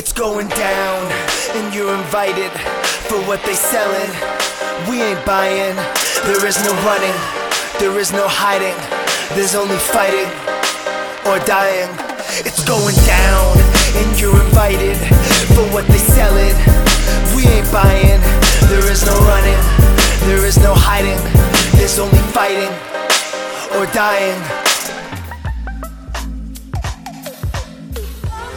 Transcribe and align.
It's 0.00 0.14
going 0.14 0.48
down, 0.48 1.12
and 1.52 1.74
you're 1.74 1.92
invited 1.92 2.50
for 3.04 3.20
what 3.28 3.44
they 3.44 3.52
selling. 3.52 4.08
We 4.88 5.02
ain't 5.02 5.20
buying. 5.26 5.76
There 6.24 6.46
is 6.46 6.56
no 6.64 6.72
running, 6.88 7.12
there 7.78 7.92
is 8.00 8.10
no 8.10 8.24
hiding. 8.26 8.72
There's 9.36 9.54
only 9.54 9.76
fighting 9.76 10.24
or 11.28 11.36
dying. 11.44 11.92
It's 12.48 12.64
going 12.64 12.96
down, 13.04 13.60
and 14.00 14.08
you're 14.18 14.40
invited 14.40 14.96
for 15.52 15.68
what 15.68 15.84
they 15.92 16.00
selling. 16.00 16.56
We 17.36 17.44
ain't 17.52 17.70
buying. 17.70 18.24
There 18.72 18.88
is 18.90 19.04
no 19.04 19.12
running, 19.28 19.60
there 20.24 20.46
is 20.48 20.56
no 20.56 20.72
hiding. 20.72 21.20
There's 21.76 21.98
only 21.98 22.24
fighting 22.32 22.72
or 23.76 23.84
dying. 23.92 24.69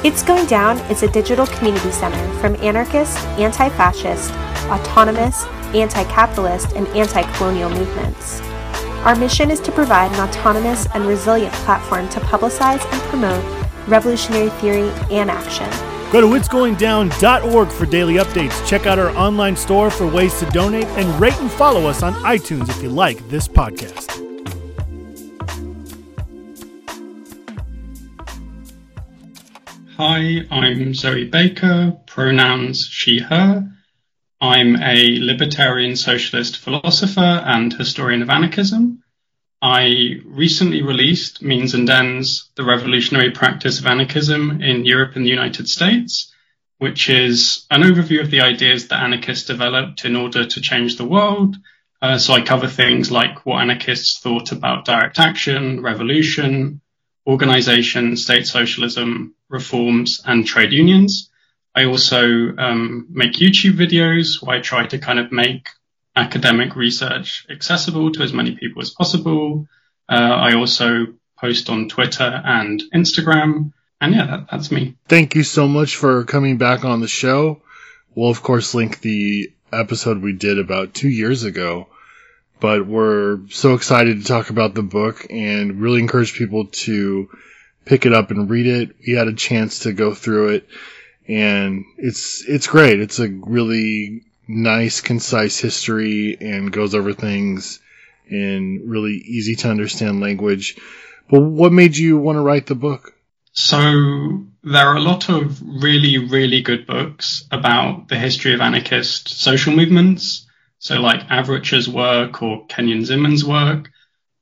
It's 0.03 0.21
Going 0.21 0.45
Down 0.47 0.79
is 0.91 1.01
a 1.01 1.07
digital 1.09 1.47
community 1.47 1.89
center 1.89 2.33
from 2.41 2.57
anarchist, 2.57 3.17
anti 3.39 3.69
fascist, 3.69 4.31
autonomous, 4.69 5.45
anti 5.73 6.03
capitalist, 6.11 6.73
and 6.75 6.85
anti 6.89 7.23
colonial 7.37 7.69
movements. 7.69 8.41
Our 9.05 9.15
mission 9.15 9.49
is 9.49 9.61
to 9.61 9.71
provide 9.71 10.11
an 10.11 10.19
autonomous 10.19 10.87
and 10.93 11.05
resilient 11.05 11.53
platform 11.53 12.09
to 12.09 12.19
publicize 12.19 12.83
and 12.91 13.01
promote 13.03 13.41
revolutionary 13.87 14.49
theory 14.49 14.89
and 15.09 15.31
action. 15.31 15.69
Go 16.11 16.19
to 16.19 16.27
itsgoingdown.org 16.27 17.69
for 17.69 17.85
daily 17.85 18.15
updates. 18.15 18.67
Check 18.67 18.85
out 18.85 18.99
our 18.99 19.15
online 19.15 19.55
store 19.55 19.89
for 19.89 20.05
ways 20.05 20.37
to 20.39 20.45
donate 20.47 20.87
and 20.97 21.17
rate 21.17 21.39
and 21.39 21.49
follow 21.49 21.85
us 21.87 22.03
on 22.03 22.13
iTunes 22.25 22.67
if 22.67 22.83
you 22.83 22.89
like 22.89 23.25
this 23.29 23.47
podcast. 23.47 24.32
Hi, 30.05 30.45
I'm 30.51 30.93
Zoe 30.93 31.23
Baker, 31.23 31.97
pronouns 32.07 32.85
she, 32.85 33.19
her. 33.19 33.71
I'm 34.41 34.75
a 34.75 35.17
libertarian 35.21 35.95
socialist 35.95 36.57
philosopher 36.57 37.21
and 37.21 37.71
historian 37.71 38.21
of 38.21 38.29
anarchism. 38.29 39.01
I 39.61 40.15
recently 40.25 40.81
released 40.81 41.41
Means 41.41 41.73
and 41.73 41.89
Ends, 41.89 42.49
the 42.57 42.65
revolutionary 42.65 43.31
practice 43.31 43.79
of 43.79 43.85
anarchism 43.85 44.61
in 44.61 44.83
Europe 44.83 45.15
and 45.15 45.25
the 45.25 45.29
United 45.29 45.69
States, 45.69 46.33
which 46.79 47.07
is 47.07 47.65
an 47.71 47.83
overview 47.83 48.19
of 48.19 48.29
the 48.29 48.41
ideas 48.41 48.89
that 48.89 49.01
anarchists 49.01 49.47
developed 49.47 50.03
in 50.03 50.17
order 50.17 50.45
to 50.45 50.59
change 50.59 50.97
the 50.97 51.05
world. 51.05 51.55
Uh, 52.01 52.17
so 52.17 52.33
I 52.33 52.41
cover 52.41 52.67
things 52.67 53.09
like 53.09 53.45
what 53.45 53.61
anarchists 53.61 54.19
thought 54.19 54.51
about 54.51 54.83
direct 54.83 55.17
action, 55.17 55.81
revolution, 55.81 56.81
organization, 57.25 58.17
state 58.17 58.47
socialism, 58.47 59.35
reforms, 59.53 60.21
and 60.25 60.45
trade 60.45 60.73
unions. 60.73 61.29
I 61.73 61.85
also 61.85 62.53
um, 62.57 63.07
make 63.09 63.33
YouTube 63.33 63.77
videos 63.77 64.41
where 64.41 64.57
I 64.57 64.61
try 64.61 64.85
to 64.87 64.97
kind 64.97 65.19
of 65.19 65.31
make 65.31 65.69
academic 66.15 66.75
research 66.75 67.45
accessible 67.49 68.11
to 68.11 68.23
as 68.23 68.33
many 68.33 68.55
people 68.55 68.81
as 68.81 68.89
possible. 68.89 69.67
Uh, 70.09 70.15
I 70.15 70.55
also 70.55 71.07
post 71.39 71.69
on 71.69 71.89
Twitter 71.89 72.41
and 72.43 72.83
Instagram. 72.93 73.71
And 74.01 74.13
yeah, 74.13 74.25
that, 74.27 74.47
that's 74.51 74.71
me. 74.71 74.95
Thank 75.07 75.35
you 75.35 75.43
so 75.43 75.67
much 75.67 75.95
for 75.95 76.25
coming 76.25 76.57
back 76.57 76.83
on 76.83 76.99
the 76.99 77.07
show. 77.07 77.61
We'll, 78.13 78.29
of 78.29 78.43
course, 78.43 78.75
link 78.75 78.99
the 78.99 79.51
episode 79.71 80.21
we 80.21 80.33
did 80.33 80.59
about 80.59 80.93
two 80.93 81.09
years 81.09 81.43
ago 81.43 81.87
but 82.63 82.87
we're 82.87 83.41
so 83.49 83.73
excited 83.73 84.21
to 84.21 84.25
talk 84.25 84.49
about 84.49 84.73
the 84.73 84.81
book 84.81 85.27
and 85.29 85.81
really 85.81 85.99
encourage 85.99 86.33
people 86.33 86.67
to 86.67 87.27
pick 87.85 88.05
it 88.05 88.13
up 88.13 88.31
and 88.31 88.49
read 88.49 88.67
it. 88.67 88.95
We 89.05 89.13
had 89.13 89.27
a 89.27 89.33
chance 89.33 89.79
to 89.79 89.93
go 89.93 90.13
through 90.13 90.49
it 90.49 90.67
and 91.27 91.85
it's, 91.97 92.43
it's 92.47 92.67
great. 92.67 92.99
It's 92.99 93.19
a 93.19 93.27
really 93.27 94.23
nice, 94.47 95.01
concise 95.01 95.57
history 95.57 96.37
and 96.39 96.71
goes 96.71 96.95
over 96.95 97.13
things 97.13 97.79
in 98.29 98.83
really 98.85 99.13
easy 99.13 99.55
to 99.55 99.69
understand 99.69 100.21
language. 100.21 100.77
But 101.29 101.41
what 101.41 101.71
made 101.71 101.95
you 101.95 102.17
want 102.17 102.37
to 102.37 102.41
write 102.41 102.65
the 102.65 102.75
book? 102.75 103.13
So 103.53 104.45
there 104.63 104.87
are 104.87 104.97
a 104.97 105.01
lot 105.01 105.29
of 105.29 105.61
really, 105.61 106.17
really 106.17 106.61
good 106.61 106.87
books 106.87 107.45
about 107.51 108.07
the 108.07 108.17
history 108.17 108.53
of 108.53 108.61
anarchist 108.61 109.29
social 109.29 109.75
movements. 109.75 110.47
So 110.79 110.99
like 110.99 111.27
Avrich's 111.29 111.87
work 111.87 112.41
or 112.41 112.65
Kenyon 112.65 113.05
Zimmer's 113.05 113.45
work. 113.45 113.89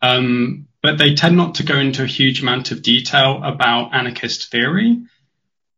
Um, 0.02 0.68
but 0.82 0.98
they 0.98 1.14
tend 1.14 1.38
not 1.38 1.56
to 1.56 1.64
go 1.64 1.78
into 1.78 2.04
a 2.04 2.08
huge 2.08 2.42
amount 2.42 2.72
of 2.72 2.82
detail 2.82 3.42
about 3.44 3.94
anarchist 3.94 4.52
theory. 4.52 5.02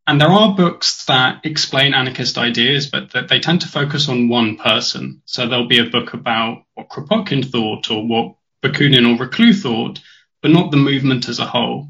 And 0.06 0.20
there 0.20 0.28
are 0.28 0.54
books 0.54 1.06
that 1.06 1.44
explain 1.44 1.94
anarchist 1.94 2.36
ideas, 2.36 2.88
but 2.88 3.12
that 3.12 3.28
they 3.28 3.40
tend 3.40 3.62
to 3.62 3.68
focus 3.68 4.08
on 4.08 4.28
one 4.28 4.56
person. 4.56 5.22
So 5.24 5.46
there'll 5.46 5.68
be 5.68 5.78
a 5.78 5.90
book 5.90 6.12
about 6.12 6.64
what 6.74 6.88
Kropotkin 6.88 7.50
thought 7.50 7.90
or 7.90 8.06
what 8.06 8.36
Bakunin 8.62 9.06
or 9.06 9.26
Reclus 9.26 9.62
thought, 9.62 10.00
but 10.42 10.50
not 10.50 10.70
the 10.70 10.76
movement 10.76 11.28
as 11.28 11.38
a 11.38 11.46
whole. 11.46 11.88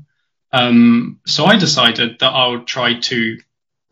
Um, 0.52 1.20
so 1.26 1.44
I 1.44 1.56
decided 1.56 2.20
that 2.20 2.32
I'll 2.32 2.62
try 2.62 3.00
to 3.00 3.38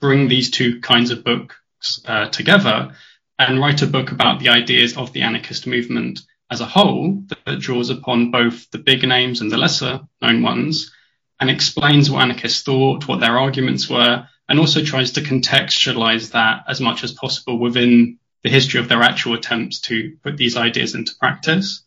bring 0.00 0.28
these 0.28 0.50
two 0.50 0.80
kinds 0.80 1.10
of 1.10 1.24
books 1.24 2.00
uh, 2.06 2.28
together 2.28 2.94
and 3.38 3.60
write 3.60 3.82
a 3.82 3.86
book 3.88 4.12
about 4.12 4.38
the 4.38 4.50
ideas 4.50 4.96
of 4.96 5.12
the 5.12 5.22
anarchist 5.22 5.66
movement 5.66 6.20
as 6.52 6.60
a 6.60 6.66
whole 6.66 7.22
that 7.46 7.60
draws 7.60 7.88
upon 7.88 8.30
both 8.30 8.70
the 8.72 8.78
big 8.78 9.02
names 9.08 9.40
and 9.40 9.50
the 9.50 9.56
lesser 9.56 10.00
known 10.20 10.42
ones 10.42 10.92
and 11.40 11.48
explains 11.48 12.10
what 12.10 12.22
anarchists 12.22 12.62
thought, 12.62 13.08
what 13.08 13.20
their 13.20 13.38
arguments 13.38 13.88
were, 13.88 14.28
and 14.50 14.60
also 14.60 14.84
tries 14.84 15.12
to 15.12 15.22
contextualize 15.22 16.32
that 16.32 16.64
as 16.68 16.78
much 16.78 17.04
as 17.04 17.12
possible 17.12 17.58
within 17.58 18.18
the 18.42 18.50
history 18.50 18.80
of 18.80 18.88
their 18.88 19.02
actual 19.02 19.32
attempts 19.32 19.80
to 19.80 20.14
put 20.22 20.36
these 20.36 20.58
ideas 20.58 20.94
into 20.94 21.14
practice. 21.18 21.84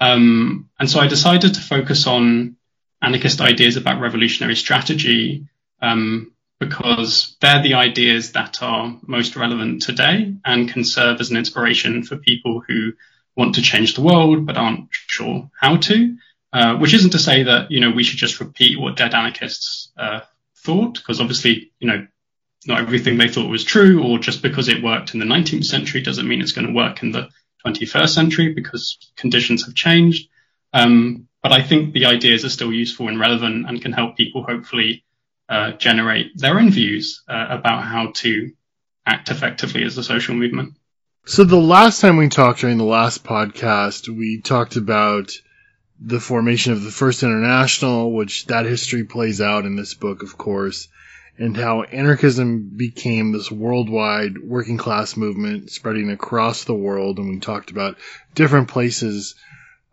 Um, 0.00 0.68
and 0.78 0.90
so 0.90 1.00
I 1.00 1.06
decided 1.06 1.54
to 1.54 1.60
focus 1.60 2.06
on 2.06 2.56
anarchist 3.00 3.40
ideas 3.40 3.76
about 3.76 4.02
revolutionary 4.02 4.56
strategy 4.56 5.46
um, 5.80 6.32
because 6.60 7.36
they're 7.40 7.62
the 7.62 7.74
ideas 7.74 8.32
that 8.32 8.62
are 8.62 8.98
most 9.06 9.34
relevant 9.34 9.80
today 9.80 10.34
and 10.44 10.70
can 10.70 10.84
serve 10.84 11.20
as 11.20 11.30
an 11.30 11.38
inspiration 11.38 12.02
for 12.02 12.16
people 12.18 12.62
who 12.68 12.92
want 13.36 13.56
to 13.56 13.62
change 13.62 13.94
the 13.94 14.02
world 14.02 14.46
but 14.46 14.56
aren't 14.56 14.88
sure 14.90 15.50
how 15.58 15.76
to. 15.76 16.16
Uh, 16.52 16.76
which 16.76 16.94
isn't 16.94 17.10
to 17.10 17.18
say 17.18 17.42
that 17.42 17.72
you 17.72 17.80
know 17.80 17.90
we 17.90 18.04
should 18.04 18.18
just 18.18 18.38
repeat 18.38 18.78
what 18.78 18.96
dead 18.96 19.12
anarchists 19.12 19.90
uh, 19.96 20.20
thought, 20.58 20.94
because 20.94 21.20
obviously 21.20 21.72
you 21.80 21.88
know 21.88 22.06
not 22.66 22.80
everything 22.80 23.18
they 23.18 23.28
thought 23.28 23.50
was 23.50 23.64
true, 23.64 24.04
or 24.04 24.18
just 24.20 24.40
because 24.40 24.68
it 24.68 24.82
worked 24.82 25.14
in 25.14 25.20
the 25.20 25.26
19th 25.26 25.64
century 25.64 26.00
doesn't 26.00 26.28
mean 26.28 26.40
it's 26.40 26.52
going 26.52 26.68
to 26.68 26.72
work 26.72 27.02
in 27.02 27.10
the 27.10 27.28
21st 27.66 28.08
century 28.08 28.52
because 28.52 28.98
conditions 29.16 29.64
have 29.64 29.74
changed. 29.74 30.28
Um, 30.72 31.28
but 31.42 31.52
I 31.52 31.62
think 31.62 31.92
the 31.92 32.06
ideas 32.06 32.44
are 32.44 32.50
still 32.50 32.72
useful 32.72 33.08
and 33.08 33.18
relevant 33.18 33.68
and 33.68 33.82
can 33.82 33.92
help 33.92 34.16
people 34.16 34.44
hopefully 34.44 35.04
uh, 35.48 35.72
generate 35.72 36.36
their 36.36 36.58
own 36.58 36.70
views 36.70 37.22
uh, 37.28 37.46
about 37.50 37.84
how 37.84 38.12
to 38.14 38.52
act 39.04 39.30
effectively 39.30 39.84
as 39.84 39.98
a 39.98 40.04
social 40.04 40.34
movement. 40.34 40.74
So 41.26 41.42
the 41.42 41.56
last 41.56 42.02
time 42.02 42.18
we 42.18 42.28
talked 42.28 42.60
during 42.60 42.76
the 42.76 42.84
last 42.84 43.24
podcast, 43.24 44.14
we 44.14 44.42
talked 44.42 44.76
about 44.76 45.32
the 45.98 46.20
formation 46.20 46.74
of 46.74 46.82
the 46.82 46.90
First 46.90 47.22
International, 47.22 48.12
which 48.12 48.44
that 48.46 48.66
history 48.66 49.04
plays 49.04 49.40
out 49.40 49.64
in 49.64 49.74
this 49.74 49.94
book, 49.94 50.22
of 50.22 50.36
course, 50.36 50.88
and 51.38 51.56
how 51.56 51.82
anarchism 51.82 52.72
became 52.76 53.32
this 53.32 53.50
worldwide 53.50 54.36
working 54.38 54.76
class 54.76 55.16
movement 55.16 55.70
spreading 55.70 56.10
across 56.10 56.64
the 56.64 56.74
world. 56.74 57.18
And 57.18 57.30
we 57.30 57.40
talked 57.40 57.70
about 57.70 57.96
different 58.34 58.68
places 58.68 59.34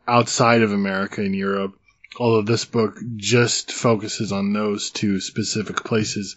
outside 0.05 0.63
of 0.63 0.73
America 0.73 1.21
and 1.21 1.33
Europe 1.33 1.75
although 2.19 2.41
this 2.41 2.65
book 2.65 2.97
just 3.15 3.71
focuses 3.71 4.31
on 4.31 4.51
those 4.51 4.89
two 4.89 5.19
specific 5.21 5.77
places. 5.83 6.35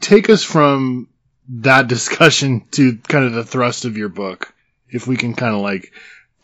Take 0.00 0.30
us 0.30 0.44
from 0.44 1.08
that 1.48 1.88
discussion 1.88 2.60
to 2.72 2.96
kind 3.08 3.24
of 3.24 3.32
the 3.32 3.44
thrust 3.44 3.84
of 3.84 3.96
your 3.96 4.08
book, 4.08 4.52
if 4.88 5.06
we 5.06 5.16
can 5.16 5.34
kind 5.34 5.54
of 5.54 5.62
like 5.62 5.92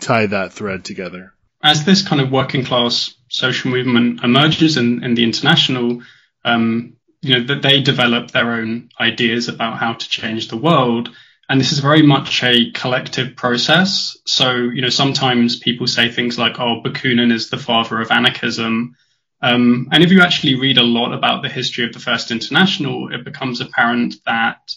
tie 0.00 0.26
that 0.26 0.52
thread 0.52 0.84
together. 0.84 1.32
As 1.62 1.84
this 1.84 2.06
kind 2.06 2.20
of 2.20 2.32
working 2.32 2.64
class 2.64 3.14
social 3.28 3.70
movement 3.70 4.22
emerges 4.24 4.76
in, 4.76 5.04
in 5.04 5.14
the 5.14 5.22
international, 5.22 6.02
um, 6.44 6.96
you 7.20 7.38
know, 7.38 7.46
that 7.46 7.62
they 7.62 7.80
develop 7.80 8.30
their 8.32 8.52
own 8.52 8.90
ideas 9.00 9.48
about 9.48 9.78
how 9.78 9.92
to 9.92 10.08
change 10.08 10.48
the 10.48 10.56
world. 10.56 11.08
And 11.48 11.60
this 11.60 11.72
is 11.72 11.78
very 11.78 12.02
much 12.02 12.42
a 12.42 12.72
collective 12.72 13.36
process. 13.36 14.16
So, 14.26 14.54
you 14.54 14.82
know, 14.82 14.88
sometimes 14.88 15.58
people 15.58 15.86
say 15.86 16.10
things 16.10 16.38
like, 16.38 16.58
oh, 16.58 16.82
Bakunin 16.84 17.32
is 17.32 17.48
the 17.48 17.58
father 17.58 18.00
of 18.00 18.10
anarchism. 18.10 18.96
Um, 19.40 19.88
and 19.92 20.02
if 20.02 20.10
you 20.10 20.20
actually 20.20 20.56
read 20.56 20.78
a 20.78 20.82
lot 20.82 21.12
about 21.12 21.42
the 21.42 21.48
history 21.48 21.84
of 21.84 21.92
the 21.92 21.98
First 21.98 22.30
International, 22.30 23.12
it 23.12 23.24
becomes 23.24 23.60
apparent 23.60 24.16
that 24.24 24.74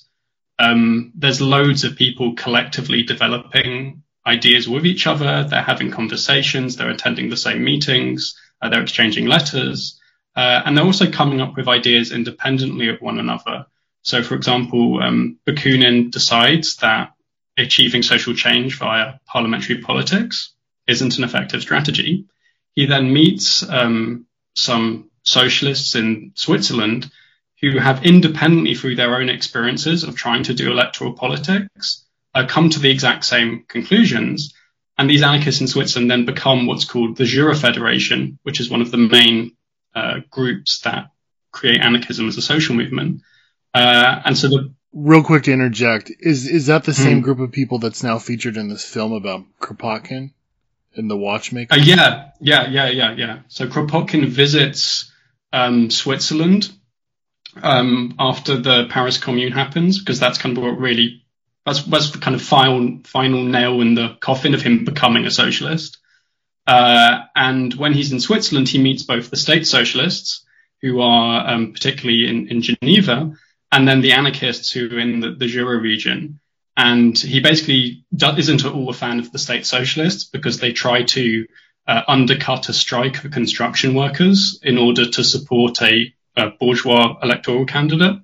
um, 0.59 1.11
there's 1.15 1.41
loads 1.41 1.83
of 1.83 1.95
people 1.95 2.35
collectively 2.35 3.03
developing 3.03 4.03
ideas 4.25 4.67
with 4.67 4.85
each 4.85 5.07
other. 5.07 5.43
They're 5.43 5.61
having 5.61 5.91
conversations, 5.91 6.75
they're 6.75 6.89
attending 6.89 7.29
the 7.29 7.37
same 7.37 7.63
meetings, 7.63 8.39
uh, 8.61 8.69
they're 8.69 8.81
exchanging 8.81 9.27
letters, 9.27 9.99
uh, 10.35 10.61
and 10.65 10.77
they're 10.77 10.85
also 10.85 11.11
coming 11.11 11.41
up 11.41 11.55
with 11.55 11.67
ideas 11.67 12.11
independently 12.11 12.89
of 12.89 13.01
one 13.01 13.19
another. 13.19 13.65
So, 14.01 14.23
for 14.23 14.35
example, 14.35 15.01
um, 15.01 15.39
Bakunin 15.47 16.11
decides 16.11 16.77
that 16.77 17.13
achieving 17.57 18.03
social 18.03 18.33
change 18.33 18.77
via 18.77 19.13
parliamentary 19.25 19.81
politics 19.81 20.53
isn't 20.87 21.17
an 21.17 21.23
effective 21.23 21.61
strategy. 21.61 22.25
He 22.75 22.85
then 22.85 23.13
meets 23.13 23.67
um, 23.67 24.25
some 24.55 25.09
socialists 25.23 25.95
in 25.95 26.31
Switzerland 26.35 27.09
who 27.61 27.77
have 27.79 28.05
independently, 28.05 28.75
through 28.75 28.95
their 28.95 29.15
own 29.15 29.29
experiences 29.29 30.03
of 30.03 30.15
trying 30.15 30.43
to 30.43 30.53
do 30.53 30.71
electoral 30.71 31.13
politics, 31.13 32.05
uh, 32.33 32.45
come 32.47 32.69
to 32.69 32.79
the 32.79 32.91
exact 32.91 33.25
same 33.25 33.63
conclusions. 33.67 34.53
And 34.97 35.09
these 35.09 35.23
anarchists 35.23 35.61
in 35.61 35.67
Switzerland 35.67 36.11
then 36.11 36.25
become 36.25 36.67
what's 36.67 36.85
called 36.85 37.17
the 37.17 37.25
Jura 37.25 37.55
Federation, 37.55 38.39
which 38.43 38.59
is 38.59 38.69
one 38.69 38.81
of 38.81 38.91
the 38.91 38.97
main 38.97 39.55
uh, 39.93 40.19
groups 40.29 40.81
that 40.81 41.11
create 41.51 41.81
anarchism 41.81 42.27
as 42.27 42.37
a 42.37 42.41
social 42.41 42.75
movement. 42.75 43.21
Uh, 43.73 44.21
and 44.25 44.37
so 44.37 44.47
the 44.47 44.73
real 44.93 45.23
quick 45.23 45.43
to 45.43 45.51
interject 45.51 46.11
is 46.19 46.47
is 46.47 46.67
that 46.67 46.85
the 46.85 46.93
same 46.93 47.19
mm. 47.19 47.23
group 47.23 47.39
of 47.39 47.51
people 47.51 47.79
that's 47.79 48.03
now 48.03 48.17
featured 48.17 48.57
in 48.57 48.69
this 48.69 48.85
film 48.85 49.11
about 49.11 49.43
Kropotkin 49.59 50.31
and 50.95 51.09
the 51.09 51.17
watchmaker? 51.17 51.73
Uh, 51.73 51.77
yeah, 51.77 52.31
yeah, 52.39 52.67
yeah, 52.67 52.89
yeah, 52.89 53.11
yeah. 53.11 53.39
So 53.49 53.67
Kropotkin 53.67 54.27
visits 54.27 55.11
um, 55.51 55.89
Switzerland 55.89 56.71
um, 57.61 58.15
after 58.19 58.57
the 58.57 58.87
Paris 58.89 59.17
Commune 59.17 59.51
happens 59.51 59.99
because 59.99 60.19
that's 60.19 60.37
kind 60.37 60.57
of 60.57 60.63
what 60.63 60.79
really 60.79 61.23
that's 61.65 61.83
that's 61.83 62.11
the 62.11 62.19
kind 62.19 62.35
of 62.35 62.41
final 62.41 62.99
final 63.03 63.43
nail 63.43 63.81
in 63.81 63.95
the 63.95 64.17
coffin 64.19 64.53
of 64.53 64.61
him 64.61 64.85
becoming 64.85 65.25
a 65.25 65.31
socialist. 65.31 65.97
Uh, 66.67 67.19
and 67.35 67.73
when 67.75 67.93
he's 67.93 68.11
in 68.11 68.19
Switzerland, 68.19 68.67
he 68.67 68.81
meets 68.81 69.03
both 69.03 69.29
the 69.29 69.37
state 69.37 69.67
socialists, 69.67 70.45
who 70.81 71.01
are 71.01 71.47
um, 71.47 71.73
particularly 71.73 72.27
in, 72.27 72.47
in 72.47 72.61
Geneva, 72.61 73.33
and 73.71 73.87
then 73.87 74.01
the 74.01 74.13
anarchists 74.13 74.71
who 74.71 74.87
are 74.87 74.99
in 74.99 75.19
the, 75.19 75.31
the 75.31 75.47
Jura 75.47 75.79
region. 75.79 76.39
And 76.77 77.17
he 77.17 77.39
basically 77.39 78.05
isn't 78.11 78.65
at 78.65 78.71
all 78.71 78.89
a 78.89 78.93
fan 78.93 79.19
of 79.19 79.31
the 79.31 79.39
state 79.39 79.65
socialists 79.65 80.25
because 80.25 80.59
they 80.59 80.73
try 80.73 81.03
to 81.03 81.47
uh, 81.87 82.01
undercut 82.07 82.69
a 82.69 82.73
strike 82.73 83.17
for 83.17 83.29
construction 83.29 83.93
workers 83.93 84.59
in 84.61 84.77
order 84.77 85.09
to 85.09 85.23
support 85.23 85.81
a, 85.81 86.13
a 86.37 86.49
bourgeois 86.49 87.17
electoral 87.21 87.65
candidate. 87.65 88.17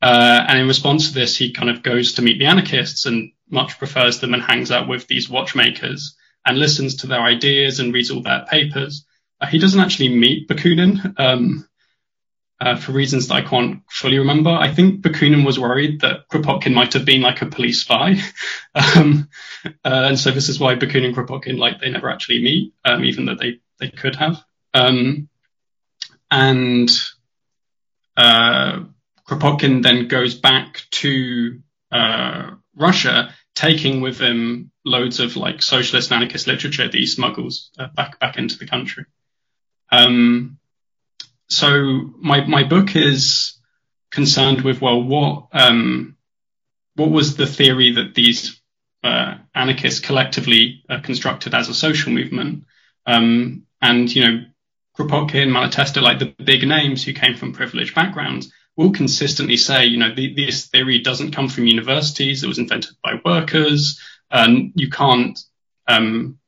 Uh, 0.00 0.44
and 0.48 0.58
in 0.58 0.66
response 0.66 1.08
to 1.08 1.14
this, 1.14 1.36
he 1.36 1.52
kind 1.52 1.70
of 1.70 1.82
goes 1.82 2.14
to 2.14 2.22
meet 2.22 2.38
the 2.38 2.46
anarchists 2.46 3.06
and 3.06 3.32
much 3.48 3.78
prefers 3.78 4.20
them 4.20 4.34
and 4.34 4.42
hangs 4.42 4.70
out 4.70 4.88
with 4.88 5.06
these 5.06 5.28
watchmakers 5.28 6.16
and 6.44 6.58
listens 6.58 6.96
to 6.96 7.06
their 7.06 7.20
ideas 7.20 7.78
and 7.78 7.94
reads 7.94 8.10
all 8.10 8.22
their 8.22 8.44
papers. 8.48 9.06
Uh, 9.40 9.46
he 9.46 9.58
doesn't 9.58 9.80
actually 9.80 10.08
meet 10.08 10.48
Bakunin. 10.48 11.18
Um, 11.18 11.68
uh, 12.62 12.76
for 12.76 12.92
reasons 12.92 13.26
that 13.26 13.34
I 13.34 13.42
can't 13.42 13.82
fully 13.90 14.18
remember. 14.18 14.50
I 14.50 14.72
think 14.72 15.02
Bakunin 15.02 15.44
was 15.44 15.58
worried 15.58 16.02
that 16.02 16.28
Kropotkin 16.28 16.72
might 16.72 16.92
have 16.92 17.04
been 17.04 17.20
like 17.20 17.42
a 17.42 17.46
police 17.46 17.80
spy. 17.80 18.14
um, 18.76 19.28
uh, 19.64 19.70
and 19.84 20.18
so 20.18 20.30
this 20.30 20.48
is 20.48 20.60
why 20.60 20.76
Bakunin 20.76 21.06
and 21.06 21.16
Kropotkin, 21.16 21.58
like, 21.58 21.80
they 21.80 21.90
never 21.90 22.08
actually 22.08 22.40
meet, 22.40 22.72
um, 22.84 23.04
even 23.04 23.24
though 23.24 23.34
they, 23.34 23.58
they 23.80 23.88
could 23.88 24.14
have. 24.14 24.44
Um, 24.74 25.28
and 26.30 26.88
Kropotkin 28.18 29.82
then 29.82 30.08
goes 30.08 30.34
back 30.34 30.82
to 30.90 31.60
uh, 31.90 32.50
Russia, 32.76 33.34
taking 33.54 34.00
with 34.00 34.18
him 34.18 34.70
loads 34.84 35.20
of 35.20 35.36
like 35.36 35.62
socialist 35.62 36.10
and 36.10 36.22
anarchist 36.22 36.46
literature 36.46 36.84
that 36.84 36.94
he 36.94 37.06
smuggles 37.06 37.70
uh, 37.78 37.88
back 37.94 38.18
back 38.18 38.36
into 38.36 38.58
the 38.58 38.66
country. 38.66 39.04
Um, 39.90 40.58
so 41.48 42.10
my 42.18 42.44
my 42.46 42.64
book 42.64 42.96
is 42.96 43.58
concerned 44.10 44.62
with 44.62 44.80
well, 44.80 45.02
what 45.02 45.48
um, 45.52 46.16
what 46.94 47.10
was 47.10 47.36
the 47.36 47.46
theory 47.46 47.92
that 47.92 48.14
these 48.14 48.60
uh, 49.02 49.36
anarchists 49.54 50.00
collectively 50.00 50.84
uh, 50.88 51.00
constructed 51.00 51.54
as 51.54 51.68
a 51.68 51.74
social 51.74 52.12
movement? 52.12 52.64
Um, 53.06 53.64
and 53.80 54.14
you 54.14 54.24
know, 54.24 54.44
Kropotkin, 54.96 55.48
Malatesta, 55.48 56.02
like 56.02 56.18
the 56.18 56.34
big 56.44 56.66
names 56.66 57.04
who 57.04 57.12
came 57.12 57.36
from 57.36 57.52
privileged 57.52 57.94
backgrounds, 57.94 58.52
will 58.76 58.92
consistently 58.92 59.56
say, 59.56 59.86
you 59.86 59.98
know, 59.98 60.14
the, 60.14 60.34
this 60.34 60.66
theory 60.66 60.98
doesn't 60.98 61.32
come 61.32 61.48
from 61.48 61.66
universities; 61.66 62.42
it 62.42 62.48
was 62.48 62.58
invented 62.58 62.94
by 63.02 63.20
workers. 63.24 64.00
And 64.30 64.72
you 64.74 64.88
can't 64.88 65.38
um, 65.86 66.38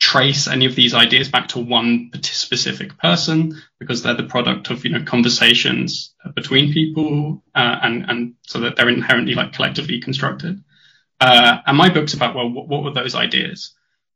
trace 0.00 0.48
any 0.48 0.64
of 0.64 0.74
these 0.74 0.94
ideas 0.94 1.28
back 1.28 1.48
to 1.48 1.58
one 1.60 2.10
specific 2.22 2.98
person 2.98 3.60
because 3.78 4.02
they're 4.02 4.14
the 4.14 4.22
product 4.24 4.70
of 4.70 4.84
you 4.84 4.90
know 4.90 5.04
conversations 5.04 6.14
between 6.34 6.72
people 6.72 7.42
uh, 7.54 7.76
and 7.82 8.08
and 8.08 8.34
so 8.42 8.60
that 8.60 8.76
they're 8.76 8.88
inherently 8.88 9.34
like 9.34 9.52
collectively 9.52 10.00
constructed. 10.00 10.64
Uh, 11.20 11.58
and 11.66 11.76
my 11.76 11.90
book's 11.90 12.14
about 12.14 12.34
well 12.34 12.48
what, 12.48 12.66
what 12.66 12.82
were 12.82 12.92
those 12.92 13.14
ideas? 13.14 13.72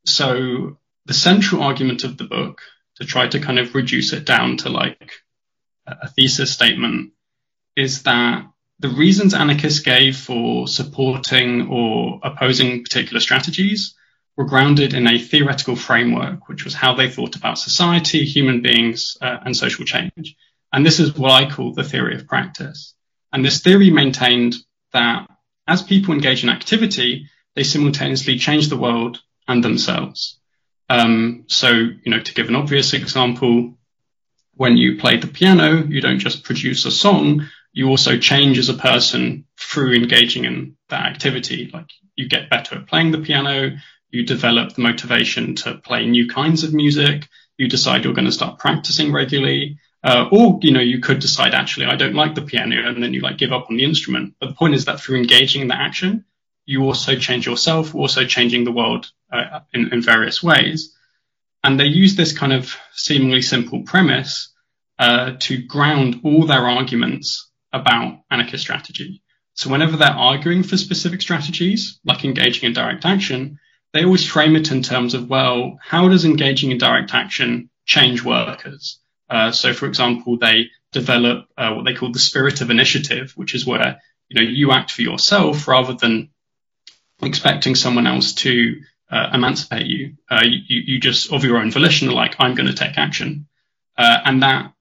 So 0.07 0.79
the 1.05 1.15
central 1.15 1.63
argument 1.63 2.03
of 2.03 2.17
the 2.17 2.25
book 2.25 2.63
to 2.97 3.05
try 3.05 3.27
to 3.29 3.41
kind 3.41 3.59
of 3.59 3.75
reduce 3.75 4.13
it 4.13 4.25
down 4.25 4.57
to 4.59 4.69
like 4.69 5.13
a 5.87 6.09
thesis 6.09 6.53
statement 6.53 7.13
is 7.77 8.05
that 8.05 8.47
the 8.79 8.89
reasons 8.89 9.35
anarchists 9.35 9.81
gave 9.81 10.17
for 10.17 10.67
supporting 10.69 11.69
or 11.69 12.21
opposing 12.23 12.83
particular 12.83 13.21
strategies 13.21 13.95
were 14.37 14.45
grounded 14.45 14.95
in 14.95 15.07
a 15.07 15.19
theoretical 15.19 15.77
framework, 15.77 16.49
which 16.49 16.65
was 16.65 16.75
how 16.75 16.95
they 16.95 17.09
thought 17.09 17.37
about 17.37 17.59
society, 17.59 18.25
human 18.25 18.63
beings, 18.63 19.17
uh, 19.21 19.39
and 19.45 19.57
social 19.57 19.85
change. 19.85 20.37
And 20.73 20.85
this 20.85 20.99
is 20.99 21.17
what 21.17 21.31
I 21.31 21.49
call 21.49 21.73
the 21.73 21.85
theory 21.85 22.17
of 22.17 22.27
practice. 22.27 22.95
And 23.33 23.45
this 23.45 23.61
theory 23.61 23.91
maintained 23.91 24.57
that 24.93 25.29
as 25.67 25.83
people 25.83 26.15
engage 26.15 26.43
in 26.43 26.51
activity, 26.51 27.29
they 27.55 27.63
simultaneously 27.63 28.39
change 28.39 28.69
the 28.69 28.77
world 28.77 29.21
and 29.47 29.63
themselves. 29.63 30.39
Um, 30.89 31.45
so, 31.49 31.71
you 31.71 32.11
know, 32.11 32.21
to 32.21 32.35
give 32.35 32.49
an 32.49 32.57
obvious 32.57 32.93
example, 32.93 33.75
when 34.55 34.77
you 34.77 34.99
play 34.99 35.17
the 35.17 35.27
piano, 35.27 35.85
you 35.85 36.01
don't 36.01 36.19
just 36.19 36.45
produce 36.45 36.85
a 36.85 36.91
song, 36.91 37.47
you 37.73 37.89
also 37.89 38.19
change 38.19 38.59
as 38.59 38.69
a 38.69 38.75
person 38.75 39.47
through 39.59 39.95
engaging 39.95 40.45
in 40.45 40.77
that 40.91 41.07
activity. 41.07 41.71
Like 41.73 41.87
you 42.15 42.29
get 42.29 42.51
better 42.51 42.77
at 42.77 42.87
playing 42.87 43.11
the 43.11 43.19
piano, 43.19 43.77
you 44.11 44.25
develop 44.25 44.75
the 44.75 44.83
motivation 44.83 45.57
to 45.57 45.75
play 45.75 46.07
new 46.07 46.29
kinds 46.29 46.63
of 46.63 46.73
music, 46.73 47.29
you 47.59 47.69
decide 47.69 48.05
you're 48.05 48.15
going 48.15 48.27
to 48.27 48.33
start 48.33 48.61
practicing 48.61 49.13
regularly, 49.13 49.79
uh, 50.05 50.29
or 50.31 50.59
you 50.63 50.73
know 50.73 50.81
you 50.81 51.01
could 51.01 51.19
decide 51.19 51.55
actually 51.55 51.87
I 51.87 51.97
don't 51.97 52.15
like 52.15 52.35
the 52.35 52.43
piano 52.43 52.77
and 52.87 53.03
then 53.03 53.13
you 53.13 53.21
like 53.21 53.39
give 53.39 53.53
up 53.53 53.67
on 53.71 53.77
the 53.77 53.85
instrument. 53.85 54.35
But 54.39 54.51
the 54.51 54.55
point 54.55 54.75
is 54.75 54.85
that 54.85 55.01
through 55.01 55.17
engaging 55.17 55.63
in 55.63 55.69
the 55.69 55.77
action, 55.77 56.25
you 56.67 56.83
also 56.85 57.17
change 57.17 57.47
yourself, 57.47 57.95
also 57.95 58.25
changing 58.25 58.65
the 58.65 58.73
world 58.73 59.11
uh, 59.33 59.61
in, 59.73 59.93
in, 59.93 60.03
various 60.03 60.43
ways. 60.43 60.95
And 61.63 61.79
they 61.79 61.87
use 61.87 62.17
this 62.17 62.37
kind 62.37 62.53
of 62.53 62.75
seemingly 62.95 63.43
simple 63.43 63.83
premise 63.83 64.53
uh, 64.99 65.33
to 65.41 65.63
ground 65.63 66.21
all 66.25 66.47
their 66.47 66.67
arguments 66.67 67.51
about 67.73 68.21
anarchist 68.31 68.63
strategy. 68.63 69.23
So 69.55 69.71
whenever 69.71 69.97
they're 69.97 70.09
arguing 70.09 70.63
for 70.63 70.77
specific 70.77 71.23
strategies, 71.23 72.01
like 72.05 72.25
engaging 72.25 72.65
in 72.65 72.73
direct 72.73 73.05
action, 73.05 73.59
they 73.93 74.05
always 74.05 74.27
frame 74.27 74.57
it 74.57 74.73
in 74.73 74.83
terms 74.83 75.15
of, 75.15 75.29
well, 75.29 75.79
how 75.81 76.09
does 76.09 76.25
engaging 76.25 76.73
in 76.73 76.79
direct 76.79 77.15
action 77.15 77.71
change 77.87 78.25
workers? 78.25 78.99
Uh, 79.31 79.53
so, 79.53 79.73
for 79.73 79.87
example, 79.87 80.37
they 80.39 80.67
develop 80.93 81.47
uh, 81.57 81.73
what 81.73 81.85
they 81.85 81.95
call 81.95 82.13
the 82.13 82.19
spirit 82.19 82.61
of 82.61 82.71
initiative, 82.71 83.33
which 83.37 83.55
is 83.55 83.67
where 83.67 84.01
you 84.29 84.37
know 84.37 84.49
you 84.49 84.73
act 84.73 84.91
for 84.91 85.03
yourself 85.03 85.69
rather 85.69 85.95
than 85.95 86.31
expecting 87.27 87.75
someone 87.75 88.07
else 88.07 88.33
to 88.35 88.81
uh, 89.11 89.31
emancipate 89.33 89.87
you. 89.87 90.17
Uh, 90.31 90.43
you. 90.45 90.83
You 90.87 91.01
just 91.01 91.33
of 91.33 91.45
your 91.45 91.59
own 91.59 91.71
volition 91.71 92.09
are 92.09 92.15
like, 92.15 92.37
I'm 92.39 92.55
going 92.55 92.69
to 92.69 92.75
take 92.75 92.99
action, 92.99 93.47
uh, 93.97 94.19
and 94.25 94.43
that 94.43 94.73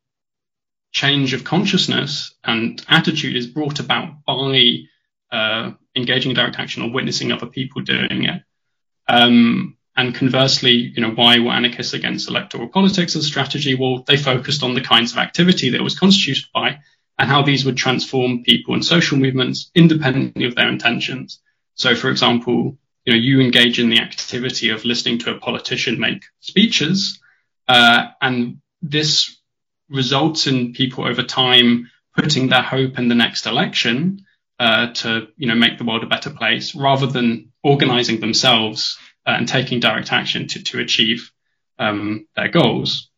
change 0.92 1.34
of 1.34 1.44
consciousness 1.44 2.36
and 2.44 2.84
attitude 2.88 3.36
is 3.36 3.48
brought 3.48 3.80
about 3.80 4.24
by 4.26 4.78
uh, 5.32 5.72
engaging 5.96 6.32
in 6.32 6.36
direct 6.36 6.60
action 6.60 6.84
or 6.84 6.92
witnessing 6.92 7.32
other 7.32 7.48
people 7.48 7.82
doing 7.82 8.26
it. 8.26 8.44
Um, 9.08 9.78
and 9.96 10.16
conversely, 10.16 10.72
you 10.74 11.02
know, 11.02 11.12
why 11.12 11.40
were 11.40 11.52
anarchists 11.52 11.94
against 11.94 12.30
electoral 12.30 12.68
politics 12.68 13.16
as 13.16 13.26
strategy? 13.26 13.76
Well, 13.76 14.04
they 14.08 14.18
focused 14.18 14.64
on 14.64 14.74
the 14.74 14.82
kinds 14.82 15.12
of 15.12 15.20
activity 15.20 15.70
that 15.70 15.80
it 15.80 15.84
was 15.84 15.98
constituted 15.98 16.46
by 16.54 16.80
and 17.18 17.30
how 17.30 17.44
these 17.44 17.66
would 17.66 17.78
transform 17.78 18.44
people 18.44 18.74
and 18.74 18.84
social 18.84 19.18
movements 19.18 19.70
independently 19.76 20.46
of 20.46 20.56
their 20.56 20.70
intentions. 20.70 21.40
So, 21.75 21.96
for 21.96 22.10
example, 22.10 22.77
you 23.06 23.13
know, 23.13 23.20
you 23.20 23.42
engage 23.42 23.80
in 23.80 23.89
the 23.89 24.00
activity 24.00 24.70
of 24.70 24.86
listening 24.86 25.20
to 25.20 25.32
a 25.32 25.39
politician 25.39 26.00
make 26.00 26.24
speeches, 26.39 27.20
uh, 27.68 28.08
and 28.22 28.62
this 28.82 29.38
results 29.89 30.48
in 30.48 30.74
people 30.74 31.06
over 31.06 31.24
time 31.24 31.89
putting 32.15 32.50
their 32.50 32.62
hope 32.62 32.98
in 32.98 33.08
the 33.08 33.15
next 33.15 33.46
election 33.46 34.25
uh, 34.60 34.94
to, 34.94 35.27
you 35.36 35.48
know, 35.48 35.56
make 35.56 35.77
the 35.77 35.84
world 35.84 36.03
a 36.03 36.08
better 36.08 36.30
place, 36.30 36.75
rather 36.75 37.08
than 37.08 37.51
organizing 37.63 38.20
themselves 38.20 38.98
uh, 39.25 39.32
and 39.32 39.48
taking 39.48 39.80
direct 39.80 40.12
action 40.12 40.48
to, 40.48 40.63
to 40.63 40.80
achieve 40.80 41.32
um, 41.80 42.27
their 42.36 42.50
goals. 42.50 43.10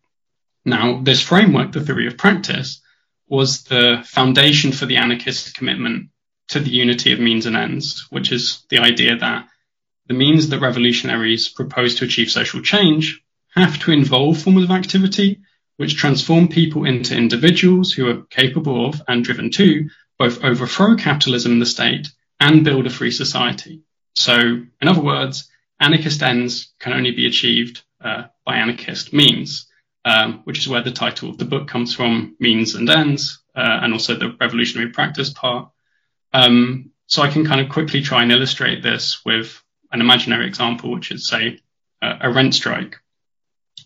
Now, 0.63 1.01
this 1.03 1.21
framework, 1.21 1.73
the 1.73 1.81
theory 1.81 2.07
of 2.07 2.17
practice, 2.17 2.81
was 3.27 3.63
the 3.63 4.01
foundation 4.05 4.71
for 4.71 4.85
the 4.85 4.97
anarchist 4.97 5.55
commitment 5.55 6.09
to 6.49 6.59
the 6.59 6.71
unity 6.71 7.11
of 7.11 7.19
means 7.19 7.45
and 7.45 7.55
ends, 7.55 8.07
which 8.09 8.31
is 8.31 8.63
the 8.69 8.79
idea 8.79 9.17
that 9.17 9.47
the 10.07 10.13
means 10.13 10.49
that 10.49 10.59
revolutionaries 10.59 11.49
propose 11.49 11.95
to 11.95 12.05
achieve 12.05 12.29
social 12.29 12.61
change 12.61 13.21
have 13.55 13.79
to 13.79 13.91
involve 13.91 14.37
forms 14.37 14.63
of 14.63 14.71
activity 14.71 15.41
which 15.77 15.95
transform 15.95 16.47
people 16.47 16.85
into 16.85 17.17
individuals 17.17 17.91
who 17.91 18.07
are 18.07 18.23
capable 18.23 18.87
of 18.87 19.01
and 19.07 19.23
driven 19.23 19.49
to 19.51 19.89
both 20.17 20.43
overthrow 20.43 20.95
capitalism 20.95 21.53
and 21.53 21.61
the 21.61 21.65
state 21.65 22.07
and 22.39 22.63
build 22.63 22.85
a 22.85 22.89
free 22.89 23.11
society. 23.11 23.81
So, 24.13 24.37
in 24.37 24.87
other 24.87 25.01
words, 25.01 25.49
anarchist 25.79 26.23
ends 26.23 26.73
can 26.79 26.93
only 26.93 27.11
be 27.11 27.27
achieved 27.27 27.81
uh, 28.01 28.25
by 28.45 28.57
anarchist 28.57 29.11
means, 29.11 29.67
um, 30.05 30.41
which 30.45 30.59
is 30.59 30.67
where 30.67 30.83
the 30.83 30.91
title 30.91 31.29
of 31.29 31.37
the 31.37 31.45
book 31.45 31.67
comes 31.67 31.93
from, 31.93 32.35
Means 32.39 32.75
and 32.75 32.89
Ends, 32.89 33.43
uh, 33.55 33.79
and 33.81 33.91
also 33.91 34.15
the 34.15 34.35
revolutionary 34.39 34.91
practice 34.91 35.31
part. 35.31 35.69
Um, 36.35 36.91
so 37.07 37.21
I 37.21 37.31
can 37.31 37.45
kind 37.45 37.61
of 37.61 37.69
quickly 37.69 38.01
try 38.01 38.23
and 38.23 38.31
illustrate 38.31 38.83
this 38.83 39.23
with 39.23 39.63
an 39.91 40.01
imaginary 40.01 40.47
example, 40.47 40.91
which 40.91 41.11
is, 41.11 41.29
say, 41.29 41.59
a 42.01 42.29
rent 42.29 42.53
strike. 42.53 42.97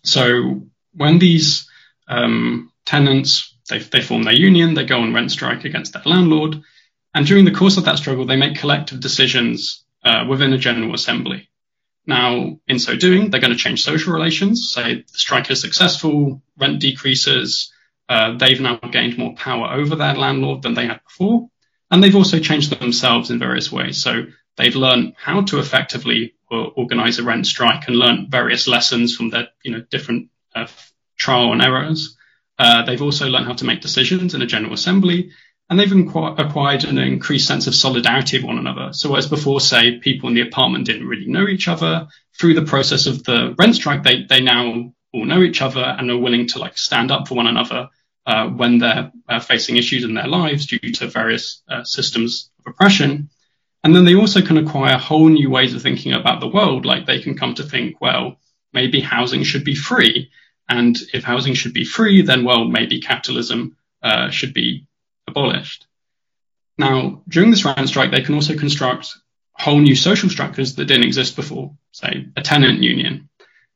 So 0.02 0.62
when 0.92 1.18
these 1.18 1.68
um, 2.08 2.72
tenants 2.84 3.54
they, 3.68 3.78
they 3.78 4.00
form 4.00 4.24
their 4.24 4.34
union, 4.34 4.74
they 4.74 4.84
go 4.84 4.98
on 5.00 5.14
rent 5.14 5.30
strike 5.30 5.64
against 5.64 5.92
their 5.92 6.02
landlord, 6.04 6.60
and 7.14 7.26
during 7.26 7.44
the 7.44 7.58
course 7.60 7.76
of 7.76 7.84
that 7.84 7.98
struggle, 7.98 8.26
they 8.26 8.36
make 8.36 8.58
collective 8.58 9.00
decisions 9.00 9.84
uh, 10.04 10.24
within 10.28 10.52
a 10.52 10.58
general 10.58 10.94
assembly. 10.94 11.48
Now, 12.06 12.58
in 12.66 12.78
so 12.78 12.96
doing, 12.96 13.30
they're 13.30 13.40
going 13.40 13.52
to 13.52 13.58
change 13.58 13.84
social 13.84 14.12
relations. 14.12 14.72
Say 14.72 15.04
the 15.12 15.18
strike 15.18 15.50
is 15.50 15.60
successful, 15.60 16.42
rent 16.58 16.80
decreases, 16.80 17.72
uh, 18.08 18.36
they've 18.36 18.60
now 18.60 18.76
gained 18.76 19.18
more 19.18 19.34
power 19.34 19.68
over 19.72 19.94
their 19.94 20.14
landlord 20.14 20.62
than 20.62 20.74
they 20.74 20.86
had 20.86 21.00
before, 21.04 21.48
and 21.90 22.02
they've 22.02 22.16
also 22.16 22.38
changed 22.38 22.78
themselves 22.78 23.30
in 23.30 23.38
various 23.38 23.70
ways. 23.72 24.00
So 24.00 24.26
they've 24.56 24.76
learned 24.76 25.14
how 25.16 25.42
to 25.42 25.58
effectively 25.58 26.34
uh, 26.50 26.56
organize 26.56 27.18
a 27.18 27.24
rent 27.24 27.46
strike 27.46 27.88
and 27.88 27.96
learned 27.96 28.30
various 28.30 28.68
lessons 28.68 29.16
from 29.16 29.30
their 29.30 29.48
you 29.62 29.72
know 29.72 29.84
different 29.90 30.28
uh, 30.54 30.66
trial 31.16 31.52
and 31.52 31.62
errors. 31.62 32.16
Uh, 32.58 32.84
they've 32.84 33.02
also 33.02 33.28
learned 33.28 33.46
how 33.46 33.54
to 33.54 33.64
make 33.64 33.80
decisions 33.80 34.34
in 34.34 34.42
a 34.42 34.46
general 34.46 34.74
assembly, 34.74 35.30
and 35.68 35.78
they've 35.78 35.88
inqu- 35.88 36.38
acquired 36.38 36.84
an 36.84 36.98
increased 36.98 37.48
sense 37.48 37.66
of 37.66 37.74
solidarity 37.74 38.36
of 38.36 38.44
one 38.44 38.58
another. 38.58 38.92
So, 38.92 39.08
whereas 39.08 39.28
before, 39.28 39.60
say, 39.60 39.98
people 39.98 40.28
in 40.28 40.34
the 40.34 40.42
apartment 40.42 40.84
didn't 40.84 41.06
really 41.06 41.26
know 41.26 41.48
each 41.48 41.68
other, 41.68 42.08
through 42.38 42.54
the 42.54 42.64
process 42.64 43.06
of 43.06 43.24
the 43.24 43.54
rent 43.58 43.76
strike, 43.76 44.02
they, 44.02 44.24
they 44.24 44.40
now 44.40 44.92
all 45.12 45.24
know 45.24 45.42
each 45.42 45.62
other 45.62 45.82
and 45.82 46.10
are 46.10 46.18
willing 46.18 46.48
to 46.48 46.58
like 46.58 46.76
stand 46.76 47.10
up 47.10 47.28
for 47.28 47.34
one 47.34 47.46
another 47.46 47.88
uh, 48.26 48.48
when 48.48 48.78
they're 48.78 49.12
uh, 49.28 49.40
facing 49.40 49.76
issues 49.76 50.04
in 50.04 50.14
their 50.14 50.28
lives 50.28 50.66
due 50.66 50.78
to 50.78 51.06
various 51.06 51.62
uh, 51.68 51.84
systems 51.84 52.50
of 52.58 52.72
oppression. 52.72 53.30
And 53.82 53.94
then 53.94 54.04
they 54.04 54.14
also 54.14 54.42
can 54.42 54.58
acquire 54.58 54.98
whole 54.98 55.28
new 55.28 55.50
ways 55.50 55.74
of 55.74 55.82
thinking 55.82 56.12
about 56.12 56.40
the 56.40 56.48
world. 56.48 56.84
Like 56.84 57.06
they 57.06 57.20
can 57.20 57.36
come 57.36 57.54
to 57.54 57.62
think, 57.62 58.00
well, 58.00 58.36
maybe 58.72 59.00
housing 59.00 59.42
should 59.42 59.64
be 59.64 59.74
free. 59.74 60.30
And 60.68 60.96
if 61.12 61.24
housing 61.24 61.54
should 61.54 61.72
be 61.72 61.84
free, 61.84 62.22
then, 62.22 62.44
well, 62.44 62.64
maybe 62.64 63.00
capitalism 63.00 63.76
uh, 64.02 64.30
should 64.30 64.54
be 64.54 64.86
abolished. 65.26 65.86
Now, 66.78 67.22
during 67.28 67.50
this 67.50 67.64
rent 67.64 67.88
strike, 67.88 68.10
they 68.10 68.22
can 68.22 68.34
also 68.34 68.56
construct 68.56 69.12
whole 69.52 69.80
new 69.80 69.96
social 69.96 70.30
structures 70.30 70.74
that 70.74 70.86
didn't 70.86 71.04
exist 71.04 71.36
before, 71.36 71.76
say 71.92 72.26
a 72.36 72.42
tenant 72.42 72.82
union. 72.82 73.28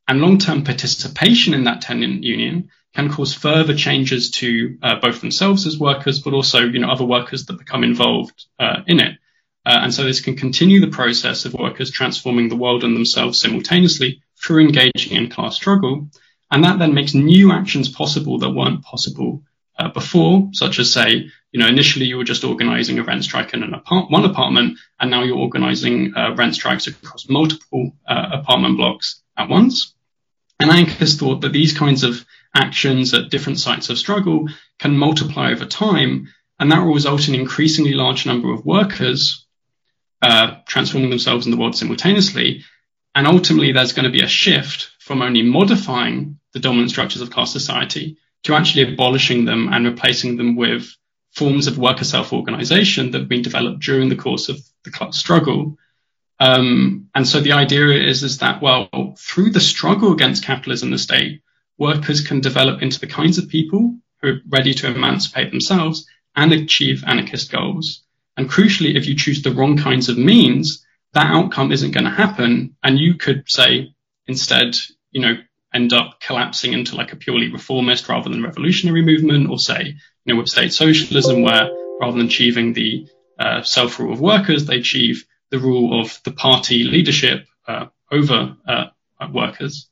And 0.06 0.20
long-term 0.20 0.64
participation 0.64 1.54
in 1.54 1.64
that 1.64 1.80
tenant 1.80 2.24
union 2.24 2.70
can 2.94 3.10
cause 3.10 3.34
further 3.34 3.74
changes 3.74 4.30
to 4.30 4.78
uh, 4.82 5.00
both 5.00 5.20
themselves 5.20 5.66
as 5.66 5.78
workers, 5.78 6.20
but 6.20 6.32
also, 6.32 6.60
you 6.60 6.78
know, 6.78 6.90
other 6.90 7.04
workers 7.04 7.46
that 7.46 7.58
become 7.58 7.84
involved 7.84 8.46
uh, 8.58 8.82
in 8.86 9.00
it. 9.00 9.18
Uh, 9.66 9.80
and 9.82 9.94
so 9.94 10.04
this 10.04 10.20
can 10.20 10.36
continue 10.36 10.80
the 10.80 10.96
process 10.96 11.44
of 11.44 11.54
workers 11.54 11.90
transforming 11.90 12.48
the 12.48 12.56
world 12.56 12.84
and 12.84 12.94
themselves 12.94 13.40
simultaneously 13.40 14.22
through 14.40 14.60
engaging 14.60 15.16
in 15.16 15.30
class 15.30 15.56
struggle. 15.56 16.08
And 16.50 16.64
that 16.64 16.78
then 16.78 16.94
makes 16.94 17.14
new 17.14 17.50
actions 17.50 17.88
possible 17.88 18.38
that 18.38 18.50
weren't 18.50 18.82
possible 18.82 19.42
uh, 19.78 19.88
before, 19.88 20.50
such 20.52 20.78
as 20.78 20.92
say, 20.92 21.30
you 21.50 21.60
know, 21.60 21.66
initially 21.66 22.06
you 22.06 22.16
were 22.16 22.24
just 22.24 22.44
organizing 22.44 22.98
a 22.98 23.02
rent 23.02 23.24
strike 23.24 23.54
in 23.54 23.62
an 23.62 23.74
apart- 23.74 24.10
one 24.10 24.24
apartment, 24.24 24.78
and 25.00 25.10
now 25.10 25.24
you're 25.24 25.38
organizing 25.38 26.12
uh, 26.14 26.34
rent 26.36 26.54
strikes 26.54 26.86
across 26.86 27.28
multiple 27.28 27.92
uh, 28.06 28.28
apartment 28.32 28.76
blocks 28.76 29.22
at 29.36 29.48
once. 29.48 29.94
And 30.60 30.70
anarchists 30.70 31.18
thought 31.18 31.40
that 31.40 31.52
these 31.52 31.76
kinds 31.76 32.04
of 32.04 32.24
actions 32.54 33.14
at 33.14 33.30
different 33.30 33.58
sites 33.58 33.90
of 33.90 33.99
struggle 33.99 34.49
can 34.78 34.96
multiply 34.96 35.50
over 35.50 35.64
time, 35.64 36.28
and 36.58 36.70
that 36.70 36.84
will 36.84 36.94
result 36.94 37.28
in 37.28 37.34
increasingly 37.34 37.94
large 37.94 38.26
number 38.26 38.52
of 38.52 38.64
workers 38.64 39.46
uh, 40.23 40.56
transforming 40.66 41.11
themselves 41.11 41.46
in 41.46 41.50
the 41.52 41.58
world 41.58 41.76
simultaneously. 41.76 42.64
And 43.14 43.26
ultimately, 43.26 43.73
there's 43.73 43.92
going 43.92 44.04
to 44.04 44.18
be 44.18 44.25
a 44.25 44.28
shift 44.28 44.90
from 45.00 45.23
only 45.23 45.42
modifying 45.42 46.38
the 46.52 46.61
dominant 46.61 46.90
structures 46.90 47.23
of 47.23 47.30
class 47.30 47.52
society 47.52 48.16
to 48.44 48.54
actually 48.54 48.92
abolishing 48.92 49.44
them 49.44 49.68
and 49.73 49.84
replacing 49.84 50.37
them 50.37 50.56
with 50.56 50.88
forms 51.32 51.66
of 51.66 51.78
worker 51.78 52.04
self-organization 52.04 53.11
that 53.11 53.18
have 53.18 53.28
been 53.28 53.42
developed 53.42 53.80
during 53.80 54.08
the 54.08 54.16
course 54.16 54.49
of 54.49 54.58
the 54.84 54.90
class 54.90 55.18
struggle. 55.18 55.76
Um, 56.40 57.11
and 57.14 57.26
so 57.26 57.40
the 57.40 57.52
idea 57.52 57.88
is, 57.90 58.23
is 58.23 58.38
that, 58.38 58.62
well, 58.62 58.88
through 59.18 59.50
the 59.50 59.61
struggle 59.61 60.12
against 60.12 60.44
capitalism 60.44 60.90
the 60.90 60.99
state, 60.99 61.42
workers 61.78 62.26
can 62.26 62.40
develop 62.40 62.82
into 62.82 63.00
the 63.00 63.06
kinds 63.06 63.38
of 63.38 63.48
people 63.48 63.96
who 64.20 64.28
are 64.28 64.40
ready 64.48 64.74
to 64.74 64.86
emancipate 64.86 65.50
themselves 65.50 66.06
and 66.36 66.52
achieve 66.52 67.04
anarchist 67.06 67.50
goals. 67.50 68.02
And 68.36 68.50
crucially, 68.50 68.96
if 68.96 69.06
you 69.06 69.14
choose 69.14 69.42
the 69.42 69.52
wrong 69.52 69.76
kinds 69.76 70.08
of 70.08 70.18
means, 70.18 70.84
that 71.12 71.30
outcome 71.30 71.70
isn't 71.72 71.92
going 71.92 72.04
to 72.04 72.10
happen. 72.10 72.76
And 72.82 72.98
you 72.98 73.14
could 73.14 73.44
say, 73.46 73.94
instead, 74.26 74.76
you 75.10 75.20
know, 75.20 75.34
end 75.72 75.92
up 75.92 76.20
collapsing 76.20 76.72
into 76.72 76.96
like 76.96 77.12
a 77.12 77.16
purely 77.16 77.50
reformist 77.52 78.08
rather 78.08 78.30
than 78.30 78.42
revolutionary 78.42 79.02
movement, 79.02 79.50
or 79.50 79.58
say, 79.58 79.94
you 80.24 80.34
know, 80.34 80.40
with 80.40 80.48
state 80.48 80.72
socialism, 80.72 81.42
where 81.42 81.70
rather 82.00 82.16
than 82.16 82.26
achieving 82.26 82.72
the 82.72 83.08
uh, 83.38 83.62
self-rule 83.62 84.12
of 84.12 84.20
workers, 84.20 84.66
they 84.66 84.78
achieve 84.78 85.24
the 85.50 85.58
rule 85.58 86.00
of 86.00 86.20
the 86.24 86.32
party 86.32 86.84
leadership 86.84 87.46
uh, 87.68 87.86
over 88.10 88.56
uh, 88.66 88.86
workers. 89.32 89.88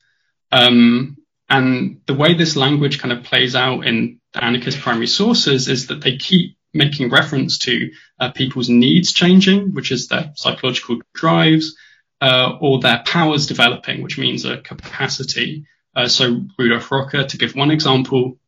Um, 0.50 1.16
and 1.52 2.00
the 2.06 2.14
way 2.14 2.32
this 2.32 2.56
language 2.56 2.98
kind 2.98 3.12
of 3.12 3.24
plays 3.24 3.54
out 3.54 3.86
in 3.86 4.20
the 4.32 4.42
anarchist 4.42 4.80
primary 4.80 5.06
sources 5.06 5.68
is 5.68 5.88
that 5.88 6.00
they 6.00 6.16
keep 6.16 6.56
making 6.72 7.10
reference 7.10 7.58
to 7.58 7.90
uh, 8.18 8.30
people's 8.30 8.70
needs 8.70 9.12
changing, 9.12 9.74
which 9.74 9.92
is 9.92 10.08
their 10.08 10.32
psychological 10.34 11.00
drives, 11.12 11.76
uh, 12.22 12.56
or 12.58 12.80
their 12.80 13.02
powers 13.04 13.46
developing, 13.46 14.02
which 14.02 14.16
means 14.16 14.46
a 14.46 14.62
capacity. 14.62 15.66
Uh, 15.94 16.08
so 16.08 16.40
Rudolf 16.58 16.90
Rocker, 16.90 17.24
to 17.24 17.36
give 17.36 17.54
one 17.54 17.70
example, 17.70 18.38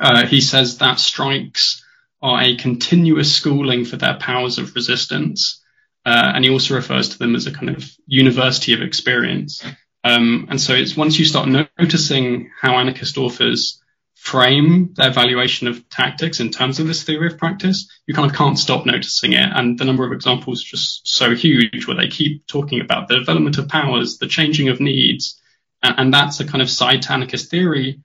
uh, 0.00 0.26
he 0.26 0.40
says 0.40 0.78
that 0.78 0.98
strikes 0.98 1.84
are 2.20 2.42
a 2.42 2.56
continuous 2.56 3.32
schooling 3.32 3.84
for 3.84 3.96
their 3.96 4.16
powers 4.16 4.58
of 4.58 4.74
resistance. 4.74 5.62
Uh, 6.04 6.32
and 6.34 6.44
he 6.44 6.50
also 6.50 6.74
refers 6.74 7.10
to 7.10 7.18
them 7.18 7.36
as 7.36 7.46
a 7.46 7.52
kind 7.52 7.70
of 7.70 7.88
university 8.08 8.72
of 8.72 8.82
experience. 8.82 9.62
Um, 10.04 10.46
and 10.50 10.60
so 10.60 10.74
it's 10.74 10.96
once 10.96 11.18
you 11.18 11.24
start 11.24 11.48
noticing 11.48 12.50
how 12.60 12.74
anarchist 12.78 13.18
authors 13.18 13.82
frame 14.14 14.92
their 14.94 15.10
evaluation 15.10 15.68
of 15.68 15.88
tactics 15.88 16.40
in 16.40 16.50
terms 16.50 16.80
of 16.80 16.86
this 16.86 17.04
theory 17.04 17.28
of 17.28 17.38
practice, 17.38 17.88
you 18.06 18.14
kind 18.14 18.30
of 18.30 18.36
can't 18.36 18.58
stop 18.58 18.84
noticing 18.84 19.32
it. 19.32 19.48
And 19.54 19.78
the 19.78 19.84
number 19.84 20.04
of 20.04 20.12
examples 20.12 20.62
just 20.62 21.06
so 21.06 21.34
huge 21.34 21.86
where 21.86 21.96
they 21.96 22.08
keep 22.08 22.46
talking 22.46 22.80
about 22.80 23.08
the 23.08 23.18
development 23.18 23.58
of 23.58 23.68
powers, 23.68 24.18
the 24.18 24.26
changing 24.26 24.68
of 24.68 24.80
needs. 24.80 25.40
And, 25.82 25.94
and 25.98 26.14
that's 26.14 26.40
a 26.40 26.46
kind 26.46 26.62
of 26.62 26.70
side 26.70 27.02
to 27.02 27.12
anarchist 27.12 27.50
theory 27.50 28.00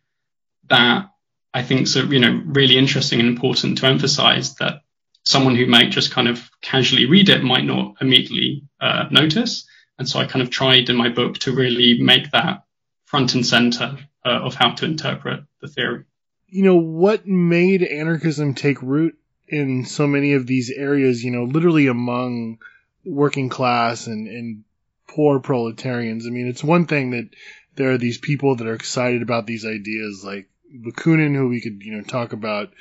that 0.69 1.09
I 1.53 1.63
think 1.63 1.81
is 1.81 1.95
you 1.95 2.19
know, 2.19 2.41
really 2.45 2.77
interesting 2.77 3.19
and 3.19 3.29
important 3.29 3.79
to 3.79 3.87
emphasize 3.87 4.55
that 4.55 4.81
someone 5.25 5.55
who 5.55 5.65
might 5.65 5.91
just 5.91 6.11
kind 6.11 6.27
of 6.27 6.49
casually 6.61 7.05
read 7.05 7.29
it 7.29 7.43
might 7.43 7.65
not 7.65 7.95
immediately 8.01 8.63
uh, 8.79 9.05
notice. 9.09 9.67
And 9.97 10.09
so 10.09 10.19
I 10.19 10.25
kind 10.25 10.41
of 10.41 10.49
tried 10.49 10.89
in 10.89 10.95
my 10.95 11.09
book 11.09 11.37
to 11.39 11.55
really 11.55 11.99
make 12.01 12.31
that 12.31 12.65
front 13.05 13.35
and 13.35 13.45
center 13.45 13.97
uh, 14.25 14.29
of 14.29 14.55
how 14.55 14.71
to 14.71 14.85
interpret 14.85 15.43
the 15.61 15.67
theory. 15.67 16.05
You 16.47 16.63
know, 16.63 16.77
what 16.77 17.27
made 17.27 17.83
anarchism 17.83 18.53
take 18.53 18.81
root 18.81 19.17
in 19.47 19.85
so 19.85 20.07
many 20.07 20.33
of 20.33 20.47
these 20.47 20.71
areas, 20.71 21.23
you 21.23 21.31
know, 21.31 21.43
literally 21.43 21.87
among 21.87 22.59
working 23.05 23.49
class 23.49 24.07
and, 24.07 24.27
and 24.27 24.63
poor 25.07 25.39
proletarians? 25.39 26.25
I 26.25 26.29
mean, 26.29 26.47
it's 26.47 26.63
one 26.63 26.85
thing 26.85 27.11
that 27.11 27.29
there 27.75 27.91
are 27.91 27.97
these 27.97 28.17
people 28.17 28.55
that 28.55 28.67
are 28.67 28.75
excited 28.75 29.21
about 29.21 29.45
these 29.45 29.65
ideas 29.65 30.23
like 30.25 30.49
Bakunin, 30.73 31.35
who 31.35 31.49
we 31.49 31.61
could, 31.61 31.83
you 31.83 31.95
know, 31.95 32.03
talk 32.03 32.33
about, 32.33 32.73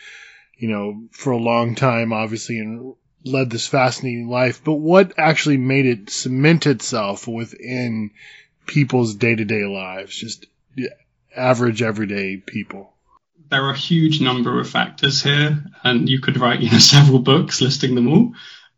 you 0.57 0.69
know, 0.69 1.09
for 1.13 1.33
a 1.33 1.39
long 1.39 1.75
time, 1.75 2.13
obviously, 2.13 2.59
and 2.59 2.95
led 3.25 3.51
this 3.51 3.67
fascinating 3.67 4.29
life. 4.29 4.63
But 4.65 4.75
what 4.75 5.15
actually 5.19 5.57
made 5.59 5.87
it 5.87 6.11
cement 6.11 6.67
itself 6.67 7.27
within 7.29 8.11
people's 8.67 9.15
day 9.15 9.35
to 9.35 9.45
day 9.45 9.65
lives? 9.65 10.17
Just 10.17 10.47
average, 11.37 11.83
everyday 11.83 12.37
people. 12.37 12.93
there 13.51 13.65
are 13.65 13.71
a 13.73 13.77
huge 13.77 14.21
number 14.21 14.59
of 14.61 14.69
factors 14.69 15.23
here, 15.23 15.63
and 15.85 16.09
you 16.09 16.21
could 16.21 16.39
write 16.39 16.61
you 16.61 16.71
know 16.71 16.79
several 16.95 17.19
books 17.19 17.61
listing 17.61 17.95
them 17.95 18.09
all. 18.09 18.33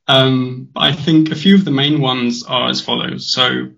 Um, 0.06 0.68
but 0.72 0.82
I 0.82 0.92
think 0.92 1.30
a 1.30 1.36
few 1.36 1.54
of 1.54 1.64
the 1.64 1.70
main 1.70 2.00
ones 2.00 2.42
are 2.44 2.68
as 2.68 2.80
follows. 2.80 3.32
So 3.32 3.70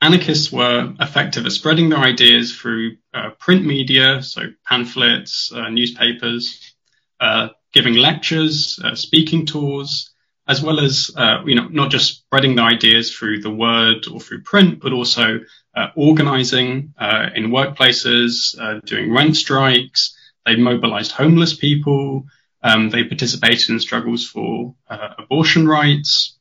anarchists 0.00 0.52
were 0.52 0.94
effective 1.00 1.46
at 1.46 1.52
spreading 1.52 1.88
their 1.88 1.98
ideas 1.98 2.54
through 2.56 2.98
uh, 3.12 3.30
print 3.38 3.64
media, 3.64 4.22
so 4.22 4.42
pamphlets, 4.68 5.50
uh, 5.52 5.68
newspapers, 5.70 6.74
uh, 7.20 7.48
giving 7.74 7.94
lectures, 7.94 8.78
uh, 8.82 8.94
speaking 8.94 9.44
tours, 9.46 10.10
as 10.46 10.62
well 10.62 10.80
as 10.80 11.10
uh, 11.16 11.42
you 11.44 11.54
know 11.54 11.68
not 11.68 11.90
just 11.90 12.18
spreading 12.18 12.54
their 12.54 12.66
ideas 12.66 13.14
through 13.14 13.40
the 13.40 13.50
word 13.50 14.06
or 14.06 14.20
through 14.20 14.42
print, 14.42 14.80
but 14.80 14.92
also 14.92 15.40
uh, 15.74 15.88
organizing 15.96 16.94
in 17.34 17.50
workplaces, 17.50 18.54
doing 18.86 19.12
rent 19.12 19.36
strikes. 19.36 20.16
They 20.46 20.56
mobilized 20.56 21.12
homeless 21.12 21.54
people. 21.54 22.26
Um, 22.62 22.90
they 22.90 23.04
participated 23.04 23.70
in 23.70 23.80
struggles 23.80 24.26
for 24.26 24.74
abortion 24.88 25.66
rights 25.66 26.34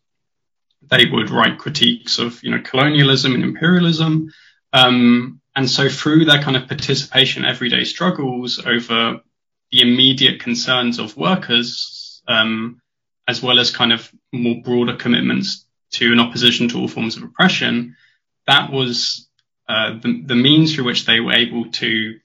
they 0.90 1.06
would 1.06 1.30
write 1.30 1.58
critiques 1.58 2.20
of 2.20 2.42
you 2.44 2.52
know 2.52 2.62
colonialism 2.63 3.34
and 3.34 3.44
imperialism. 3.44 4.32
Um, 4.74 5.42
and 5.56 5.70
so 5.70 5.88
through 5.88 6.25
their 6.25 6.42
kind 6.42 6.58
of 6.58 6.68
participation, 6.68 7.46
everyday 7.46 7.84
struggles 7.84 8.60
over 8.66 9.22
the 9.74 9.82
immediate 9.82 10.39
concerns 10.39 11.00
of 11.00 11.18
workers, 11.18 12.22
um, 12.27 12.80
as 13.27 13.42
well 13.42 13.60
as 13.60 13.72
kind 13.72 13.92
of 13.92 14.08
more 14.32 14.62
broader 14.63 14.96
commitments 14.96 15.65
to 15.94 16.13
an 16.13 16.20
opposition 16.20 16.70
to 16.70 16.77
all 16.77 16.88
forms 16.88 17.18
of 17.18 17.24
oppression, 17.24 17.96
that 18.46 18.72
was 18.72 19.27
uh, 19.68 19.98
the, 20.00 20.22
the, 20.27 20.36
means 20.36 20.75
through 20.75 20.84
which 20.84 21.06
they 21.06 21.20
were 21.20 21.34
able 21.34 21.72
to 21.72 22.20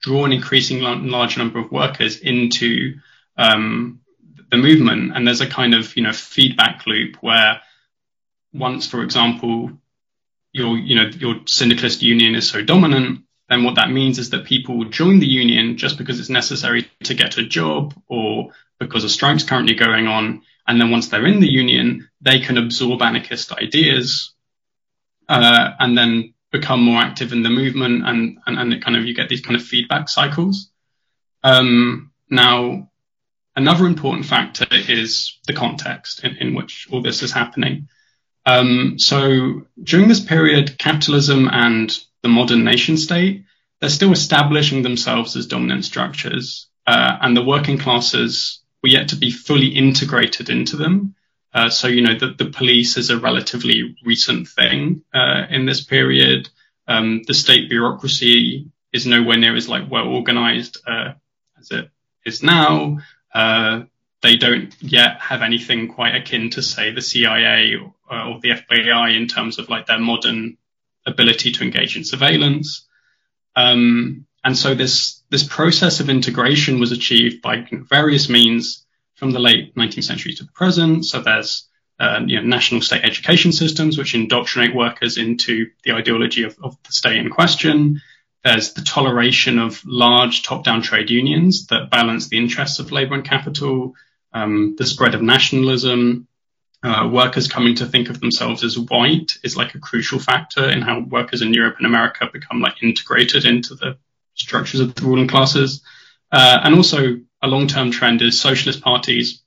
draw 0.00 0.24
an 0.24 0.32
increasing 0.32 0.80
large 0.80 1.38
number 1.38 1.60
of 1.60 1.70
workers 1.70 2.18
into 2.18 2.94
um, 3.36 4.00
the 4.50 4.56
movement. 4.56 5.12
And 5.14 5.24
there's 5.24 5.42
a 5.42 5.46
kind 5.46 5.74
of 5.74 5.96
you 5.96 6.02
know 6.02 6.12
feedback 6.12 6.88
loop 6.88 7.18
where 7.20 7.60
once 8.52 8.88
for 8.88 9.04
example 9.04 9.70
your 10.50 10.76
you 10.76 10.96
know 10.96 11.08
your 11.10 11.36
syndicalist 11.46 12.02
union 12.02 12.34
is 12.34 12.48
so 12.48 12.64
dominant 12.64 13.20
then 13.48 13.64
what 13.64 13.76
that 13.76 13.90
means 13.90 14.18
is 14.18 14.30
that 14.30 14.44
people 14.44 14.84
join 14.84 15.18
the 15.18 15.26
union 15.26 15.76
just 15.76 15.98
because 15.98 16.20
it's 16.20 16.28
necessary 16.28 16.90
to 17.04 17.14
get 17.14 17.38
a 17.38 17.46
job 17.46 17.94
or 18.08 18.50
because 18.78 19.04
a 19.04 19.08
strike's 19.08 19.44
currently 19.44 19.74
going 19.74 20.06
on 20.06 20.42
and 20.66 20.80
then 20.80 20.90
once 20.90 21.08
they're 21.08 21.26
in 21.26 21.40
the 21.40 21.50
union 21.50 22.08
they 22.20 22.40
can 22.40 22.58
absorb 22.58 23.02
anarchist 23.02 23.52
ideas 23.52 24.34
uh, 25.28 25.70
and 25.78 25.96
then 25.96 26.34
become 26.50 26.82
more 26.82 27.00
active 27.00 27.32
in 27.32 27.42
the 27.42 27.50
movement 27.50 28.06
and, 28.06 28.38
and 28.46 28.58
and 28.58 28.72
it 28.72 28.82
kind 28.82 28.96
of 28.96 29.04
you 29.04 29.14
get 29.14 29.28
these 29.28 29.42
kind 29.42 29.56
of 29.56 29.62
feedback 29.62 30.08
cycles 30.08 30.70
um, 31.44 32.10
now 32.30 32.88
Another 33.58 33.86
important 33.86 34.24
factor 34.24 34.68
is 34.70 35.36
the 35.48 35.52
context 35.52 36.22
in, 36.22 36.36
in 36.36 36.54
which 36.54 36.86
all 36.92 37.02
this 37.02 37.24
is 37.24 37.32
happening. 37.32 37.88
Um, 38.46 39.00
so 39.00 39.66
during 39.82 40.06
this 40.06 40.20
period, 40.20 40.78
capitalism 40.78 41.48
and 41.50 41.90
the 42.22 42.28
modern 42.28 42.64
nation 42.64 42.96
state, 42.96 43.44
they're 43.80 43.90
still 43.90 44.12
establishing 44.12 44.82
themselves 44.82 45.36
as 45.36 45.46
dominant 45.46 45.84
structures, 45.84 46.68
uh, 46.86 47.18
and 47.20 47.36
the 47.36 47.44
working 47.44 47.78
classes 47.78 48.60
were 48.82 48.88
yet 48.88 49.08
to 49.08 49.16
be 49.16 49.30
fully 49.30 49.68
integrated 49.68 50.50
into 50.50 50.76
them. 50.76 51.14
Uh, 51.52 51.70
so, 51.70 51.88
you 51.88 52.02
know, 52.02 52.16
the, 52.18 52.34
the, 52.36 52.50
police 52.50 52.96
is 52.96 53.10
a 53.10 53.18
relatively 53.18 53.96
recent 54.04 54.46
thing 54.48 55.02
uh, 55.14 55.44
in 55.48 55.64
this 55.64 55.82
period. 55.82 56.48
Um, 56.86 57.22
the 57.26 57.34
state 57.34 57.68
bureaucracy 57.70 58.70
is 58.92 59.06
nowhere 59.06 59.38
near 59.38 59.56
as 59.56 59.68
like 59.68 59.90
well 59.90 60.08
organized 60.08 60.78
uh, 60.86 61.12
as 61.58 61.70
it 61.70 61.90
is 62.24 62.42
now. 62.42 62.98
Uh, 63.34 63.82
they 64.22 64.36
don't 64.36 64.74
yet 64.80 65.20
have 65.20 65.42
anything 65.42 65.88
quite 65.88 66.14
akin 66.14 66.50
to, 66.50 66.62
say, 66.62 66.92
the 66.92 67.02
CIA 67.02 67.76
or, 67.76 67.94
or, 68.10 68.40
the 68.40 68.50
FBI 68.50 69.16
in 69.16 69.28
terms 69.28 69.58
of 69.58 69.68
like 69.68 69.86
their 69.86 70.00
modern 70.00 70.56
ability 71.08 71.52
to 71.52 71.64
engage 71.64 71.96
in 71.96 72.04
surveillance. 72.04 72.86
Um, 73.56 74.26
and 74.44 74.56
so 74.56 74.74
this 74.74 75.22
this 75.30 75.42
process 75.42 76.00
of 76.00 76.08
integration 76.08 76.80
was 76.80 76.92
achieved 76.92 77.42
by 77.42 77.66
various 77.70 78.28
means 78.28 78.86
from 79.16 79.32
the 79.32 79.40
late 79.40 79.74
19th 79.74 80.04
century 80.04 80.32
to 80.34 80.44
the 80.44 80.52
present. 80.52 81.04
So 81.04 81.20
there's 81.20 81.68
um, 81.98 82.28
you 82.28 82.36
know, 82.36 82.46
national 82.46 82.80
state 82.80 83.04
education 83.04 83.52
systems 83.52 83.98
which 83.98 84.14
indoctrinate 84.14 84.74
workers 84.74 85.18
into 85.18 85.66
the 85.82 85.92
ideology 85.92 86.44
of, 86.44 86.56
of 86.62 86.76
the 86.84 86.92
state 86.92 87.16
in 87.16 87.28
question. 87.28 88.00
There's 88.44 88.72
the 88.74 88.82
toleration 88.82 89.58
of 89.58 89.82
large 89.84 90.44
top-down 90.44 90.82
trade 90.82 91.10
unions 91.10 91.66
that 91.66 91.90
balance 91.90 92.28
the 92.28 92.38
interests 92.38 92.78
of 92.78 92.92
labor 92.92 93.16
and 93.16 93.24
capital, 93.24 93.94
um, 94.32 94.76
the 94.78 94.86
spread 94.86 95.16
of 95.16 95.22
nationalism, 95.22 96.27
uh, 96.82 97.08
workers 97.10 97.48
coming 97.48 97.74
to 97.76 97.86
think 97.86 98.08
of 98.08 98.20
themselves 98.20 98.62
as 98.62 98.78
white 98.78 99.32
is 99.42 99.56
like 99.56 99.74
a 99.74 99.80
crucial 99.80 100.18
factor 100.18 100.68
in 100.68 100.80
how 100.80 101.00
workers 101.00 101.42
in 101.42 101.52
Europe 101.52 101.76
and 101.78 101.86
America 101.86 102.28
become 102.32 102.60
like 102.60 102.82
integrated 102.82 103.44
into 103.44 103.74
the 103.74 103.98
structures 104.34 104.80
of 104.80 104.94
the 104.94 105.02
ruling 105.02 105.28
classes. 105.28 105.82
Uh, 106.30 106.60
and 106.62 106.74
also 106.74 107.18
a 107.42 107.48
long-term 107.48 107.90
trend 107.90 108.22
is 108.22 108.40
socialist 108.40 108.80
parties. 108.80 109.42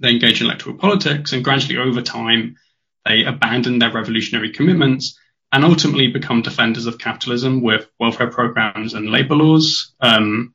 They 0.00 0.10
engage 0.10 0.40
in 0.40 0.46
electoral 0.46 0.76
politics 0.76 1.32
and 1.32 1.44
gradually 1.44 1.78
over 1.78 2.02
time, 2.02 2.56
they 3.06 3.24
abandon 3.24 3.78
their 3.78 3.92
revolutionary 3.92 4.52
commitments 4.52 5.18
and 5.52 5.64
ultimately 5.64 6.08
become 6.08 6.42
defenders 6.42 6.86
of 6.86 6.98
capitalism 6.98 7.62
with 7.62 7.88
welfare 7.98 8.30
programs 8.30 8.94
and 8.94 9.10
labor 9.10 9.36
laws. 9.36 9.92
Um, 10.00 10.54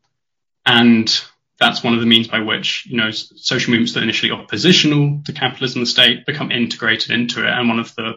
and 0.66 1.24
that's 1.60 1.84
one 1.84 1.94
of 1.94 2.00
the 2.00 2.06
means 2.06 2.28
by 2.28 2.40
which, 2.40 2.86
you 2.88 2.98
know, 2.98 3.12
social 3.12 3.72
movements 3.72 3.94
that 3.94 4.02
are 4.02 4.04
initially 4.04 4.32
oppositional 4.32 5.22
to 5.26 5.34
capitalism 5.34 5.80
and 5.80 5.88
the 5.88 5.92
state 5.92 6.26
become 6.26 6.52
integrated 6.52 7.12
into 7.12 7.46
it. 7.46 7.50
And 7.50 7.68
one 7.68 7.80
of 7.80 7.96
the 7.96 8.14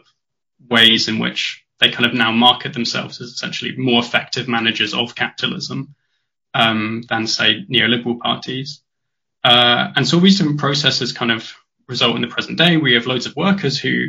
ways 0.68 1.08
in 1.08 1.18
which 1.18 1.64
they 1.78 1.90
kind 1.90 2.04
of 2.04 2.12
now 2.12 2.32
market 2.32 2.74
themselves 2.74 3.20
as 3.20 3.28
essentially 3.28 3.76
more 3.76 4.02
effective 4.02 4.46
managers 4.46 4.92
of 4.92 5.14
capitalism 5.14 5.94
um, 6.52 7.02
than, 7.08 7.26
say, 7.26 7.64
neoliberal 7.70 8.18
parties. 8.18 8.82
Uh, 9.42 9.88
and 9.96 10.06
so 10.06 10.18
all 10.18 10.22
these 10.22 10.38
different 10.38 10.60
processes 10.60 11.12
kind 11.12 11.32
of 11.32 11.54
result 11.88 12.16
in 12.16 12.22
the 12.22 12.28
present 12.28 12.58
day. 12.58 12.76
We 12.76 12.92
have 12.94 13.06
loads 13.06 13.24
of 13.24 13.36
workers 13.36 13.78
who 13.78 14.08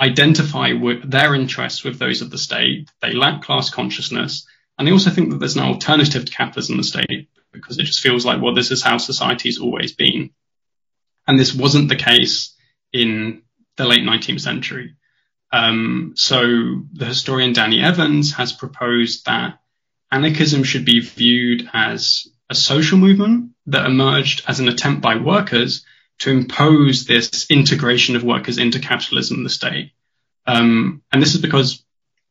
identify 0.00 0.72
their 1.04 1.34
interests 1.34 1.84
with 1.84 1.98
those 1.98 2.22
of 2.22 2.30
the 2.30 2.38
state. 2.38 2.90
They 3.02 3.12
lack 3.12 3.42
class 3.42 3.68
consciousness. 3.68 4.46
And 4.78 4.88
they 4.88 4.92
also 4.92 5.10
think 5.10 5.30
that 5.30 5.38
there's 5.38 5.56
an 5.56 5.62
alternative 5.62 6.24
to 6.24 6.32
capitalism 6.32 6.74
in 6.74 6.78
the 6.78 6.84
state 6.84 7.28
because 7.52 7.78
it 7.78 7.84
just 7.84 8.00
feels 8.00 8.24
like, 8.24 8.40
well, 8.40 8.54
this 8.54 8.70
is 8.70 8.82
how 8.82 8.98
society's 8.98 9.58
always 9.58 9.92
been. 9.92 10.30
And 11.26 11.38
this 11.38 11.54
wasn't 11.54 11.88
the 11.88 11.96
case 11.96 12.54
in 12.92 13.42
the 13.76 13.86
late 13.86 14.02
19th 14.02 14.40
century. 14.40 14.96
Um, 15.52 16.14
so 16.16 16.40
the 16.92 17.04
historian 17.04 17.52
Danny 17.52 17.82
Evans 17.82 18.32
has 18.34 18.52
proposed 18.52 19.26
that 19.26 19.60
anarchism 20.10 20.64
should 20.64 20.84
be 20.84 21.00
viewed 21.00 21.68
as 21.72 22.26
a 22.48 22.54
social 22.54 22.98
movement 22.98 23.52
that 23.66 23.86
emerged 23.86 24.42
as 24.48 24.60
an 24.60 24.68
attempt 24.68 25.02
by 25.02 25.16
workers 25.16 25.84
to 26.20 26.30
impose 26.30 27.04
this 27.04 27.46
integration 27.50 28.16
of 28.16 28.24
workers 28.24 28.58
into 28.58 28.78
capitalism 28.78 29.38
and 29.38 29.46
the 29.46 29.50
state. 29.50 29.92
Um, 30.46 31.02
and 31.12 31.22
this 31.22 31.34
is 31.34 31.40
because 31.40 31.84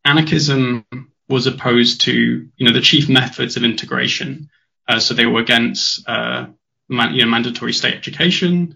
anarchism 0.06 0.86
was 1.28 1.48
opposed 1.48 2.02
to, 2.02 2.14
you 2.14 2.66
know, 2.66 2.74
the 2.74 2.82
chief 2.82 3.10
methods 3.10 3.58
of 3.58 3.64
integration. 3.64 4.50
Uh, 4.92 5.00
so 5.00 5.14
they 5.14 5.26
were 5.26 5.40
against, 5.40 6.08
uh, 6.10 6.48
man, 6.90 7.14
you 7.14 7.24
know, 7.24 7.32
mandatory 7.32 7.72
state 7.72 7.96
education, 7.96 8.76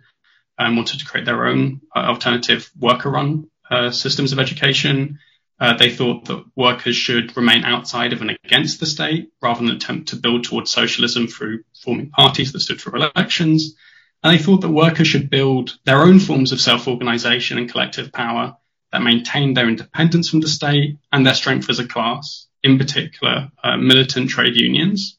and 0.57 0.77
wanted 0.77 0.99
to 0.99 1.05
create 1.05 1.25
their 1.25 1.45
own 1.45 1.81
uh, 1.93 2.05
alternative 2.13 2.71
worker-run 2.79 3.49
uh, 3.69 3.91
systems 3.91 4.31
of 4.31 4.39
education. 4.39 5.19
Uh, 5.59 5.75
they 5.75 5.89
thought 5.89 6.23
that 6.25 6.45
workers 6.55 6.95
should 6.95 7.35
remain 7.35 7.65
outside 7.65 8.13
of 8.13 8.21
and 8.21 8.31
against 8.45 8.79
the 8.79 8.85
state 8.85 9.29
rather 9.41 9.59
than 9.59 9.75
attempt 9.75 10.07
to 10.09 10.15
build 10.15 10.45
towards 10.45 10.71
socialism 10.71 11.27
through 11.27 11.63
forming 11.83 12.09
parties 12.09 12.53
that 12.53 12.61
stood 12.61 12.81
for 12.81 12.95
elections. 12.95 13.75
And 14.23 14.33
they 14.33 14.41
thought 14.41 14.61
that 14.61 14.69
workers 14.69 15.07
should 15.07 15.29
build 15.29 15.77
their 15.83 16.01
own 16.01 16.19
forms 16.19 16.53
of 16.53 16.61
self-organization 16.61 17.57
and 17.57 17.69
collective 17.69 18.13
power 18.13 18.55
that 18.93 19.01
maintained 19.01 19.57
their 19.57 19.67
independence 19.67 20.29
from 20.29 20.39
the 20.39 20.47
state 20.47 20.97
and 21.11 21.25
their 21.25 21.35
strength 21.41 21.69
as 21.69 21.79
a 21.79 21.87
class, 21.87 22.47
in 22.63 22.77
particular, 22.77 23.51
uh, 23.61 23.75
militant 23.75 24.29
trade 24.29 24.55
unions. 24.55 25.14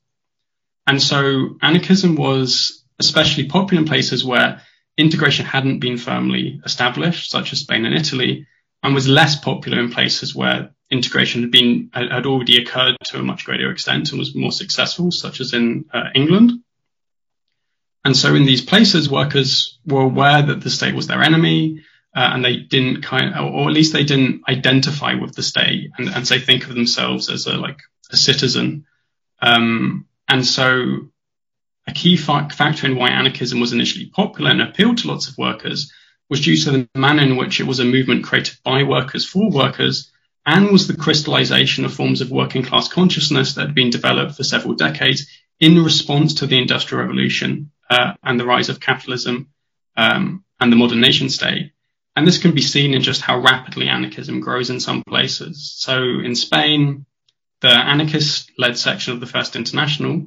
And 0.87 1.03
so 1.03 1.57
anarchism 1.63 2.17
was 2.17 2.85
especially 2.99 3.49
popular 3.49 3.83
in 3.83 3.89
places 3.89 4.25
where 4.25 4.63
integration 4.97 5.45
hadn't 5.45 5.81
been 5.81 5.99
firmly 5.99 6.61
established, 6.65 7.31
such 7.31 7.53
as 7.53 7.61
Spain 7.61 7.85
and 7.85 7.95
Italy, 7.95 8.47
and 8.83 8.95
was 8.95 9.09
less 9.09 9.37
popular 9.37 9.81
in 9.81 9.91
places 9.91 10.35
where 10.35 10.71
integration 10.91 11.43
had 11.43 11.51
been 11.51 11.91
had 11.93 12.27
already 12.27 12.63
occurred 12.63 12.97
to 13.05 13.19
a 13.19 13.23
much 13.23 13.45
greater 13.45 13.71
extent 13.71 14.11
and 14.11 14.19
was 14.19 14.35
more 14.35 14.53
successful, 14.53 15.11
such 15.11 15.41
as 15.41 15.53
in 15.53 15.87
uh, 15.93 16.11
England. 16.15 16.53
And 18.05 18.17
so 18.17 18.37
in 18.37 18.47
these 18.47 18.63
places, 18.63 19.11
workers 19.11 19.79
were 19.85 20.03
aware 20.03 20.41
that 20.43 20.61
the 20.61 20.71
state 20.71 20.95
was 20.95 21.09
their 21.09 21.23
enemy, 21.23 21.83
uh, 22.15 22.31
and 22.33 22.45
they 22.45 22.57
didn't 22.57 23.03
kind 23.03 23.35
of, 23.35 23.53
or 23.53 23.69
at 23.69 23.75
least 23.75 23.93
they 23.93 24.05
didn't 24.05 24.43
identify 24.49 25.15
with 25.15 25.35
the 25.35 25.43
state 25.43 25.91
and, 25.99 26.09
and 26.09 26.27
say 26.27 26.39
think 26.39 26.63
of 26.63 26.75
themselves 26.75 27.29
as 27.29 27.47
a 27.47 27.55
like 27.55 27.81
a 28.13 28.17
citizen. 28.17 28.87
Um, 29.43 30.07
and 30.29 30.45
so 30.45 31.09
a 31.87 31.93
key 31.93 32.17
fa- 32.17 32.49
factor 32.53 32.87
in 32.87 32.97
why 32.97 33.11
anarchism 33.11 33.61
was 33.61 33.73
initially 33.73 34.07
popular 34.07 34.51
and 34.51 34.63
appealed 34.63 34.99
to 34.99 35.09
lots 35.09 35.29
of 35.29 35.39
workers 35.39 35.93
was 36.29 36.41
due 36.41 36.57
to 36.57 36.71
the 36.73 36.89
manner 36.95 37.23
in 37.23 37.37
which 37.37 37.61
it 37.61 37.67
was 37.67 37.79
a 37.79 37.85
movement 37.85 38.25
created 38.25 38.57
by 38.65 38.83
workers 38.83 39.25
for 39.25 39.51
workers 39.51 40.11
and 40.45 40.71
was 40.71 40.87
the 40.87 40.97
crystallization 40.97 41.85
of 41.85 41.95
forms 41.95 42.21
of 42.21 42.31
working 42.31 42.63
class 42.63 42.89
consciousness 42.89 43.55
that 43.55 43.67
had 43.67 43.75
been 43.75 43.91
developed 43.91 44.37
for 44.37 44.45
several 44.45 44.75
decades 44.75 45.27
in 45.61 45.83
response 45.83 46.35
to 46.35 46.47
the 46.47 46.59
Industrial 46.59 47.03
Revolution 47.03 47.71
uh, 47.91 48.15
and 48.23 48.39
the 48.39 48.47
rise 48.47 48.69
of 48.69 48.81
capitalism 48.81 49.49
um, 49.97 50.45
and 50.61 50.73
the 50.73 50.77
modern 50.77 51.01
nation 51.01 51.29
state. 51.29 51.73
And 52.15 52.27
this 52.27 52.39
can 52.39 52.53
be 52.53 52.63
seen 52.63 52.95
in 52.95 53.03
just 53.03 53.21
how 53.21 53.39
rapidly 53.39 53.89
anarchism 53.89 54.41
grows 54.41 54.71
in 54.71 54.81
some 54.81 55.03
places. 55.07 55.75
So 55.77 55.97
in 55.99 56.35
Spain, 56.35 57.07
the 57.61 57.69
anarchist 57.69 58.53
led 58.59 58.79
section 58.79 59.15
of 59.15 59.21
the 59.21 59.27
First 59.27 59.57
International, 59.57 60.27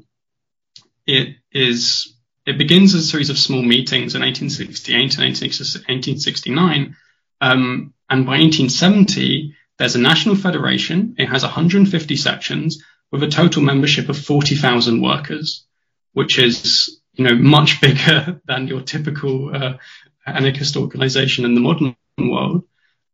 it 1.05 1.35
is 1.51 2.15
it 2.45 2.57
begins 2.57 2.95
as 2.95 3.03
a 3.03 3.07
series 3.07 3.29
of 3.29 3.37
small 3.37 3.61
meetings 3.61 4.15
in 4.15 4.21
1868 4.21 5.17
and 5.19 5.23
1869. 5.23 6.95
Um, 7.41 7.93
and 8.09 8.25
by 8.25 8.39
1870, 8.39 9.55
there's 9.77 9.95
a 9.95 9.99
national 9.99 10.35
federation. 10.35 11.15
It 11.17 11.27
has 11.27 11.43
150 11.43 12.15
sections 12.15 12.83
with 13.11 13.23
a 13.23 13.27
total 13.27 13.61
membership 13.61 14.09
of 14.09 14.17
40,000 14.17 15.01
workers, 15.01 15.65
which 16.13 16.39
is, 16.39 16.99
you 17.13 17.23
know, 17.23 17.35
much 17.35 17.81
bigger 17.81 18.41
than 18.45 18.67
your 18.67 18.81
typical 18.81 19.55
uh, 19.55 19.77
anarchist 20.25 20.75
organization 20.75 21.45
in 21.45 21.53
the 21.53 21.61
modern 21.61 21.95
world. 22.17 22.63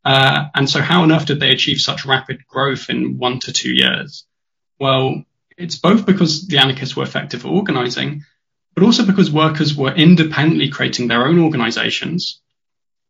Uh, 0.05 0.49
and 0.53 0.69
so 0.69 0.81
how 0.81 1.01
on 1.01 1.11
earth 1.11 1.25
did 1.25 1.39
they 1.39 1.49
achieve 1.49 1.81
such 1.81 2.05
rapid 2.05 2.45
growth 2.47 2.89
in 2.89 3.17
one 3.17 3.39
to 3.39 3.51
two 3.51 3.73
years? 3.73 4.25
Well, 4.79 5.23
it's 5.57 5.77
both 5.77 6.05
because 6.05 6.47
the 6.47 6.59
anarchists 6.59 6.95
were 6.95 7.03
effective 7.03 7.43
at 7.43 7.49
organizing, 7.49 8.23
but 8.75 8.83
also 8.83 9.05
because 9.05 9.31
workers 9.31 9.75
were 9.75 9.93
independently 9.93 10.69
creating 10.69 11.07
their 11.07 11.25
own 11.25 11.39
organizations 11.39 12.41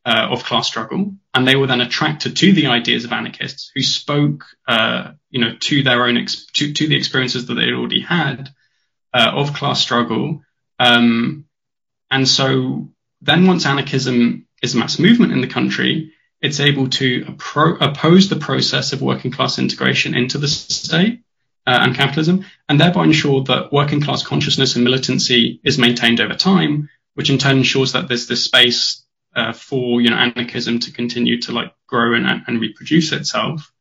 uh, 0.05 0.27
of 0.29 0.43
class 0.43 0.67
struggle, 0.67 1.15
and 1.33 1.47
they 1.47 1.55
were 1.55 1.67
then 1.67 1.81
attracted 1.81 2.37
to 2.37 2.53
the 2.53 2.67
ideas 2.67 3.03
of 3.03 3.11
anarchists 3.11 3.71
who 3.73 3.81
spoke, 3.81 4.45
uh, 4.67 5.13
you 5.31 5.41
know, 5.41 5.55
to 5.59 5.83
their 5.83 6.05
own 6.05 6.17
ex- 6.17 6.45
to, 6.53 6.71
to, 6.71 6.87
the 6.87 6.95
experiences 6.95 7.47
that 7.47 7.55
they 7.55 7.71
already 7.71 8.01
had 8.01 8.49
uh, 9.13 9.31
of 9.33 9.53
class 9.53 9.81
struggle. 9.81 10.43
Um, 10.77 11.45
and 12.11 12.27
so 12.27 12.89
then, 13.21 13.47
once 13.47 13.65
anarchism 13.65 14.45
is 14.61 14.75
a 14.75 14.77
mass 14.77 14.99
movement 14.99 15.33
in 15.33 15.41
the 15.41 15.47
country, 15.47 16.13
it's 16.41 16.59
able 16.59 16.89
to 16.89 17.25
appro- 17.25 17.81
oppose 17.81 18.29
the 18.29 18.35
process 18.35 18.93
of 18.93 19.01
working 19.01 19.31
class 19.31 19.57
integration 19.57 20.15
into 20.15 20.37
the 20.37 20.47
state 20.47 21.21
uh, 21.67 21.79
and 21.81 21.95
capitalism, 21.95 22.45
and 22.69 22.79
thereby 22.79 23.03
ensure 23.03 23.43
that 23.43 23.71
working 23.71 24.01
class 24.01 24.23
consciousness 24.23 24.75
and 24.75 24.83
militancy 24.83 25.59
is 25.63 25.77
maintained 25.77 26.21
over 26.21 26.35
time, 26.35 26.89
which 27.15 27.29
in 27.29 27.37
turn 27.37 27.57
ensures 27.57 27.93
that 27.93 28.07
there's 28.07 28.27
this 28.27 28.43
space 28.43 29.03
uh, 29.35 29.53
for 29.53 30.01
you 30.01 30.09
know 30.09 30.15
anarchism 30.15 30.79
to 30.79 30.91
continue 30.91 31.41
to 31.41 31.51
like 31.51 31.73
grow 31.87 32.13
and, 32.13 32.43
and 32.47 32.61
reproduce 32.61 33.11
itself. 33.11 33.71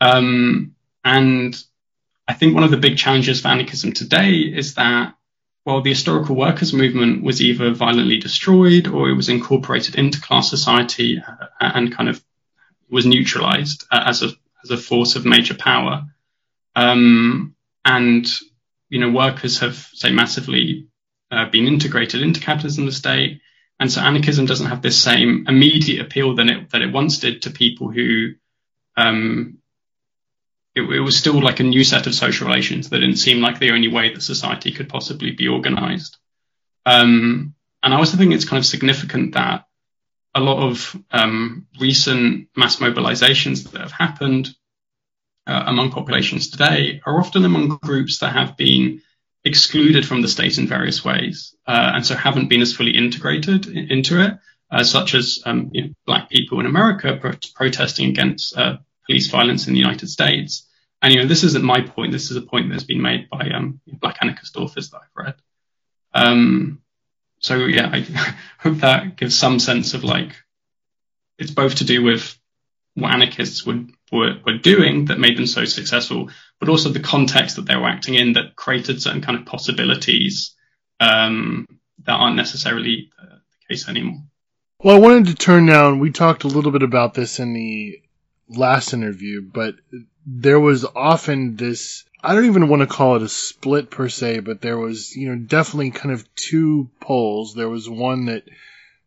Um, 0.00 0.74
and 1.04 1.56
I 2.28 2.34
think 2.34 2.54
one 2.54 2.64
of 2.64 2.70
the 2.70 2.76
big 2.76 2.96
challenges 2.96 3.40
for 3.40 3.48
anarchism 3.48 3.92
today 3.92 4.34
is 4.34 4.74
that 4.74 5.14
while 5.64 5.82
the 5.82 5.90
historical 5.90 6.36
workers 6.36 6.72
movement 6.72 7.22
was 7.22 7.40
either 7.40 7.72
violently 7.72 8.18
destroyed 8.18 8.88
or 8.88 9.08
it 9.08 9.14
was 9.14 9.28
incorporated 9.28 9.94
into 9.94 10.20
class 10.20 10.48
society 10.48 11.18
uh, 11.18 11.46
and 11.60 11.94
kind 11.94 12.08
of 12.08 12.22
was 12.88 13.06
neutralized 13.06 13.84
uh, 13.90 14.02
as 14.06 14.22
a 14.22 14.30
as 14.62 14.70
a 14.70 14.76
force 14.76 15.16
of 15.16 15.24
major 15.24 15.54
power. 15.54 16.04
Um, 16.76 17.54
and, 17.84 18.30
you 18.88 19.00
know, 19.00 19.10
workers 19.10 19.60
have, 19.60 19.74
say, 19.74 20.12
massively 20.12 20.88
uh, 21.30 21.48
been 21.48 21.66
integrated 21.66 22.22
into 22.22 22.40
capitalism, 22.40 22.86
the 22.86 22.92
state. 22.92 23.40
And 23.78 23.90
so 23.90 24.02
anarchism 24.02 24.44
doesn't 24.44 24.66
have 24.66 24.82
this 24.82 25.02
same 25.02 25.46
immediate 25.48 26.04
appeal 26.04 26.34
than 26.34 26.50
it, 26.50 26.70
that 26.70 26.82
it 26.82 26.92
once 26.92 27.18
did 27.18 27.42
to 27.42 27.50
people 27.50 27.90
who, 27.90 28.34
um, 28.96 29.59
it, 30.74 30.82
it, 30.82 31.00
was 31.00 31.16
still 31.16 31.40
like 31.40 31.60
a 31.60 31.64
new 31.64 31.84
set 31.84 32.06
of 32.06 32.14
social 32.14 32.46
relations 32.46 32.90
that 32.90 33.00
didn't 33.00 33.16
seem 33.16 33.40
like 33.40 33.58
the 33.58 33.72
only 33.72 33.88
way 33.88 34.12
that 34.12 34.22
society 34.22 34.72
could 34.72 34.88
possibly 34.88 35.32
be 35.32 35.48
organized. 35.48 36.16
Um, 36.86 37.54
and 37.82 37.94
I 37.94 37.96
also 37.96 38.16
think 38.16 38.32
it's 38.32 38.44
kind 38.44 38.58
of 38.58 38.66
significant 38.66 39.34
that 39.34 39.66
a 40.34 40.40
lot 40.40 40.62
of 40.62 40.96
um, 41.10 41.66
recent 41.80 42.48
mass 42.56 42.76
mobilizations 42.76 43.70
that 43.70 43.80
have 43.80 43.92
happened 43.92 44.50
uh, 45.46 45.64
among 45.66 45.90
populations 45.90 46.50
today 46.50 47.00
are 47.04 47.18
often 47.18 47.44
among 47.44 47.78
groups 47.82 48.18
that 48.18 48.32
have 48.32 48.56
been 48.56 49.02
excluded 49.44 50.06
from 50.06 50.22
the 50.22 50.28
state 50.28 50.58
in 50.58 50.68
various 50.68 51.04
ways, 51.04 51.56
uh, 51.66 51.92
and 51.94 52.06
so 52.06 52.14
haven't 52.14 52.48
been 52.48 52.60
as 52.60 52.74
fully 52.74 52.96
integrated 52.96 53.66
in, 53.66 53.90
into 53.90 54.22
it, 54.22 54.34
uh, 54.70 54.84
such 54.84 55.14
as 55.14 55.40
um, 55.46 55.70
you 55.72 55.82
know, 55.82 55.90
black 56.06 56.28
people 56.30 56.60
in 56.60 56.66
America 56.66 57.16
pro- 57.20 57.32
protesting 57.54 58.10
against 58.10 58.56
uh, 58.56 58.76
police 59.10 59.28
violence 59.28 59.66
in 59.66 59.74
the 59.74 59.80
United 59.80 60.08
States. 60.08 60.68
And 61.02 61.12
you 61.12 61.20
know, 61.20 61.26
this 61.26 61.42
isn't 61.42 61.64
my 61.64 61.80
point. 61.80 62.12
This 62.12 62.30
is 62.30 62.36
a 62.36 62.42
point 62.42 62.70
that's 62.70 62.84
been 62.84 63.02
made 63.02 63.28
by 63.28 63.50
um, 63.50 63.80
black 63.86 64.18
anarchist 64.20 64.56
authors 64.56 64.90
that 64.90 64.98
I've 64.98 65.24
read. 65.24 65.34
Um, 66.14 66.80
so 67.40 67.56
yeah, 67.56 67.90
I 67.92 68.00
hope 68.58 68.78
that 68.78 69.16
gives 69.16 69.36
some 69.36 69.58
sense 69.58 69.94
of 69.94 70.04
like 70.04 70.36
it's 71.38 71.50
both 71.50 71.76
to 71.76 71.84
do 71.84 72.04
with 72.04 72.38
what 72.94 73.12
anarchists 73.12 73.66
would 73.66 73.90
were, 74.12 74.36
were 74.46 74.58
doing 74.58 75.06
that 75.06 75.18
made 75.18 75.36
them 75.36 75.46
so 75.46 75.64
successful, 75.64 76.30
but 76.60 76.68
also 76.68 76.90
the 76.90 77.00
context 77.00 77.56
that 77.56 77.66
they 77.66 77.76
were 77.76 77.88
acting 77.88 78.14
in 78.14 78.34
that 78.34 78.54
created 78.54 79.02
certain 79.02 79.22
kind 79.22 79.38
of 79.38 79.46
possibilities 79.46 80.54
um, 81.00 81.66
that 82.04 82.12
aren't 82.12 82.36
necessarily 82.36 83.10
the, 83.18 83.26
the 83.26 83.68
case 83.68 83.88
anymore. 83.88 84.22
Well, 84.82 84.96
I 84.96 84.98
wanted 84.98 85.26
to 85.26 85.34
turn 85.34 85.66
now, 85.66 85.88
and 85.88 86.00
we 86.00 86.10
talked 86.10 86.44
a 86.44 86.48
little 86.48 86.72
bit 86.72 86.82
about 86.82 87.14
this 87.14 87.38
in 87.38 87.54
the 87.54 88.02
last 88.50 88.92
interview, 88.92 89.42
but 89.42 89.76
there 90.26 90.60
was 90.60 90.84
often 90.84 91.56
this 91.56 92.04
I 92.22 92.34
don't 92.34 92.44
even 92.44 92.68
want 92.68 92.80
to 92.80 92.86
call 92.86 93.16
it 93.16 93.22
a 93.22 93.28
split 93.28 93.90
per 93.90 94.10
se, 94.10 94.40
but 94.40 94.60
there 94.60 94.76
was, 94.76 95.16
you 95.16 95.30
know, 95.30 95.36
definitely 95.36 95.90
kind 95.90 96.12
of 96.12 96.34
two 96.34 96.90
poles. 97.00 97.54
There 97.54 97.68
was 97.68 97.88
one 97.88 98.26
that 98.26 98.44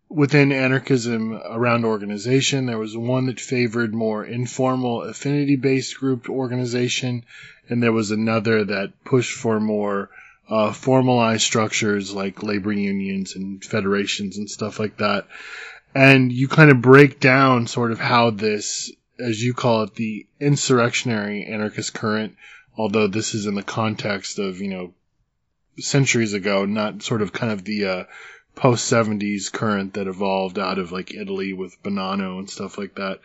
within 0.09 0.51
anarchism 0.51 1.33
around 1.33 1.85
organization. 1.85 2.65
There 2.65 2.79
was 2.79 2.97
one 2.97 3.27
that 3.27 3.39
favored 3.39 3.93
more 3.93 4.25
informal 4.25 5.03
affinity 5.03 5.55
based 5.55 5.99
grouped 5.99 6.29
organization, 6.29 7.25
and 7.69 7.81
there 7.81 7.91
was 7.91 8.11
another 8.11 8.65
that 8.65 9.03
pushed 9.03 9.37
for 9.37 9.59
more 9.59 10.09
uh, 10.49 10.71
formalized 10.71 11.43
structures 11.43 12.13
like 12.13 12.43
labor 12.43 12.71
unions 12.71 13.35
and 13.35 13.63
federations 13.63 14.37
and 14.37 14.49
stuff 14.49 14.79
like 14.79 14.97
that. 14.97 15.27
And 15.95 16.31
you 16.31 16.47
kind 16.47 16.71
of 16.71 16.81
break 16.81 17.19
down 17.19 17.67
sort 17.67 17.91
of 17.91 17.99
how 17.99 18.31
this, 18.31 18.91
as 19.23 19.41
you 19.41 19.53
call 19.53 19.83
it, 19.83 19.95
the 19.95 20.27
insurrectionary 20.39 21.45
anarchist 21.45 21.93
current, 21.93 22.35
although 22.77 23.07
this 23.07 23.33
is 23.33 23.45
in 23.45 23.55
the 23.55 23.63
context 23.63 24.39
of, 24.39 24.59
you 24.59 24.69
know, 24.69 24.93
centuries 25.79 26.33
ago, 26.33 26.65
not 26.65 27.01
sort 27.01 27.21
of 27.21 27.33
kind 27.33 27.51
of 27.51 27.63
the 27.63 27.85
uh, 27.85 28.03
post 28.55 28.91
70s 28.91 29.51
current 29.51 29.93
that 29.93 30.07
evolved 30.07 30.59
out 30.59 30.77
of 30.77 30.91
like 30.91 31.13
Italy 31.13 31.53
with 31.53 31.81
Bonanno 31.81 32.39
and 32.39 32.49
stuff 32.49 32.77
like 32.77 32.95
that. 32.95 33.19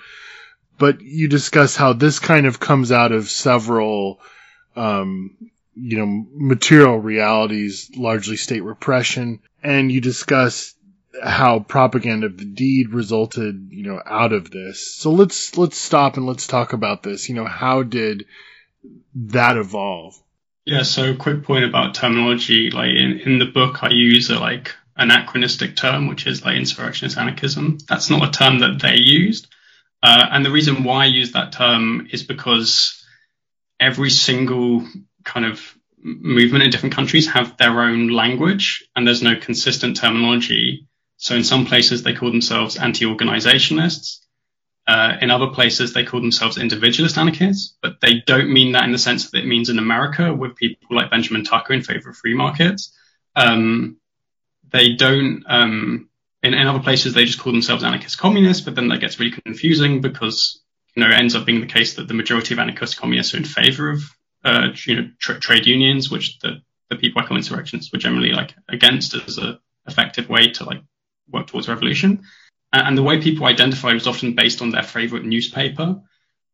But 0.78 1.00
you 1.00 1.28
discuss 1.28 1.74
how 1.74 1.92
this 1.92 2.20
kind 2.20 2.46
of 2.46 2.60
comes 2.60 2.92
out 2.92 3.12
of 3.12 3.28
several, 3.28 4.20
um, 4.76 5.36
you 5.74 5.98
know, 5.98 6.26
material 6.32 6.98
realities, 6.98 7.90
largely 7.96 8.36
state 8.36 8.62
repression, 8.62 9.40
and 9.62 9.90
you 9.90 10.00
discuss 10.00 10.74
how 11.22 11.60
propaganda 11.60 12.26
of 12.26 12.38
the 12.38 12.44
deed 12.44 12.92
resulted, 12.92 13.68
you 13.70 13.84
know, 13.84 14.00
out 14.04 14.32
of 14.32 14.50
this. 14.50 14.94
So 14.96 15.12
let's 15.12 15.56
let's 15.56 15.76
stop 15.76 16.16
and 16.16 16.26
let's 16.26 16.46
talk 16.46 16.72
about 16.72 17.02
this. 17.02 17.28
You 17.28 17.34
know, 17.34 17.44
how 17.44 17.82
did 17.82 18.26
that 19.14 19.56
evolve? 19.56 20.20
Yeah, 20.64 20.82
so 20.82 21.14
quick 21.16 21.44
point 21.44 21.64
about 21.64 21.94
terminology. 21.94 22.70
Like 22.70 22.90
in, 22.90 23.20
in 23.20 23.38
the 23.38 23.46
book, 23.46 23.82
I 23.82 23.90
use 23.90 24.30
a 24.30 24.38
like 24.38 24.74
anachronistic 24.96 25.76
term, 25.76 26.08
which 26.08 26.26
is 26.26 26.44
like 26.44 26.56
insurrectionist 26.56 27.16
anarchism. 27.16 27.78
That's 27.88 28.10
not 28.10 28.28
a 28.28 28.32
term 28.32 28.58
that 28.60 28.80
they 28.80 28.96
used. 28.96 29.46
Uh, 30.02 30.26
and 30.30 30.44
the 30.44 30.50
reason 30.50 30.84
why 30.84 31.04
I 31.04 31.06
use 31.06 31.32
that 31.32 31.52
term 31.52 32.08
is 32.12 32.22
because 32.22 33.04
every 33.80 34.10
single 34.10 34.86
kind 35.24 35.46
of 35.46 35.74
movement 36.02 36.64
in 36.64 36.70
different 36.70 36.94
countries 36.94 37.28
have 37.28 37.56
their 37.56 37.82
own 37.82 38.08
language 38.08 38.84
and 38.94 39.06
there's 39.06 39.22
no 39.22 39.36
consistent 39.36 39.96
terminology. 39.96 40.87
So 41.18 41.34
in 41.34 41.44
some 41.44 41.66
places 41.66 42.02
they 42.02 42.14
call 42.14 42.30
themselves 42.30 42.76
anti-organizationists. 42.76 44.20
Uh, 44.86 45.18
in 45.20 45.30
other 45.30 45.48
places 45.48 45.92
they 45.92 46.02
call 46.02 46.18
themselves 46.22 46.56
individualist 46.56 47.18
anarchists, 47.18 47.76
but 47.82 48.00
they 48.00 48.22
don't 48.26 48.50
mean 48.50 48.72
that 48.72 48.84
in 48.84 48.92
the 48.92 48.98
sense 48.98 49.30
that 49.30 49.40
it 49.40 49.46
means 49.46 49.68
in 49.68 49.78
America 49.78 50.32
with 50.32 50.56
people 50.56 50.96
like 50.96 51.10
Benjamin 51.10 51.44
Tucker 51.44 51.74
in 51.74 51.82
favor 51.82 52.08
of 52.08 52.16
free 52.16 52.32
markets. 52.32 52.96
Um, 53.36 53.98
they 54.72 54.94
don't 54.94 55.44
um, 55.46 56.08
in, 56.42 56.54
in, 56.54 56.66
other 56.66 56.78
places 56.78 57.12
they 57.12 57.26
just 57.26 57.38
call 57.38 57.52
themselves 57.52 57.84
anarchist 57.84 58.16
communists, 58.16 58.64
but 58.64 58.74
then 58.76 58.88
that 58.88 59.00
gets 59.00 59.20
really 59.20 59.36
confusing 59.44 60.00
because 60.00 60.62
you 60.94 61.02
know 61.02 61.10
it 61.10 61.18
ends 61.18 61.34
up 61.34 61.44
being 61.44 61.60
the 61.60 61.66
case 61.66 61.96
that 61.96 62.08
the 62.08 62.14
majority 62.14 62.54
of 62.54 62.58
anarchist 62.58 62.98
communists 62.98 63.34
are 63.34 63.38
in 63.38 63.44
favor 63.44 63.90
of 63.90 64.00
uh, 64.44 64.68
you 64.86 64.96
know, 64.96 65.10
tra- 65.18 65.40
trade 65.40 65.66
unions, 65.66 66.10
which 66.10 66.38
the, 66.38 66.62
the 66.88 66.96
people 66.96 67.20
echo 67.20 67.34
insurrections 67.34 67.90
were 67.92 67.98
generally 67.98 68.32
like 68.32 68.54
against 68.68 69.14
as 69.14 69.38
a 69.38 69.58
effective 69.86 70.28
way 70.28 70.50
to 70.52 70.64
like 70.64 70.82
work 71.30 71.46
towards 71.46 71.68
revolution. 71.68 72.22
And, 72.72 72.88
and 72.88 72.98
the 72.98 73.02
way 73.02 73.20
people 73.20 73.46
identified 73.46 73.94
was 73.94 74.06
often 74.06 74.34
based 74.34 74.62
on 74.62 74.70
their 74.70 74.82
favorite 74.82 75.24
newspaper, 75.24 76.00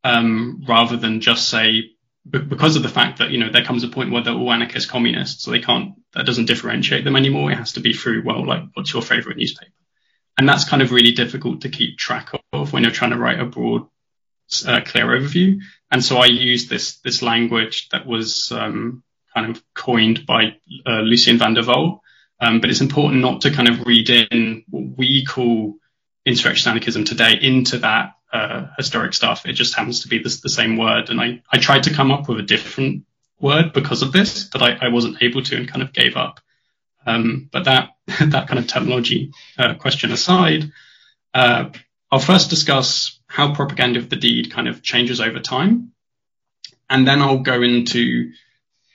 um, 0.02 0.64
rather 0.68 0.96
than 0.96 1.20
just 1.20 1.48
say, 1.48 1.90
because 2.28 2.76
of 2.76 2.82
the 2.82 2.88
fact 2.88 3.18
that, 3.18 3.30
you 3.30 3.38
know, 3.38 3.50
there 3.50 3.64
comes 3.64 3.84
a 3.84 3.88
point 3.88 4.10
where 4.10 4.22
they're 4.22 4.34
all 4.34 4.52
anarchist 4.52 4.88
communists, 4.88 5.44
so 5.44 5.50
they 5.50 5.60
can't, 5.60 5.94
that 6.14 6.24
doesn't 6.24 6.46
differentiate 6.46 7.04
them 7.04 7.16
anymore. 7.16 7.50
It 7.50 7.58
has 7.58 7.72
to 7.72 7.80
be 7.80 7.92
through, 7.92 8.22
well, 8.24 8.46
like, 8.46 8.62
what's 8.74 8.92
your 8.92 9.02
favorite 9.02 9.37
newspaper? 9.37 9.72
And 10.38 10.48
that's 10.48 10.68
kind 10.68 10.82
of 10.82 10.90
really 10.90 11.12
difficult 11.12 11.60
to 11.60 11.68
keep 11.68 11.98
track 11.98 12.30
of 12.52 12.72
when 12.72 12.82
you're 12.82 12.92
trying 12.92 13.10
to 13.10 13.18
write 13.18 13.40
a 13.40 13.44
broad, 13.44 13.82
uh, 14.66 14.80
clear 14.84 15.06
overview. 15.06 15.60
And 15.90 16.02
so 16.02 16.16
I 16.16 16.26
used 16.26 16.70
this, 16.70 16.98
this 17.00 17.22
language 17.22 17.88
that 17.90 18.06
was, 18.06 18.50
um, 18.52 19.02
kind 19.34 19.50
of 19.50 19.62
coined 19.74 20.24
by 20.26 20.56
uh, 20.87 21.00
Lucien 21.00 21.38
van 21.38 21.54
der 21.54 21.64
Walt. 21.66 22.00
Um, 22.40 22.61
but 22.61 22.70
it's 22.70 22.81
important 22.81 23.23
not 23.23 23.42
to 23.42 23.51
kind 23.51 23.68
of 23.68 23.87
read 23.87 24.11
in 24.11 24.64
what 24.68 24.99
we 24.99 25.25
call 25.25 25.77
insurrection 26.27 26.70
anarchism 26.70 27.05
today 27.05 27.38
into 27.40 27.79
that 27.79 28.14
uh, 28.33 28.66
historic 28.77 29.14
stuff. 29.14 29.47
It 29.47 29.53
just 29.53 29.75
happens 29.75 30.03
to 30.03 30.09
be 30.09 30.18
the 30.18 30.31
same 30.31 30.77
word. 30.77 31.11
And 31.11 31.20
I, 31.20 31.42
I 31.51 31.59
tried 31.59 31.85
to 31.85 31.94
come 31.94 32.11
up 32.11 32.29
with 32.29 32.40
a 32.40 32.42
different 32.42 33.05
word 33.40 33.73
because 33.73 34.03
of 34.03 34.12
this, 34.12 34.44
but 34.44 34.62
I, 34.62 34.87
I 34.87 34.88
wasn't 34.88 35.23
able 35.23 35.42
to 35.42 35.57
and 35.57 35.68
kind 35.68 35.83
of 35.83 35.92
gave 35.92 36.16
up. 36.16 36.40
Um, 37.07 37.49
but 37.53 37.64
that, 37.64 37.90
that 38.07 38.49
kind 38.49 38.59
of 38.59 38.66
terminology 38.66 39.33
uh, 39.59 39.75
question 39.75 40.11
aside, 40.12 40.73
uh, 41.33 41.70
I'll 42.11 42.18
first 42.18 42.51
discuss 42.51 43.20
how 43.27 43.55
propaganda 43.55 43.99
of 43.99 44.09
the 44.09 44.16
deed 44.16 44.53
kind 44.53 44.68
of 44.68 44.83
changes 44.83 45.20
over 45.20 45.40
time. 45.40 45.92
And 46.88 47.07
then 47.07 47.20
I'll 47.20 47.38
go 47.38 47.62
into 47.62 48.33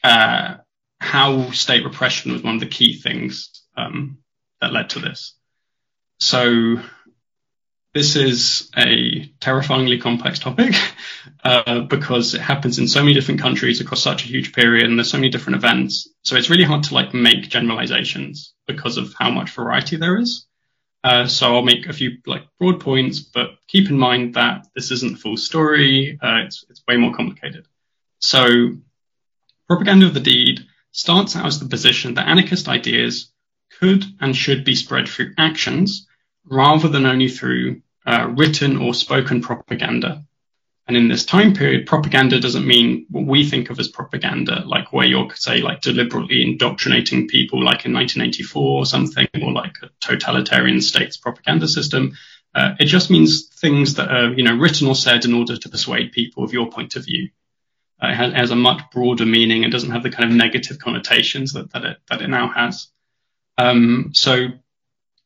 uh, 0.03 0.55
how 0.99 1.51
state 1.51 1.85
repression 1.85 2.31
was 2.31 2.43
one 2.43 2.55
of 2.55 2.59
the 2.59 2.67
key 2.67 2.93
things 2.93 3.63
um, 3.77 4.19
that 4.61 4.73
led 4.73 4.91
to 4.91 4.99
this. 4.99 5.33
So 6.19 6.81
this 7.93 8.15
is 8.15 8.69
a 8.77 9.25
terrifyingly 9.39 9.99
complex 9.99 10.39
topic 10.39 10.75
uh, 11.43 11.81
because 11.81 12.33
it 12.33 12.41
happens 12.41 12.77
in 12.77 12.87
so 12.87 13.01
many 13.01 13.13
different 13.13 13.41
countries 13.41 13.81
across 13.81 14.03
such 14.03 14.25
a 14.25 14.27
huge 14.27 14.53
period 14.53 14.85
and 14.85 14.97
there's 14.97 15.09
so 15.09 15.17
many 15.17 15.29
different 15.29 15.57
events. 15.57 16.07
So 16.23 16.35
it's 16.35 16.49
really 16.49 16.63
hard 16.63 16.83
to 16.83 16.93
like 16.93 17.13
make 17.13 17.49
generalizations 17.49 18.53
because 18.67 18.97
of 18.97 19.13
how 19.17 19.31
much 19.31 19.51
variety 19.51 19.95
there 19.95 20.17
is. 20.17 20.45
Uh, 21.03 21.25
so 21.27 21.55
I'll 21.55 21.63
make 21.63 21.87
a 21.87 21.93
few 21.93 22.17
like 22.25 22.43
broad 22.59 22.81
points, 22.81 23.21
but 23.21 23.51
keep 23.67 23.89
in 23.89 23.97
mind 23.97 24.33
that 24.33 24.67
this 24.75 24.91
isn't 24.91 25.13
the 25.13 25.17
full 25.17 25.37
story. 25.37 26.19
Uh, 26.21 26.41
it's, 26.45 26.65
it's 26.69 26.83
way 26.87 26.97
more 26.97 27.13
complicated. 27.13 27.65
So 28.19 28.75
propaganda 29.67 30.07
of 30.07 30.13
the 30.13 30.19
deed 30.19 30.65
starts 30.99 31.37
out 31.37 31.45
as 31.45 31.59
the 31.59 31.69
position 31.69 32.15
that 32.15 32.27
anarchist 32.27 32.67
ideas 32.67 33.31
could 33.79 34.03
and 34.19 34.35
should 34.35 34.65
be 34.65 34.75
spread 34.75 35.07
through 35.07 35.33
actions 35.37 36.07
rather 36.43 36.89
than 36.89 37.05
only 37.05 37.29
through 37.29 37.81
uh, 38.05 38.27
written 38.35 38.75
or 38.75 38.93
spoken 38.93 39.41
propaganda. 39.41 40.23
And 40.87 40.97
in 40.97 41.07
this 41.07 41.23
time 41.23 41.53
period, 41.53 41.85
propaganda 41.85 42.39
doesn't 42.41 42.67
mean 42.67 43.05
what 43.09 43.25
we 43.25 43.47
think 43.47 43.69
of 43.69 43.79
as 43.79 43.87
propaganda, 43.87 44.63
like 44.65 44.91
where 44.91 45.05
you're, 45.05 45.33
say, 45.35 45.61
like 45.61 45.81
deliberately 45.81 46.41
indoctrinating 46.41 47.29
people, 47.29 47.63
like 47.63 47.85
in 47.85 47.93
1984 47.93 48.79
or 48.79 48.85
something, 48.85 49.27
or 49.41 49.53
like 49.53 49.75
a 49.81 49.89
totalitarian 50.01 50.81
state's 50.81 51.15
propaganda 51.15 51.67
system. 51.67 52.17
Uh, 52.53 52.73
it 52.79 52.85
just 52.85 53.09
means 53.09 53.47
things 53.47 53.93
that 53.93 54.09
are, 54.09 54.33
you 54.33 54.43
know, 54.43 54.57
written 54.57 54.87
or 54.87 54.95
said 54.95 55.23
in 55.23 55.33
order 55.33 55.55
to 55.55 55.69
persuade 55.69 56.11
people 56.11 56.43
of 56.43 56.51
your 56.51 56.69
point 56.69 56.95
of 56.95 57.05
view. 57.05 57.29
Uh, 58.01 58.07
it 58.07 58.15
has, 58.15 58.33
has, 58.33 58.51
a 58.51 58.55
much 58.55 58.81
broader 58.93 59.25
meaning 59.25 59.63
and 59.63 59.71
doesn't 59.71 59.91
have 59.91 60.03
the 60.03 60.09
kind 60.09 60.29
of 60.29 60.35
negative 60.35 60.79
connotations 60.79 61.53
that, 61.53 61.71
that, 61.73 61.83
it, 61.83 61.97
that 62.09 62.21
it 62.21 62.27
now 62.27 62.49
has. 62.49 62.87
Um, 63.57 64.11
so 64.13 64.47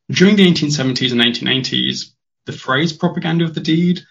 during 0.10 0.36
the 0.36 0.52
1870s 0.52 1.12
and 1.12 1.22
1880s, 1.22 2.14
the 2.46 2.52
phrase 2.52 2.92
propaganda 2.94 3.46
of 3.46 3.54
the 3.54 3.62
deed 3.62 4.02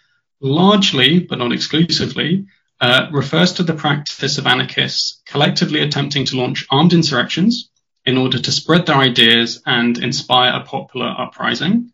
largely, 0.41 1.21
but 1.21 1.39
not 1.39 1.53
exclusively, 1.53 2.47
uh, 2.81 3.09
refers 3.13 3.53
to 3.55 3.63
the 3.63 3.75
practice 3.75 4.39
of 4.39 4.47
anarchists 4.47 5.23
collectively 5.27 5.81
attempting 5.81 6.25
to 6.27 6.37
launch 6.37 6.67
armed 6.71 6.93
insurrections 6.93 7.71
in 8.05 8.19
order 8.19 8.39
to 8.39 8.51
spread 8.51 8.87
their 8.87 8.97
ideas 8.97 9.63
and 9.67 9.99
inspire 9.99 10.53
a 10.61 10.65
popular 10.65 11.15
uprising. 11.17 11.93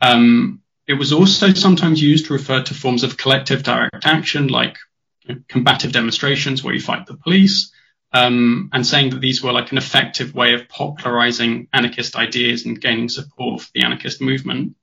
Um, 0.00 0.62
it 0.86 0.94
was 0.94 1.12
also 1.12 1.52
sometimes 1.52 2.02
used 2.02 2.26
to 2.26 2.32
refer 2.32 2.62
to 2.62 2.74
forms 2.74 3.04
of 3.04 3.16
collective 3.16 3.62
direct 3.62 4.06
action 4.06 4.48
like 4.48 4.78
combative 5.48 5.92
demonstrations 5.92 6.62
where 6.62 6.74
you 6.74 6.80
fight 6.80 7.06
the 7.06 7.16
police, 7.16 7.72
um, 8.12 8.70
and 8.72 8.86
saying 8.86 9.10
that 9.10 9.20
these 9.20 9.42
were 9.42 9.52
like 9.52 9.72
an 9.72 9.78
effective 9.78 10.34
way 10.34 10.54
of 10.54 10.68
popularizing 10.68 11.68
anarchist 11.72 12.16
ideas 12.16 12.64
and 12.64 12.80
gaining 12.80 13.08
support 13.08 13.60
for 13.60 13.70
the 13.74 13.84
anarchist 13.84 14.20
movement. 14.20 14.76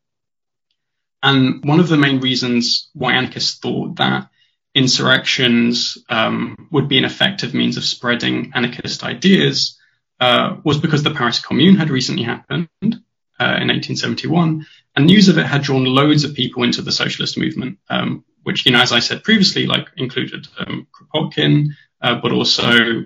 And 1.24 1.64
one 1.64 1.80
of 1.80 1.88
the 1.88 1.98
main 1.98 2.20
reasons 2.20 2.90
why 2.94 3.14
anarchists 3.14 3.60
thought 3.60 3.98
that 3.98 4.30
insurrections 4.74 5.98
um, 6.10 6.68
would 6.72 6.88
be 6.88 6.98
an 6.98 7.06
effective 7.06 7.54
means 7.54 7.78
of 7.78 7.84
spreading 7.84 8.52
anarchist 8.56 9.04
ideas 9.04 9.78
uh, 10.20 10.58
was 10.64 10.78
because 10.78 11.04
the 11.04 11.14
Paris 11.14 11.40
Commune 11.40 11.76
had 11.76 11.90
recently 11.90 12.24
happened 12.24 12.70
uh, 12.82 13.58
in 13.58 13.70
1871, 13.70 14.66
and 14.96 15.06
news 15.06 15.30
of 15.30 15.38
it 15.38 15.46
had 15.46 15.64
drawn 15.64 15.86
loads 15.86 16.24
of 16.24 16.36
people 16.36 16.64
into 16.64 16.82
the 16.82 16.92
socialist 16.92 17.38
movement, 17.38 17.80
um, 17.90 18.26
which, 18.44 18.66
you 18.66 18.72
know, 18.72 18.82
as 18.82 18.92
I 18.92 19.00
said 19.00 19.24
previously, 19.24 19.66
like 19.66 19.88
included 19.98 20.48
um, 20.58 20.88
Kropotkin, 20.92 21.70
uh, 22.02 22.16
but 22.22 22.32
also 22.32 23.06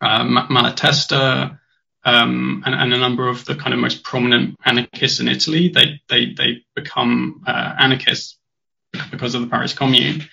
uh, 0.00 0.24
Malatesta, 0.24 1.58
um, 2.04 2.62
and, 2.66 2.74
and, 2.74 2.92
a 2.92 2.98
number 2.98 3.28
of 3.28 3.46
the 3.46 3.54
kind 3.54 3.72
of 3.72 3.80
most 3.80 4.04
prominent 4.04 4.56
anarchists 4.64 5.20
in 5.20 5.28
Italy. 5.28 5.68
They 5.68 6.02
they 6.08 6.34
they 6.34 6.64
become 6.74 7.42
uh, 7.46 7.74
anarchists 7.78 8.38
because 9.10 9.34
of 9.34 9.40
the 9.40 9.46
Paris 9.46 9.72
Commune, 9.72 10.28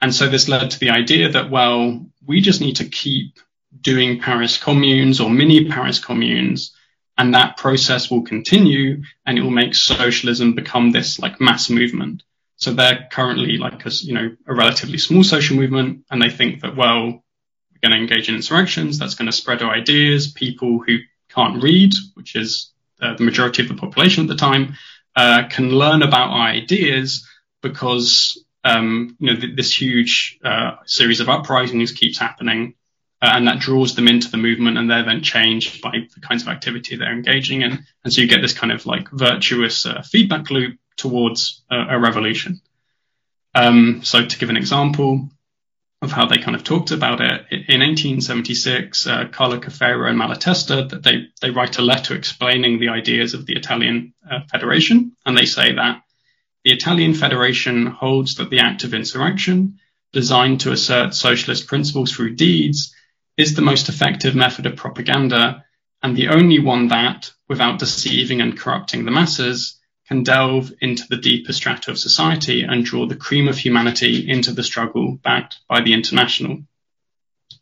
and 0.00 0.14
so 0.14 0.28
this 0.28 0.48
led 0.48 0.70
to 0.70 0.78
the 0.78 0.90
idea 0.90 1.30
that 1.30 1.50
well, 1.50 2.06
we 2.24 2.40
just 2.40 2.60
need 2.60 2.76
to 2.76 2.84
keep 2.84 3.40
doing 3.80 4.20
Paris 4.20 4.56
communes 4.56 5.20
or 5.20 5.30
mini 5.30 5.68
Paris 5.68 5.98
communes, 5.98 6.76
and 7.20 7.34
that 7.34 7.58
process 7.58 8.10
will 8.10 8.22
continue, 8.22 9.02
and 9.26 9.36
it 9.36 9.42
will 9.42 9.50
make 9.50 9.74
socialism 9.74 10.54
become 10.54 10.90
this 10.90 11.18
like 11.18 11.38
mass 11.38 11.68
movement. 11.68 12.22
So 12.56 12.72
they're 12.72 13.08
currently 13.12 13.58
like 13.58 13.84
a 13.84 13.90
you 13.90 14.14
know 14.14 14.34
a 14.46 14.54
relatively 14.54 14.96
small 14.96 15.22
social 15.22 15.54
movement, 15.54 16.06
and 16.10 16.22
they 16.22 16.30
think 16.30 16.62
that 16.62 16.76
well 16.76 17.04
we're 17.04 17.82
going 17.82 17.92
to 17.92 17.98
engage 17.98 18.30
in 18.30 18.36
insurrections. 18.36 18.98
That's 18.98 19.16
going 19.16 19.30
to 19.30 19.36
spread 19.36 19.60
our 19.60 19.70
ideas. 19.70 20.32
People 20.32 20.78
who 20.78 20.96
can't 21.28 21.62
read, 21.62 21.92
which 22.14 22.36
is 22.36 22.72
uh, 23.02 23.16
the 23.16 23.24
majority 23.24 23.62
of 23.62 23.68
the 23.68 23.74
population 23.74 24.24
at 24.24 24.28
the 24.28 24.36
time, 24.36 24.76
uh, 25.14 25.42
can 25.50 25.68
learn 25.68 26.00
about 26.00 26.30
our 26.30 26.48
ideas 26.48 27.28
because 27.60 28.42
um, 28.64 29.14
you 29.20 29.26
know 29.26 29.38
th- 29.38 29.56
this 29.56 29.78
huge 29.78 30.38
uh, 30.42 30.76
series 30.86 31.20
of 31.20 31.28
uprisings 31.28 31.92
keeps 31.92 32.18
happening, 32.18 32.76
uh, 33.22 33.32
and 33.34 33.46
that 33.46 33.60
draws 33.60 33.94
them 33.94 34.08
into 34.08 34.30
the 34.30 34.36
movement, 34.36 34.78
and 34.78 34.90
they're 34.90 35.04
then 35.04 35.22
changed 35.22 35.82
by 35.82 36.06
the 36.14 36.20
kinds 36.20 36.42
of 36.42 36.48
activity 36.48 36.96
they're 36.96 37.12
engaging 37.12 37.62
in, 37.62 37.84
and 38.04 38.12
so 38.12 38.20
you 38.20 38.28
get 38.28 38.42
this 38.42 38.54
kind 38.54 38.72
of 38.72 38.86
like 38.86 39.10
virtuous 39.10 39.86
uh, 39.86 40.02
feedback 40.02 40.50
loop 40.50 40.78
towards 40.96 41.62
a 41.70 41.98
revolution. 41.98 42.60
Um, 43.54 44.02
so 44.04 44.24
to 44.26 44.38
give 44.38 44.50
an 44.50 44.56
example, 44.56 45.30
of 46.02 46.12
how 46.12 46.26
they 46.26 46.38
kind 46.38 46.56
of 46.56 46.64
talked 46.64 46.92
about 46.92 47.20
it. 47.20 47.46
In 47.50 47.80
1876, 47.80 49.06
uh, 49.06 49.28
Carlo 49.30 49.58
Cafiero 49.58 50.08
and 50.08 50.18
Malatesta, 50.18 50.88
that 50.88 51.02
they, 51.02 51.26
they 51.42 51.50
write 51.50 51.78
a 51.78 51.82
letter 51.82 52.14
explaining 52.14 52.78
the 52.78 52.88
ideas 52.88 53.34
of 53.34 53.44
the 53.44 53.54
Italian 53.54 54.14
uh, 54.28 54.40
Federation, 54.50 55.12
and 55.26 55.36
they 55.36 55.44
say 55.44 55.74
that 55.74 56.02
the 56.64 56.72
Italian 56.72 57.14
Federation 57.14 57.86
holds 57.86 58.36
that 58.36 58.50
the 58.50 58.60
act 58.60 58.84
of 58.84 58.94
insurrection, 58.94 59.78
designed 60.12 60.60
to 60.60 60.72
assert 60.72 61.14
socialist 61.14 61.66
principles 61.66 62.12
through 62.12 62.34
deeds, 62.34 62.94
is 63.36 63.54
the 63.54 63.62
most 63.62 63.88
effective 63.88 64.34
method 64.34 64.66
of 64.66 64.76
propaganda, 64.76 65.64
and 66.02 66.16
the 66.16 66.28
only 66.28 66.58
one 66.58 66.88
that, 66.88 67.32
without 67.48 67.78
deceiving 67.78 68.40
and 68.40 68.58
corrupting 68.58 69.04
the 69.04 69.10
masses, 69.10 69.78
can 70.08 70.22
delve 70.24 70.72
into 70.80 71.04
the 71.08 71.16
deeper 71.16 71.52
strata 71.52 71.90
of 71.90 71.98
society 71.98 72.62
and 72.62 72.84
draw 72.84 73.06
the 73.06 73.16
cream 73.16 73.46
of 73.46 73.56
humanity 73.56 74.28
into 74.28 74.52
the 74.52 74.62
struggle 74.62 75.18
backed 75.22 75.58
by 75.68 75.80
the 75.80 75.92
international. 75.92 76.62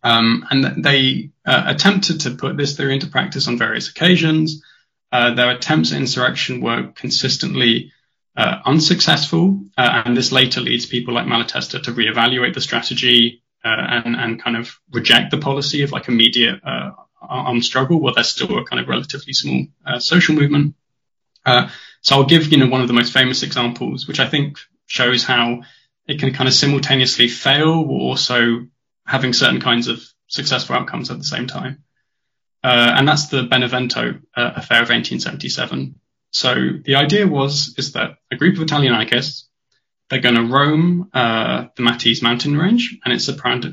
Um, 0.03 0.47
and 0.51 0.83
they 0.83 1.31
uh, 1.45 1.65
attempted 1.67 2.21
to 2.21 2.31
put 2.31 2.57
this 2.57 2.77
theory 2.77 2.95
into 2.95 3.09
practice 3.09 3.49
on 3.49 3.59
various 3.59 3.91
occasions. 3.91 4.63
Uh, 5.13 5.35
their 5.35 5.51
attempts 5.51 5.93
at 5.93 5.99
insurrection 5.99 6.61
were 6.61 6.93
consistently 6.95 7.93
uh, 8.37 8.61
unsuccessful, 8.65 9.61
uh, 9.77 10.03
and 10.05 10.17
this 10.17 10.33
later 10.33 10.61
leads 10.61 10.87
people 10.87 11.13
like 11.13 11.27
Malatesta 11.27 11.83
to 11.83 11.93
reevaluate 11.93 12.55
the 12.55 12.61
strategy 12.61 13.43
and, 13.69 14.17
and, 14.17 14.43
kind 14.43 14.57
of 14.57 14.79
reject 14.91 15.31
the 15.31 15.39
policy 15.39 15.83
of 15.83 15.93
like 15.93 16.09
immediate 16.09 16.61
uh, 16.65 16.91
armed 17.21 17.65
struggle, 17.65 18.01
while 18.01 18.15
there's 18.15 18.29
still 18.29 18.59
a 18.59 18.65
kind 18.65 18.81
of 18.81 18.89
relatively 18.89 19.33
small 19.33 19.67
social 19.99 20.35
movement. 20.35 20.75
So 22.03 22.17
I'll 22.17 22.25
give, 22.25 22.53
you 22.53 22.59
know, 22.59 22.69
one 22.69 22.81
of 22.81 22.89
the 22.89 22.95
most 22.95 23.13
famous 23.13 23.43
examples, 23.43 24.07
which 24.07 24.21
I 24.21 24.29
think 24.29 24.59
shows 24.87 25.25
how 25.25 25.63
it 26.07 26.19
can 26.19 26.33
kind 26.33 26.49
of 26.49 26.55
simultaneously 26.55 27.29
fail 27.29 27.85
or 27.89 28.01
also 28.01 28.67
having 29.07 29.33
certain 29.33 29.61
kinds 29.61 29.89
of 29.89 30.03
successful 30.27 30.77
outcomes 30.77 31.11
at 31.11 31.19
the 31.19 31.25
same 31.25 31.47
time. 31.47 31.85
Uh, 32.63 32.95
and 32.97 33.07
that's 33.07 33.29
the 33.29 33.45
Benevento 33.45 34.21
uh, 34.37 34.53
affair 34.57 34.83
of 34.83 34.91
1877. 34.91 35.95
So 36.31 36.55
the 36.85 36.97
idea 36.97 37.27
was 37.27 37.75
is 37.79 37.93
that 37.93 38.17
a 38.31 38.37
group 38.37 38.57
of 38.57 38.63
Italian 38.63 38.93
anarchists 38.93 39.48
they're 40.09 40.21
going 40.21 40.35
to 40.35 40.45
roam 40.45 41.11
uh, 41.13 41.67
the 41.77 41.83
Matese 41.83 42.23
mountain 42.23 42.57
range 42.57 42.99
and 43.05 43.13
its 43.13 43.27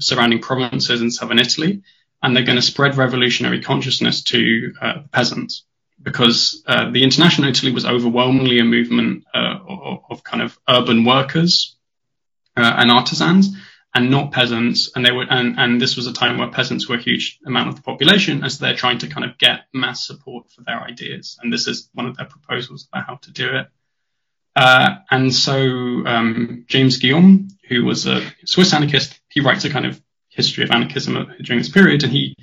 surrounding 0.06 0.42
provinces 0.42 1.02
in 1.02 1.12
southern 1.12 1.40
Italy, 1.40 1.82
and 2.22 2.36
they're 2.36 2.44
going 2.44 2.58
to 2.58 2.62
spread 2.62 2.98
revolutionary 2.98 3.62
consciousness 3.62 4.24
to 4.24 4.74
uh, 4.82 4.94
peasants 5.12 5.64
because 6.02 6.64
uh, 6.68 6.92
the 6.92 7.04
international 7.04 7.50
Italy 7.50 7.72
was 7.72 7.86
overwhelmingly 7.86 8.60
a 8.60 8.64
movement 8.64 9.24
uh, 9.34 9.60
of, 9.68 10.00
of, 10.10 10.24
kind 10.24 10.44
of 10.44 10.58
urban 10.68 11.06
workers 11.06 11.78
uh, 12.58 12.74
and 12.78 12.92
artisans, 12.92 13.56
and 13.94 14.12
not 14.12 14.32
peasants. 14.32 14.92
And 14.96 15.06
they 15.06 15.12
were, 15.12 15.26
and, 15.30 15.58
and 15.58 15.82
this 15.82 15.96
was 15.96 16.06
a 16.06 16.14
time 16.14 16.38
where 16.38 16.50
peasants 16.50 16.88
were 16.88 16.98
a 16.98 17.02
huge 17.02 17.40
amount 17.46 17.70
of 17.70 17.76
the 17.76 17.82
population, 17.82 18.44
as 18.44 18.60
they're 18.60 18.76
trying 18.76 19.00
to 19.00 19.08
kind 19.08 19.26
of 19.30 19.38
get 19.38 19.62
mass 19.74 20.06
support 20.06 20.52
for 20.52 20.62
their 20.62 20.82
ideas. 20.82 21.40
And 21.42 21.52
this 21.52 21.68
is 21.68 21.90
one 21.94 22.06
of 22.06 22.18
their 22.18 22.26
proposals 22.28 22.88
about 22.92 23.08
how 23.08 23.16
to 23.16 23.32
do 23.32 23.56
it. 23.56 23.68
Uh, 24.56 24.96
and 25.12 25.34
so 25.34 25.58
um, 25.58 26.66
James 26.68 26.98
Guillaume, 26.98 27.50
who 27.68 27.84
was 27.84 28.08
a 28.08 28.22
Swiss 28.46 28.74
anarchist, 28.74 29.20
he 29.30 29.42
writes 29.42 29.66
a 29.66 29.70
kind 29.70 29.86
of 29.86 30.02
history 30.30 30.64
of 30.64 30.72
anarchism 30.72 31.34
during 31.42 31.60
this 31.60 31.70
period, 31.70 32.04
and 32.04 32.12
he 32.12 32.36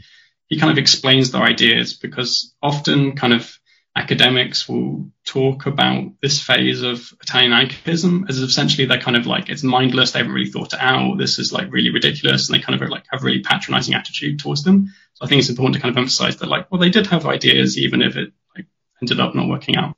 he 0.49 0.59
kind 0.59 0.71
of 0.71 0.79
explains 0.79 1.31
their 1.31 1.43
ideas 1.43 1.95
because 1.95 2.55
often 2.63 3.17
kind 3.17 3.33
of 3.33 3.59
academics 3.97 4.69
will 4.69 5.11
talk 5.25 5.67
about 5.67 6.13
this 6.23 6.43
phase 6.43 6.83
of 6.83 7.13
Italian 7.23 7.53
anarchism 7.53 8.27
as 8.29 8.39
essentially 8.39 8.87
they're 8.87 9.01
kind 9.01 9.17
of 9.17 9.27
like 9.27 9.49
it's 9.49 9.63
mindless, 9.63 10.13
they 10.13 10.19
haven't 10.19 10.35
really 10.35 10.51
thought 10.51 10.73
it 10.73 10.81
out, 10.81 11.19
this 11.19 11.39
is 11.39 11.53
like 11.53 11.73
really 11.73 11.91
ridiculous, 11.91 12.49
and 12.49 12.59
they 12.59 12.63
kind 12.63 12.81
of 12.81 12.89
like 12.89 13.05
have 13.11 13.23
a 13.23 13.25
really 13.25 13.41
patronizing 13.43 13.95
attitude 13.95 14.39
towards 14.39 14.63
them. 14.65 14.93
So 15.15 15.25
I 15.25 15.29
think 15.29 15.41
it's 15.41 15.51
important 15.51 15.77
to 15.77 15.81
kind 15.81 15.95
of 15.95 15.99
emphasize 15.99 16.37
that 16.37 16.49
like, 16.49 16.71
well, 16.71 16.81
they 16.81 16.91
did 16.91 17.07
have 17.09 17.27
ideas 17.27 17.79
even 17.79 18.03
if 18.03 18.17
it 18.17 18.33
like 18.57 18.67
ended 19.03 19.21
up 19.21 19.35
not 19.35 19.49
working 19.49 19.77
out. 19.77 19.97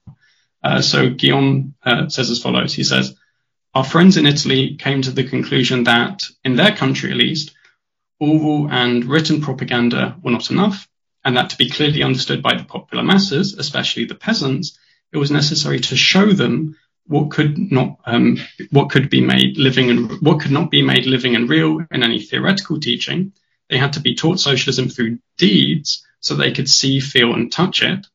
Uh, 0.65 0.81
so 0.81 1.11
Guillaume 1.11 1.75
uh, 1.85 2.09
says 2.09 2.31
as 2.31 2.43
follows. 2.43 2.73
He 2.73 2.85
says, 2.85 3.15
our 3.75 3.85
friends 3.85 4.17
in 4.17 4.27
Italy 4.27 4.77
came 4.77 5.03
to 5.03 5.11
the 5.11 5.25
conclusion 5.25 5.85
that, 5.85 6.23
in 6.43 6.57
their 6.57 6.75
country 6.75 7.11
at 7.11 7.19
least, 7.19 7.55
oral 8.19 8.71
and 8.71 9.05
written 9.05 9.43
propaganda 9.43 10.17
were 10.23 10.31
not 10.31 10.51
enough, 10.51 10.89
and 11.25 11.37
that 11.37 11.51
to 11.51 11.57
be 11.57 11.69
clearly 11.69 12.03
understood 12.03 12.43
by 12.43 12.57
the 12.57 12.65
popular 12.65 13.05
masses, 13.05 13.55
especially 13.59 14.07
the 14.07 14.15
peasants, 14.15 14.79
it 15.13 15.19
was 15.19 15.31
necessary 15.31 15.81
to 15.81 15.97
show 15.97 16.33
them 16.33 16.77
what 17.07 17.31
could 17.31 17.59
not 17.71 17.99
um, 18.07 18.39
what 18.71 18.89
could 18.89 19.11
be 19.11 19.21
made 19.21 19.59
living 19.59 19.91
and 19.91 20.23
what 20.23 20.41
could 20.41 20.51
not 20.51 20.71
be 20.71 20.81
made 20.83 21.05
living 21.05 21.37
and 21.37 21.51
real 21.51 21.85
in 21.91 22.03
any 22.03 22.21
theoretical 22.21 22.81
teaching. 22.81 23.33
They 23.69 23.77
had 23.77 23.93
to 23.95 24.01
be 24.01 24.15
taught 24.15 24.41
socialism 24.41 24.89
through 24.89 25.19
deeds 25.37 26.07
so 26.21 26.35
they 26.35 26.53
could 26.53 26.71
see, 26.71 27.01
feel, 27.01 27.35
and 27.35 27.53
touch 27.53 27.83
it. 27.83 28.07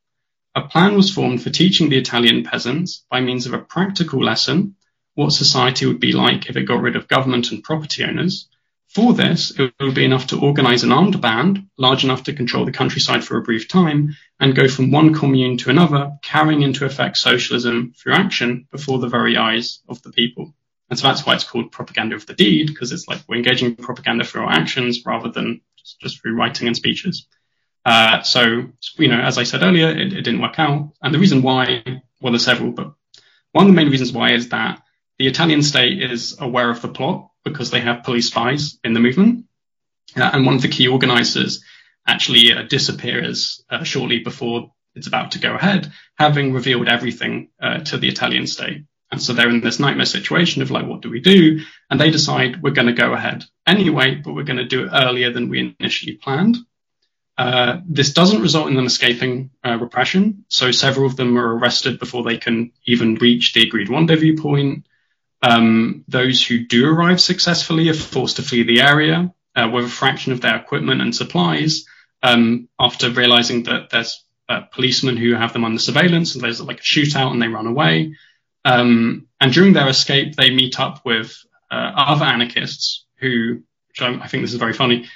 A 0.59 0.67
plan 0.67 0.95
was 0.97 1.09
formed 1.09 1.41
for 1.41 1.49
teaching 1.49 1.87
the 1.87 1.97
Italian 1.97 2.43
peasants, 2.43 3.05
by 3.09 3.21
means 3.21 3.45
of 3.45 3.53
a 3.53 3.59
practical 3.59 4.21
lesson, 4.21 4.75
what 5.13 5.31
society 5.31 5.85
would 5.85 6.01
be 6.01 6.11
like 6.11 6.49
if 6.49 6.57
it 6.57 6.63
got 6.63 6.81
rid 6.81 6.97
of 6.97 7.07
government 7.07 7.51
and 7.51 7.63
property 7.63 8.03
owners, 8.03 8.49
for 8.89 9.13
this, 9.13 9.57
it 9.57 9.73
would 9.79 9.95
be 9.95 10.03
enough 10.03 10.27
to 10.27 10.41
organize 10.41 10.83
an 10.83 10.91
armed 10.91 11.21
band 11.21 11.69
large 11.77 12.03
enough 12.03 12.23
to 12.23 12.33
control 12.33 12.65
the 12.65 12.73
countryside 12.73 13.23
for 13.23 13.37
a 13.37 13.41
brief 13.41 13.69
time 13.69 14.17
and 14.37 14.53
go 14.53 14.67
from 14.67 14.91
one 14.91 15.13
commune 15.13 15.55
to 15.59 15.69
another, 15.69 16.17
carrying 16.21 16.61
into 16.61 16.83
effect 16.85 17.15
socialism 17.15 17.93
through 17.97 18.15
action 18.15 18.67
before 18.69 18.99
the 18.99 19.07
very 19.07 19.37
eyes 19.37 19.79
of 19.87 20.01
the 20.01 20.11
people. 20.11 20.53
And 20.89 20.99
so 20.99 21.07
that's 21.07 21.25
why 21.25 21.35
it's 21.35 21.45
called 21.45 21.71
propaganda 21.71 22.17
of 22.17 22.25
the 22.25 22.33
deed, 22.33 22.67
because 22.67 22.91
it's 22.91 23.07
like 23.07 23.21
we're 23.29 23.37
engaging 23.37 23.77
propaganda 23.77 24.25
through 24.25 24.41
our 24.41 24.51
actions 24.51 25.05
rather 25.05 25.29
than 25.29 25.61
just, 25.77 26.01
just 26.01 26.21
through 26.21 26.35
writing 26.35 26.67
and 26.67 26.75
speeches. 26.75 27.27
Uh, 27.85 28.21
so, 28.21 28.65
you 28.97 29.07
know, 29.07 29.19
as 29.19 29.37
I 29.37 29.43
said 29.43 29.63
earlier, 29.63 29.89
it, 29.89 30.13
it 30.13 30.21
didn't 30.21 30.41
work 30.41 30.59
out. 30.59 30.91
And 31.01 31.13
the 31.13 31.19
reason 31.19 31.41
why, 31.41 31.83
well, 32.21 32.31
there's 32.33 32.45
several, 32.45 32.71
but 32.71 32.93
one 33.51 33.65
of 33.65 33.71
the 33.71 33.75
main 33.75 33.89
reasons 33.89 34.11
why 34.11 34.33
is 34.33 34.49
that 34.49 34.81
the 35.17 35.27
Italian 35.27 35.61
state 35.63 36.01
is 36.01 36.37
aware 36.39 36.69
of 36.69 36.81
the 36.81 36.87
plot 36.87 37.29
because 37.43 37.71
they 37.71 37.81
have 37.81 38.03
police 38.03 38.27
spies 38.27 38.77
in 38.83 38.93
the 38.93 38.99
movement. 38.99 39.45
Uh, 40.15 40.29
and 40.33 40.45
one 40.45 40.55
of 40.55 40.61
the 40.61 40.67
key 40.67 40.87
organizers 40.87 41.63
actually 42.07 42.51
uh, 42.51 42.63
disappears 42.63 43.63
uh, 43.69 43.83
shortly 43.83 44.19
before 44.19 44.71
it's 44.95 45.07
about 45.07 45.31
to 45.31 45.39
go 45.39 45.55
ahead, 45.55 45.91
having 46.17 46.53
revealed 46.53 46.87
everything 46.87 47.49
uh, 47.61 47.79
to 47.79 47.97
the 47.97 48.07
Italian 48.07 48.47
state. 48.47 48.83
And 49.11 49.21
so 49.21 49.33
they're 49.33 49.49
in 49.49 49.61
this 49.61 49.79
nightmare 49.79 50.05
situation 50.05 50.61
of 50.61 50.71
like, 50.71 50.85
what 50.85 51.01
do 51.01 51.09
we 51.09 51.19
do? 51.19 51.61
And 51.89 51.99
they 51.99 52.11
decide 52.11 52.61
we're 52.61 52.71
going 52.71 52.87
to 52.87 52.93
go 52.93 53.13
ahead 53.13 53.43
anyway, 53.65 54.15
but 54.15 54.33
we're 54.33 54.43
going 54.43 54.57
to 54.57 54.65
do 54.65 54.85
it 54.85 54.91
earlier 54.93 55.31
than 55.31 55.49
we 55.49 55.75
initially 55.79 56.13
planned. 56.13 56.57
Uh, 57.39 57.79
this 57.87 58.11
doesn't 58.11 58.41
result 58.41 58.67
in 58.67 58.75
them 58.75 58.85
escaping 58.85 59.49
uh, 59.65 59.77
repression. 59.79 60.43
So 60.49 60.71
several 60.71 61.05
of 61.05 61.15
them 61.15 61.37
are 61.37 61.55
arrested 61.55 61.97
before 61.97 62.21
they 62.23 62.37
can 62.37 62.73
even 62.85 63.15
reach 63.15 63.53
the 63.53 63.63
agreed 63.63 63.87
rendezvous 63.87 64.35
point. 64.35 64.85
Um, 65.41 66.03
those 66.09 66.45
who 66.45 66.65
do 66.65 66.85
arrive 66.85 67.21
successfully 67.21 67.87
are 67.87 67.93
forced 67.93 68.35
to 68.35 68.41
flee 68.41 68.63
the 68.63 68.81
area 68.81 69.33
uh, 69.55 69.69
with 69.73 69.85
a 69.85 69.89
fraction 69.89 70.33
of 70.33 70.41
their 70.41 70.57
equipment 70.57 70.99
and 70.99 71.15
supplies 71.15 71.85
um, 72.23 72.67
after 72.77 73.09
realizing 73.09 73.63
that 73.63 73.89
there's 73.89 74.21
uh, 74.49 74.63
policemen 74.73 75.15
who 75.15 75.33
have 75.33 75.53
them 75.53 75.63
under 75.63 75.79
surveillance 75.79 76.35
and 76.35 76.43
there's 76.43 76.59
like 76.59 76.81
a 76.81 76.83
shootout 76.83 77.31
and 77.31 77.41
they 77.41 77.47
run 77.47 77.67
away. 77.67 78.17
Um, 78.65 79.27
and 79.39 79.53
during 79.53 79.71
their 79.71 79.87
escape, 79.87 80.35
they 80.35 80.53
meet 80.53 80.77
up 80.77 81.05
with 81.05 81.37
uh, 81.71 81.93
other 81.95 82.25
anarchists 82.25 83.05
who, 83.19 83.61
which 83.87 84.01
I, 84.01 84.15
I, 84.15 84.27
think 84.27 84.43
this 84.43 84.51
is 84.51 84.59
very 84.59 84.73
funny, 84.73 85.07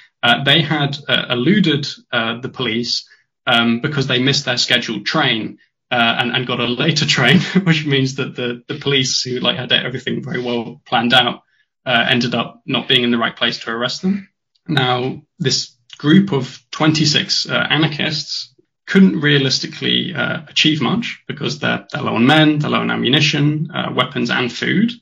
they 0.44 0.62
had 0.62 0.96
uh, 1.08 1.26
eluded 1.30 1.86
uh, 2.12 2.40
the 2.40 2.48
police 2.48 3.08
um, 3.46 3.80
because 3.80 4.06
they 4.06 4.18
missed 4.18 4.46
their 4.46 4.56
scheduled 4.56 5.04
train 5.04 5.58
uh, 5.90 6.16
and, 6.18 6.32
and 6.32 6.46
got 6.46 6.60
a 6.60 6.66
later 6.66 7.06
train, 7.16 7.40
which 7.64 7.86
means 7.86 8.16
that 8.16 8.34
the, 8.34 8.62
the 8.68 8.78
police 8.78 9.22
who 9.22 9.38
like 9.38 9.56
had 9.56 9.72
everything 9.72 10.22
very 10.22 10.42
well 10.42 10.80
planned 10.86 11.14
out 11.14 11.42
uh, 11.86 12.06
ended 12.08 12.34
up 12.34 12.62
not 12.66 12.88
being 12.88 13.04
in 13.04 13.10
the 13.10 13.18
right 13.18 13.36
place 13.36 13.58
to 13.60 13.70
arrest 13.70 14.02
them. 14.02 14.28
Now, 14.66 15.22
this 15.38 15.76
group 15.98 16.32
of 16.32 16.58
26 16.70 17.48
uh, 17.48 17.52
anarchists 17.52 18.54
couldn't 18.86 19.20
realistically 19.20 20.14
uh, 20.14 20.42
achieve 20.48 20.80
much 20.80 21.22
because 21.26 21.58
they're, 21.58 21.86
they're, 21.92 22.02
low 22.02 22.16
on 22.16 22.26
men, 22.26 22.58
they're 22.58 22.70
low 22.70 22.80
on 22.80 22.90
ammunition, 22.90 23.70
uh, 23.72 23.92
weapons, 23.94 24.30
and 24.30 24.52
food. 24.52 24.92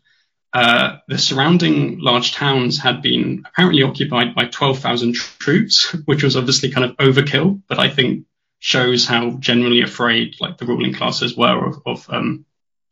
Uh, 0.53 0.99
the 1.09 1.17
surrounding 1.17 1.99
large 1.99 2.33
towns 2.33 2.79
had 2.79 3.01
been 3.01 3.43
apparently 3.47 3.83
occupied 3.83 4.35
by 4.35 4.45
12,000 4.45 5.15
troops, 5.15 5.93
which 6.05 6.23
was 6.23 6.37
obviously 6.37 6.71
kind 6.71 6.85
of 6.85 6.97
overkill, 6.99 7.63
but 7.69 7.79
I 7.79 7.89
think 7.89 8.27
shows 8.59 9.07
how 9.07 9.31
generally 9.33 9.81
afraid 9.81 10.37
like 10.41 10.59
the 10.59 10.67
ruling 10.67 10.93
classes 10.95 11.37
were 11.37 11.67
of, 11.67 11.83
of 11.87 12.11
um, 12.11 12.45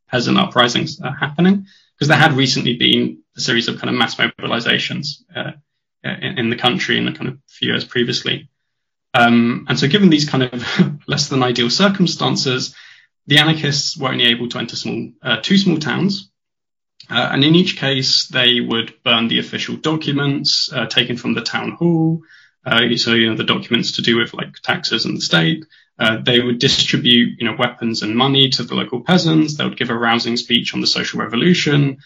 peasant 0.08 0.38
uprisings 0.38 1.00
uh, 1.00 1.12
happening 1.12 1.66
because 1.94 2.08
there 2.08 2.16
had 2.16 2.32
recently 2.32 2.76
been 2.76 3.22
a 3.36 3.40
series 3.40 3.68
of 3.68 3.76
kind 3.76 3.90
of 3.90 3.94
mass 3.94 4.16
mobilizations 4.16 5.22
uh, 5.36 5.52
in, 6.02 6.38
in, 6.38 6.50
the 6.50 6.56
country 6.56 6.96
in 6.96 7.06
a 7.06 7.12
kind 7.12 7.28
of 7.28 7.38
few 7.46 7.68
years 7.68 7.84
previously. 7.84 8.48
Um, 9.12 9.66
and 9.68 9.78
so 9.78 9.86
given 9.86 10.08
these 10.08 10.28
kind 10.28 10.44
of 10.44 10.98
less 11.06 11.28
than 11.28 11.42
ideal 11.42 11.70
circumstances, 11.70 12.74
the 13.26 13.38
anarchists 13.38 13.96
were 13.96 14.08
only 14.08 14.24
able 14.24 14.48
to 14.48 14.58
enter 14.58 14.76
small, 14.76 15.10
uh, 15.22 15.40
two 15.42 15.58
small 15.58 15.78
towns. 15.78 16.29
Uh, 17.10 17.30
and 17.32 17.44
in 17.44 17.54
each 17.54 17.76
case, 17.76 18.26
they 18.26 18.60
would 18.60 18.94
burn 19.02 19.28
the 19.28 19.38
official 19.38 19.76
documents 19.76 20.70
uh, 20.72 20.86
taken 20.86 21.16
from 21.16 21.34
the 21.34 21.40
town 21.40 21.72
hall, 21.72 22.22
uh, 22.64 22.80
so, 22.96 23.14
you 23.14 23.30
know, 23.30 23.36
the 23.36 23.44
documents 23.44 23.92
to 23.92 24.02
do 24.02 24.18
with 24.18 24.34
like 24.34 24.54
taxes 24.62 25.06
and 25.06 25.16
the 25.16 25.20
state. 25.20 25.64
Uh, 25.98 26.18
they 26.22 26.40
would 26.40 26.58
distribute, 26.58 27.38
you 27.38 27.46
know, 27.46 27.56
weapons 27.58 28.02
and 28.02 28.16
money 28.16 28.48
to 28.48 28.62
the 28.62 28.74
local 28.74 29.00
peasants. 29.02 29.56
They 29.56 29.64
would 29.64 29.76
give 29.76 29.90
a 29.90 29.98
rousing 29.98 30.36
speech 30.36 30.72
on 30.72 30.80
the 30.80 30.86
social 30.86 31.20
revolution, 31.20 31.98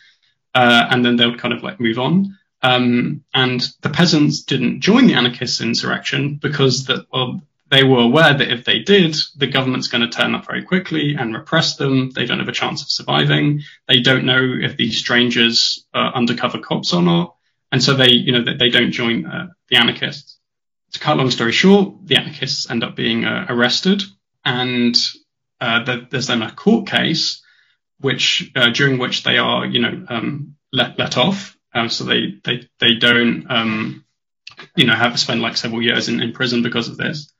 uh, 0.54 0.86
and 0.90 1.04
then 1.04 1.16
they 1.16 1.26
would 1.26 1.38
kind 1.38 1.54
of 1.54 1.62
like 1.62 1.80
move 1.80 1.98
on. 1.98 2.38
Um, 2.62 3.24
and 3.34 3.60
the 3.82 3.90
peasants 3.90 4.42
didn't 4.42 4.80
join 4.80 5.06
the 5.06 5.14
anarchist 5.14 5.60
insurrection 5.60 6.36
because 6.40 6.86
that, 6.86 7.06
well, 7.12 7.42
they 7.74 7.84
were 7.84 8.00
aware 8.00 8.34
that 8.34 8.52
if 8.52 8.64
they 8.64 8.80
did, 8.80 9.16
the 9.36 9.46
government's 9.46 9.88
going 9.88 10.08
to 10.08 10.16
turn 10.16 10.34
up 10.34 10.46
very 10.46 10.62
quickly 10.62 11.14
and 11.18 11.34
repress 11.34 11.76
them. 11.76 12.10
They 12.10 12.26
don't 12.26 12.38
have 12.38 12.48
a 12.48 12.52
chance 12.52 12.82
of 12.82 12.90
surviving. 12.90 13.62
They 13.88 14.00
don't 14.00 14.24
know 14.24 14.42
if 14.60 14.76
these 14.76 14.98
strangers 14.98 15.84
are 15.92 16.14
undercover 16.14 16.58
cops 16.58 16.92
or 16.92 17.02
not. 17.02 17.36
And 17.72 17.82
so 17.82 17.94
they, 17.94 18.10
you 18.10 18.32
know, 18.32 18.44
they 18.44 18.70
don't 18.70 18.92
join 18.92 19.26
uh, 19.26 19.48
the 19.68 19.76
anarchists 19.76 20.34
to 20.94 21.00
cut 21.00 21.14
a 21.14 21.18
long 21.18 21.30
story 21.30 21.52
short, 21.52 22.06
the 22.06 22.16
anarchists 22.16 22.70
end 22.70 22.82
up 22.82 22.96
being 22.96 23.24
uh, 23.24 23.46
arrested, 23.48 24.02
and 24.44 24.96
uh, 25.60 25.84
there's 26.10 26.28
then 26.28 26.42
a 26.42 26.52
court 26.52 26.86
case, 26.86 27.42
which 27.98 28.50
uh, 28.56 28.70
during 28.70 28.98
which 28.98 29.24
they 29.24 29.38
are, 29.38 29.66
you 29.66 29.80
know, 29.80 30.06
um, 30.08 30.56
let 30.72 30.98
let 30.98 31.16
off, 31.16 31.56
um, 31.74 31.88
so 31.88 32.04
they 32.04 32.38
they 32.44 32.68
they 32.78 32.94
don't, 32.94 33.50
um, 33.50 34.04
you 34.76 34.86
know, 34.86 34.94
have 34.94 35.12
to 35.12 35.18
spend 35.18 35.42
like 35.42 35.56
several 35.56 35.82
years 35.82 36.08
in, 36.08 36.22
in 36.22 36.32
prison 36.32 36.62
because 36.62 36.88
of 36.88 36.96
this. 36.96 37.32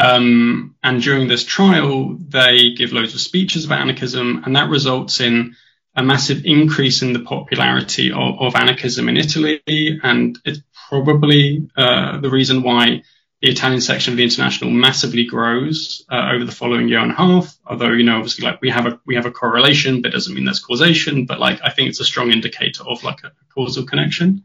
Um, 0.00 0.76
and 0.82 1.02
during 1.02 1.28
this 1.28 1.44
trial, 1.44 2.16
they 2.16 2.72
give 2.72 2.92
loads 2.92 3.14
of 3.14 3.20
speeches 3.20 3.66
about 3.66 3.82
anarchism, 3.82 4.42
and 4.44 4.56
that 4.56 4.70
results 4.70 5.20
in 5.20 5.54
a 5.94 6.02
massive 6.02 6.44
increase 6.44 7.02
in 7.02 7.12
the 7.12 7.20
popularity 7.20 8.10
of, 8.10 8.40
of 8.40 8.54
anarchism 8.54 9.08
in 9.08 9.16
Italy, 9.18 9.60
and 10.02 10.38
it's 10.44 10.60
probably 10.88 11.68
uh, 11.76 12.18
the 12.20 12.30
reason 12.30 12.62
why 12.62 13.02
the 13.42 13.48
Italian 13.50 13.80
section 13.80 14.12
of 14.12 14.16
the 14.16 14.24
International 14.24 14.70
massively 14.70 15.24
grows 15.24 16.04
uh, 16.10 16.30
over 16.32 16.44
the 16.44 16.52
following 16.52 16.88
year 16.88 17.00
and 17.00 17.12
a 17.12 17.14
half. 17.14 17.54
Although 17.66 17.92
you 17.92 18.04
know, 18.04 18.16
obviously, 18.16 18.46
like 18.46 18.60
we 18.62 18.70
have 18.70 18.86
a 18.86 19.00
we 19.06 19.16
have 19.16 19.26
a 19.26 19.30
correlation, 19.30 20.02
but 20.02 20.08
it 20.08 20.12
doesn't 20.12 20.34
mean 20.34 20.44
there's 20.44 20.60
causation. 20.60 21.26
But 21.26 21.40
like 21.40 21.60
I 21.62 21.70
think 21.70 21.88
it's 21.88 22.00
a 22.00 22.04
strong 22.04 22.30
indicator 22.32 22.84
of 22.84 23.02
like 23.02 23.22
a 23.24 23.32
causal 23.54 23.84
connection. 23.84 24.44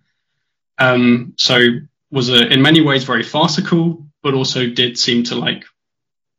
Um, 0.77 1.33
so 1.37 1.59
was 2.11 2.29
a, 2.29 2.47
in 2.47 2.61
many 2.61 2.81
ways 2.81 3.03
very 3.03 3.23
farcical, 3.23 4.04
but 4.25 4.33
also 4.33 4.65
did 4.65 4.97
seem 4.97 5.23
to 5.23 5.35
like 5.35 5.65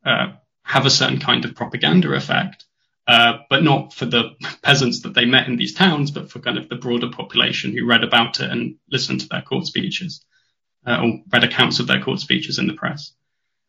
uh, 0.05 0.33
have 0.61 0.85
a 0.85 0.89
certain 0.89 1.21
kind 1.21 1.45
of 1.45 1.55
propaganda 1.55 2.11
effect. 2.11 2.65
Uh, 3.07 3.37
but 3.49 3.63
not 3.63 3.93
for 3.93 4.05
the 4.05 4.31
peasants 4.61 5.03
that 5.03 5.13
they 5.13 5.23
met 5.23 5.47
in 5.47 5.55
these 5.55 5.73
towns, 5.73 6.11
but 6.11 6.29
for 6.29 6.39
kind 6.39 6.57
of 6.57 6.67
the 6.67 6.75
broader 6.75 7.09
population 7.09 7.71
who 7.71 7.85
read 7.85 8.03
about 8.03 8.41
it 8.41 8.51
and 8.51 8.75
listened 8.91 9.21
to 9.21 9.29
their 9.29 9.41
court 9.41 9.65
speeches 9.65 10.25
uh, 10.85 10.99
or 11.01 11.21
read 11.31 11.45
accounts 11.45 11.79
of 11.79 11.87
their 11.87 12.03
court 12.03 12.19
speeches 12.19 12.59
in 12.59 12.67
the 12.67 12.73
press. 12.73 13.13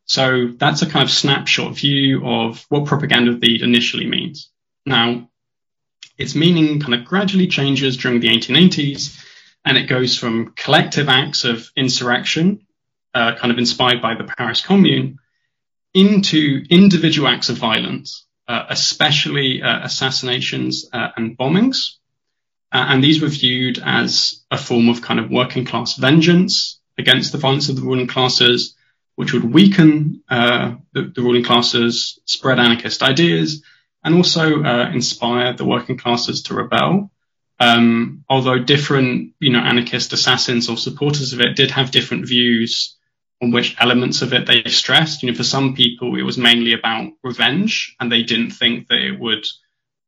So 0.07 0.49
that's 0.57 0.83
a 0.83 0.91
kind 0.91 1.05
of 1.05 1.11
snapshot 1.13 1.77
view 1.77 2.27
of 2.27 2.67
what 2.71 2.87
propaganda 2.87 3.37
deed 3.37 3.63
initially 3.63 4.09
means. 4.09 4.51
Now, 4.85 5.31
its 6.17 6.35
meaning 6.35 6.81
kind 6.81 6.95
of 6.95 7.05
gradually 7.05 7.47
changes 7.47 7.97
during 7.97 8.19
the 8.19 8.31
1880s, 8.31 9.25
and 9.65 9.79
it 9.79 9.87
goes 9.87 10.19
from 10.19 10.55
collective 10.57 11.09
acts 11.09 11.45
of 11.45 11.71
insurrection, 11.77 12.67
uh, 13.19 13.35
kind 13.35 13.51
of 13.51 13.59
inspired 13.59 14.01
by 14.01 14.15
the 14.15 14.23
Paris 14.23 14.61
Commune, 14.61 15.19
into 15.93 16.63
individual 16.71 17.27
acts 17.27 17.49
of 17.49 17.57
violence, 17.57 18.27
uh, 18.47 18.67
especially 18.69 19.61
uh, 19.61 19.81
assassinations 19.85 20.89
uh, 20.93 21.09
and 21.17 21.37
bombings. 21.37 21.97
Uh, 22.71 22.85
and 22.91 23.03
these 23.03 23.21
were 23.21 23.29
viewed 23.29 23.81
as 23.85 24.45
a 24.53 24.57
form 24.57 24.89
of 24.89 25.03
kind 25.03 25.19
of 25.19 25.31
working 25.31 25.65
class 25.65 25.97
vengeance 25.97 26.79
against 26.97 27.33
the 27.33 27.39
violence 27.39 27.69
of 27.69 27.75
the 27.75 27.83
ruling 27.83 28.07
classes, 28.07 28.77
which 29.17 29.33
would 29.33 29.53
weaken 29.53 30.23
uh, 30.29 30.77
the, 30.93 31.11
the, 31.15 31.23
ruling 31.23 31.43
classes, 31.43 32.21
spread 32.25 32.61
anarchist 32.61 33.03
ideas, 33.03 33.65
and 34.05 34.15
also 34.15 34.63
inspire 34.63 35.55
the 35.55 35.65
working 35.65 35.99
classes 35.99 36.43
to 36.43 36.55
rebel. 36.55 37.11
Um, 37.59 38.25
although 38.29 38.61
different, 38.61 39.33
you 39.41 39.51
know, 39.51 39.59
anarchist 39.59 40.13
assassins 40.13 40.69
or 40.69 40.77
supporters 40.77 41.33
of 41.33 41.41
it 41.41 41.57
did 41.57 41.73
have 41.73 41.91
different 41.91 42.29
views 42.29 42.95
on 43.41 43.53
which 43.53 43.77
elements 43.79 44.23
of 44.23 44.33
it 44.33 44.47
they 44.47 44.65
stressed. 44.65 45.23
You 45.23 45.31
know, 45.31 45.37
for 45.37 45.45
some 45.45 45.75
people, 45.75 46.17
it 46.17 46.23
was 46.23 46.39
mainly 46.39 46.73
about 46.73 47.13
revenge, 47.23 47.95
and 48.01 48.11
they 48.11 48.23
didn't 48.23 48.51
think 48.51 48.89
that 48.89 48.99
it 48.99 49.19
would, 49.19 49.47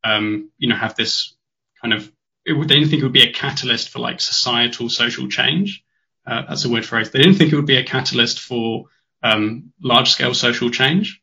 um, 0.04 0.50
you 0.58 0.68
know, 0.68 0.76
have 0.76 0.96
this 0.96 1.34
kind 1.80 1.94
of. 1.94 2.10
It, 2.44 2.54
they 2.54 2.74
didn't 2.74 2.88
think 2.88 3.02
it 3.02 3.04
would 3.04 3.12
be 3.12 3.28
a 3.28 3.32
catalyst 3.32 3.90
for 3.90 3.98
like 3.98 4.20
societal 4.20 4.88
social 4.88 5.28
change 5.28 5.84
uh, 6.26 6.42
that's 6.48 6.64
a 6.64 6.68
weird 6.68 6.86
phrase. 6.86 7.10
They 7.10 7.20
didn't 7.20 7.36
think 7.36 7.52
it 7.52 7.56
would 7.56 7.66
be 7.66 7.76
a 7.76 7.84
catalyst 7.84 8.40
for 8.40 8.86
um, 9.22 9.72
large 9.82 10.10
scale 10.10 10.34
social 10.34 10.70
change. 10.70 11.20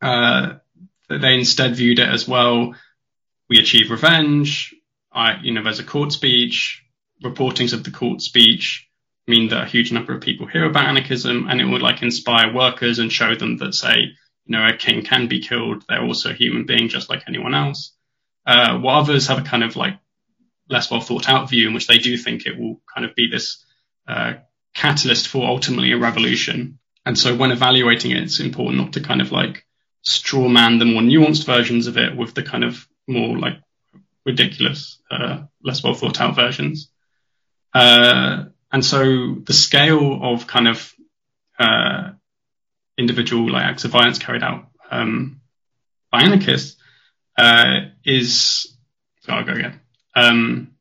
Uh, 0.00 0.54
they 1.08 1.34
instead 1.34 1.76
viewed 1.76 1.98
it 1.98 2.08
as 2.08 2.26
well. 2.26 2.74
We 3.48 3.58
achieve 3.58 3.90
revenge. 3.90 4.74
I, 5.12 5.36
you 5.42 5.52
know, 5.52 5.62
there's 5.62 5.78
a 5.78 5.84
court 5.84 6.12
speech. 6.12 6.84
Reportings 7.22 7.72
of 7.72 7.84
the 7.84 7.90
court 7.90 8.22
speech 8.22 8.87
mean 9.28 9.48
that 9.48 9.64
a 9.64 9.70
huge 9.70 9.92
number 9.92 10.14
of 10.14 10.22
people 10.22 10.46
hear 10.46 10.64
about 10.64 10.86
anarchism, 10.86 11.46
and 11.48 11.60
it 11.60 11.64
would 11.64 11.82
like 11.82 12.02
inspire 12.02 12.52
workers 12.52 12.98
and 12.98 13.12
show 13.12 13.34
them 13.34 13.58
that, 13.58 13.74
say, 13.74 13.94
you 13.96 14.52
know, 14.52 14.66
a 14.66 14.76
king 14.76 15.04
can 15.04 15.28
be 15.28 15.40
killed. 15.40 15.84
They're 15.88 16.04
also 16.04 16.30
a 16.30 16.34
human 16.34 16.64
being, 16.64 16.88
just 16.88 17.10
like 17.10 17.24
anyone 17.28 17.54
else. 17.54 17.92
Uh, 18.46 18.78
while 18.78 19.00
others 19.00 19.26
have 19.26 19.38
a 19.38 19.42
kind 19.42 19.62
of 19.62 19.76
like 19.76 19.98
less 20.70 20.90
well 20.90 21.00
thought 21.00 21.28
out 21.28 21.50
view 21.50 21.68
in 21.68 21.74
which 21.74 21.86
they 21.86 21.98
do 21.98 22.16
think 22.16 22.46
it 22.46 22.58
will 22.58 22.80
kind 22.92 23.06
of 23.06 23.14
be 23.14 23.28
this 23.30 23.64
uh, 24.06 24.34
catalyst 24.74 25.28
for 25.28 25.46
ultimately 25.46 25.92
a 25.92 25.98
revolution. 25.98 26.78
And 27.04 27.18
so 27.18 27.34
when 27.34 27.50
evaluating 27.50 28.10
it, 28.12 28.22
it's 28.22 28.40
important 28.40 28.78
not 28.78 28.92
to 28.94 29.00
kind 29.00 29.20
of 29.20 29.32
like 29.32 29.66
straw 30.02 30.48
man 30.48 30.78
the 30.78 30.84
more 30.84 31.02
nuanced 31.02 31.44
versions 31.44 31.86
of 31.86 31.98
it 31.98 32.16
with 32.16 32.34
the 32.34 32.42
kind 32.42 32.64
of 32.64 32.86
more 33.06 33.36
like 33.38 33.60
ridiculous, 34.24 35.00
uh, 35.10 35.42
less 35.62 35.82
well 35.82 35.94
thought 35.94 36.20
out 36.20 36.36
versions. 36.36 36.90
Uh, 37.74 38.44
and 38.72 38.84
so 38.84 39.34
the 39.34 39.52
scale 39.52 40.20
of 40.22 40.46
kind 40.46 40.68
of 40.68 40.92
uh, 41.58 42.10
individual 42.96 43.50
like 43.50 43.64
acts 43.64 43.84
of 43.84 43.90
violence 43.90 44.18
carried 44.18 44.42
out 44.42 44.68
um, 44.90 45.40
by 46.10 46.22
anarchists 46.22 46.80
uh, 47.36 47.80
is. 48.04 48.74
So 49.20 49.32
I'll 49.32 49.44
go 49.44 49.52
again. 49.52 49.80
Um, 50.14 50.72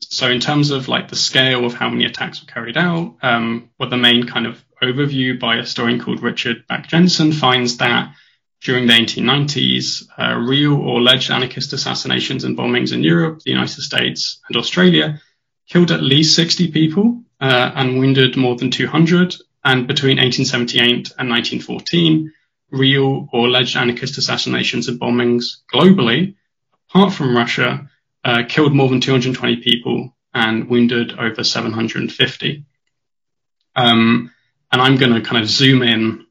so 0.00 0.30
in 0.30 0.40
terms 0.40 0.70
of 0.70 0.88
like 0.88 1.08
the 1.08 1.16
scale 1.16 1.64
of 1.64 1.74
how 1.74 1.88
many 1.88 2.04
attacks 2.04 2.40
were 2.40 2.52
carried 2.52 2.76
out, 2.76 3.16
um, 3.22 3.70
what 3.76 3.90
the 3.90 3.96
main 3.96 4.26
kind 4.26 4.46
of 4.46 4.62
overview 4.82 5.38
by 5.38 5.56
a 5.56 5.60
historian 5.60 6.00
called 6.00 6.22
Richard 6.22 6.66
Bach 6.68 6.86
Jensen 6.86 7.32
finds 7.32 7.78
that 7.78 8.14
during 8.62 8.86
the 8.86 8.92
1890s, 8.94 10.04
uh, 10.18 10.36
real 10.36 10.74
or 10.74 10.98
alleged 10.98 11.30
anarchist 11.30 11.72
assassinations 11.72 12.44
and 12.44 12.56
bombings 12.56 12.92
in 12.92 13.02
Europe, 13.02 13.40
the 13.44 13.50
United 13.50 13.82
States, 13.82 14.40
and 14.48 14.56
Australia 14.56 15.20
killed 15.68 15.90
at 15.90 16.02
least 16.02 16.36
60 16.36 16.70
people 16.70 17.22
uh, 17.40 17.72
and 17.74 17.98
wounded 17.98 18.36
more 18.36 18.56
than 18.56 18.70
200. 18.70 19.34
And 19.64 19.86
between 19.86 20.18
1878 20.18 21.12
and 21.18 21.30
1914, 21.30 22.32
real 22.70 23.28
or 23.32 23.46
alleged 23.46 23.76
anarchist 23.76 24.18
assassinations 24.18 24.88
and 24.88 25.00
bombings 25.00 25.58
globally, 25.72 26.34
apart 26.90 27.12
from 27.12 27.36
Russia, 27.36 27.88
uh, 28.24 28.42
killed 28.48 28.74
more 28.74 28.88
than 28.88 29.00
220 29.00 29.56
people 29.56 30.14
and 30.32 30.68
wounded 30.68 31.18
over 31.18 31.44
750. 31.44 32.64
Um, 33.76 34.30
and 34.70 34.82
I'm 34.82 34.96
going 34.96 35.14
to 35.14 35.20
kind 35.20 35.42
of 35.42 35.48
zoom 35.48 35.82
in 35.82 36.26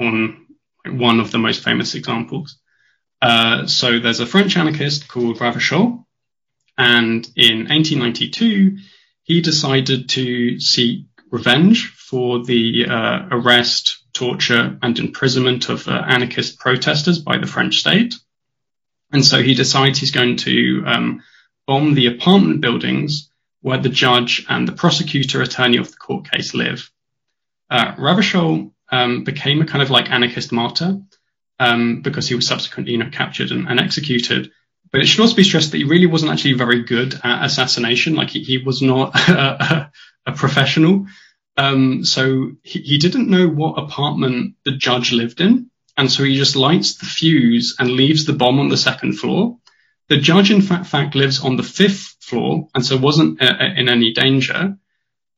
on 0.00 0.46
one 0.86 1.20
of 1.20 1.30
the 1.30 1.38
most 1.38 1.62
famous 1.62 1.94
examples. 1.94 2.58
Uh, 3.20 3.66
so 3.66 3.98
there's 3.98 4.20
a 4.20 4.26
French 4.26 4.56
anarchist 4.56 5.08
called 5.08 5.38
Ravachol, 5.38 6.03
and 6.76 7.26
in 7.36 7.68
1892 7.68 8.78
he 9.22 9.40
decided 9.40 10.08
to 10.10 10.60
seek 10.60 11.06
revenge 11.30 11.92
for 11.94 12.44
the 12.44 12.86
uh, 12.86 13.28
arrest, 13.30 14.04
torture, 14.12 14.78
and 14.82 14.98
imprisonment 14.98 15.68
of 15.68 15.88
uh, 15.88 15.92
anarchist 16.06 16.58
protesters 16.58 17.18
by 17.18 17.38
the 17.38 17.46
French 17.46 17.78
state. 17.78 18.14
And 19.10 19.24
so 19.24 19.42
he 19.42 19.54
decides 19.54 19.98
he's 19.98 20.10
going 20.10 20.36
to 20.38 20.84
um, 20.86 21.22
bomb 21.66 21.94
the 21.94 22.06
apartment 22.06 22.60
buildings 22.60 23.30
where 23.62 23.78
the 23.78 23.88
judge 23.88 24.44
and 24.48 24.68
the 24.68 24.72
prosecutor 24.72 25.40
attorney 25.40 25.78
of 25.78 25.90
the 25.90 25.96
court 25.96 26.30
case 26.30 26.52
live. 26.52 26.90
Uh, 27.70 27.94
Ravachol 27.94 28.72
um, 28.90 29.24
became 29.24 29.62
a 29.62 29.66
kind 29.66 29.82
of 29.82 29.90
like 29.90 30.10
anarchist 30.10 30.52
martyr 30.52 31.00
um, 31.58 32.02
because 32.02 32.28
he 32.28 32.34
was 32.34 32.46
subsequently 32.46 32.92
you 32.92 32.98
know, 32.98 33.10
captured 33.10 33.50
and, 33.50 33.66
and, 33.68 33.80
executed. 33.80 34.50
But 34.94 35.02
it 35.02 35.06
should 35.06 35.22
also 35.22 35.34
be 35.34 35.42
stressed 35.42 35.72
that 35.72 35.78
he 35.78 35.82
really 35.82 36.06
wasn't 36.06 36.30
actually 36.30 36.52
very 36.52 36.84
good 36.84 37.18
at 37.24 37.44
assassination. 37.44 38.14
Like 38.14 38.30
he, 38.30 38.44
he 38.44 38.58
was 38.58 38.80
not 38.80 39.12
a, 39.28 39.90
a 40.24 40.32
professional. 40.32 41.06
Um, 41.56 42.04
so 42.04 42.52
he, 42.62 42.78
he 42.78 42.98
didn't 42.98 43.28
know 43.28 43.48
what 43.48 43.76
apartment 43.76 44.54
the 44.64 44.70
judge 44.70 45.10
lived 45.10 45.40
in. 45.40 45.68
And 45.96 46.12
so 46.12 46.22
he 46.22 46.36
just 46.36 46.54
lights 46.54 46.98
the 46.98 47.06
fuse 47.06 47.74
and 47.80 47.90
leaves 47.90 48.24
the 48.24 48.34
bomb 48.34 48.60
on 48.60 48.68
the 48.68 48.76
second 48.76 49.14
floor. 49.14 49.58
The 50.10 50.18
judge, 50.18 50.52
in 50.52 50.62
fact, 50.62 50.86
fact 50.86 51.16
lives 51.16 51.40
on 51.40 51.56
the 51.56 51.64
fifth 51.64 52.14
floor 52.20 52.68
and 52.72 52.86
so 52.86 52.96
wasn't 52.96 53.42
uh, 53.42 53.46
uh, 53.46 53.74
in 53.76 53.88
any 53.88 54.12
danger. 54.12 54.76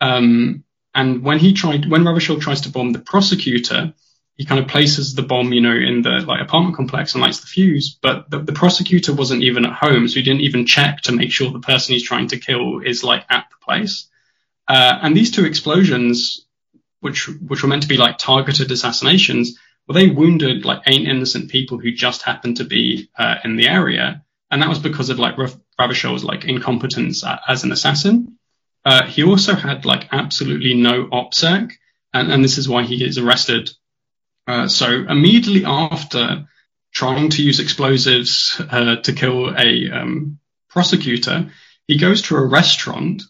Um, 0.02 0.64
and 0.94 1.22
when 1.22 1.38
he 1.38 1.54
tried, 1.54 1.88
when 1.88 2.04
Ravachol 2.04 2.42
tries 2.42 2.60
to 2.62 2.68
bomb 2.68 2.92
the 2.92 2.98
prosecutor, 2.98 3.94
he 4.36 4.44
kind 4.44 4.60
of 4.60 4.68
places 4.68 5.14
the 5.14 5.22
bomb, 5.22 5.52
you 5.52 5.62
know, 5.62 5.74
in 5.74 6.02
the 6.02 6.20
like 6.20 6.42
apartment 6.42 6.76
complex 6.76 7.14
and 7.14 7.22
lights 7.22 7.40
the 7.40 7.46
fuse. 7.46 7.98
But 8.00 8.30
the, 8.30 8.40
the 8.40 8.52
prosecutor 8.52 9.14
wasn't 9.14 9.42
even 9.42 9.64
at 9.64 9.72
home, 9.72 10.08
so 10.08 10.16
he 10.16 10.22
didn't 10.22 10.42
even 10.42 10.66
check 10.66 11.02
to 11.02 11.12
make 11.12 11.30
sure 11.32 11.50
the 11.50 11.60
person 11.60 11.94
he's 11.94 12.02
trying 12.02 12.28
to 12.28 12.38
kill 12.38 12.80
is 12.80 13.02
like 13.02 13.24
at 13.30 13.46
the 13.50 13.64
place. 13.64 14.08
Uh, 14.68 14.98
and 15.02 15.16
these 15.16 15.30
two 15.30 15.44
explosions, 15.44 16.46
which 17.00 17.28
which 17.28 17.62
were 17.62 17.68
meant 17.68 17.82
to 17.82 17.88
be 17.88 17.96
like 17.96 18.18
targeted 18.18 18.70
assassinations, 18.70 19.58
well, 19.86 19.94
they 19.94 20.10
wounded 20.10 20.64
like 20.64 20.82
eight 20.86 21.08
innocent 21.08 21.50
people 21.50 21.78
who 21.78 21.92
just 21.92 22.22
happened 22.22 22.58
to 22.58 22.64
be 22.64 23.08
uh, 23.16 23.36
in 23.44 23.56
the 23.56 23.68
area, 23.68 24.24
and 24.50 24.60
that 24.60 24.68
was 24.68 24.80
because 24.80 25.08
of 25.08 25.18
like 25.18 25.36
Ravachol's 25.78 26.24
like 26.24 26.44
incompetence 26.44 27.24
as 27.48 27.64
an 27.64 27.72
assassin. 27.72 28.36
Uh, 28.84 29.04
he 29.06 29.24
also 29.24 29.54
had 29.54 29.84
like 29.84 30.08
absolutely 30.12 30.74
no 30.74 31.06
opsec, 31.06 31.72
and, 32.12 32.30
and 32.30 32.44
this 32.44 32.58
is 32.58 32.68
why 32.68 32.82
he 32.82 33.04
is 33.04 33.18
arrested. 33.18 33.70
Uh, 34.46 34.68
so 34.68 34.86
immediately 34.86 35.64
after 35.64 36.46
trying 36.92 37.30
to 37.30 37.42
use 37.42 37.60
explosives 37.60 38.60
uh, 38.70 38.96
to 38.96 39.12
kill 39.12 39.54
a 39.56 39.90
um, 39.90 40.38
prosecutor, 40.68 41.50
he 41.86 41.98
goes 41.98 42.22
to 42.22 42.36
a 42.36 42.44
restaurant 42.46 43.22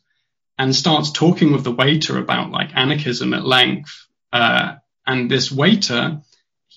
and 0.59 0.75
starts 0.75 1.11
talking 1.11 1.53
with 1.53 1.65
the 1.65 1.73
waiter 1.73 2.19
about 2.19 2.51
like 2.51 2.75
anarchism 2.75 3.35
at 3.35 3.47
length. 3.47 4.07
Uh, 4.33 4.77
and 5.07 5.31
this 5.31 5.51
waiter 5.53 6.21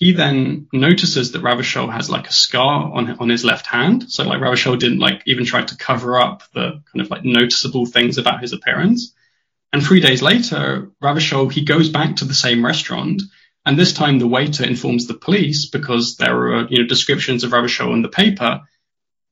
he 0.00 0.12
then 0.12 0.66
notices 0.72 1.32
that 1.32 1.42
Ravachol 1.42 1.92
has 1.92 2.08
like 2.08 2.26
a 2.26 2.32
scar 2.32 2.90
on 2.90 3.10
on 3.20 3.28
his 3.28 3.44
left 3.44 3.66
hand. 3.66 4.10
So 4.10 4.24
like 4.24 4.40
Ravachol 4.40 4.78
didn't 4.78 4.98
like 4.98 5.22
even 5.26 5.44
try 5.44 5.62
to 5.62 5.76
cover 5.76 6.18
up 6.18 6.42
the 6.54 6.82
kind 6.90 7.02
of 7.02 7.10
like 7.10 7.22
noticeable 7.22 7.84
things 7.84 8.16
about 8.16 8.40
his 8.40 8.54
appearance. 8.54 9.14
And 9.74 9.84
three 9.84 10.00
days 10.00 10.22
later, 10.22 10.90
Ravachol 11.02 11.52
he 11.52 11.66
goes 11.66 11.90
back 11.90 12.16
to 12.16 12.24
the 12.24 12.34
same 12.34 12.64
restaurant, 12.64 13.20
and 13.64 13.78
this 13.78 13.92
time 13.92 14.18
the 14.18 14.26
waiter 14.26 14.64
informs 14.64 15.06
the 15.06 15.14
police 15.14 15.66
because 15.66 16.16
there 16.16 16.54
are 16.54 16.66
you 16.68 16.78
know 16.78 16.86
descriptions 16.86 17.44
of 17.44 17.50
Ravachol 17.50 17.92
in 17.92 18.02
the 18.02 18.08
paper. 18.08 18.62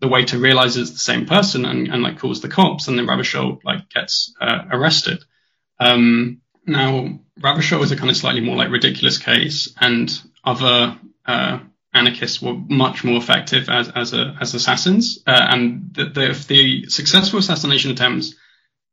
The 0.00 0.08
waiter 0.08 0.38
realizes 0.38 0.92
the 0.92 0.98
same 0.98 1.26
person 1.26 1.64
and, 1.64 1.88
and 1.88 2.02
like 2.02 2.18
calls 2.18 2.40
the 2.40 2.48
cops, 2.48 2.88
and 2.88 2.98
then 2.98 3.06
Ravachol 3.06 3.60
like 3.64 3.88
gets 3.88 4.34
uh, 4.40 4.64
arrested. 4.70 5.24
Um, 5.80 6.42
now, 6.66 7.18
Ravachol 7.40 7.82
is 7.82 7.90
a 7.90 7.96
kind 7.96 8.10
of 8.10 8.16
slightly 8.16 8.40
more 8.40 8.56
like 8.56 8.70
ridiculous 8.70 9.18
case, 9.18 9.74
and 9.80 10.10
other 10.44 10.98
uh, 11.26 11.60
anarchists 11.94 12.40
were 12.42 12.54
much 12.54 13.02
more 13.04 13.16
effective 13.16 13.68
as 13.70 13.88
as, 13.88 14.12
a, 14.12 14.36
as 14.40 14.54
assassins. 14.54 15.20
Uh, 15.26 15.46
and 15.50 15.94
the, 15.94 16.04
the, 16.04 16.44
the, 16.48 16.86
successful 16.88 17.38
assassination 17.38 17.90
attempts 17.90 18.34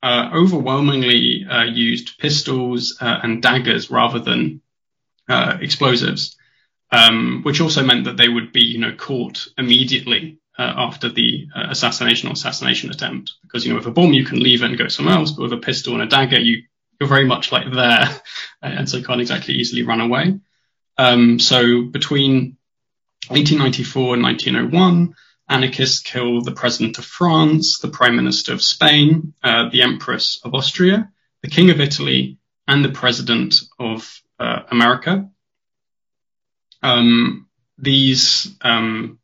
uh, 0.01 0.29
overwhelmingly 0.33 1.45
used 1.67 2.17
pistols 2.19 2.97
uh, 3.01 3.19
and 3.21 3.41
daggers 3.43 3.91
rather 3.91 4.19
than 4.19 4.61
uh, 5.30 5.57
explosives, 5.61 6.38
um, 6.91 7.41
which 7.43 7.61
also 7.61 7.84
meant 7.84 8.05
that 8.05 8.17
they 8.17 8.30
would 8.30 8.51
be 8.51 8.61
you 8.61 8.80
know 8.80 8.93
caught 8.95 9.47
immediately. 9.57 10.39
after 10.57 11.09
the 11.09 11.47
assassination 11.69 12.30
or 12.30 12.32
assassination 12.32 12.89
attempt, 12.89 13.34
because 13.41 13.65
you 13.65 13.71
know 13.71 13.78
with 13.78 13.88
a 13.88 13.91
bomb 13.91 14.13
you 14.13 14.23
can 14.23 14.39
leave 14.39 14.63
it 14.63 14.69
and 14.69 14.78
go 14.78 14.88
somewhere 14.88 15.15
else, 15.15 15.32
but 15.32 15.43
with 15.43 15.53
a 15.53 15.57
pistol 15.57 15.93
and 15.93 16.03
a 16.03 16.07
dagger 16.07 16.39
you 16.39 16.63
you're 16.99 17.09
very 17.09 17.26
much 17.26 17.51
like 17.51 17.71
there, 17.71 18.09
and 18.61 18.89
so 18.89 19.01
can't 19.01 19.21
exactly 19.21 19.55
easily 19.55 19.84
run 19.84 20.01
away. 20.01 20.39
Um, 20.97 21.39
so 21.39 21.84
between 21.84 22.57
1894 23.28 24.13
and 24.13 24.23
1901, 24.23 25.15
anarchists 25.49 25.99
kill 25.99 26.41
the 26.41 26.51
president 26.51 26.97
of 26.97 27.05
France, 27.05 27.80
the 27.80 27.89
prime 27.89 28.15
minister 28.15 28.53
of 28.53 28.61
Spain, 28.61 29.34
uh, 29.43 29.69
the 29.69 29.82
empress 29.82 30.39
of 30.43 30.53
Austria, 30.53 31.11
the 31.41 31.49
king 31.49 31.69
of 31.69 31.80
Italy, 31.80 32.38
and 32.67 32.84
the 32.84 32.89
president 32.89 33.55
of 33.80 34.21
uh, 34.39 34.61
America. 34.69 35.29
Um, 36.81 37.47
these 37.77 38.55
um, 38.61 39.19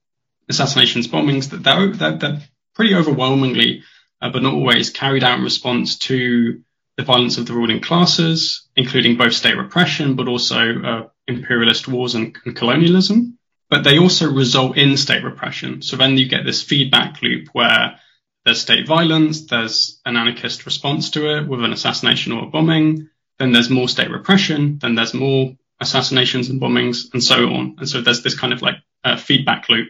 assassinations, 0.50 1.08
bombings, 1.08 1.50
they're, 1.50 1.94
they're, 1.94 2.18
they're 2.18 2.42
pretty 2.76 2.96
overwhelmingly, 2.96 3.84
uh, 4.22 4.30
but 4.30 4.44
not 4.44 4.54
always, 4.54 4.90
carried 4.90 5.24
out 5.24 5.38
in 5.38 5.44
response 5.44 5.98
to 6.00 6.62
the 6.98 7.04
violence 7.04 7.38
of 7.38 7.46
the 7.46 7.54
ruling 7.54 7.82
classes, 7.82 8.68
including 8.76 9.18
both 9.18 9.34
state 9.34 9.58
repression, 9.58 10.16
but 10.16 10.28
also 10.28 10.82
uh, 10.82 11.08
imperialist 11.28 11.88
wars 11.88 12.16
and, 12.16 12.38
and, 12.46 12.56
colonialism. 12.56 13.38
But 13.70 13.84
they 13.84 13.98
also 13.98 14.32
result 14.32 14.78
in 14.78 14.98
state 14.98 15.24
repression. 15.24 15.82
So 15.82 15.96
then 15.96 16.18
you 16.18 16.28
get 16.28 16.46
this 16.46 16.62
feedback 16.62 17.22
loop 17.22 17.48
where 17.54 17.98
there's 18.44 18.60
state 18.60 18.88
violence, 18.88 19.46
there's 19.46 20.02
an 20.06 20.18
anarchist 20.18 20.66
response 20.66 21.12
to 21.12 21.38
it 21.38 21.48
with 21.48 21.64
an 21.64 21.72
assassination 21.72 22.34
or 22.34 22.44
a 22.44 22.48
bombing, 22.48 23.10
then 23.42 23.54
there's 23.54 23.72
more 23.72 23.90
state 23.90 24.12
repression, 24.12 24.78
then 24.78 24.94
there's 24.94 25.16
more 25.16 25.56
assassinations 25.80 26.50
and 26.50 26.62
bombings, 26.62 27.12
and 27.12 27.24
so 27.24 27.48
on. 27.48 27.76
And 27.80 27.90
so 27.90 28.00
there's 28.00 28.22
this 28.22 28.40
kind 28.40 28.54
of 28.54 28.62
like 28.62 28.76
uh, 29.04 29.18
feedback 29.18 29.68
loop. 29.68 29.90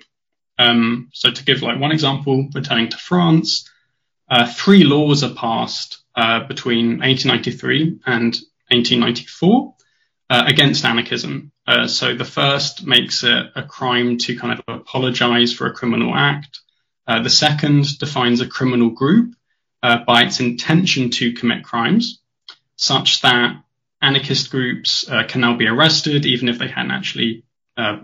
Um, 0.57 1.09
so 1.11 1.31
to 1.31 1.43
give 1.43 1.61
like 1.61 1.77
one 1.77 1.91
example, 1.91 2.47
returning 2.55 2.87
to 2.89 2.97
France, 2.97 3.69
uh, 4.29 4.49
three 4.49 4.85
laws 4.85 5.21
are 5.25 5.33
passed 5.33 6.01
uh, 6.15 6.47
between 6.47 6.99
1893 6.99 7.99
and 8.05 8.33
1894 8.69 9.75
uh, 10.29 10.43
against 10.47 10.85
anarchism. 10.85 11.51
Uh, 11.67 11.87
so 11.87 12.15
the 12.15 12.23
first 12.23 12.87
makes 12.87 13.25
it 13.25 13.47
a 13.57 13.63
crime 13.63 14.17
to 14.19 14.37
kind 14.37 14.57
of 14.57 14.63
apologize 14.81 15.51
for 15.51 15.67
a 15.67 15.73
criminal 15.73 16.15
act. 16.15 16.61
Uh, 17.05 17.21
the 17.21 17.29
second 17.29 17.97
defines 17.99 18.39
a 18.39 18.47
criminal 18.47 18.91
group 18.91 19.35
by 19.81 20.21
its 20.21 20.39
intention 20.39 21.09
to 21.09 21.33
commit 21.33 21.63
crimes, 21.63 22.20
such 22.81 23.21
that 23.21 23.63
anarchist 24.01 24.49
groups 24.49 25.05
can 25.27 25.41
now 25.41 25.55
be 25.55 25.67
arrested 25.67 26.25
even 26.25 26.49
if 26.49 26.57
they 26.57 26.67
hadn't 26.67 26.91
actually 26.91 27.43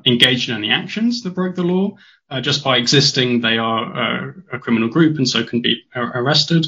engaged 0.06 0.50
in 0.50 0.56
any 0.56 0.72
actions 0.72 1.24
that 1.24 1.36
broke 1.36 1.56
the 1.56 1.64
law. 1.64 1.98
just 2.42 2.64
by 2.64 2.78
existing, 2.78 3.42
they 3.42 3.58
are 3.58 4.36
a 4.54 4.60
criminal 4.60 4.90
group 4.90 5.18
and 5.18 5.28
so 5.28 5.44
can 5.44 5.62
be 5.62 5.84
arrested. 5.96 6.68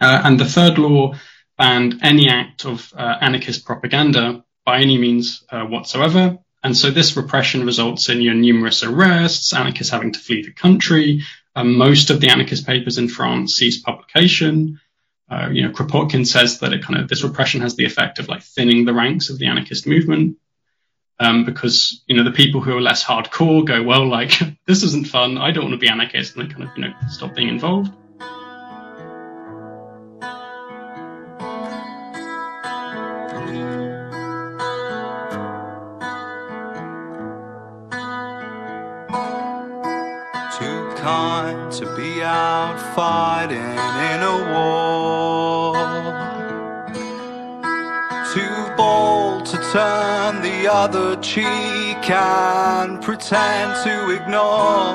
Uh, 0.00 0.20
and 0.24 0.38
the 0.38 0.44
third 0.44 0.78
law 0.78 1.14
banned 1.56 2.00
any 2.02 2.28
act 2.28 2.64
of 2.66 2.92
uh, 2.96 3.16
anarchist 3.20 3.64
propaganda 3.64 4.44
by 4.64 4.80
any 4.80 4.98
means 4.98 5.44
uh, 5.50 5.62
whatsoever. 5.64 6.38
And 6.62 6.76
so 6.76 6.90
this 6.90 7.16
repression 7.16 7.64
results 7.64 8.08
in 8.08 8.20
you 8.20 8.32
know, 8.32 8.40
numerous 8.40 8.82
arrests, 8.82 9.52
anarchists 9.52 9.92
having 9.92 10.12
to 10.12 10.18
flee 10.18 10.42
the 10.42 10.52
country. 10.52 11.22
Most 11.56 12.10
of 12.10 12.20
the 12.20 12.30
anarchist 12.30 12.66
papers 12.66 12.98
in 12.98 13.08
France 13.08 13.54
cease 13.54 13.80
publication. 13.80 14.80
Uh, 15.30 15.48
you 15.50 15.62
know, 15.62 15.70
Kropotkin 15.70 16.26
says 16.26 16.60
that 16.60 16.72
it 16.72 16.82
kind 16.82 17.00
of 17.00 17.08
this 17.08 17.24
repression 17.24 17.62
has 17.62 17.76
the 17.76 17.84
effect 17.84 18.18
of 18.18 18.28
like 18.28 18.42
thinning 18.42 18.84
the 18.84 18.94
ranks 18.94 19.30
of 19.30 19.38
the 19.38 19.46
anarchist 19.46 19.86
movement. 19.86 20.36
Um, 21.20 21.44
because 21.44 22.02
you 22.08 22.16
know 22.16 22.24
the 22.24 22.32
people 22.32 22.60
who 22.60 22.76
are 22.76 22.80
less 22.80 23.04
hardcore 23.04 23.64
go 23.64 23.84
well 23.84 24.04
like 24.08 24.32
this 24.66 24.82
isn't 24.82 25.06
fun 25.06 25.38
I 25.38 25.52
don't 25.52 25.66
want 25.66 25.74
to 25.74 25.78
be 25.78 25.86
anarchist 25.86 26.34
and 26.34 26.50
they 26.50 26.52
kind 26.52 26.64
of 26.64 26.76
you 26.76 26.82
know 26.82 26.92
stop 27.08 27.36
being 27.36 27.48
involved. 27.48 27.94
to 41.78 41.96
be 41.96 42.22
out 42.22 42.78
fighting 42.94 43.58
in 43.58 44.22
a 44.22 44.52
war. 44.52 44.73
Turn 49.74 50.40
the 50.40 50.72
other 50.72 51.16
cheek 51.16 52.08
and 52.08 53.02
pretend 53.02 53.74
to 53.82 54.14
ignore 54.14 54.94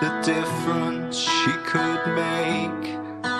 the 0.00 0.10
difference 0.22 1.18
she 1.18 1.50
could 1.66 2.02
make 2.14 2.84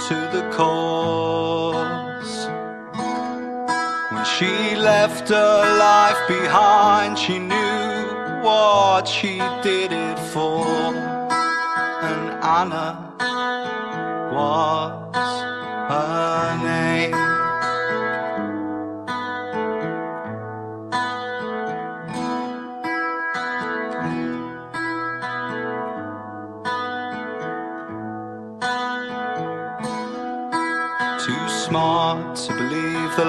to 0.09 0.17
the 0.35 0.43
cause. 0.53 2.49
When 4.11 4.25
she 4.25 4.75
left 4.75 5.29
her 5.29 5.79
life 5.79 6.27
behind, 6.27 7.17
she 7.17 7.39
knew 7.39 8.43
what 8.43 9.07
she 9.07 9.39
did 9.63 9.93
it 9.93 10.19
for. 10.33 10.67
And 12.11 12.25
Anna 12.43 12.89
was 14.33 15.04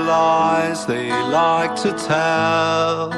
lies 0.06 0.86
they 0.86 1.10
like 1.10 1.76
to 1.76 1.92
tell 1.94 3.10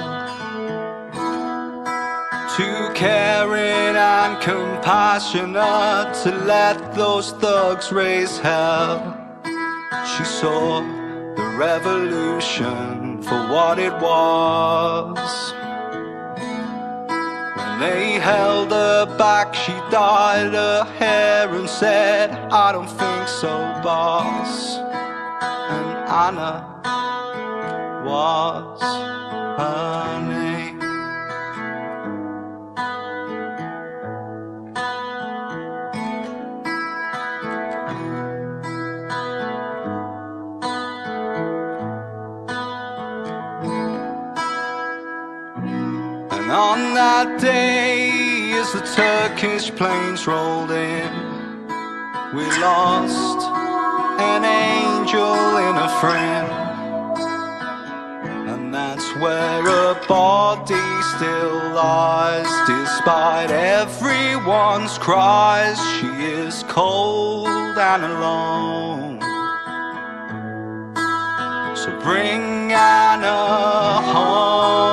too 2.57 2.89
caring 2.95 3.95
and 3.95 4.41
compassionate 4.41 6.11
to 6.23 6.31
let 6.45 6.95
those 6.95 7.31
thugs 7.33 7.91
raise 7.91 8.39
hell. 8.39 8.99
She 10.17 10.23
saw 10.23 10.79
the 11.35 11.55
revolution 11.55 13.21
for 13.21 13.39
what 13.53 13.77
it 13.77 13.93
was. 14.01 15.53
When 17.57 17.79
they 17.79 18.13
held 18.13 18.71
her 18.71 19.05
back, 19.19 19.53
she 19.53 19.73
dyed 19.91 20.53
her 20.53 20.83
hair 20.97 21.53
and 21.53 21.69
said, 21.69 22.31
I 22.51 22.71
don't 22.71 22.89
think 22.89 23.27
so, 23.27 23.55
boss. 23.83 24.77
And 24.79 26.09
Anna 26.09 26.76
was 28.07 28.81
her 29.59 30.21
name. 30.29 30.79
And 46.31 46.51
on 46.51 46.93
that 46.93 47.41
day, 47.41 48.53
as 48.53 48.71
the 48.71 48.83
Turkish 48.95 49.69
planes 49.71 50.25
rolled 50.25 50.71
in, 50.71 51.11
we 52.33 52.45
lost 52.61 53.39
an 54.21 54.45
angel 54.45 55.57
and 55.67 55.77
a 55.77 55.89
friend. 55.99 56.56
Where 59.21 59.65
a 59.67 59.95
body 60.07 60.75
still 61.15 61.73
lies 61.73 62.45
despite 62.67 63.49
everyone's 63.49 64.99
cries. 64.99 65.79
She 65.95 66.05
is 66.05 66.63
cold 66.67 67.47
and 67.47 68.03
alone. 68.03 69.19
So 71.75 71.99
bring 72.01 72.71
Anna 72.73 74.01
home. 74.13 74.86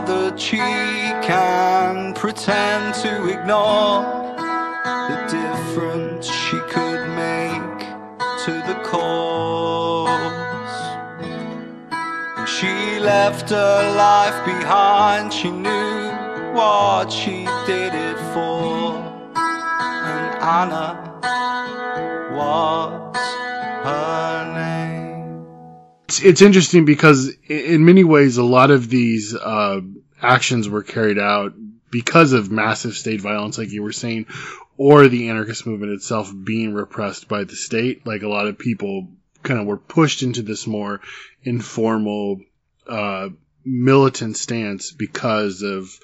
Other 0.00 0.34
cheek 0.34 1.28
and 1.28 2.16
pretend 2.16 2.94
to 2.94 3.28
ignore 3.28 4.00
the 5.10 5.18
difference 5.28 6.26
she 6.26 6.58
could 6.74 7.02
make 7.26 7.80
to 8.44 8.52
the 8.68 8.76
cause. 8.82 10.16
When 12.34 12.46
she 12.46 12.98
left 12.98 13.50
her 13.50 13.94
life 13.94 14.38
behind, 14.46 15.34
she 15.34 15.50
knew 15.50 16.08
what 16.54 17.12
she 17.12 17.44
did 17.66 17.92
it 17.94 18.18
for. 18.32 18.94
And 19.36 20.28
Anna 20.60 20.86
was 22.34 23.16
her. 23.84 24.29
It's, 26.10 26.20
it's 26.24 26.42
interesting 26.42 26.86
because 26.86 27.30
in 27.48 27.84
many 27.84 28.02
ways, 28.02 28.36
a 28.36 28.42
lot 28.42 28.72
of 28.72 28.88
these 28.88 29.32
uh, 29.32 29.80
actions 30.20 30.68
were 30.68 30.82
carried 30.82 31.20
out 31.20 31.52
because 31.88 32.32
of 32.32 32.50
massive 32.50 32.94
state 32.94 33.20
violence, 33.20 33.58
like 33.58 33.70
you 33.70 33.84
were 33.84 33.92
saying, 33.92 34.26
or 34.76 35.06
the 35.06 35.28
anarchist 35.28 35.68
movement 35.68 35.92
itself 35.92 36.32
being 36.42 36.74
repressed 36.74 37.28
by 37.28 37.44
the 37.44 37.54
state. 37.54 38.04
Like 38.04 38.22
a 38.22 38.28
lot 38.28 38.48
of 38.48 38.58
people 38.58 39.06
kind 39.44 39.60
of 39.60 39.68
were 39.68 39.76
pushed 39.76 40.24
into 40.24 40.42
this 40.42 40.66
more 40.66 41.00
informal, 41.44 42.40
uh, 42.88 43.28
militant 43.64 44.36
stance 44.36 44.90
because 44.90 45.62
of 45.62 45.96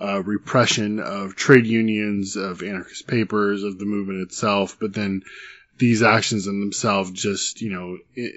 uh, 0.00 0.22
repression 0.22 0.98
of 0.98 1.36
trade 1.36 1.66
unions, 1.66 2.36
of 2.36 2.62
anarchist 2.62 3.06
papers, 3.06 3.64
of 3.64 3.78
the 3.78 3.84
movement 3.84 4.22
itself. 4.22 4.78
But 4.80 4.94
then 4.94 5.24
these 5.76 6.02
actions 6.02 6.46
in 6.46 6.60
themselves 6.60 7.10
just, 7.10 7.60
you 7.60 7.70
know, 7.70 7.98
i 8.16 8.30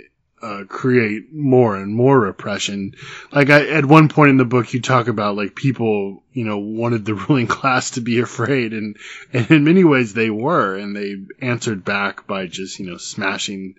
uh, 0.46 0.64
create 0.66 1.34
more 1.34 1.76
and 1.76 1.92
more 1.92 2.20
repression. 2.20 2.94
Like 3.32 3.50
I, 3.50 3.68
at 3.68 3.86
one 3.86 4.10
point 4.10 4.30
in 4.30 4.38
the 4.38 4.46
book, 4.46 4.74
you 4.76 4.80
talk 4.80 5.08
about 5.08 5.36
like 5.36 5.56
people, 5.56 6.22
you 6.34 6.46
know, 6.46 6.60
wanted 6.60 7.04
the 7.04 7.16
ruling 7.28 7.48
class 7.48 7.92
to 7.92 8.02
be 8.02 8.20
afraid, 8.20 8.74
and 8.74 8.96
and 9.34 9.50
in 9.50 9.64
many 9.64 9.84
ways 9.84 10.14
they 10.14 10.30
were, 10.30 10.76
and 10.76 10.96
they 10.96 11.16
answered 11.42 11.84
back 11.84 12.28
by 12.28 12.46
just 12.46 12.78
you 12.78 12.86
know 12.86 12.98
smashing 12.98 13.76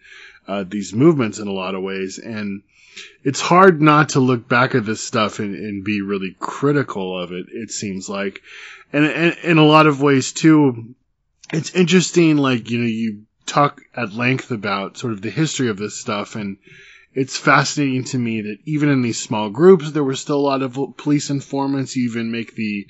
uh, 0.48 0.64
these 0.66 0.92
movements 0.92 1.38
in 1.38 1.46
a 1.46 1.52
lot 1.52 1.76
of 1.76 1.84
ways, 1.84 2.18
and 2.18 2.62
it's 3.22 3.40
hard 3.40 3.80
not 3.80 4.10
to 4.10 4.20
look 4.20 4.48
back 4.48 4.74
at 4.74 4.84
this 4.84 5.04
stuff 5.04 5.38
and, 5.38 5.54
and 5.54 5.84
be 5.84 6.02
really 6.02 6.34
critical 6.40 7.22
of 7.22 7.30
it. 7.30 7.46
It 7.52 7.70
seems 7.70 8.08
like, 8.08 8.42
and, 8.92 9.04
and 9.04 9.36
in 9.44 9.58
a 9.58 9.64
lot 9.64 9.86
of 9.86 10.02
ways 10.02 10.32
too, 10.32 10.96
it's 11.52 11.76
interesting. 11.76 12.38
Like 12.38 12.70
you 12.70 12.78
know, 12.78 12.86
you 12.86 13.25
talk 13.47 13.82
at 13.94 14.12
length 14.12 14.51
about 14.51 14.99
sort 14.99 15.12
of 15.12 15.22
the 15.22 15.30
history 15.30 15.68
of 15.68 15.78
this 15.78 15.99
stuff, 15.99 16.36
and 16.36 16.59
it's 17.14 17.36
fascinating 17.36 18.05
to 18.05 18.18
me 18.18 18.42
that 18.42 18.59
even 18.66 18.90
in 18.90 19.03
these 19.03 19.20
small 19.20 19.49
groups, 19.49 19.90
there 19.92 20.05
were 20.05 20.16
still 20.16 20.38
a 20.38 20.49
lot 20.49 20.62
of 20.62 20.78
police 20.97 21.30
informants. 21.30 21.97
You 21.97 22.11
even 22.11 22.30
make 22.30 22.55
the 22.55 22.86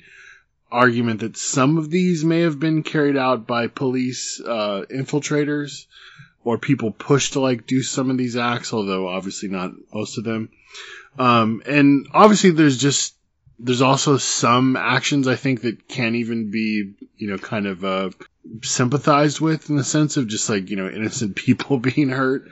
argument 0.71 1.21
that 1.21 1.37
some 1.37 1.77
of 1.77 1.89
these 1.89 2.25
may 2.25 2.41
have 2.41 2.59
been 2.59 2.83
carried 2.83 3.15
out 3.15 3.47
by 3.47 3.67
police 3.67 4.41
uh, 4.41 4.83
infiltrators 4.91 5.85
or 6.43 6.57
people 6.57 6.91
pushed 6.91 7.33
to 7.33 7.39
like 7.39 7.67
do 7.67 7.81
some 7.81 8.09
of 8.09 8.17
these 8.17 8.35
acts, 8.35 8.73
although 8.73 9.07
obviously 9.07 9.49
not 9.49 9.71
most 9.93 10.17
of 10.17 10.23
them. 10.23 10.49
Um, 11.17 11.61
and 11.65 12.07
obviously 12.13 12.51
there's 12.51 12.77
just 12.77 13.16
there's 13.59 13.81
also 13.81 14.17
some 14.17 14.75
actions 14.75 15.27
I 15.27 15.35
think 15.35 15.61
that 15.61 15.87
can't 15.87 16.15
even 16.15 16.51
be 16.51 16.93
you 17.17 17.29
know 17.29 17.37
kind 17.37 17.65
of 17.65 17.83
uh, 17.83 18.09
sympathized 18.63 19.39
with 19.39 19.69
in 19.69 19.75
the 19.75 19.83
sense 19.83 20.17
of 20.17 20.27
just 20.27 20.49
like 20.49 20.69
you 20.69 20.75
know 20.75 20.89
innocent 20.89 21.35
people 21.35 21.79
being 21.79 22.09
hurt. 22.09 22.47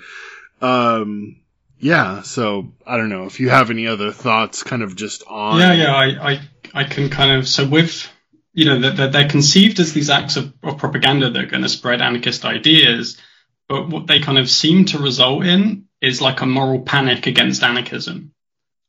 Um, 0.61 1.41
yeah, 1.77 2.21
so 2.21 2.73
I 2.85 2.97
don't 2.97 3.09
know 3.09 3.25
if 3.25 3.39
you 3.39 3.49
have 3.49 3.69
any 3.69 3.87
other 3.87 4.11
thoughts, 4.11 4.63
kind 4.63 4.81
of 4.81 4.95
just 4.95 5.23
on. 5.27 5.59
Yeah, 5.59 5.73
yeah, 5.73 5.93
I, 5.93 6.31
I, 6.31 6.39
I 6.73 6.83
can 6.85 7.09
kind 7.09 7.37
of 7.37 7.47
so 7.47 7.67
with 7.67 8.09
you 8.53 8.65
know 8.65 8.79
that 8.89 9.11
they're, 9.11 9.27
conceived 9.27 9.79
as 9.79 9.93
these 9.93 10.09
acts 10.09 10.37
of, 10.37 10.53
of 10.63 10.77
propaganda 10.77 11.29
that 11.29 11.43
are 11.43 11.47
going 11.47 11.63
to 11.63 11.69
spread 11.69 12.01
anarchist 12.01 12.45
ideas, 12.45 13.21
but 13.67 13.89
what 13.89 14.07
they 14.07 14.19
kind 14.19 14.37
of 14.37 14.49
seem 14.49 14.85
to 14.85 14.97
result 14.97 15.45
in 15.45 15.85
is 16.01 16.21
like 16.21 16.41
a 16.41 16.45
moral 16.45 16.81
panic 16.81 17.27
against 17.27 17.63
anarchism, 17.63 18.31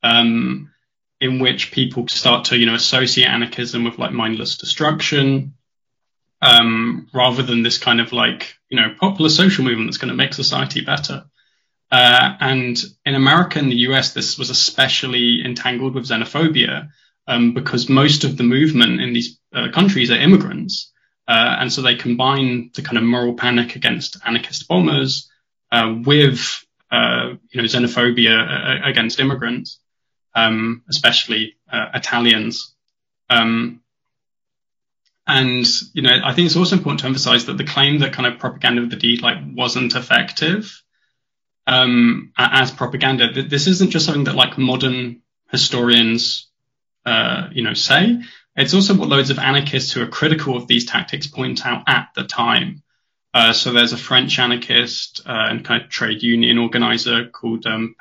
um, 0.02 0.70
in 1.20 1.38
which 1.38 1.72
people 1.72 2.06
start 2.08 2.46
to 2.46 2.58
you 2.58 2.66
know 2.66 2.74
associate 2.74 3.28
anarchism 3.28 3.84
with 3.84 3.98
like 3.98 4.12
mindless 4.12 4.56
destruction, 4.56 5.54
um, 6.42 7.08
rather 7.14 7.42
than 7.42 7.62
this 7.62 7.78
kind 7.78 8.00
of 8.00 8.12
like 8.12 8.56
you 8.68 8.80
know 8.80 8.94
popular 8.98 9.30
social 9.30 9.64
movement 9.64 9.88
that's 9.88 9.98
going 9.98 10.10
to 10.10 10.14
make 10.14 10.34
society 10.34 10.82
better. 10.82 11.24
Uh, 11.90 12.34
and 12.40 12.82
in 13.04 13.14
America 13.14 13.58
and 13.58 13.70
the 13.70 13.86
US, 13.88 14.12
this 14.12 14.36
was 14.36 14.50
especially 14.50 15.42
entangled 15.44 15.94
with 15.94 16.08
xenophobia 16.08 16.88
um, 17.28 17.54
because 17.54 17.88
most 17.88 18.24
of 18.24 18.36
the 18.36 18.42
movement 18.42 19.00
in 19.00 19.12
these 19.12 19.38
uh, 19.54 19.68
countries 19.72 20.10
are 20.10 20.18
immigrants. 20.18 20.92
Uh, 21.28 21.56
and 21.60 21.72
so 21.72 21.82
they 21.82 21.96
combine 21.96 22.70
the 22.74 22.82
kind 22.82 22.98
of 22.98 23.04
moral 23.04 23.34
panic 23.34 23.74
against 23.74 24.16
anarchist 24.24 24.68
bombers 24.68 25.30
uh, 25.72 25.96
with, 26.04 26.64
uh, 26.90 27.34
you 27.50 27.60
know, 27.60 27.64
xenophobia 27.66 28.84
uh, 28.84 28.88
against 28.88 29.18
immigrants, 29.18 29.80
um, 30.36 30.82
especially 30.88 31.56
uh, 31.72 31.86
Italians. 31.94 32.74
Um, 33.28 33.80
and 35.26 35.66
you 35.92 36.02
know, 36.02 36.20
I 36.22 36.32
think 36.34 36.46
it's 36.46 36.56
also 36.56 36.76
important 36.76 37.00
to 37.00 37.06
emphasize 37.06 37.46
that 37.46 37.58
the 37.58 37.64
claim 37.64 37.98
that 38.00 38.12
kind 38.12 38.32
of 38.32 38.38
propaganda 38.38 38.82
of 38.82 38.90
the 38.90 38.96
deed 38.96 39.22
like 39.22 39.38
wasn't 39.54 39.96
effective 39.96 40.80
um, 41.66 42.32
as 42.38 42.70
propaganda. 42.70 43.42
This 43.42 43.66
isn't 43.66 43.90
just 43.90 44.04
something 44.06 44.24
that 44.24 44.36
like 44.36 44.56
modern 44.56 45.22
historians, 45.50 46.48
uh, 47.04 47.48
you 47.50 47.64
know, 47.64 47.74
say. 47.74 48.22
It's 48.54 48.74
also 48.74 48.94
what 48.94 49.08
loads 49.08 49.30
of 49.30 49.38
anarchists 49.38 49.92
who 49.92 50.02
are 50.02 50.06
critical 50.06 50.56
of 50.56 50.68
these 50.68 50.86
tactics 50.86 51.26
point 51.26 51.66
out 51.66 51.82
at 51.88 52.10
the 52.14 52.24
time. 52.24 52.82
Uh, 53.34 53.52
so 53.52 53.72
there's 53.72 53.92
a 53.92 53.98
French 53.98 54.38
anarchist 54.38 55.22
uh, 55.26 55.46
and 55.50 55.64
kind 55.64 55.82
of 55.82 55.90
trade 55.90 56.22
union 56.22 56.56
organizer 56.56 57.28
called 57.28 57.66
um, 57.66 57.94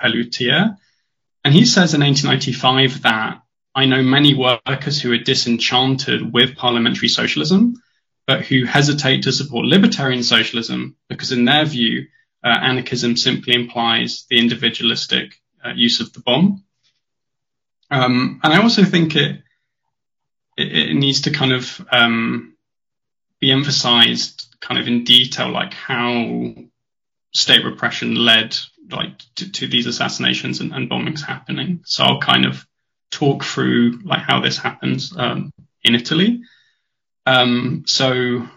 and 1.46 1.54
he 1.54 1.64
says 1.64 1.94
in 1.94 2.02
1895 2.02 3.04
that 3.04 3.40
I 3.76 3.86
know 3.86 4.02
many 4.02 4.34
workers 4.34 5.00
who 5.00 5.12
are 5.12 5.20
disenchanted 5.20 6.34
with 6.34 6.56
parliamentary 6.56 7.08
socialism, 7.08 7.76
but 8.26 8.42
who 8.42 8.66
hesitate 8.66 9.24
to 9.24 9.32
support 9.32 9.68
libertarian 9.68 10.24
socialism 10.24 10.96
because, 11.08 11.32
in 11.32 11.46
their 11.46 11.64
view, 11.66 12.08
uh, 12.44 12.48
anarchism 12.48 13.16
simply 13.16 13.54
implies 13.54 14.26
the 14.28 14.40
individualistic 14.40 15.40
uh, 15.64 15.74
use 15.76 16.00
of 16.00 16.12
the 16.14 16.22
bomb. 16.22 16.64
Um, 17.92 18.40
and 18.44 18.52
I 18.52 18.64
also 18.64 18.84
think 18.84 19.16
it, 19.16 19.44
it, 20.58 20.90
it 20.90 20.94
needs 20.96 21.22
to 21.22 21.32
kind 21.32 21.54
of 21.54 21.86
um, 21.92 22.58
be 23.40 23.52
emphasized 23.52 24.48
kind 24.62 24.80
of 24.80 24.88
in 24.88 25.04
detail, 25.04 25.52
like 25.52 25.76
how 25.76 26.56
state 27.34 27.64
repression 27.64 28.16
led 28.16 28.58
like 28.90 29.20
to, 29.36 29.52
to 29.52 29.68
these 29.68 29.88
assassinations 29.88 30.60
and, 30.60 30.74
and, 30.74 30.90
bombings 30.90 31.22
happening. 31.22 31.82
So 31.86 32.04
I'll 32.04 32.20
kind 32.20 32.46
of 32.46 32.66
talk 33.12 33.44
through 33.44 34.00
like 34.04 34.22
how 34.22 34.42
this 34.42 34.58
happens 34.58 35.14
um, 35.18 35.52
in 35.84 35.96
Italy. 35.96 36.42
Um, 37.26 37.84
so 37.88 38.48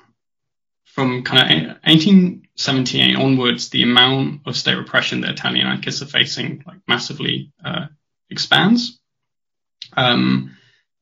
from 0.85 1.22
kind 1.22 1.66
of 1.66 1.66
1878 1.85 3.16
onwards, 3.16 3.68
the 3.68 3.83
amount 3.83 4.41
of 4.47 4.57
state 4.57 4.76
repression 4.76 5.20
that 5.20 5.31
Italian 5.31 5.66
anarchists 5.66 6.03
are 6.03 6.07
facing 6.07 6.64
like 6.66 6.79
massively 6.87 7.53
uh, 7.64 7.87
expands. 8.31 8.99
Um, 9.97 10.57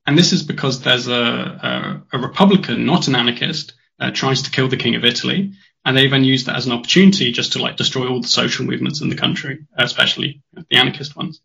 and 0.07 0.17
this 0.17 0.33
is 0.33 0.43
because 0.43 0.83
there's 0.83 1.09
a, 1.09 2.03
a, 2.13 2.17
a 2.17 2.19
Republican, 2.19 2.87
not 2.87 3.09
an 3.09 3.17
anarchist, 3.17 3.75
uh, 3.99 4.11
tries 4.11 4.43
to 4.43 4.51
kill 4.51 4.69
the 4.69 4.77
King 4.77 4.95
of 4.95 5.05
Italy, 5.05 5.53
and 5.87 5.97
they 5.97 6.09
then 6.09 6.25
use 6.25 6.45
that 6.45 6.57
as 6.57 6.67
an 6.67 6.73
opportunity 6.73 7.31
just 7.31 7.53
to 7.53 7.61
like 7.61 7.77
destroy 7.77 8.09
all 8.09 8.21
the 8.21 8.27
social 8.27 8.67
movements 8.67 9.01
in 9.01 9.09
the 9.09 9.15
country, 9.15 9.67
especially 9.79 10.43
the 10.53 10.77
anarchist 10.77 11.15
ones. 11.15 11.41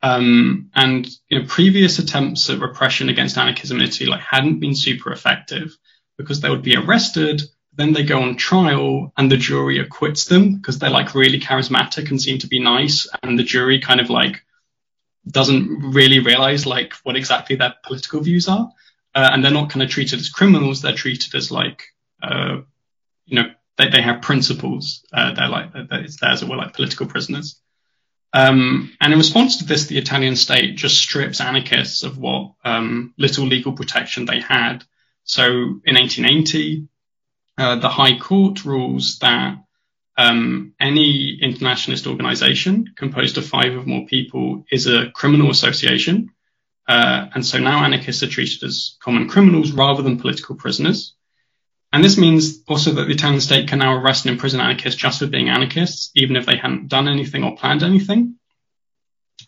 Um, 0.00 0.70
and 0.72 1.04
you 1.28 1.40
know, 1.40 1.46
previous 1.48 1.98
attempts 1.98 2.48
at 2.48 2.60
repression 2.60 3.08
against 3.08 3.36
anarchism 3.36 3.80
in 3.80 3.88
Italy 3.88 4.08
like 4.08 4.20
hadn't 4.20 4.60
been 4.60 4.76
super 4.76 5.12
effective 5.12 5.76
because 6.16 6.40
they 6.40 6.48
would 6.48 6.62
be 6.62 6.76
arrested, 6.76 7.42
then 7.74 7.92
they 7.92 8.04
go 8.04 8.22
on 8.22 8.36
trial, 8.36 9.12
and 9.16 9.32
the 9.32 9.36
jury 9.36 9.80
acquits 9.80 10.26
them 10.26 10.56
because 10.56 10.78
they're 10.78 10.90
like 10.90 11.16
really 11.16 11.40
charismatic 11.40 12.08
and 12.10 12.22
seem 12.22 12.38
to 12.38 12.46
be 12.46 12.60
nice, 12.60 13.08
and 13.20 13.36
the 13.36 13.42
jury 13.42 13.80
kind 13.80 14.00
of 14.00 14.10
like 14.10 14.44
doesn't 15.26 15.92
really 15.92 16.20
realize 16.20 16.66
like 16.66 16.92
what 17.02 17.16
exactly 17.16 17.56
their 17.56 17.74
political 17.82 18.20
views 18.20 18.46
are, 18.46 18.70
uh, 19.16 19.30
and 19.32 19.42
they're 19.42 19.50
not 19.50 19.70
kind 19.70 19.82
of 19.82 19.90
treated 19.90 20.20
as 20.20 20.28
criminals; 20.28 20.82
they're 20.82 20.94
treated 20.94 21.34
as 21.34 21.50
like 21.50 21.82
uh, 22.22 22.60
you 23.26 23.36
know 23.42 23.50
they, 23.78 23.88
they 23.88 24.02
have 24.02 24.22
principles. 24.22 25.04
Uh, 25.12 25.34
they're 25.34 25.48
like 25.48 25.70
it's 25.74 26.20
theirs, 26.20 26.42
or 26.42 26.46
were 26.46 26.56
like 26.56 26.74
political 26.74 27.06
prisoners. 27.06 27.60
Um, 28.34 28.96
and 29.00 29.12
in 29.12 29.18
response 29.18 29.58
to 29.58 29.64
this, 29.64 29.86
the 29.86 29.98
Italian 29.98 30.36
state 30.36 30.76
just 30.76 30.98
strips 30.98 31.40
anarchists 31.40 32.02
of 32.02 32.16
what 32.16 32.52
um, 32.64 33.12
little 33.18 33.46
legal 33.46 33.72
protection 33.72 34.24
they 34.24 34.40
had. 34.40 34.84
So 35.24 35.44
in 35.44 35.96
1880, 35.96 36.88
uh, 37.58 37.76
the 37.76 37.88
High 37.88 38.18
Court 38.18 38.64
rules 38.64 39.18
that 39.18 39.58
um, 40.16 40.74
any 40.80 41.38
internationalist 41.40 42.06
organization 42.06 42.94
composed 42.96 43.38
of 43.38 43.46
five 43.46 43.76
or 43.76 43.82
more 43.82 44.06
people 44.06 44.64
is 44.70 44.86
a 44.86 45.10
criminal 45.10 45.50
association. 45.50 46.30
Uh, 46.88 47.26
and 47.34 47.44
so 47.44 47.58
now 47.58 47.84
anarchists 47.84 48.22
are 48.22 48.28
treated 48.28 48.62
as 48.64 48.96
common 49.02 49.28
criminals 49.28 49.72
rather 49.72 50.02
than 50.02 50.18
political 50.18 50.56
prisoners. 50.56 51.14
And 51.92 52.02
this 52.02 52.16
means 52.16 52.62
also 52.66 52.92
that 52.92 53.04
the 53.04 53.12
Italian 53.12 53.40
state 53.40 53.68
can 53.68 53.80
now 53.80 53.94
arrest 53.94 54.24
and 54.24 54.32
imprison 54.32 54.60
anarchists 54.60 54.98
just 54.98 55.18
for 55.18 55.26
being 55.26 55.50
anarchists, 55.50 56.10
even 56.14 56.36
if 56.36 56.46
they 56.46 56.56
hadn't 56.56 56.88
done 56.88 57.06
anything 57.06 57.44
or 57.44 57.56
planned 57.56 57.82
anything. 57.82 58.36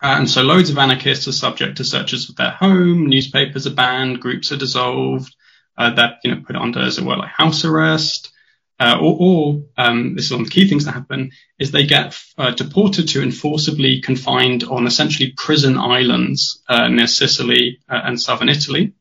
Uh, 0.02 0.16
and 0.18 0.28
so 0.28 0.42
loads 0.42 0.68
of 0.70 0.76
anarchists 0.76 1.26
are 1.26 1.32
subject 1.32 1.78
to 1.78 1.84
searches 1.84 2.28
of 2.28 2.36
their 2.36 2.50
home, 2.50 3.06
newspapers 3.06 3.66
are 3.66 3.74
banned, 3.74 4.20
groups 4.20 4.52
are 4.52 4.56
dissolved, 4.56 5.34
uh, 5.78 5.94
that 5.94 6.18
you 6.22 6.34
know 6.34 6.42
put 6.46 6.56
under 6.56 6.80
as 6.80 6.98
it 6.98 7.04
were 7.04 7.16
like 7.16 7.30
house 7.30 7.64
arrest. 7.64 8.30
Uh, 8.78 8.98
or, 9.00 9.16
or 9.20 9.62
um, 9.78 10.16
this 10.16 10.26
is 10.26 10.32
one 10.32 10.40
of 10.40 10.48
the 10.48 10.52
key 10.52 10.68
things 10.68 10.84
that 10.84 10.92
happen 10.92 11.30
is 11.60 11.70
they 11.70 11.86
get 11.86 12.20
uh, 12.36 12.50
deported 12.50 13.06
to 13.06 13.22
enforcibly 13.22 14.00
confined 14.00 14.64
on 14.64 14.86
essentially 14.86 15.32
prison 15.36 15.78
islands 15.78 16.60
uh, 16.68 16.88
near 16.88 17.06
Sicily 17.06 17.78
uh, 17.88 18.00
and 18.02 18.20
southern 18.20 18.48
Italy. 18.48 18.92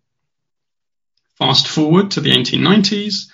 Fast 1.37 1.67
forward 1.67 2.11
to 2.11 2.21
the 2.21 2.31
1890s, 2.31 3.27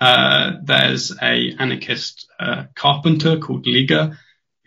uh, 0.00 0.52
there's 0.62 1.12
a 1.22 1.54
anarchist 1.58 2.26
uh, 2.38 2.64
carpenter 2.74 3.38
called 3.38 3.66
Lega 3.66 4.16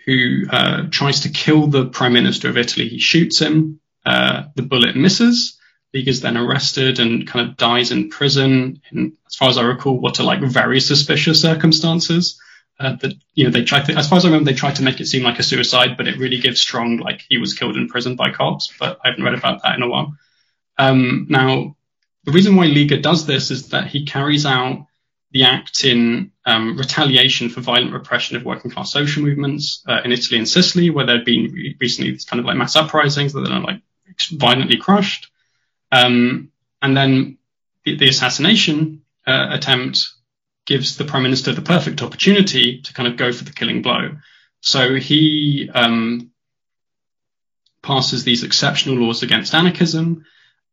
who 0.06 0.46
uh, 0.50 0.84
tries 0.90 1.22
to 1.22 1.30
kill 1.30 1.68
the 1.68 1.86
prime 1.86 2.14
minister 2.14 2.50
of 2.50 2.58
Italy. 2.58 2.88
He 2.88 3.00
shoots 3.00 3.40
him. 3.40 3.80
Uh, 4.06 4.46
the 4.56 4.64
bullet 4.64 4.96
misses. 4.96 5.60
Lega's 5.94 6.22
then 6.22 6.38
arrested 6.38 7.00
and 7.00 7.28
kind 7.28 7.50
of 7.50 7.58
dies 7.58 7.92
in 7.92 8.10
prison. 8.10 8.82
In, 8.92 9.18
as 9.28 9.36
far 9.36 9.50
as 9.50 9.58
I 9.58 9.64
recall, 9.64 10.00
what 10.00 10.20
are 10.20 10.24
like 10.24 10.42
very 10.42 10.80
suspicious 10.80 11.42
circumstances. 11.42 12.40
Uh, 12.80 12.96
that 12.96 13.14
you 13.34 13.44
know 13.44 13.50
they 13.50 13.66
tried 13.66 13.84
to, 13.84 13.94
as 13.94 14.08
far 14.08 14.18
as 14.18 14.24
I 14.24 14.30
remember, 14.30 14.50
they 14.50 14.58
tried 14.58 14.78
to 14.78 14.84
make 14.84 15.02
it 15.02 15.06
seem 15.08 15.24
like 15.24 15.38
a 15.38 15.44
suicide, 15.44 15.98
but 15.98 16.08
it 16.08 16.18
really 16.18 16.40
gives 16.40 16.62
strong 16.62 16.98
like 16.98 17.26
he 17.28 17.38
was 17.38 17.54
killed 17.54 17.76
in 17.76 17.90
prison 17.90 18.16
by 18.16 18.32
cops. 18.32 18.74
But 18.80 19.00
I 19.04 19.10
haven't 19.10 19.26
read 19.26 19.34
about 19.34 19.64
that 19.64 19.76
in 19.76 19.84
a 19.84 19.90
while. 19.90 20.14
Um, 20.78 21.28
now 21.30 21.76
the 22.24 22.32
reason 22.32 22.56
why 22.56 22.68
Lega 22.68 23.02
does 23.02 23.26
this 23.26 23.52
is 23.52 23.70
that 23.70 23.88
he 23.88 24.06
carries 24.06 24.46
out 24.46 24.86
the 25.32 25.44
act 25.44 25.84
in 25.84 26.32
um, 26.46 26.78
retaliation 26.78 27.50
for 27.50 27.62
violent 27.62 27.94
repression 27.94 28.36
of 28.36 28.44
working 28.44 28.72
class 28.72 28.92
social 28.92 29.24
movements 29.24 29.84
uh, 29.88 30.02
in 30.04 30.12
Italy 30.12 30.38
and 30.38 30.50
Sicily, 30.50 30.90
where 30.90 31.06
there 31.06 31.18
had 31.18 31.26
been 31.26 31.52
re- 31.52 31.78
recently 31.80 32.12
these 32.12 32.26
kind 32.26 32.40
of 32.40 32.46
like 32.46 32.58
mass 32.58 32.76
uprisings 32.76 33.34
that 33.34 33.50
are 33.50 33.60
like 33.60 33.82
violently 34.32 34.78
crushed. 34.78 35.32
Um, 35.92 36.52
and 36.82 36.98
then 36.98 37.38
the, 37.86 37.96
the 37.96 38.10
assassination 38.10 39.04
uh, 39.28 39.48
attempt 39.52 40.00
gives 40.66 40.98
the 40.98 41.06
prime 41.06 41.24
minister 41.24 41.54
the 41.54 41.62
perfect 41.62 42.02
opportunity 42.02 42.82
to 42.82 42.94
kind 42.94 43.08
of 43.08 43.18
go 43.18 43.32
for 43.32 43.44
the 43.44 43.54
killing 43.54 43.82
blow. 43.82 44.18
So 44.62 44.96
he 44.96 45.70
um, 45.74 46.32
passes 47.82 48.24
these 48.24 48.44
exceptional 48.44 48.96
laws 48.96 49.24
against 49.24 49.54
anarchism 49.54 50.26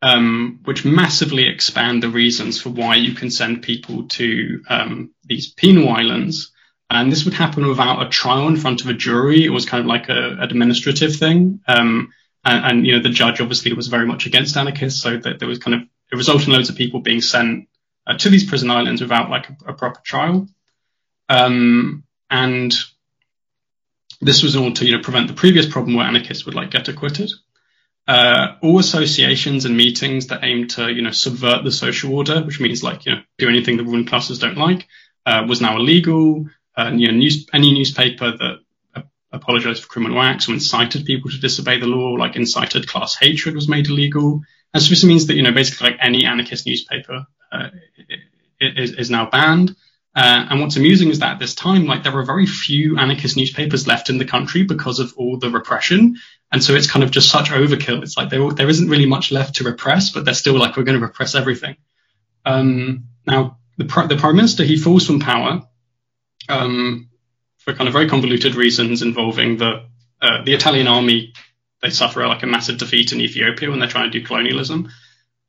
um, 0.07 0.61
which 0.65 0.85
massively 0.85 1.49
expand 1.49 2.01
the 2.01 2.09
reasons 2.09 2.61
for 2.61 2.71
why 2.71 2.95
you 2.95 3.13
can 3.13 3.29
send 3.29 3.63
people 3.63 4.07
to 4.07 4.63
um, 4.69 5.11
these 5.25 5.53
penal 5.53 5.89
islands. 5.89 6.53
And 6.89 7.11
this 7.11 7.25
would 7.25 7.35
happen 7.35 7.67
without 7.67 8.07
a 8.07 8.09
trial 8.09 8.47
in 8.47 8.57
front 8.57 8.83
of 8.83 8.87
a 8.87 8.95
jury. 8.95 9.45
It 9.45 9.51
was 9.51 9.67
kind 9.67 9.81
of 9.81 9.87
like 9.87 10.09
a, 10.09 10.37
administrative 10.41 11.17
thing. 11.17 11.59
Um, 11.67 12.13
and, 12.45 12.65
and, 12.65 12.87
you 12.87 12.93
know, 12.93 13.03
the 13.03 13.09
judge 13.09 13.41
obviously 13.41 13.73
was 13.73 13.89
very 13.89 14.07
much 14.07 14.27
against 14.27 14.57
anarchists. 14.57 15.03
So 15.03 15.17
that 15.17 15.41
there 15.41 15.49
was 15.49 15.59
kind 15.59 15.75
of, 15.75 15.81
it 16.13 16.17
resulted 16.17 16.47
in 16.47 16.55
loads 16.55 16.71
of 16.71 16.77
people 16.77 17.01
being 17.01 17.21
sent 17.21 17.69
uh, 18.07 18.17
to 18.17 18.29
these 18.29 18.49
prison 18.49 18.71
islands 18.71 19.01
without 19.01 19.29
like 19.29 19.51
a, 19.51 19.71
a 19.71 19.73
proper 19.73 20.01
trial. 20.05 20.47
Um, 21.29 22.05
and 22.31 22.73
this 24.21 24.45
was 24.45 24.55
order 24.55 24.77
to, 24.77 24.87
you 24.87 24.97
know, 24.97 25.03
prevent 25.03 25.27
the 25.27 25.35
previous 25.35 25.67
problem 25.67 25.97
where 25.97 26.07
anarchists 26.07 26.47
would 26.47 26.55
like 26.55 26.71
get 26.71 26.87
acquitted. 26.87 27.33
Uh, 28.09 28.55
all 28.63 28.79
associations 28.79 29.65
and 29.65 29.77
meetings 29.77 30.29
that 30.29 30.45
aim 30.45 30.69
to, 30.69 30.93
you 30.93 31.03
know, 31.03 31.11
subvert 31.11 31.65
the 31.65 31.73
social 31.73 32.15
order, 32.15 32.41
which 32.45 32.61
means 32.61 32.83
like, 32.83 33.05
you 33.05 33.13
know, 33.13 33.21
do 33.39 33.49
anything 33.49 33.77
the 33.77 33.85
ruling 33.85 34.07
classes 34.07 34.39
don't 34.39 34.57
like, 34.57 34.87
uh, 35.25 35.45
was 35.49 35.61
now 35.61 35.77
illegal. 35.77 36.47
Uh, 36.77 36.93
you 36.95 37.09
know, 37.09 37.15
news, 37.15 37.49
any 37.53 37.73
newspaper 37.73 38.31
that 38.31 38.59
apologized 39.33 39.83
for 39.83 39.89
criminal 39.89 40.21
acts 40.21 40.49
or 40.49 40.53
incited 40.53 41.05
people 41.05 41.31
to 41.31 41.39
disobey 41.39 41.81
the 41.81 41.87
law, 41.87 42.13
like 42.13 42.37
incited 42.37 42.87
class 42.89 43.17
hatred, 43.17 43.55
was 43.55 43.69
made 43.69 43.89
illegal. 43.89 44.43
And 44.73 44.83
so 44.83 44.91
this 44.91 45.05
means 45.05 45.27
that, 45.27 45.35
you 45.35 45.43
know, 45.43 45.53
basically 45.53 45.91
like 45.91 45.99
any 46.01 46.27
anarchist 46.27 46.67
newspaper 46.67 47.27
uh, 47.53 47.69
is, 48.61 48.93
is 48.93 49.11
now 49.11 49.29
banned. 49.29 49.75
Uh, 50.15 50.47
and 50.49 50.61
what's 50.61 50.77
amusing 50.77 51.11
is 51.11 51.19
that 51.19 51.35
at 51.35 51.39
this 51.39 51.55
time, 51.55 51.85
like 51.85 52.03
there 52.03 52.17
are 52.17 52.25
very 52.25 52.47
few 52.47 52.99
anarchist 52.99 53.37
newspapers 53.37 53.87
left 53.87 54.09
in 54.09 54.19
the 54.19 54.25
country 54.25 54.63
because 54.63 54.99
of 54.99 55.13
all 55.17 55.39
the 55.39 55.51
repression. 55.51 56.17
And 56.53 56.63
so 56.63 56.75
it's 56.75 56.91
kind 56.91 57.03
of 57.03 57.11
just 57.11 57.31
such 57.31 57.51
overkill. 57.51 58.03
It's 58.03 58.17
like 58.17 58.31
there, 58.31 58.51
there 58.51 58.69
isn't 58.69 58.89
really 58.89 59.07
much 59.07 59.33
left 59.33 59.57
to 59.57 59.65
repress, 59.65 60.11
but 60.11 60.25
they're 60.25 60.35
still 60.35 60.59
like, 60.59 60.77
we're 60.77 60.85
going 60.85 60.99
to 60.99 61.05
repress 61.05 61.35
everything. 61.35 61.77
Um, 62.45 63.07
now, 63.27 63.59
the, 63.77 63.85
the 64.09 64.17
prime 64.17 64.37
minister, 64.37 64.63
he 64.63 64.77
falls 64.77 65.07
from 65.07 65.21
power 65.21 65.63
um, 66.49 67.09
for 67.59 67.75
kind 67.75 67.89
of 67.89 67.93
very 67.93 68.09
convoluted 68.09 68.55
reasons 68.55 69.03
involving 69.03 69.57
the, 69.57 69.87
uh, 70.23 70.45
the 70.45 70.55
Italian 70.55 70.87
army. 70.87 71.33
They 71.83 71.91
suffer 71.91 72.27
like 72.27 72.43
a 72.43 72.47
massive 72.47 72.79
defeat 72.79 73.13
in 73.13 73.21
Ethiopia 73.21 73.69
when 73.69 73.81
they're 73.81 73.89
trying 73.89 74.11
to 74.11 74.19
do 74.19 74.25
colonialism. 74.25 74.89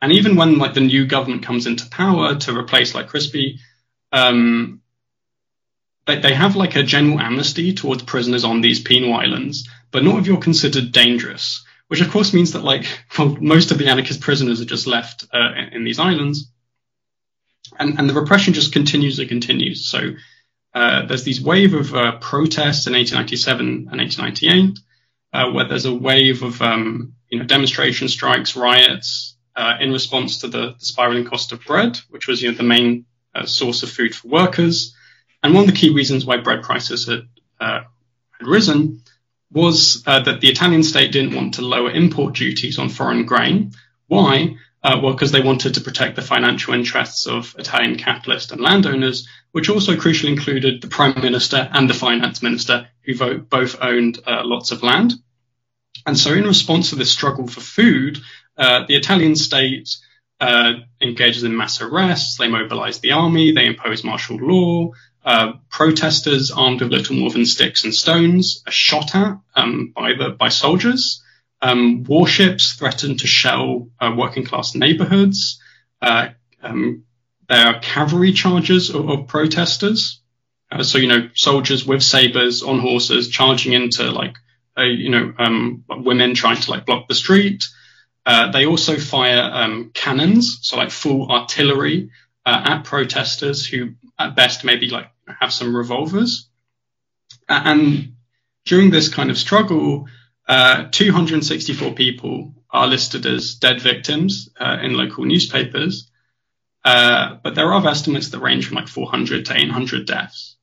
And 0.01 0.11
even 0.11 0.35
when 0.35 0.57
like 0.57 0.73
the 0.73 0.81
new 0.81 1.05
government 1.05 1.43
comes 1.43 1.67
into 1.67 1.89
power 1.89 2.35
to 2.35 2.57
replace 2.57 2.93
like 2.93 3.09
Crispi, 3.09 3.59
um, 4.11 4.81
they, 6.05 6.19
they 6.19 6.33
have 6.33 6.55
like 6.55 6.75
a 6.75 6.83
general 6.83 7.19
amnesty 7.19 7.73
towards 7.73 8.03
prisoners 8.03 8.43
on 8.43 8.61
these 8.61 8.81
penal 8.81 9.13
islands, 9.13 9.69
but 9.91 10.03
not 10.03 10.19
if 10.19 10.27
you're 10.27 10.37
considered 10.37 10.91
dangerous, 10.91 11.65
which 11.87 12.01
of 12.01 12.09
course 12.09 12.33
means 12.33 12.53
that 12.53 12.63
like 12.63 12.85
well, 13.17 13.37
most 13.39 13.71
of 13.71 13.77
the 13.77 13.87
anarchist 13.87 14.21
prisoners 14.21 14.61
are 14.61 14.65
just 14.65 14.87
left 14.87 15.25
uh, 15.33 15.51
in, 15.71 15.83
these 15.83 15.99
islands, 15.99 16.51
and 17.79 17.97
and 17.97 18.09
the 18.09 18.13
repression 18.13 18.53
just 18.53 18.73
continues 18.73 19.19
and 19.19 19.29
continues. 19.29 19.87
So 19.87 20.11
uh, 20.73 21.05
there's 21.05 21.23
these 21.23 21.41
wave 21.41 21.73
of 21.73 21.93
uh, 21.93 22.17
protests 22.19 22.87
in 22.87 22.93
1897 22.93 23.67
and 23.91 23.99
1898, 23.99 24.79
uh, 25.33 25.51
where 25.51 25.67
there's 25.67 25.85
a 25.85 25.93
wave 25.93 26.43
of 26.43 26.61
um, 26.61 27.13
you 27.29 27.39
know 27.39 27.45
demonstration 27.45 28.09
strikes, 28.09 28.55
riots 28.55 29.35
uh, 29.55 29.77
in 29.79 29.91
response 29.91 30.41
to 30.41 30.47
the, 30.47 30.75
the 30.79 30.85
spiraling 30.85 31.25
cost 31.25 31.51
of 31.51 31.63
bread, 31.65 31.97
which 32.09 32.27
was 32.27 32.41
you 32.41 32.51
know 32.51 32.57
the 32.57 32.63
main 32.63 33.05
uh, 33.33 33.45
source 33.45 33.83
of 33.83 33.89
food 33.89 34.13
for 34.13 34.27
workers. 34.27 34.93
And 35.43 35.53
one 35.53 35.63
of 35.63 35.69
the 35.69 35.77
key 35.77 35.93
reasons 35.93 36.25
why 36.25 36.37
bread 36.37 36.63
prices 36.63 37.07
had, 37.07 37.27
had 37.59 37.85
risen 38.41 39.03
was 39.51 40.03
uh, 40.05 40.21
that 40.23 40.41
the 40.41 40.49
Italian 40.49 40.83
state 40.83 41.11
didn't 41.11 41.35
want 41.35 41.55
to 41.55 41.61
lower 41.61 41.91
import 41.91 42.35
duties 42.35 42.79
on 42.79 42.89
foreign 42.89 43.25
grain. 43.25 43.71
Why? 44.07 44.57
Uh, 44.83 44.99
well, 45.01 45.13
because 45.13 45.31
they 45.31 45.41
wanted 45.41 45.73
to 45.73 45.81
protect 45.81 46.15
the 46.15 46.21
financial 46.21 46.73
interests 46.73 47.27
of 47.27 47.55
Italian 47.57 47.97
capitalists 47.97 48.51
and 48.51 48.61
landowners, 48.61 49.27
which 49.51 49.69
also 49.69 49.95
crucially 49.95 50.29
included 50.29 50.81
the 50.81 50.87
prime 50.87 51.19
minister 51.21 51.69
and 51.73 51.89
the 51.89 51.93
finance 51.93 52.43
minister, 52.43 52.87
who 53.03 53.39
both 53.39 53.77
owned 53.81 54.19
uh, 54.25 54.41
lots 54.43 54.71
of 54.71 54.83
land. 54.83 55.13
And 56.05 56.17
so, 56.17 56.33
in 56.33 56.45
response 56.45 56.91
to 56.91 56.95
this 56.95 57.11
struggle 57.11 57.47
for 57.47 57.59
food, 57.59 58.19
uh, 58.57 58.85
the 58.87 58.95
Italian 58.95 59.35
state 59.35 59.89
uh, 60.39 60.73
engages 61.01 61.43
in 61.43 61.57
mass 61.57 61.81
arrests. 61.81 62.37
They 62.37 62.47
mobilize 62.47 62.99
the 62.99 63.13
army. 63.13 63.51
They 63.51 63.65
impose 63.65 64.03
martial 64.03 64.37
law. 64.37 64.91
Uh, 65.27 65.57
protesters 65.69 66.51
armed 66.51 66.81
with 66.81 66.89
little 66.89 67.17
more 67.17 67.29
than 67.29 67.45
sticks 67.45 67.83
and 67.83 67.93
stones 67.93 68.63
are 68.65 68.71
shot 68.71 69.13
at 69.13 69.37
um, 69.57 69.91
by 69.93 70.13
the 70.13 70.29
by 70.29 70.47
soldiers. 70.47 71.21
Um, 71.61 72.05
warships 72.05 72.75
threaten 72.75 73.17
to 73.17 73.27
shell 73.27 73.89
uh, 73.99 74.13
working 74.17 74.45
class 74.45 74.73
neighborhoods. 74.73 75.61
Uh, 76.01 76.29
um, 76.63 77.03
there 77.49 77.67
are 77.67 77.79
cavalry 77.81 78.31
charges 78.31 78.89
of, 78.89 79.09
of 79.09 79.27
protesters. 79.27 80.21
Uh, 80.71 80.81
so 80.81 80.97
you 80.97 81.09
know, 81.09 81.29
soldiers 81.35 81.85
with 81.85 82.01
sabers 82.01 82.63
on 82.63 82.79
horses 82.79 83.27
charging 83.27 83.73
into 83.73 84.09
like 84.09 84.37
you 84.77 85.09
know 85.09 85.33
um, 85.39 85.83
women 85.89 86.35
trying 86.35 86.61
to 86.61 86.71
like 86.71 86.85
block 86.85 87.09
the 87.09 87.15
street. 87.15 87.65
Uh, 88.25 88.51
they 88.51 88.65
also 88.65 88.97
fire 88.97 89.41
um, 89.41 89.91
cannons, 89.93 90.59
so 90.61 90.77
like 90.77 90.91
full 90.91 91.29
artillery 91.29 92.11
uh, 92.45 92.61
at 92.63 92.83
protesters 92.85 93.67
who, 93.67 93.89
at 94.17 94.33
best, 94.33 94.63
maybe 94.63 94.89
like 94.89 95.09
have 95.39 95.53
some 95.53 95.75
revolvers. 95.75 96.49
And 97.49 98.15
during 98.65 98.89
this 98.89 99.09
kind 99.09 99.29
of 99.29 99.37
struggle, 99.37 100.07
uh, 100.47 100.85
264 100.91 101.93
people 101.93 102.53
are 102.69 102.87
listed 102.87 103.25
as 103.25 103.55
dead 103.55 103.81
victims 103.81 104.49
uh, 104.59 104.77
in 104.81 104.93
local 104.93 105.25
newspapers, 105.25 106.09
uh, 106.83 107.35
but 107.43 107.55
there 107.55 107.73
are 107.73 107.87
estimates 107.87 108.29
that 108.29 108.39
range 108.39 108.67
from 108.67 108.75
like 108.75 108.87
400 108.87 109.45
to 109.47 109.57
800 109.57 110.05
deaths. 110.07 110.55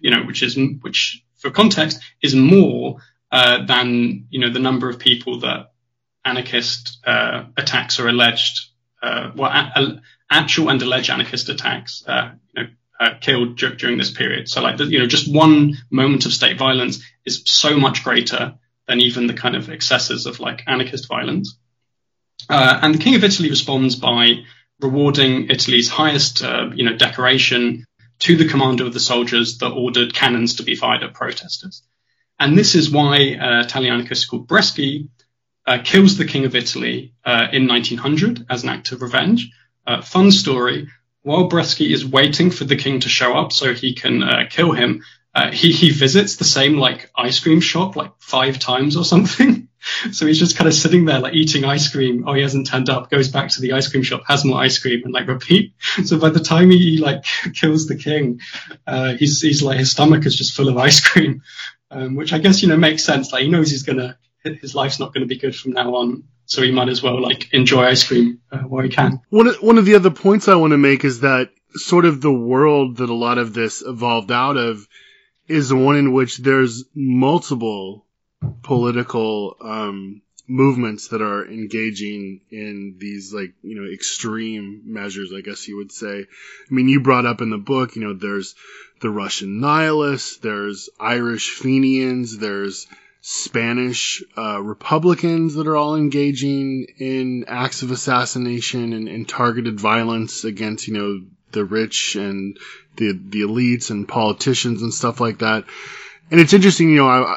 You 0.00 0.10
know, 0.10 0.22
which 0.22 0.42
is 0.42 0.56
which 0.82 1.24
for 1.36 1.50
context 1.50 2.00
is 2.22 2.34
more 2.34 2.98
uh, 3.32 3.64
than 3.64 4.26
you 4.30 4.40
know 4.40 4.50
the 4.52 4.60
number 4.60 4.88
of 4.88 5.00
people 5.00 5.40
that 5.40 5.72
anarchist 6.24 6.98
uh, 7.04 7.44
attacks 7.56 7.98
are 7.98 8.08
alleged, 8.08 8.68
uh, 9.02 9.32
well, 9.34 9.50
a- 9.50 9.72
a- 9.80 10.02
actual 10.30 10.70
and 10.70 10.80
alleged 10.82 11.10
anarchist 11.10 11.48
attacks, 11.48 12.04
uh, 12.06 12.32
you 12.54 12.62
know, 12.62 12.68
uh, 13.00 13.14
killed 13.20 13.56
d- 13.56 13.74
during 13.76 13.98
this 13.98 14.10
period. 14.10 14.48
So, 14.48 14.60
like, 14.60 14.76
the, 14.76 14.84
you 14.84 14.98
know, 14.98 15.06
just 15.06 15.32
one 15.32 15.78
moment 15.90 16.26
of 16.26 16.32
state 16.32 16.58
violence 16.58 17.02
is 17.24 17.42
so 17.46 17.76
much 17.76 18.04
greater 18.04 18.54
than 18.86 19.00
even 19.00 19.26
the 19.26 19.34
kind 19.34 19.56
of 19.56 19.70
excesses 19.70 20.26
of 20.26 20.38
like 20.38 20.62
anarchist 20.66 21.08
violence. 21.08 21.56
Uh, 22.48 22.78
and 22.82 22.94
the 22.94 22.98
King 22.98 23.14
of 23.14 23.24
Italy 23.24 23.48
responds 23.48 23.96
by 23.96 24.44
rewarding 24.80 25.50
Italy's 25.50 25.88
highest, 25.88 26.42
uh, 26.42 26.70
you 26.74 26.84
know, 26.84 26.96
decoration 26.96 27.86
to 28.20 28.36
the 28.36 28.48
commander 28.48 28.84
of 28.84 28.92
the 28.92 29.00
soldiers 29.00 29.58
that 29.58 29.70
ordered 29.70 30.14
cannons 30.14 30.56
to 30.56 30.62
be 30.62 30.74
fired 30.74 31.02
at 31.02 31.14
protesters. 31.14 31.82
And 32.38 32.56
this 32.56 32.74
is 32.74 32.90
why 32.90 33.34
uh, 33.34 33.62
Italian 33.62 33.94
anarchist 33.94 34.28
called 34.28 34.48
Bresci 34.48 35.08
uh, 35.66 35.78
kills 35.84 36.16
the 36.16 36.24
King 36.24 36.44
of 36.44 36.54
Italy 36.54 37.14
uh, 37.24 37.48
in 37.52 37.66
1900 37.66 38.46
as 38.50 38.62
an 38.62 38.70
act 38.70 38.92
of 38.92 39.02
revenge. 39.02 39.50
Uh, 39.86 40.02
fun 40.02 40.30
story. 40.30 40.88
While 41.22 41.48
Bresci 41.48 41.90
is 41.92 42.06
waiting 42.06 42.50
for 42.50 42.64
the 42.64 42.76
king 42.76 43.00
to 43.00 43.08
show 43.08 43.34
up 43.34 43.52
so 43.52 43.74
he 43.74 43.94
can 43.94 44.22
uh, 44.22 44.44
kill 44.48 44.72
him, 44.72 45.04
uh, 45.34 45.52
he 45.52 45.72
he 45.72 45.90
visits 45.90 46.36
the 46.36 46.44
same 46.44 46.76
like 46.76 47.10
ice 47.16 47.38
cream 47.40 47.60
shop 47.60 47.94
like 47.94 48.12
five 48.18 48.58
times 48.58 48.96
or 48.96 49.04
something. 49.04 49.68
so 50.12 50.26
he's 50.26 50.38
just 50.38 50.56
kind 50.56 50.66
of 50.66 50.74
sitting 50.74 51.04
there 51.04 51.20
like 51.20 51.34
eating 51.34 51.64
ice 51.64 51.88
cream. 51.88 52.24
Oh, 52.26 52.32
he 52.32 52.42
hasn't 52.42 52.66
turned 52.66 52.90
up. 52.90 53.10
Goes 53.10 53.28
back 53.28 53.50
to 53.50 53.60
the 53.60 53.72
ice 53.72 53.88
cream 53.88 54.02
shop, 54.02 54.22
has 54.26 54.44
more 54.44 54.58
ice 54.58 54.78
cream, 54.78 55.02
and 55.04 55.12
like 55.12 55.28
repeat. 55.28 55.74
So 56.04 56.18
by 56.18 56.30
the 56.30 56.40
time 56.40 56.70
he 56.70 56.98
like 56.98 57.24
kills 57.54 57.86
the 57.86 57.96
king, 57.96 58.40
uh, 58.86 59.14
he's 59.14 59.40
he's 59.40 59.62
like 59.62 59.78
his 59.78 59.90
stomach 59.90 60.26
is 60.26 60.36
just 60.36 60.54
full 60.54 60.68
of 60.68 60.76
ice 60.78 61.00
cream, 61.06 61.42
um, 61.90 62.16
which 62.16 62.32
I 62.32 62.38
guess 62.38 62.62
you 62.62 62.68
know 62.68 62.76
makes 62.76 63.04
sense. 63.04 63.32
Like 63.32 63.42
he 63.42 63.48
knows 63.48 63.70
he's 63.70 63.82
gonna 63.82 64.18
his 64.42 64.74
life's 64.74 64.98
not 64.98 65.12
to 65.14 65.26
be 65.26 65.38
good 65.38 65.54
from 65.54 65.72
now 65.72 65.94
on. 65.96 66.24
So 66.50 66.62
he 66.62 66.72
might 66.72 66.88
as 66.88 67.00
well 67.00 67.22
like 67.22 67.52
enjoy 67.52 67.84
ice 67.84 68.02
cream 68.02 68.40
uh, 68.50 68.58
while 68.58 68.82
he 68.82 68.90
can. 68.90 69.20
One 69.30 69.46
of, 69.46 69.62
one 69.62 69.78
of 69.78 69.84
the 69.84 69.94
other 69.94 70.10
points 70.10 70.48
I 70.48 70.56
want 70.56 70.72
to 70.72 70.78
make 70.78 71.04
is 71.04 71.20
that 71.20 71.50
sort 71.74 72.04
of 72.04 72.20
the 72.20 72.32
world 72.32 72.96
that 72.96 73.08
a 73.08 73.14
lot 73.14 73.38
of 73.38 73.54
this 73.54 73.82
evolved 73.82 74.32
out 74.32 74.56
of 74.56 74.88
is 75.46 75.72
one 75.72 75.96
in 75.96 76.12
which 76.12 76.38
there's 76.38 76.84
multiple 76.92 78.04
political 78.62 79.56
um, 79.60 80.22
movements 80.48 81.08
that 81.08 81.22
are 81.22 81.46
engaging 81.46 82.40
in 82.50 82.96
these 82.98 83.32
like 83.32 83.54
you 83.62 83.80
know 83.80 83.88
extreme 83.88 84.82
measures 84.84 85.32
i 85.32 85.40
guess 85.42 85.68
you 85.68 85.76
would 85.76 85.92
say 85.92 86.22
i 86.22 86.74
mean 86.74 86.88
you 86.88 87.00
brought 87.00 87.26
up 87.26 87.40
in 87.40 87.50
the 87.50 87.58
book 87.58 87.94
you 87.94 88.02
know 88.02 88.14
there's 88.14 88.56
the 89.00 89.10
russian 89.10 89.60
nihilists 89.60 90.38
there's 90.38 90.90
irish 90.98 91.50
fenians 91.50 92.36
there's 92.38 92.88
Spanish 93.22 94.22
uh, 94.36 94.60
Republicans 94.62 95.54
that 95.54 95.66
are 95.66 95.76
all 95.76 95.94
engaging 95.94 96.86
in 96.98 97.44
acts 97.48 97.82
of 97.82 97.90
assassination 97.90 98.92
and, 98.94 99.08
and, 99.08 99.28
targeted 99.28 99.78
violence 99.78 100.44
against, 100.44 100.88
you 100.88 100.94
know, 100.94 101.20
the 101.52 101.64
rich 101.64 102.16
and 102.16 102.58
the 102.96 103.12
the 103.12 103.42
elites 103.42 103.90
and 103.90 104.08
politicians 104.08 104.82
and 104.82 104.94
stuff 104.94 105.20
like 105.20 105.38
that. 105.38 105.64
And 106.30 106.40
it's 106.40 106.54
interesting, 106.54 106.90
you 106.90 106.96
know, 106.96 107.08
I, 107.08 107.36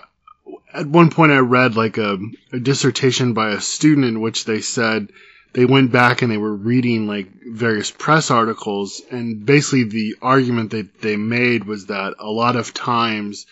at 0.74 0.88
one 0.88 1.10
point 1.10 1.32
I 1.32 1.40
read 1.40 1.76
like 1.76 1.98
a, 1.98 2.18
a 2.52 2.60
dissertation 2.60 3.34
by 3.34 3.50
a 3.50 3.62
student 3.62 4.08
in 4.08 4.22
which 4.22 4.46
they 4.46 4.62
said 4.62 5.10
they 5.54 5.66
went 5.66 5.92
back 5.92 6.22
and 6.22 6.32
they 6.32 6.38
were 6.38 6.56
reading 6.56 7.08
like 7.08 7.28
various 7.46 7.92
press 7.92 8.32
articles 8.32 9.02
and 9.12 9.46
basically 9.46 9.84
the 9.84 10.16
argument 10.22 10.72
that 10.72 11.02
they 11.02 11.16
made 11.16 11.66
was 11.66 11.88
that 11.88 12.16
a 12.20 12.30
lot 12.30 12.56
of 12.56 12.74
times 12.74 13.46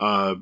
uh, 0.00 0.34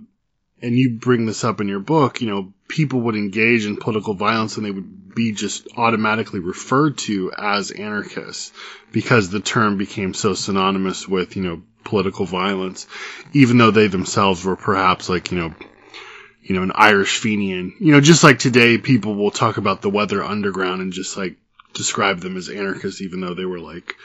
and 0.63 0.79
you 0.79 0.91
bring 0.91 1.27
this 1.27 1.45
up 1.45 1.61
in 1.61 1.69
your 1.69 1.81
book, 1.81 2.21
you 2.21 2.31
know, 2.31 2.53
people 2.69 3.01
would 3.03 3.17
engage 3.17 3.67
in 3.67 3.77
political 3.77 4.15
violence 4.15 4.57
and 4.57 4.65
they 4.65 4.71
would 4.71 5.15
be 5.15 5.33
just 5.33 5.69
automatically 5.77 6.41
referred 6.41 6.97
to 6.99 7.33
as 7.37 7.71
anarchists 7.71 8.53
because 8.93 9.29
the 9.29 9.41
term 9.41 9.77
became 9.77 10.15
so 10.15 10.35
synonymous 10.35 11.07
with, 11.07 11.37
you 11.37 11.43
know, 11.43 11.63
political 11.85 12.25
violence, 12.25 12.87
even 13.33 13.59
though 13.59 13.71
they 13.71 13.89
themselves 13.89 14.45
were 14.45 14.57
perhaps 14.57 15.09
like, 15.09 15.33
you 15.33 15.39
know, 15.39 15.55
you 16.43 16.57
know, 16.57 16.63
an 16.63 16.73
Irish 16.75 17.19
Fenian. 17.19 17.75
You 17.79 17.93
know, 17.93 18.01
just 18.01 18.25
like 18.25 18.39
today, 18.39 18.79
people 18.79 19.15
will 19.15 19.31
talk 19.31 19.59
about 19.59 19.83
the 19.83 19.91
Weather 19.91 20.23
Underground 20.23 20.81
and 20.81 20.93
just 20.93 21.17
like 21.17 21.37
describe 21.75 22.21
them 22.21 22.37
as 22.37 22.49
anarchists, 22.49 23.01
even 23.01 23.21
though 23.21 23.35
they 23.35 23.45
were 23.45 23.61
like, 23.61 23.97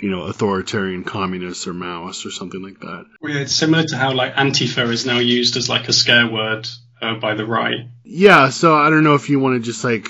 you 0.00 0.10
know, 0.10 0.22
authoritarian 0.22 1.04
communists 1.04 1.66
or 1.66 1.72
Maoists 1.72 2.26
or 2.26 2.30
something 2.30 2.62
like 2.62 2.80
that. 2.80 3.06
Well, 3.20 3.32
yeah, 3.32 3.40
it's 3.40 3.54
similar 3.54 3.84
to 3.84 3.96
how 3.96 4.12
like 4.12 4.34
Antifa 4.34 4.88
is 4.90 5.06
now 5.06 5.18
used 5.18 5.56
as 5.56 5.68
like 5.68 5.88
a 5.88 5.92
scare 5.92 6.30
word 6.30 6.66
uh, 7.00 7.14
by 7.16 7.34
the 7.34 7.46
right. 7.46 7.86
Yeah, 8.04 8.50
so 8.50 8.74
I 8.74 8.90
don't 8.90 9.04
know 9.04 9.14
if 9.14 9.28
you 9.28 9.40
want 9.40 9.62
to 9.62 9.64
just 9.64 9.84
like, 9.84 10.08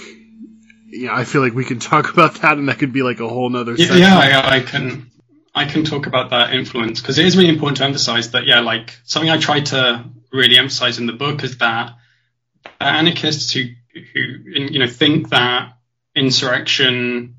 know, 0.86 1.12
I 1.12 1.24
feel 1.24 1.41
like 1.41 1.55
we 1.55 1.64
can 1.64 1.78
talk 1.80 2.12
about 2.12 2.41
that, 2.43 2.59
and 2.59 2.68
that 2.68 2.78
could 2.78 2.93
be 2.93 3.03
like 3.03 3.20
a 3.20 3.28
whole 3.28 3.49
nother. 3.49 3.74
Yeah, 3.74 3.95
yeah 3.95 4.18
I, 4.18 4.57
I, 4.57 4.61
can, 4.61 5.11
I 5.55 5.64
can 5.64 5.84
talk 5.84 6.07
about 6.07 6.30
that 6.30 6.55
influence 6.55 7.01
because 7.01 7.18
it 7.18 7.26
is 7.26 7.36
really 7.36 7.51
important 7.51 7.78
to 7.78 7.84
emphasize 7.84 8.30
that. 8.32 8.47
Yeah, 8.47 8.61
like 8.61 8.97
something 9.05 9.30
I 9.30 9.38
try 9.38 9.61
to 9.61 10.05
really 10.32 10.57
emphasize 10.57 10.99
in 10.99 11.07
the 11.07 11.12
book 11.12 11.43
is 11.43 11.59
that 11.59 11.97
anarchists 12.80 13.53
who 13.53 13.64
who 13.93 14.20
you 14.20 14.78
know 14.78 14.86
think 14.86 15.30
that 15.30 15.76
insurrection 16.14 17.36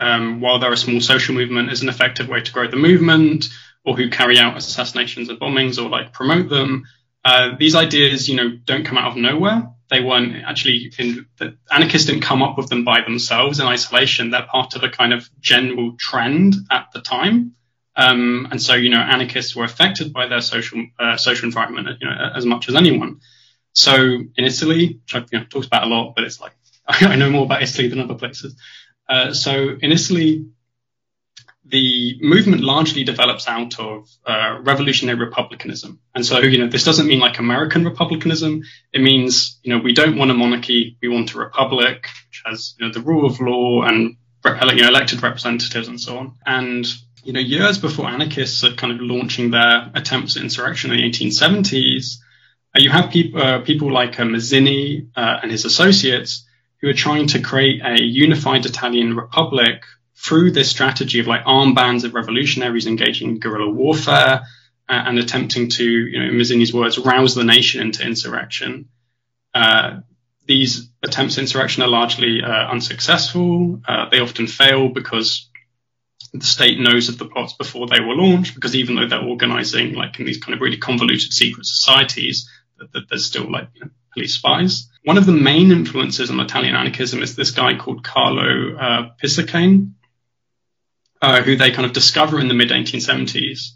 um, 0.00 0.40
while 0.40 0.58
they're 0.58 0.72
a 0.72 0.76
small 0.76 1.00
social 1.00 1.34
movement, 1.34 1.70
is 1.70 1.82
an 1.82 1.88
effective 1.88 2.28
way 2.28 2.40
to 2.40 2.52
grow 2.52 2.68
the 2.68 2.76
movement, 2.76 3.48
or 3.84 3.96
who 3.96 4.10
carry 4.10 4.38
out 4.38 4.56
assassinations 4.56 5.28
and 5.28 5.38
bombings, 5.38 5.82
or 5.82 5.88
like 5.88 6.12
promote 6.12 6.48
them. 6.48 6.84
Uh, 7.24 7.56
these 7.58 7.74
ideas, 7.74 8.28
you 8.28 8.36
know, 8.36 8.56
don't 8.64 8.84
come 8.84 8.98
out 8.98 9.10
of 9.10 9.16
nowhere. 9.16 9.70
They 9.88 10.00
weren't 10.00 10.44
actually 10.44 10.92
in 10.98 11.26
the 11.38 11.56
anarchists 11.70 12.08
didn't 12.08 12.22
come 12.22 12.42
up 12.42 12.58
with 12.58 12.68
them 12.68 12.84
by 12.84 13.02
themselves 13.02 13.60
in 13.60 13.66
isolation. 13.66 14.30
They're 14.30 14.42
part 14.42 14.74
of 14.74 14.82
a 14.82 14.88
kind 14.88 15.12
of 15.12 15.28
general 15.40 15.96
trend 15.98 16.54
at 16.70 16.88
the 16.92 17.00
time. 17.00 17.52
Um, 17.94 18.48
and 18.50 18.60
so, 18.60 18.74
you 18.74 18.90
know, 18.90 18.98
anarchists 18.98 19.56
were 19.56 19.64
affected 19.64 20.12
by 20.12 20.26
their 20.26 20.40
social 20.40 20.84
uh, 20.98 21.16
social 21.16 21.46
environment, 21.46 21.88
you 22.00 22.08
know, 22.08 22.30
as 22.34 22.44
much 22.44 22.68
as 22.68 22.74
anyone. 22.74 23.20
So 23.72 23.94
in 23.94 24.44
Italy, 24.44 25.00
which 25.02 25.14
I've 25.14 25.28
you 25.32 25.38
know, 25.38 25.44
talked 25.46 25.66
about 25.66 25.84
a 25.84 25.86
lot, 25.86 26.14
but 26.14 26.24
it's 26.24 26.40
like 26.40 26.52
I 26.88 27.16
know 27.16 27.30
more 27.30 27.44
about 27.44 27.62
Italy 27.62 27.88
than 27.88 28.00
other 28.00 28.14
places. 28.14 28.56
Uh, 29.08 29.32
so 29.32 29.76
in 29.80 29.92
Italy, 29.92 30.46
the 31.68 32.18
movement 32.20 32.62
largely 32.62 33.02
develops 33.02 33.48
out 33.48 33.78
of 33.78 34.08
uh, 34.24 34.58
revolutionary 34.62 35.18
republicanism. 35.18 35.98
And 36.14 36.24
so, 36.24 36.38
you 36.38 36.58
know, 36.58 36.68
this 36.68 36.84
doesn't 36.84 37.06
mean 37.06 37.18
like 37.18 37.38
American 37.38 37.84
republicanism. 37.84 38.62
It 38.92 39.02
means, 39.02 39.58
you 39.62 39.74
know, 39.74 39.82
we 39.82 39.92
don't 39.92 40.16
want 40.16 40.30
a 40.30 40.34
monarchy. 40.34 40.96
We 41.02 41.08
want 41.08 41.34
a 41.34 41.38
republic, 41.38 42.06
which 42.28 42.42
has, 42.46 42.74
you 42.78 42.86
know, 42.86 42.92
the 42.92 43.00
rule 43.00 43.26
of 43.26 43.40
law 43.40 43.82
and, 43.82 44.16
you 44.44 44.82
know, 44.82 44.88
elected 44.88 45.22
representatives 45.22 45.88
and 45.88 46.00
so 46.00 46.18
on. 46.18 46.36
And, 46.46 46.86
you 47.24 47.32
know, 47.32 47.40
years 47.40 47.78
before 47.78 48.06
anarchists 48.06 48.62
are 48.62 48.74
kind 48.74 48.92
of 48.92 49.00
launching 49.00 49.50
their 49.50 49.90
attempts 49.94 50.36
at 50.36 50.42
insurrection 50.42 50.92
in 50.92 50.98
the 50.98 51.10
1870s, 51.10 52.18
uh, 52.76 52.78
you 52.78 52.90
have 52.90 53.10
people, 53.10 53.42
uh, 53.42 53.60
people 53.62 53.92
like 53.92 54.20
uh, 54.20 54.24
Mazzini 54.24 55.08
uh, 55.16 55.40
and 55.42 55.50
his 55.50 55.64
associates 55.64 56.45
who 56.80 56.88
are 56.88 56.94
trying 56.94 57.26
to 57.28 57.40
create 57.40 57.82
a 57.84 58.00
unified 58.02 58.66
Italian 58.66 59.16
republic 59.16 59.82
through 60.16 60.50
this 60.50 60.70
strategy 60.70 61.20
of 61.20 61.26
like 61.26 61.42
armed 61.46 61.74
bands 61.74 62.04
of 62.04 62.14
revolutionaries 62.14 62.86
engaging 62.86 63.28
in 63.28 63.38
guerrilla 63.38 63.70
warfare 63.70 64.42
uh, 64.88 64.92
and 65.06 65.18
attempting 65.18 65.68
to, 65.68 65.84
you 65.84 66.18
know, 66.18 66.26
in 66.26 66.34
Mazzini's 66.34 66.72
words, 66.72 66.98
rouse 66.98 67.34
the 67.34 67.44
nation 67.44 67.80
into 67.80 68.04
insurrection. 68.04 68.88
Uh, 69.54 70.00
these 70.46 70.88
attempts 71.02 71.36
at 71.36 71.42
insurrection 71.42 71.82
are 71.82 71.88
largely 71.88 72.42
uh, 72.42 72.70
unsuccessful. 72.70 73.80
Uh, 73.86 74.08
they 74.08 74.20
often 74.20 74.46
fail 74.46 74.88
because 74.88 75.50
the 76.32 76.44
state 76.44 76.78
knows 76.78 77.08
of 77.08 77.18
the 77.18 77.26
plots 77.26 77.54
before 77.54 77.86
they 77.86 78.00
were 78.00 78.14
launched, 78.14 78.54
because 78.54 78.76
even 78.76 78.96
though 78.96 79.08
they're 79.08 79.20
organizing 79.20 79.94
like 79.94 80.18
in 80.18 80.26
these 80.26 80.38
kind 80.38 80.54
of 80.54 80.60
really 80.60 80.76
convoluted 80.76 81.32
secret 81.32 81.66
societies, 81.66 82.48
that, 82.78 82.92
that 82.92 83.08
there's 83.08 83.26
still 83.26 83.50
like 83.50 83.68
you 83.74 83.82
know, 83.82 83.90
police 84.12 84.34
spies. 84.34 84.88
One 85.06 85.18
of 85.18 85.24
the 85.24 85.30
main 85.30 85.70
influences 85.70 86.30
on 86.30 86.40
Italian 86.40 86.74
anarchism 86.74 87.22
is 87.22 87.36
this 87.36 87.52
guy 87.52 87.76
called 87.78 88.02
Carlo 88.02 88.74
uh, 88.76 89.10
Pisacane, 89.22 89.92
uh, 91.22 91.42
who 91.42 91.54
they 91.54 91.70
kind 91.70 91.86
of 91.86 91.92
discover 91.92 92.40
in 92.40 92.48
the 92.48 92.54
mid 92.54 92.70
1870s, 92.70 93.68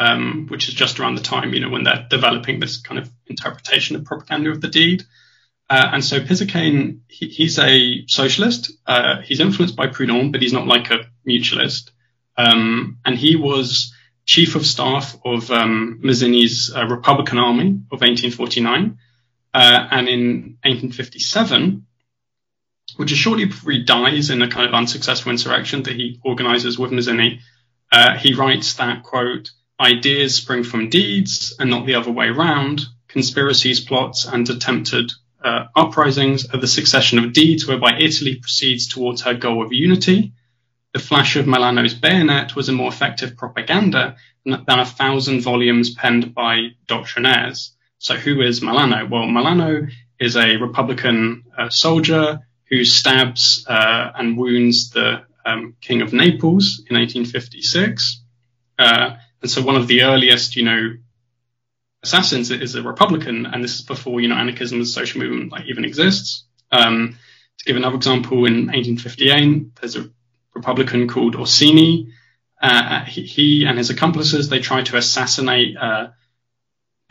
um, 0.00 0.48
which 0.48 0.66
is 0.66 0.74
just 0.74 0.98
around 0.98 1.14
the 1.14 1.22
time, 1.22 1.54
you 1.54 1.60
know, 1.60 1.68
when 1.68 1.84
they're 1.84 2.04
developing 2.10 2.58
this 2.58 2.78
kind 2.78 2.98
of 2.98 3.08
interpretation 3.28 3.94
of 3.94 4.04
propaganda 4.04 4.50
of 4.50 4.60
the 4.60 4.66
deed. 4.66 5.04
Uh, 5.70 5.90
and 5.92 6.04
so 6.04 6.18
Pisacane, 6.18 6.98
he, 7.06 7.28
he's 7.28 7.60
a 7.60 8.04
socialist. 8.08 8.72
Uh, 8.84 9.20
he's 9.22 9.38
influenced 9.38 9.76
by 9.76 9.86
Proudhon, 9.86 10.32
but 10.32 10.42
he's 10.42 10.52
not 10.52 10.66
like 10.66 10.90
a 10.90 11.06
mutualist. 11.24 11.92
Um, 12.36 12.98
and 13.04 13.16
he 13.16 13.36
was 13.36 13.94
chief 14.26 14.56
of 14.56 14.66
staff 14.66 15.16
of 15.24 15.48
um, 15.52 16.00
Mazzini's 16.02 16.74
uh, 16.74 16.88
Republican 16.88 17.38
Army 17.38 17.68
of 17.92 18.00
1849. 18.00 18.98
Uh, 19.54 19.88
and 19.90 20.08
in 20.08 20.58
1857, 20.64 21.86
which 22.96 23.12
is 23.12 23.18
shortly 23.18 23.44
before 23.46 23.72
he 23.72 23.84
dies 23.84 24.30
in 24.30 24.42
a 24.42 24.48
kind 24.48 24.66
of 24.66 24.74
unsuccessful 24.74 25.30
insurrection 25.30 25.82
that 25.82 25.94
he 25.94 26.20
organizes 26.24 26.78
with 26.78 26.90
Mazzini, 26.90 27.40
uh, 27.90 28.16
he 28.16 28.34
writes 28.34 28.74
that, 28.74 29.02
quote, 29.02 29.50
ideas 29.80 30.34
spring 30.34 30.64
from 30.64 30.88
deeds 30.88 31.54
and 31.58 31.70
not 31.70 31.86
the 31.86 31.94
other 31.94 32.10
way 32.10 32.30
round. 32.30 32.82
Conspiracies, 33.08 33.80
plots, 33.80 34.24
and 34.24 34.48
attempted 34.48 35.12
uh, 35.44 35.64
uprisings 35.76 36.46
are 36.46 36.58
the 36.58 36.66
succession 36.66 37.18
of 37.18 37.32
deeds 37.32 37.66
whereby 37.66 37.98
Italy 37.98 38.36
proceeds 38.36 38.86
towards 38.86 39.22
her 39.22 39.34
goal 39.34 39.64
of 39.64 39.72
unity 39.72 40.32
the 40.92 40.98
flash 40.98 41.36
of 41.36 41.46
Milano's 41.46 41.94
bayonet 41.94 42.54
was 42.54 42.68
a 42.68 42.72
more 42.72 42.88
effective 42.88 43.36
propaganda 43.36 44.16
than 44.44 44.62
a 44.68 44.84
thousand 44.84 45.40
volumes 45.40 45.94
penned 45.94 46.34
by 46.34 46.72
doctrinaires. 46.86 47.70
So 48.02 48.16
who 48.16 48.40
is 48.40 48.62
Milano? 48.62 49.06
Well, 49.06 49.28
Milano 49.28 49.86
is 50.18 50.36
a 50.36 50.56
Republican 50.56 51.44
uh, 51.56 51.68
soldier 51.68 52.40
who 52.68 52.84
stabs 52.84 53.64
uh, 53.68 54.10
and 54.16 54.36
wounds 54.36 54.90
the 54.90 55.22
um, 55.46 55.76
King 55.80 56.02
of 56.02 56.12
Naples 56.12 56.82
in 56.90 56.96
1856. 56.96 58.20
Uh, 58.76 59.14
and 59.40 59.48
so 59.48 59.62
one 59.62 59.76
of 59.76 59.86
the 59.86 60.02
earliest, 60.02 60.56
you 60.56 60.64
know, 60.64 60.94
assassins 62.02 62.50
is 62.50 62.74
a 62.74 62.82
Republican, 62.82 63.46
and 63.46 63.62
this 63.62 63.76
is 63.76 63.82
before, 63.82 64.20
you 64.20 64.26
know, 64.26 64.34
anarchism 64.34 64.80
as 64.80 64.88
a 64.88 64.92
social 64.92 65.20
movement 65.20 65.52
like, 65.52 65.66
even 65.66 65.84
exists. 65.84 66.44
Um, 66.72 67.16
to 67.58 67.64
give 67.64 67.76
another 67.76 67.94
example, 67.94 68.46
in 68.46 68.66
1858, 68.66 69.76
there's 69.76 69.94
a 69.94 70.10
Republican 70.56 71.06
called 71.06 71.36
Orsini. 71.36 72.12
Uh, 72.60 73.04
he, 73.04 73.22
he, 73.22 73.64
and 73.64 73.78
his 73.78 73.90
accomplices 73.90 74.48
they 74.48 74.58
try 74.58 74.82
to 74.82 74.96
assassinate 74.96 75.76
uh, 75.76 76.08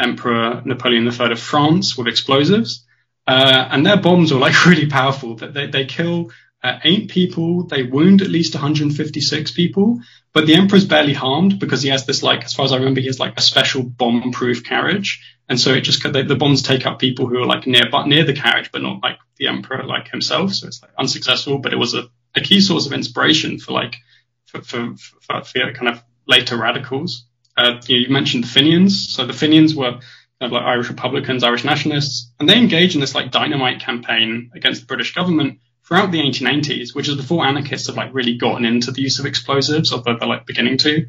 Emperor 0.01 0.61
Napoleon 0.65 1.05
III 1.05 1.31
of 1.31 1.39
France 1.39 1.97
with 1.97 2.07
explosives, 2.07 2.85
uh, 3.27 3.67
and 3.71 3.85
their 3.85 3.97
bombs 3.97 4.33
were 4.33 4.39
like 4.39 4.65
really 4.65 4.87
powerful. 4.87 5.35
That 5.35 5.53
they, 5.53 5.67
they 5.67 5.85
kill 5.85 6.31
uh, 6.63 6.79
eight 6.83 7.09
people, 7.09 7.63
they 7.63 7.83
wound 7.83 8.21
at 8.21 8.29
least 8.29 8.53
156 8.53 9.51
people, 9.51 9.99
but 10.33 10.45
the 10.45 10.55
emperor's 10.55 10.85
barely 10.85 11.13
harmed 11.13 11.59
because 11.59 11.81
he 11.81 11.89
has 11.89 12.05
this 12.05 12.23
like, 12.23 12.43
as 12.43 12.53
far 12.53 12.65
as 12.65 12.71
I 12.71 12.77
remember, 12.77 13.01
he 13.01 13.07
has 13.07 13.19
like 13.19 13.37
a 13.37 13.41
special 13.41 13.83
bomb-proof 13.83 14.63
carriage, 14.63 15.37
and 15.49 15.59
so 15.59 15.73
it 15.73 15.81
just 15.81 16.03
the, 16.03 16.23
the 16.23 16.35
bombs 16.35 16.61
take 16.61 16.85
out 16.85 16.99
people 16.99 17.27
who 17.27 17.37
are 17.37 17.45
like 17.45 17.67
near 17.67 17.89
but 17.91 18.07
near 18.07 18.23
the 18.23 18.33
carriage, 18.33 18.71
but 18.71 18.81
not 18.81 19.01
like 19.03 19.17
the 19.37 19.47
emperor 19.47 19.83
like 19.83 20.09
himself. 20.09 20.53
So 20.53 20.67
it's 20.67 20.81
like 20.81 20.91
unsuccessful, 20.97 21.59
but 21.59 21.73
it 21.73 21.77
was 21.77 21.93
a 21.93 22.09
a 22.35 22.41
key 22.41 22.61
source 22.61 22.85
of 22.85 22.93
inspiration 22.93 23.59
for 23.59 23.73
like 23.73 23.97
for 24.45 24.61
for, 24.61 24.95
for, 24.95 25.43
for 25.43 25.73
kind 25.73 25.89
of 25.89 26.03
later 26.27 26.57
radicals. 26.57 27.25
Uh, 27.61 27.81
you, 27.87 27.95
know, 27.95 28.07
you, 28.07 28.09
mentioned 28.09 28.43
the 28.43 28.47
Fenians, 28.47 29.13
so 29.13 29.25
the 29.25 29.33
Fenians 29.33 29.75
were 29.75 29.91
kind 29.91 30.01
of 30.41 30.51
like 30.51 30.63
Irish 30.63 30.89
Republicans, 30.89 31.43
Irish 31.43 31.63
nationalists, 31.63 32.31
and 32.39 32.49
they 32.49 32.57
engaged 32.57 32.95
in 32.95 33.01
this 33.01 33.13
like 33.13 33.31
dynamite 33.31 33.79
campaign 33.79 34.51
against 34.55 34.81
the 34.81 34.87
British 34.87 35.13
government 35.13 35.59
throughout 35.85 36.11
the 36.11 36.21
1880s, 36.21 36.95
which 36.95 37.07
is 37.07 37.15
before 37.15 37.45
anarchists 37.45 37.87
have 37.87 37.97
like 37.97 38.13
really 38.13 38.37
gotten 38.37 38.65
into 38.65 38.91
the 38.91 39.01
use 39.01 39.19
of 39.19 39.25
explosives, 39.25 39.93
although 39.93 40.17
they're 40.17 40.27
like 40.27 40.45
beginning 40.45 40.77
to. 40.79 41.05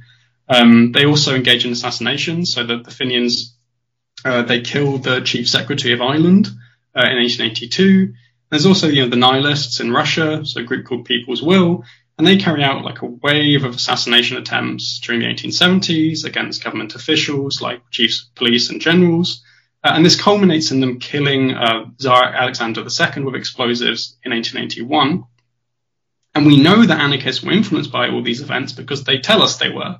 Um, 0.48 0.92
they 0.92 1.06
also 1.06 1.34
engage 1.34 1.64
in 1.64 1.72
assassinations, 1.72 2.52
so 2.52 2.64
the 2.64 2.90
Fenians 2.90 3.56
uh, 4.24 4.42
they 4.42 4.60
killed 4.60 5.04
the 5.04 5.20
chief 5.20 5.48
secretary 5.48 5.94
of 5.94 6.00
Ireland 6.00 6.48
uh, 6.94 7.08
in 7.08 7.16
1882. 7.18 8.14
There's 8.50 8.66
also, 8.66 8.88
you 8.88 9.02
know, 9.02 9.08
the 9.08 9.16
nihilists 9.16 9.80
in 9.80 9.92
Russia, 9.92 10.44
so 10.44 10.60
a 10.60 10.64
group 10.64 10.86
called 10.86 11.06
People's 11.06 11.42
Will, 11.42 11.84
and 12.22 12.28
they 12.28 12.36
carry 12.36 12.62
out 12.62 12.84
like 12.84 13.02
a 13.02 13.06
wave 13.06 13.64
of 13.64 13.74
assassination 13.74 14.36
attempts 14.36 15.00
during 15.00 15.22
the 15.22 15.26
1870s 15.26 16.24
against 16.24 16.62
government 16.62 16.94
officials 16.94 17.60
like 17.60 17.82
chiefs 17.90 18.22
of 18.22 18.34
police 18.36 18.70
and 18.70 18.80
generals. 18.80 19.42
Uh, 19.82 19.90
and 19.96 20.06
this 20.06 20.14
culminates 20.14 20.70
in 20.70 20.78
them 20.78 21.00
killing 21.00 21.50
uh, 21.50 21.86
Tsar 21.98 22.22
Alexander 22.22 22.82
II 22.82 23.24
with 23.24 23.34
explosives 23.34 24.16
in 24.24 24.30
1881. 24.30 25.24
And 26.36 26.46
we 26.46 26.62
know 26.62 26.86
that 26.86 27.00
anarchists 27.00 27.42
were 27.42 27.50
influenced 27.50 27.90
by 27.90 28.08
all 28.08 28.22
these 28.22 28.40
events 28.40 28.70
because 28.70 29.02
they 29.02 29.18
tell 29.18 29.42
us 29.42 29.56
they 29.56 29.70
were. 29.70 29.98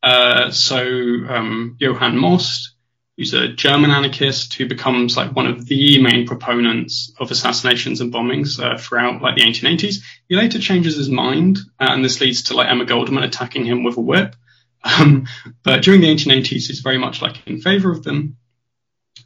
Uh, 0.00 0.52
so 0.52 0.78
um, 0.78 1.76
Johann 1.80 2.16
Most, 2.16 2.73
who's 3.16 3.32
a 3.32 3.48
German 3.48 3.90
anarchist 3.90 4.54
who 4.54 4.66
becomes 4.66 5.16
like 5.16 5.34
one 5.34 5.46
of 5.46 5.66
the 5.66 6.02
main 6.02 6.26
proponents 6.26 7.12
of 7.18 7.30
assassinations 7.30 8.00
and 8.00 8.12
bombings 8.12 8.60
uh, 8.60 8.76
throughout 8.76 9.22
like 9.22 9.36
the 9.36 9.42
1880s. 9.42 10.02
He 10.28 10.36
later 10.36 10.58
changes 10.58 10.96
his 10.96 11.08
mind, 11.08 11.58
uh, 11.78 11.88
and 11.90 12.04
this 12.04 12.20
leads 12.20 12.44
to 12.44 12.54
like 12.54 12.68
Emma 12.68 12.84
Goldman 12.84 13.22
attacking 13.22 13.64
him 13.64 13.84
with 13.84 13.96
a 13.96 14.02
whip. 14.02 14.36
Um, 14.86 15.26
but 15.62 15.82
during 15.82 16.02
the 16.02 16.14
1880s, 16.14 16.66
he's 16.66 16.80
very 16.80 16.98
much 16.98 17.22
like 17.22 17.36
in 17.46 17.58
favor 17.58 17.90
of 17.90 18.04
them. 18.04 18.36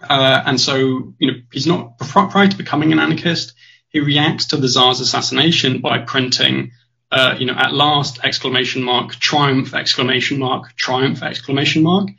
Uh, 0.00 0.40
and 0.46 0.60
so, 0.60 0.76
you 1.18 1.32
know, 1.32 1.38
he's 1.52 1.66
not 1.66 1.98
prior 1.98 2.46
to 2.46 2.56
becoming 2.56 2.92
an 2.92 3.00
anarchist. 3.00 3.54
He 3.88 3.98
reacts 3.98 4.46
to 4.46 4.56
the 4.56 4.68
Tsar's 4.68 5.00
assassination 5.00 5.80
by 5.80 5.98
printing, 5.98 6.70
uh, 7.10 7.34
you 7.40 7.46
know, 7.46 7.54
at 7.54 7.74
last 7.74 8.20
exclamation 8.22 8.84
mark, 8.84 9.16
triumph 9.16 9.74
exclamation 9.74 10.38
mark, 10.38 10.76
triumph 10.76 11.24
exclamation 11.24 11.82
mark 11.82 12.10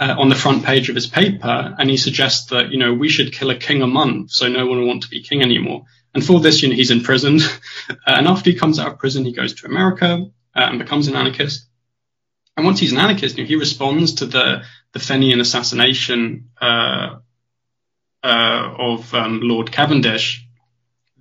uh, 0.00 0.14
on 0.18 0.28
the 0.28 0.34
front 0.34 0.64
page 0.64 0.88
of 0.88 0.94
his 0.94 1.06
paper, 1.06 1.74
and 1.78 1.88
he 1.88 1.96
suggests 1.96 2.50
that 2.50 2.70
you 2.70 2.78
know 2.78 2.92
we 2.92 3.08
should 3.08 3.32
kill 3.32 3.50
a 3.50 3.56
king 3.56 3.82
a 3.82 3.86
month, 3.86 4.30
so 4.30 4.48
no 4.48 4.66
one 4.66 4.80
will 4.80 4.88
want 4.88 5.02
to 5.02 5.08
be 5.08 5.22
king 5.22 5.42
anymore. 5.42 5.84
And 6.14 6.24
for 6.24 6.40
this, 6.40 6.62
you 6.62 6.68
know, 6.68 6.76
he's 6.76 6.90
imprisoned. 6.90 7.42
uh, 7.90 7.94
and 8.06 8.28
after 8.28 8.50
he 8.50 8.56
comes 8.56 8.78
out 8.78 8.92
of 8.92 8.98
prison, 8.98 9.24
he 9.24 9.32
goes 9.32 9.54
to 9.54 9.66
America 9.66 10.26
uh, 10.54 10.60
and 10.60 10.78
becomes 10.78 11.08
an 11.08 11.16
anarchist. 11.16 11.66
And 12.56 12.64
once 12.64 12.78
he's 12.78 12.92
an 12.92 12.98
anarchist, 12.98 13.36
you 13.36 13.44
know, 13.44 13.48
he 13.48 13.56
responds 13.56 14.14
to 14.14 14.26
the 14.26 14.62
the 14.92 15.00
Fenian 15.00 15.40
assassination 15.40 16.50
uh, 16.60 17.16
uh, 18.22 18.74
of 18.78 19.12
um, 19.12 19.40
Lord 19.42 19.72
Cavendish, 19.72 20.46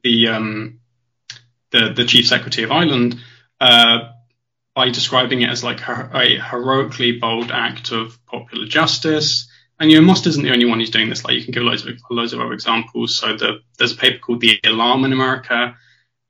the 0.03 0.27
um, 0.29 0.79
the 1.71 1.91
the 1.93 2.05
chief 2.05 2.27
secretary 2.27 2.65
of 2.65 2.71
Ireland, 2.71 3.19
uh, 3.59 4.12
by 4.75 4.89
describing 4.89 5.41
it 5.41 5.49
as 5.49 5.63
like 5.63 5.81
a 5.87 6.39
heroically 6.39 7.19
bold 7.19 7.51
act 7.51 7.91
of 7.91 8.17
popular 8.25 8.65
justice. 8.65 9.47
And 9.79 9.91
you 9.91 9.99
know, 9.99 10.05
Most 10.05 10.27
isn't 10.27 10.43
the 10.43 10.51
only 10.51 10.65
one 10.65 10.79
who's 10.79 10.89
doing 10.89 11.09
this. 11.09 11.23
Like 11.23 11.35
you 11.35 11.43
can 11.43 11.51
give 11.51 11.63
loads 11.63 11.85
of 11.85 11.95
loads 12.09 12.33
of 12.33 12.39
other 12.39 12.53
examples. 12.53 13.17
So 13.17 13.35
the, 13.35 13.59
there's 13.77 13.93
a 13.93 13.97
paper 13.97 14.19
called 14.19 14.41
The 14.41 14.59
Alarm 14.65 15.05
in 15.05 15.13
America, 15.13 15.75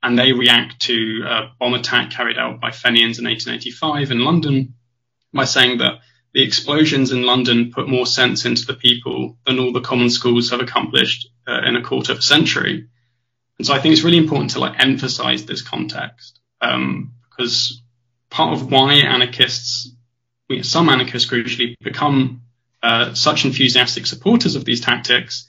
and 0.02 0.18
they 0.18 0.32
react 0.32 0.80
to 0.82 1.24
a 1.26 1.52
bomb 1.58 1.74
attack 1.74 2.10
carried 2.10 2.38
out 2.38 2.60
by 2.60 2.70
Fenians 2.70 3.18
in 3.18 3.24
1885 3.24 4.10
in 4.10 4.20
London 4.20 4.74
by 5.32 5.44
saying 5.44 5.78
that 5.78 6.00
the 6.34 6.42
explosions 6.42 7.12
in 7.12 7.22
London 7.22 7.70
put 7.72 7.88
more 7.88 8.06
sense 8.06 8.44
into 8.44 8.66
the 8.66 8.74
people 8.74 9.38
than 9.46 9.58
all 9.58 9.72
the 9.72 9.80
common 9.80 10.10
schools 10.10 10.50
have 10.50 10.60
accomplished 10.60 11.28
uh, 11.46 11.60
in 11.64 11.76
a 11.76 11.82
quarter 11.82 12.12
of 12.12 12.18
a 12.18 12.22
century. 12.22 12.88
And 13.58 13.66
so 13.66 13.72
I 13.72 13.78
think 13.78 13.92
it's 13.92 14.02
really 14.02 14.18
important 14.18 14.50
to 14.50 14.58
like 14.58 14.80
emphasize 14.80 15.46
this 15.46 15.62
context 15.62 16.40
um, 16.60 17.12
because 17.30 17.82
part 18.34 18.52
of 18.52 18.68
why 18.68 18.94
anarchists, 18.94 19.92
some 20.62 20.88
anarchists 20.88 21.30
crucially, 21.30 21.76
become 21.80 22.42
uh, 22.82 23.14
such 23.14 23.44
enthusiastic 23.44 24.06
supporters 24.06 24.56
of 24.56 24.64
these 24.64 24.80
tactics 24.80 25.48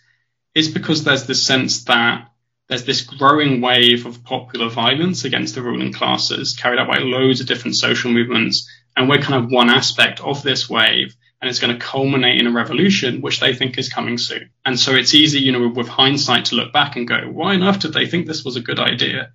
is 0.54 0.70
because 0.70 1.04
there's 1.04 1.26
this 1.26 1.42
sense 1.42 1.86
that 1.86 2.30
there's 2.70 2.86
this 2.86 3.02
growing 3.02 3.60
wave 3.60 4.06
of 4.06 4.24
popular 4.24 4.70
violence 4.70 5.26
against 5.26 5.56
the 5.56 5.64
ruling 5.64 5.94
classes 5.94 6.56
carried 6.56 6.80
out 6.80 6.88
by 6.88 7.00
loads 7.00 7.42
of 7.42 7.48
different 7.48 7.76
social 7.76 8.12
movements. 8.12 8.70
And 8.96 9.10
we're 9.10 9.18
kind 9.18 9.44
of 9.44 9.52
one 9.52 9.72
aspect 9.72 10.22
of 10.22 10.44
this 10.44 10.70
wave. 10.70 11.16
And 11.42 11.50
it's 11.50 11.60
going 11.60 11.74
to 11.74 11.84
culminate 11.84 12.40
in 12.40 12.48
a 12.48 12.52
revolution, 12.52 13.22
which 13.22 13.40
they 13.40 13.56
think 13.56 13.80
is 13.80 13.90
coming 13.90 14.20
soon. 14.20 14.52
And 14.64 14.80
so 14.80 14.94
it's 14.94 15.16
easy, 15.16 15.40
you 15.40 15.52
know, 15.52 15.68
with 15.70 15.88
hindsight 15.88 16.46
to 16.46 16.56
look 16.56 16.72
back 16.72 16.96
and 16.96 17.08
go, 17.08 17.18
why 17.32 17.56
on 17.56 17.64
earth 17.64 17.80
did 17.80 17.94
they 17.94 18.06
think 18.06 18.28
this 18.28 18.46
was 18.46 18.56
a 18.56 18.62
good 18.62 18.80
idea? 18.80 19.32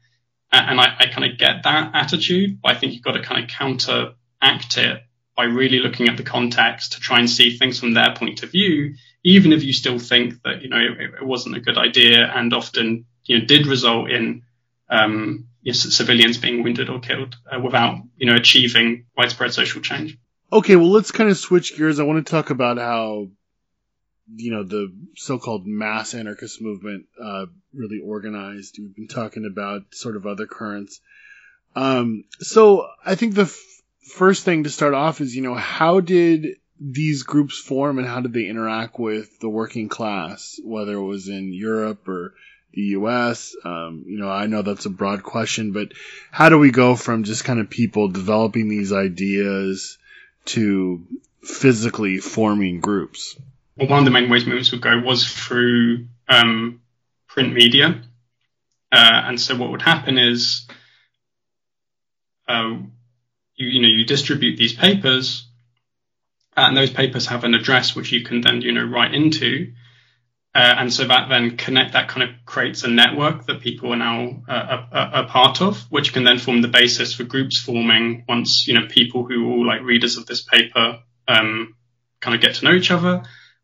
And 0.52 0.80
I, 0.80 0.96
I 0.98 1.06
kind 1.06 1.30
of 1.30 1.38
get 1.38 1.62
that 1.62 1.92
attitude, 1.94 2.60
but 2.60 2.72
I 2.72 2.78
think 2.78 2.92
you've 2.92 3.04
got 3.04 3.12
to 3.12 3.22
kind 3.22 3.44
of 3.44 3.50
counteract 3.50 4.78
it 4.78 5.02
by 5.36 5.44
really 5.44 5.78
looking 5.78 6.08
at 6.08 6.16
the 6.16 6.24
context 6.24 6.92
to 6.92 7.00
try 7.00 7.20
and 7.20 7.30
see 7.30 7.56
things 7.56 7.78
from 7.78 7.94
their 7.94 8.14
point 8.14 8.42
of 8.42 8.50
view, 8.50 8.94
even 9.24 9.52
if 9.52 9.62
you 9.62 9.72
still 9.72 9.98
think 9.98 10.42
that, 10.42 10.62
you 10.62 10.68
know, 10.68 10.78
it, 10.78 11.14
it 11.20 11.24
wasn't 11.24 11.56
a 11.56 11.60
good 11.60 11.78
idea. 11.78 12.26
And 12.26 12.52
often 12.52 13.06
you 13.30 13.38
know 13.38 13.44
did 13.44 13.66
result 13.66 14.10
in 14.10 14.42
um, 14.88 15.46
you 15.62 15.70
know, 15.70 15.76
civilians 15.76 16.38
being 16.38 16.64
wounded 16.64 16.90
or 16.90 16.98
killed 16.98 17.36
uh, 17.50 17.60
without 17.60 18.00
you 18.16 18.26
know 18.26 18.34
achieving 18.34 19.06
widespread 19.16 19.54
social 19.54 19.80
change. 19.80 20.18
Okay, 20.52 20.74
well 20.74 20.90
let's 20.90 21.12
kind 21.12 21.30
of 21.30 21.38
switch 21.38 21.76
gears. 21.76 22.00
I 22.00 22.02
want 22.02 22.26
to 22.26 22.30
talk 22.30 22.50
about 22.50 22.78
how 22.78 23.28
you 24.36 24.52
know 24.52 24.62
the 24.62 24.92
so-called 25.16 25.66
mass 25.66 26.14
anarchist 26.14 26.60
movement 26.60 27.06
uh, 27.22 27.46
really 27.74 28.00
organized. 28.00 28.78
We've 28.78 28.94
been 28.94 29.08
talking 29.08 29.46
about 29.46 29.94
sort 29.94 30.16
of 30.16 30.26
other 30.26 30.46
currents. 30.46 31.00
Um, 31.76 32.24
so 32.40 32.88
I 33.04 33.14
think 33.14 33.34
the 33.34 33.42
f- 33.42 33.82
first 34.14 34.44
thing 34.44 34.64
to 34.64 34.70
start 34.70 34.94
off 34.94 35.20
is 35.20 35.34
you 35.34 35.42
know 35.42 35.54
how 35.54 36.00
did 36.00 36.56
these 36.80 37.24
groups 37.24 37.58
form 37.58 37.98
and 37.98 38.08
how 38.08 38.20
did 38.20 38.32
they 38.32 38.46
interact 38.46 38.98
with 38.98 39.38
the 39.40 39.48
working 39.48 39.88
class, 39.88 40.58
whether 40.64 40.94
it 40.94 41.04
was 41.04 41.28
in 41.28 41.52
Europe 41.52 42.08
or 42.08 42.34
the 42.72 42.82
U.S. 42.82 43.54
Um, 43.64 44.04
you 44.06 44.18
know, 44.18 44.30
I 44.30 44.46
know 44.46 44.62
that's 44.62 44.86
a 44.86 44.90
broad 44.90 45.22
question, 45.22 45.72
but 45.72 45.92
how 46.30 46.48
do 46.48 46.58
we 46.58 46.70
go 46.70 46.96
from 46.96 47.24
just 47.24 47.44
kind 47.44 47.60
of 47.60 47.68
people 47.68 48.08
developing 48.08 48.68
these 48.68 48.92
ideas 48.92 49.98
to 50.46 51.04
physically 51.42 52.18
forming 52.18 52.80
groups? 52.80 53.36
One 53.88 54.00
of 54.00 54.04
the 54.04 54.10
main 54.10 54.28
ways 54.28 54.44
movements 54.44 54.72
would 54.72 54.82
go 54.82 54.98
was 54.98 55.26
through 55.26 56.06
um, 56.28 56.82
print 57.28 57.54
media, 57.54 58.02
uh, 58.92 59.22
and 59.24 59.40
so 59.40 59.56
what 59.56 59.70
would 59.70 59.82
happen 59.82 60.18
is, 60.18 60.66
uh, 62.48 62.76
you 63.56 63.68
you 63.68 63.82
know, 63.82 63.88
you 63.88 64.04
distribute 64.04 64.56
these 64.56 64.74
papers 64.74 65.46
and 66.56 66.76
those 66.76 66.90
papers 66.90 67.26
have 67.26 67.44
an 67.44 67.54
address 67.54 67.94
which 67.94 68.12
you 68.12 68.22
can 68.22 68.40
then 68.40 68.60
you 68.60 68.72
know 68.72 68.84
write 68.84 69.14
into. 69.14 69.72
Uh, 70.52 70.74
and 70.78 70.92
so 70.92 71.06
that 71.06 71.28
then 71.28 71.56
connect 71.56 71.92
that 71.92 72.08
kind 72.08 72.28
of 72.28 72.30
creates 72.44 72.82
a 72.82 72.88
network 72.88 73.46
that 73.46 73.60
people 73.60 73.92
are 73.92 73.96
now 73.96 74.42
uh, 74.48 74.84
a, 74.90 75.20
a, 75.20 75.24
part 75.26 75.62
of 75.62 75.80
which 75.90 76.12
can 76.12 76.24
then 76.24 76.40
form 76.40 76.60
the 76.60 76.66
basis 76.66 77.14
for 77.14 77.22
groups 77.22 77.56
forming 77.56 78.24
once 78.28 78.66
you 78.66 78.74
know 78.74 78.84
people 78.88 79.24
who 79.24 79.46
are 79.46 79.52
all 79.52 79.64
like 79.64 79.80
readers 79.82 80.16
of 80.16 80.26
this 80.26 80.42
paper 80.42 80.98
um, 81.28 81.76
kind 82.18 82.34
of 82.34 82.40
get 82.40 82.56
to 82.56 82.64
know 82.64 82.72
each 82.72 82.90
other 82.90 83.22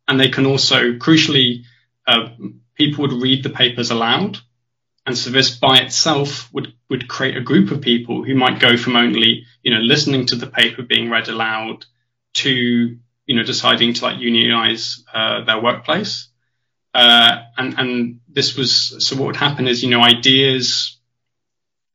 and 0.08 0.18
they 0.20 0.28
can 0.28 0.46
also 0.46 0.92
crucially 0.92 1.64
uh, 2.06 2.28
people 2.74 3.02
would 3.02 3.22
read 3.22 3.42
the 3.42 3.50
papers 3.50 3.90
aloud 3.90 4.38
and 5.06 5.16
so 5.16 5.30
this 5.30 5.56
by 5.56 5.78
itself 5.78 6.52
would 6.52 6.72
would 6.90 7.08
create 7.08 7.36
a 7.36 7.40
group 7.40 7.70
of 7.70 7.80
people 7.80 8.24
who 8.24 8.34
might 8.34 8.60
go 8.60 8.76
from 8.76 8.96
only 8.96 9.44
you 9.62 9.72
know 9.72 9.80
listening 9.80 10.26
to 10.26 10.36
the 10.36 10.46
paper 10.46 10.82
being 10.82 11.08
read 11.10 11.28
aloud 11.28 11.84
to 12.34 12.50
you 13.26 13.34
know 13.34 13.42
deciding 13.42 13.94
to 13.94 14.04
like 14.04 14.18
unionize 14.18 15.04
uh, 15.12 15.44
their 15.44 15.60
workplace. 15.60 16.28
Uh, 16.94 17.42
and 17.56 17.78
and 17.78 18.20
this 18.28 18.56
was 18.56 19.06
so 19.06 19.16
what 19.16 19.26
would 19.26 19.36
happen 19.36 19.68
is 19.68 19.82
you 19.82 19.90
know 19.90 20.02
ideas 20.02 20.98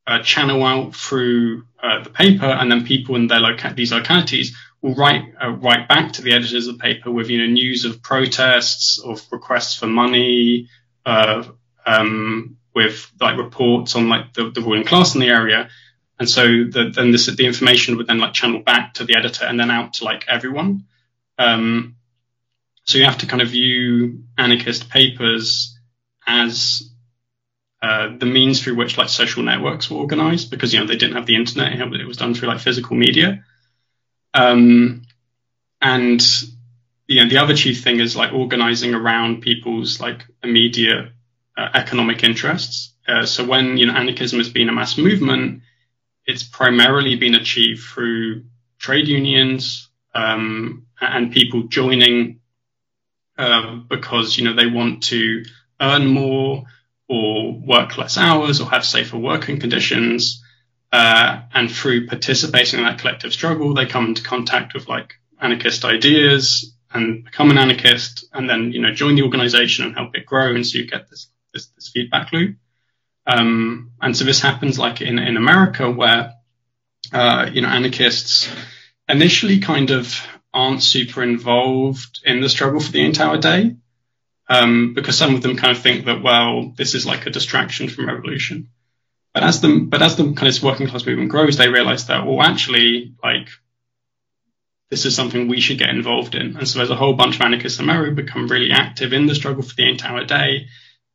uh, 0.07 0.21
channel 0.21 0.63
out 0.63 0.95
through 0.95 1.63
uh, 1.81 2.03
the 2.03 2.09
paper, 2.09 2.45
and 2.45 2.71
then 2.71 2.85
people 2.85 3.15
in 3.15 3.27
their 3.27 3.39
loca- 3.39 3.73
these 3.75 3.91
localities 3.91 4.55
will 4.81 4.95
write 4.95 5.33
uh, 5.41 5.51
write 5.51 5.87
back 5.87 6.13
to 6.13 6.21
the 6.21 6.33
editors 6.33 6.67
of 6.67 6.77
the 6.77 6.81
paper 6.81 7.11
with 7.11 7.29
you 7.29 7.39
know 7.39 7.47
news 7.47 7.85
of 7.85 8.01
protests, 8.01 8.99
of 8.99 9.25
requests 9.31 9.75
for 9.75 9.87
money, 9.87 10.69
uh, 11.05 11.43
um, 11.85 12.57
with 12.73 13.11
like 13.19 13.37
reports 13.37 13.95
on 13.95 14.09
like 14.09 14.33
the, 14.33 14.49
the 14.49 14.61
ruling 14.61 14.83
class 14.83 15.13
in 15.13 15.21
the 15.21 15.29
area, 15.29 15.69
and 16.19 16.29
so 16.29 16.43
the, 16.43 16.91
then 16.93 17.11
this 17.11 17.27
the 17.27 17.45
information 17.45 17.97
would 17.97 18.07
then 18.07 18.19
like 18.19 18.33
channel 18.33 18.61
back 18.61 18.95
to 18.95 19.03
the 19.05 19.15
editor 19.15 19.45
and 19.45 19.59
then 19.59 19.71
out 19.71 19.93
to 19.93 20.03
like 20.03 20.25
everyone. 20.27 20.85
Um, 21.37 21.95
so 22.85 22.97
you 22.97 23.05
have 23.05 23.19
to 23.19 23.27
kind 23.27 23.41
of 23.41 23.49
view 23.49 24.23
anarchist 24.37 24.89
papers 24.89 25.77
as 26.27 26.91
uh, 27.81 28.09
the 28.17 28.25
means 28.25 28.61
through 28.61 28.75
which 28.75 28.97
like 28.97 29.09
social 29.09 29.43
networks 29.43 29.89
were 29.89 29.97
organized 29.97 30.51
because 30.51 30.73
you 30.73 30.79
know 30.79 30.87
they 30.87 30.97
didn't 30.97 31.15
have 31.15 31.25
the 31.25 31.35
internet; 31.35 31.73
it 31.79 32.07
was 32.07 32.17
done 32.17 32.33
through 32.33 32.47
like 32.47 32.59
physical 32.59 32.95
media. 32.95 33.43
Um, 34.33 35.03
and 35.81 36.21
you 37.07 37.23
know 37.23 37.29
the 37.29 37.37
other 37.37 37.55
chief 37.55 37.83
thing 37.83 37.99
is 37.99 38.15
like 38.15 38.33
organizing 38.33 38.93
around 38.93 39.41
people's 39.41 39.99
like 39.99 40.25
immediate 40.43 41.11
uh, 41.57 41.69
economic 41.73 42.23
interests. 42.23 42.93
Uh, 43.07 43.25
so 43.25 43.45
when 43.45 43.77
you 43.77 43.85
know 43.85 43.93
anarchism 43.93 44.39
has 44.39 44.49
been 44.49 44.69
a 44.69 44.71
mass 44.71 44.97
movement, 44.97 45.63
it's 46.25 46.43
primarily 46.43 47.15
been 47.15 47.35
achieved 47.35 47.83
through 47.83 48.45
trade 48.79 49.07
unions 49.07 49.89
um, 50.13 50.85
and 50.99 51.31
people 51.31 51.63
joining 51.63 52.39
uh, 53.37 53.75
because 53.89 54.37
you 54.37 54.43
know 54.43 54.53
they 54.53 54.67
want 54.67 55.03
to 55.03 55.43
earn 55.79 56.05
more 56.07 56.63
or 57.09 57.53
work 57.59 57.97
less 57.97 58.17
hours 58.17 58.61
or 58.61 58.69
have 58.69 58.85
safer 58.85 59.17
working 59.17 59.59
conditions. 59.59 60.43
Uh, 60.91 61.41
and 61.53 61.71
through 61.71 62.07
participating 62.07 62.79
in 62.79 62.85
that 62.85 62.99
collective 62.99 63.31
struggle, 63.31 63.73
they 63.73 63.85
come 63.85 64.07
into 64.07 64.23
contact 64.23 64.73
with 64.73 64.89
like 64.89 65.13
anarchist 65.39 65.85
ideas 65.85 66.75
and 66.93 67.23
become 67.23 67.49
an 67.49 67.57
anarchist, 67.57 68.25
and 68.33 68.49
then 68.49 68.73
you 68.73 68.81
know 68.81 68.93
join 68.93 69.15
the 69.15 69.23
organization 69.23 69.85
and 69.85 69.95
help 69.95 70.15
it 70.15 70.25
grow, 70.25 70.53
and 70.53 70.67
so 70.67 70.77
you 70.77 70.87
get 70.87 71.09
this 71.09 71.29
this, 71.53 71.67
this 71.67 71.89
feedback 71.89 72.31
loop. 72.33 72.57
Um, 73.25 73.91
and 74.01 74.15
so 74.15 74.25
this 74.25 74.41
happens 74.41 74.79
like 74.79 75.01
in, 75.01 75.19
in 75.19 75.37
America 75.37 75.89
where, 75.89 76.33
uh, 77.13 77.49
you 77.51 77.61
know, 77.61 77.67
anarchists 77.67 78.49
initially 79.07 79.59
kind 79.59 79.91
of 79.91 80.19
aren't 80.53 80.83
super 80.83 81.23
involved 81.23 82.21
in 82.25 82.41
the 82.41 82.49
struggle 82.49 82.79
for 82.79 82.91
the 82.91 83.01
eight-hour 83.01 83.37
day. 83.37 83.75
Um, 84.49 84.93
because 84.93 85.17
some 85.17 85.35
of 85.35 85.41
them 85.41 85.55
kind 85.55 85.75
of 85.75 85.81
think 85.81 86.05
that, 86.05 86.21
well, 86.21 86.73
this 86.75 86.93
is 86.93 87.05
like 87.05 87.25
a 87.25 87.29
distraction 87.29 87.87
from 87.87 88.07
revolution. 88.07 88.69
But 89.33 89.43
as 89.43 89.61
the, 89.61 89.79
but 89.79 90.01
as 90.01 90.17
the 90.17 90.33
kind 90.33 90.47
of 90.47 90.63
working 90.63 90.87
class 90.87 91.05
movement 91.05 91.31
grows, 91.31 91.57
they 91.57 91.69
realize 91.69 92.07
that, 92.07 92.25
well, 92.25 92.41
actually, 92.41 93.13
like, 93.23 93.47
this 94.89 95.05
is 95.05 95.15
something 95.15 95.47
we 95.47 95.61
should 95.61 95.79
get 95.79 95.89
involved 95.89 96.35
in. 96.35 96.57
And 96.57 96.67
so 96.67 96.79
there's 96.79 96.89
a 96.89 96.95
whole 96.95 97.13
bunch 97.13 97.35
of 97.35 97.41
anarchists 97.41 97.79
in 97.79 97.85
America 97.85 98.11
become 98.11 98.47
really 98.47 98.71
active 98.71 99.13
in 99.13 99.25
the 99.25 99.35
struggle 99.35 99.63
for 99.63 99.73
the 99.75 99.89
eight-hour 99.89 100.25
day 100.25 100.67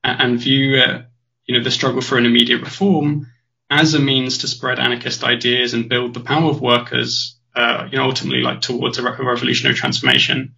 and, 0.03 0.21
and 0.21 0.41
view 0.41 0.77
it 0.77 1.07
you 1.47 1.57
know, 1.57 1.64
the 1.64 1.71
struggle 1.71 2.01
for 2.01 2.19
an 2.19 2.27
immediate 2.27 2.61
reform 2.61 3.31
as 3.71 3.95
a 3.95 3.99
means 3.99 4.39
to 4.39 4.49
spread 4.49 4.79
anarchist 4.79 5.25
ideas 5.25 5.75
and 5.75 5.89
build 5.89 6.14
the 6.14 6.21
power 6.21 6.51
of 6.51 6.61
workers, 6.61 7.39
uh, 7.55 7.89
you 7.91 7.99
know, 7.99 8.05
ultimately 8.05 8.43
like 8.43 8.61
towards 8.61 8.99
a, 8.99 9.03
re- 9.03 9.17
a 9.19 9.25
revolutionary 9.25 9.75
transformation. 9.75 10.55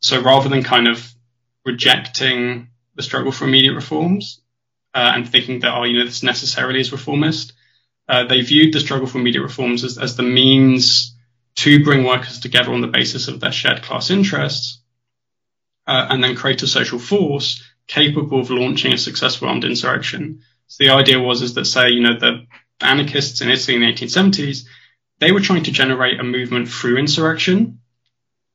So 0.00 0.20
rather 0.20 0.48
than 0.48 0.62
kind 0.62 0.88
of 0.88 1.06
rejecting 1.64 2.68
the 2.94 3.02
struggle 3.02 3.32
for 3.32 3.44
immediate 3.44 3.74
reforms 3.74 4.41
uh, 4.94 5.12
and 5.14 5.28
thinking 5.28 5.60
that, 5.60 5.74
oh, 5.74 5.84
you 5.84 5.98
know, 5.98 6.04
this 6.04 6.22
necessarily 6.22 6.80
is 6.80 6.92
reformist, 6.92 7.52
uh, 8.08 8.24
they 8.24 8.40
viewed 8.40 8.72
the 8.72 8.80
struggle 8.80 9.06
for 9.06 9.18
immediate 9.18 9.42
reforms 9.42 9.84
as, 9.84 9.98
as 9.98 10.16
the 10.16 10.22
means 10.22 11.16
to 11.54 11.84
bring 11.84 12.04
workers 12.04 12.40
together 12.40 12.72
on 12.72 12.80
the 12.80 12.86
basis 12.86 13.28
of 13.28 13.40
their 13.40 13.52
shared 13.52 13.82
class 13.82 14.10
interests 14.10 14.80
uh, 15.86 16.06
and 16.10 16.22
then 16.22 16.36
create 16.36 16.62
a 16.62 16.66
social 16.66 16.98
force 16.98 17.62
capable 17.86 18.40
of 18.40 18.50
launching 18.50 18.92
a 18.92 18.98
successful 18.98 19.48
armed 19.48 19.64
insurrection. 19.64 20.42
So 20.66 20.84
the 20.84 20.90
idea 20.90 21.20
was 21.20 21.42
is 21.42 21.54
that 21.54 21.66
say, 21.66 21.90
you 21.90 22.00
know, 22.00 22.18
the 22.18 22.46
anarchists 22.80 23.40
in 23.40 23.50
Italy 23.50 23.76
in 23.76 23.82
the 23.82 23.92
1870s, 23.92 24.64
they 25.18 25.32
were 25.32 25.40
trying 25.40 25.64
to 25.64 25.72
generate 25.72 26.20
a 26.20 26.24
movement 26.24 26.68
through 26.68 26.98
insurrection. 26.98 27.80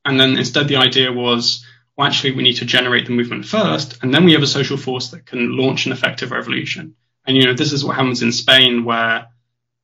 And 0.04 0.20
then 0.20 0.38
instead 0.38 0.68
the 0.68 0.78
idea 0.78 1.12
was, 1.12 1.66
well, 1.98 2.08
actually 2.08 2.32
we 2.32 2.44
need 2.44 2.58
to 2.58 2.66
generate 2.66 3.08
the 3.08 3.12
movement 3.12 3.46
first, 3.46 4.04
and 4.04 4.14
then 4.14 4.24
we 4.24 4.34
have 4.34 4.44
a 4.44 4.48
social 4.48 4.78
force 4.78 5.10
that 5.10 5.26
can 5.26 5.58
launch 5.58 5.88
an 5.88 5.92
effective 5.92 6.32
revolution. 6.32 6.96
And 7.26 7.36
you 7.36 7.44
know, 7.44 7.54
this 7.54 7.74
is 7.74 7.84
what 7.84 7.96
happens 7.96 8.22
in 8.22 8.32
Spain 8.32 8.86
where 8.86 9.28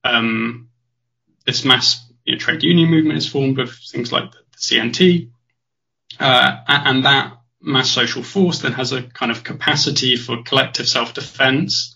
um, 0.04 0.70
this 1.46 1.66
mass 1.66 2.06
you 2.24 2.34
know, 2.34 2.40
trade 2.40 2.62
union 2.62 2.90
movement 2.90 3.18
is 3.18 3.28
formed 3.28 3.58
with 3.58 3.74
things 3.74 4.12
like 4.12 4.32
the, 4.32 4.38
the 4.52 4.58
CNT, 4.58 5.32
uh, 6.20 6.58
and 6.68 7.06
that 7.06 7.38
mass 7.60 7.90
social 7.90 8.22
force 8.22 8.60
then 8.60 8.74
has 8.74 8.92
a 8.92 9.02
kind 9.02 9.32
of 9.32 9.44
capacity 9.44 10.16
for 10.16 10.44
collective 10.44 10.88
self-defense, 10.88 11.96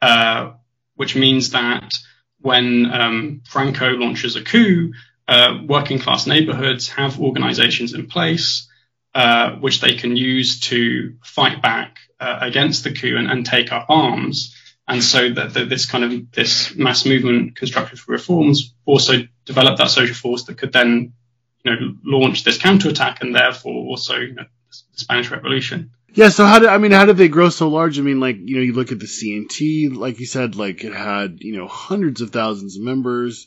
uh, 0.00 0.52
which 0.96 1.14
means 1.14 1.50
that 1.50 1.94
when 2.40 2.90
um, 2.92 3.42
Franco 3.48 3.90
launches 3.90 4.34
a 4.34 4.42
coup, 4.42 4.92
uh, 5.28 5.58
working 5.64 6.00
class 6.00 6.26
neighborhoods 6.26 6.88
have 6.88 7.20
organizations 7.20 7.94
in 7.94 8.08
place 8.08 8.68
uh, 9.14 9.52
which 9.56 9.80
they 9.80 9.94
can 9.94 10.16
use 10.16 10.60
to 10.60 11.16
fight 11.22 11.60
back 11.60 11.98
uh, 12.18 12.38
against 12.40 12.84
the 12.84 12.92
coup 12.92 13.16
and, 13.16 13.30
and, 13.30 13.44
take 13.44 13.70
up 13.70 13.86
arms. 13.90 14.56
And 14.88 15.02
so 15.04 15.30
that, 15.30 15.52
this 15.52 15.86
kind 15.86 16.04
of 16.04 16.32
this 16.32 16.74
mass 16.74 17.04
movement 17.04 17.56
constructed 17.56 17.98
for 17.98 18.12
reforms 18.12 18.74
also 18.86 19.24
developed 19.44 19.78
that 19.78 19.90
social 19.90 20.14
force 20.14 20.44
that 20.44 20.56
could 20.56 20.72
then 20.72 21.12
you 21.64 21.70
know 21.70 21.94
launch 22.04 22.44
this 22.44 22.58
counterattack 22.58 23.22
and 23.22 23.34
therefore 23.34 23.74
also 23.74 24.16
you 24.16 24.34
know, 24.34 24.44
the 24.70 24.98
Spanish 24.98 25.30
Revolution. 25.30 25.90
Yeah, 26.14 26.28
so 26.28 26.44
how 26.44 26.58
did 26.58 26.68
I 26.68 26.78
mean 26.78 26.92
how 26.92 27.06
did 27.06 27.16
they 27.16 27.28
grow 27.28 27.48
so 27.48 27.68
large? 27.68 27.98
I 27.98 28.02
mean, 28.02 28.20
like 28.20 28.36
you 28.38 28.56
know, 28.56 28.62
you 28.62 28.74
look 28.74 28.92
at 28.92 28.98
the 28.98 29.06
CNT, 29.06 29.94
like 29.94 30.20
you 30.20 30.26
said, 30.26 30.56
like 30.56 30.84
it 30.84 30.92
had 30.92 31.38
you 31.40 31.56
know 31.56 31.66
hundreds 31.66 32.20
of 32.20 32.30
thousands 32.30 32.76
of 32.76 32.82
members. 32.82 33.46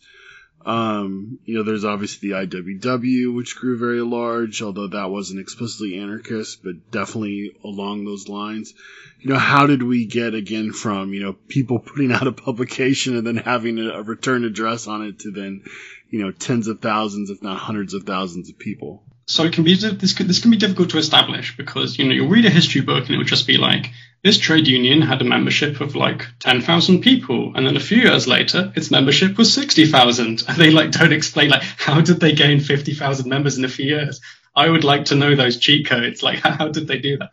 Um, 0.65 1.37
you 1.45 1.55
know, 1.55 1.63
there's 1.63 1.85
obviously 1.85 2.29
the 2.29 2.35
IWW, 2.37 3.35
which 3.35 3.55
grew 3.55 3.77
very 3.77 4.01
large, 4.01 4.63
although 4.63 4.87
that 4.87 5.11
wasn't 5.11 5.39
explicitly 5.39 5.99
anarchist, 5.99 6.63
but 6.63 6.89
definitely 6.89 7.55
along 7.63 8.03
those 8.03 8.27
lines. 8.27 8.73
You 9.19 9.29
know, 9.29 9.37
how 9.37 9.67
did 9.67 9.83
we 9.83 10.07
get 10.07 10.33
again 10.33 10.73
from, 10.73 11.13
you 11.13 11.21
know, 11.21 11.33
people 11.33 11.77
putting 11.77 12.11
out 12.11 12.25
a 12.25 12.31
publication 12.31 13.15
and 13.15 13.27
then 13.27 13.37
having 13.37 13.77
a, 13.77 14.01
return 14.01 14.43
address 14.43 14.87
on 14.87 15.05
it 15.05 15.19
to 15.19 15.31
then, 15.31 15.63
you 16.09 16.23
know, 16.23 16.31
tens 16.31 16.67
of 16.67 16.81
thousands, 16.81 17.29
if 17.29 17.43
not 17.43 17.59
hundreds 17.59 17.93
of 17.93 18.03
thousands 18.03 18.49
of 18.49 18.57
people? 18.57 19.03
So 19.27 19.43
it 19.43 19.53
can 19.53 19.63
be 19.63 19.75
this 19.75 20.13
can, 20.13 20.27
this 20.27 20.39
can 20.39 20.51
be 20.51 20.57
difficult 20.57 20.91
to 20.91 20.99
establish 20.99 21.57
because 21.57 21.97
you 21.97 22.05
know 22.05 22.11
you'll 22.11 22.29
read 22.29 22.45
a 22.45 22.49
history 22.51 22.81
book 22.81 23.05
and 23.05 23.15
it 23.15 23.17
would 23.17 23.25
just 23.25 23.47
be 23.47 23.57
like 23.57 23.91
this 24.25 24.39
trade 24.39 24.67
union 24.67 25.03
had 25.03 25.21
a 25.21 25.23
membership 25.23 25.81
of 25.81 25.95
like 25.95 26.25
ten 26.39 26.59
thousand 26.59 27.01
people, 27.01 27.53
and 27.53 27.67
then 27.67 27.77
a 27.77 27.79
few 27.79 27.99
years 27.99 28.27
later 28.27 28.73
its 28.75 28.89
membership 28.89 29.37
was 29.37 29.53
sixty 29.53 29.85
thousand, 29.85 30.43
and 30.47 30.57
they 30.57 30.71
like 30.71 30.89
don't 30.89 31.13
explain 31.13 31.51
like 31.51 31.61
how 31.61 32.01
did 32.01 32.19
they 32.19 32.33
gain 32.33 32.59
fifty 32.59 32.95
thousand 32.95 33.29
members 33.29 33.59
in 33.59 33.65
a 33.65 33.69
few 33.69 33.85
years. 33.85 34.21
I 34.55 34.67
would 34.67 34.83
like 34.83 35.05
to 35.05 35.15
know 35.15 35.35
those 35.35 35.59
cheat 35.59 35.85
codes, 35.85 36.23
like 36.23 36.39
how 36.43 36.69
did 36.69 36.87
they 36.87 36.97
do 36.97 37.17
that? 37.17 37.29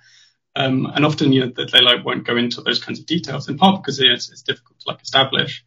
Um, 0.55 0.85
and 0.85 1.07
often 1.07 1.33
you 1.33 1.41
know 1.41 1.53
that 1.57 1.73
they 1.73 1.81
like 1.81 2.05
won't 2.05 2.27
go 2.27 2.37
into 2.37 2.61
those 2.61 2.85
kinds 2.85 3.01
of 3.01 3.07
details 3.07 3.49
in 3.49 3.57
part 3.57 3.83
because 3.83 3.99
it's, 3.99 4.31
it's 4.31 4.43
difficult 4.43 4.79
to 4.81 4.91
like 4.91 5.01
establish. 5.01 5.65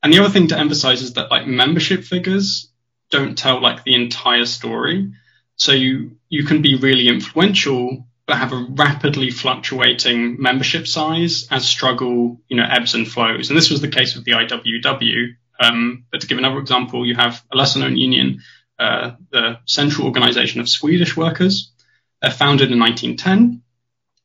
And 0.00 0.12
the 0.12 0.20
other 0.20 0.30
thing 0.30 0.46
to 0.48 0.58
emphasize 0.58 1.02
is 1.02 1.14
that 1.14 1.28
like 1.28 1.48
membership 1.48 2.04
figures 2.04 2.70
don't 3.10 3.36
tell 3.36 3.60
like 3.60 3.82
the 3.82 3.96
entire 3.96 4.46
story. 4.46 5.12
So 5.56 5.72
you 5.72 6.18
you 6.28 6.44
can 6.44 6.62
be 6.62 6.76
really 6.76 7.08
influential, 7.08 8.06
have 8.36 8.52
a 8.52 8.66
rapidly 8.70 9.30
fluctuating 9.30 10.40
membership 10.40 10.86
size 10.86 11.48
as 11.50 11.66
struggle, 11.66 12.40
you 12.48 12.56
know, 12.56 12.66
ebbs 12.68 12.94
and 12.94 13.08
flows. 13.08 13.48
And 13.48 13.56
this 13.56 13.70
was 13.70 13.80
the 13.80 13.88
case 13.88 14.14
with 14.14 14.24
the 14.24 14.32
IWW. 14.32 15.36
Um, 15.60 16.04
but 16.12 16.20
to 16.20 16.26
give 16.26 16.38
another 16.38 16.58
example, 16.58 17.06
you 17.06 17.14
have 17.14 17.42
a 17.52 17.56
lesser 17.56 17.80
known 17.80 17.96
union, 17.96 18.42
uh, 18.78 19.12
the 19.32 19.58
Central 19.66 20.06
Organization 20.06 20.60
of 20.60 20.68
Swedish 20.68 21.16
Workers, 21.16 21.72
uh, 22.22 22.30
founded 22.30 22.70
in 22.70 22.78
1910. 22.78 23.62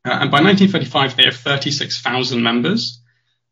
Uh, 0.05 0.19
and 0.21 0.31
by 0.31 0.41
1935, 0.41 1.15
they 1.15 1.23
have 1.23 1.35
36,000 1.35 2.43
members. 2.43 2.99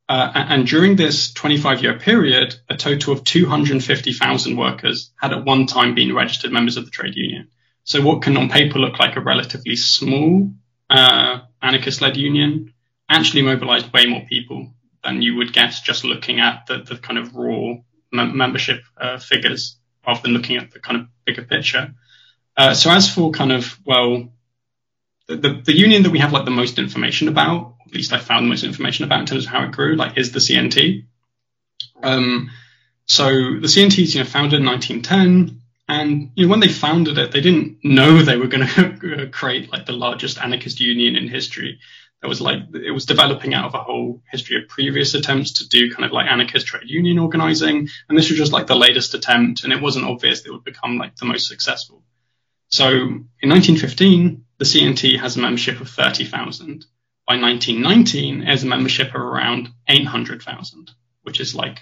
Uh, 0.09 0.29
and 0.35 0.67
during 0.67 0.97
this 0.97 1.31
25 1.31 1.81
year 1.81 1.97
period, 1.97 2.55
a 2.69 2.75
total 2.75 3.13
of 3.13 3.23
250,000 3.23 4.57
workers 4.57 5.11
had 5.15 5.31
at 5.31 5.45
one 5.45 5.65
time 5.65 5.95
been 5.95 6.13
registered 6.13 6.51
members 6.51 6.75
of 6.75 6.83
the 6.83 6.91
trade 6.91 7.15
union. 7.15 7.47
So 7.83 8.01
what 8.01 8.21
can 8.21 8.37
on 8.37 8.49
paper 8.49 8.79
look 8.79 8.99
like 8.99 9.15
a 9.15 9.21
relatively 9.21 9.75
small 9.75 10.51
uh, 10.89 11.39
anarchist-led 11.61 12.17
union 12.17 12.73
actually 13.09 13.41
mobilized 13.41 13.91
way 13.91 14.05
more 14.05 14.21
people 14.21 14.73
than 15.03 15.21
you 15.21 15.35
would 15.35 15.53
guess 15.53 15.81
just 15.81 16.03
looking 16.03 16.39
at 16.39 16.65
the, 16.67 16.79
the 16.79 16.97
kind 16.97 17.17
of 17.17 17.35
raw 17.35 17.73
mem- 18.11 18.37
membership 18.37 18.83
uh, 18.97 19.17
figures 19.17 19.77
rather 20.05 20.21
than 20.21 20.31
looking 20.31 20.57
at 20.57 20.71
the 20.71 20.79
kind 20.79 21.01
of 21.01 21.07
bigger 21.25 21.43
picture. 21.43 21.93
Uh, 22.55 22.73
so 22.73 22.91
as 22.91 23.13
for 23.13 23.31
kind 23.31 23.51
of, 23.51 23.77
well, 23.85 24.29
the, 25.27 25.37
the, 25.37 25.61
the, 25.65 25.77
union 25.77 26.03
that 26.03 26.09
we 26.09 26.19
have 26.19 26.33
like 26.33 26.45
the 26.45 26.51
most 26.51 26.77
information 26.77 27.27
about, 27.27 27.75
at 27.87 27.93
least 27.93 28.13
I 28.13 28.19
found 28.19 28.45
the 28.45 28.49
most 28.49 28.63
information 28.63 29.05
about 29.05 29.21
in 29.21 29.25
terms 29.25 29.45
of 29.45 29.51
how 29.51 29.63
it 29.63 29.71
grew, 29.71 29.95
like 29.95 30.17
is 30.17 30.31
the 30.31 30.39
CNT. 30.39 31.05
Um, 32.03 32.51
so 33.05 33.25
the 33.27 33.67
CNT 33.67 34.03
is, 34.03 34.15
you 34.15 34.21
know, 34.21 34.29
founded 34.29 34.59
in 34.59 34.65
1910. 34.65 35.60
And 35.91 36.31
you 36.35 36.45
know, 36.45 36.51
when 36.51 36.61
they 36.61 36.69
founded 36.69 37.17
it, 37.17 37.33
they 37.33 37.41
didn't 37.41 37.83
know 37.83 38.21
they 38.23 38.37
were 38.37 38.47
going 38.47 38.65
to 38.75 39.27
create 39.29 39.69
like 39.73 39.85
the 39.85 39.91
largest 39.91 40.37
anarchist 40.37 40.79
union 40.79 41.17
in 41.17 41.27
history. 41.27 41.79
That 42.21 42.29
was 42.29 42.39
like 42.39 42.59
it 42.73 42.91
was 42.91 43.05
developing 43.05 43.53
out 43.53 43.65
of 43.65 43.73
a 43.73 43.83
whole 43.83 44.21
history 44.31 44.55
of 44.55 44.69
previous 44.69 45.15
attempts 45.15 45.51
to 45.53 45.67
do 45.67 45.91
kind 45.91 46.05
of 46.05 46.13
like 46.13 46.29
anarchist 46.29 46.67
trade 46.67 46.89
union 46.89 47.19
organizing, 47.19 47.89
and 48.07 48.17
this 48.17 48.29
was 48.29 48.37
just 48.37 48.53
like 48.53 48.67
the 48.67 48.75
latest 48.75 49.15
attempt, 49.15 49.65
and 49.65 49.73
it 49.73 49.81
wasn't 49.81 50.05
obvious 50.05 50.45
it 50.45 50.51
would 50.51 50.63
become 50.63 50.97
like 50.97 51.17
the 51.17 51.25
most 51.25 51.49
successful. 51.49 52.03
So 52.69 52.87
in 52.87 53.49
1915, 53.49 54.45
the 54.59 54.65
CNT 54.65 55.19
has 55.19 55.35
a 55.35 55.41
membership 55.41 55.81
of 55.81 55.89
30,000. 55.89 56.85
By 57.27 57.35
1919, 57.35 58.43
it 58.43 58.47
has 58.47 58.63
a 58.63 58.67
membership 58.67 59.09
of 59.09 59.19
around 59.19 59.67
800,000, 59.89 60.91
which 61.23 61.41
is 61.41 61.53
like 61.53 61.79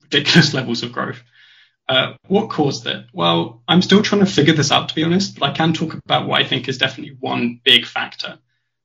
ridiculous 0.00 0.54
levels 0.58 0.82
of 0.82 0.92
growth. 0.92 1.22
Uh, 1.88 2.14
what 2.26 2.50
caused 2.50 2.86
it? 2.86 3.06
Well, 3.12 3.62
I'm 3.68 3.82
still 3.82 4.02
trying 4.02 4.24
to 4.24 4.30
figure 4.30 4.54
this 4.54 4.72
out, 4.72 4.88
to 4.88 4.94
be 4.94 5.04
honest, 5.04 5.38
but 5.38 5.50
I 5.50 5.52
can 5.52 5.72
talk 5.72 5.94
about 5.94 6.26
what 6.26 6.42
I 6.42 6.46
think 6.46 6.68
is 6.68 6.78
definitely 6.78 7.16
one 7.20 7.60
big 7.64 7.86
factor. 7.86 8.38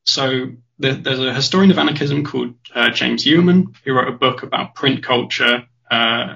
So 0.06 0.52
the, 0.78 0.94
there's 0.94 1.20
a 1.20 1.34
historian 1.34 1.72
of 1.72 1.80
anarchism 1.80 2.24
called 2.24 2.56
uh, 2.74 2.90
James 2.92 3.26
Yeoman 3.26 3.74
who 3.84 3.94
wrote 3.94 4.08
a 4.08 4.18
book 4.18 4.44
about 4.44 4.76
print 4.76 5.04
culture 5.04 5.66
uh, 5.90 6.36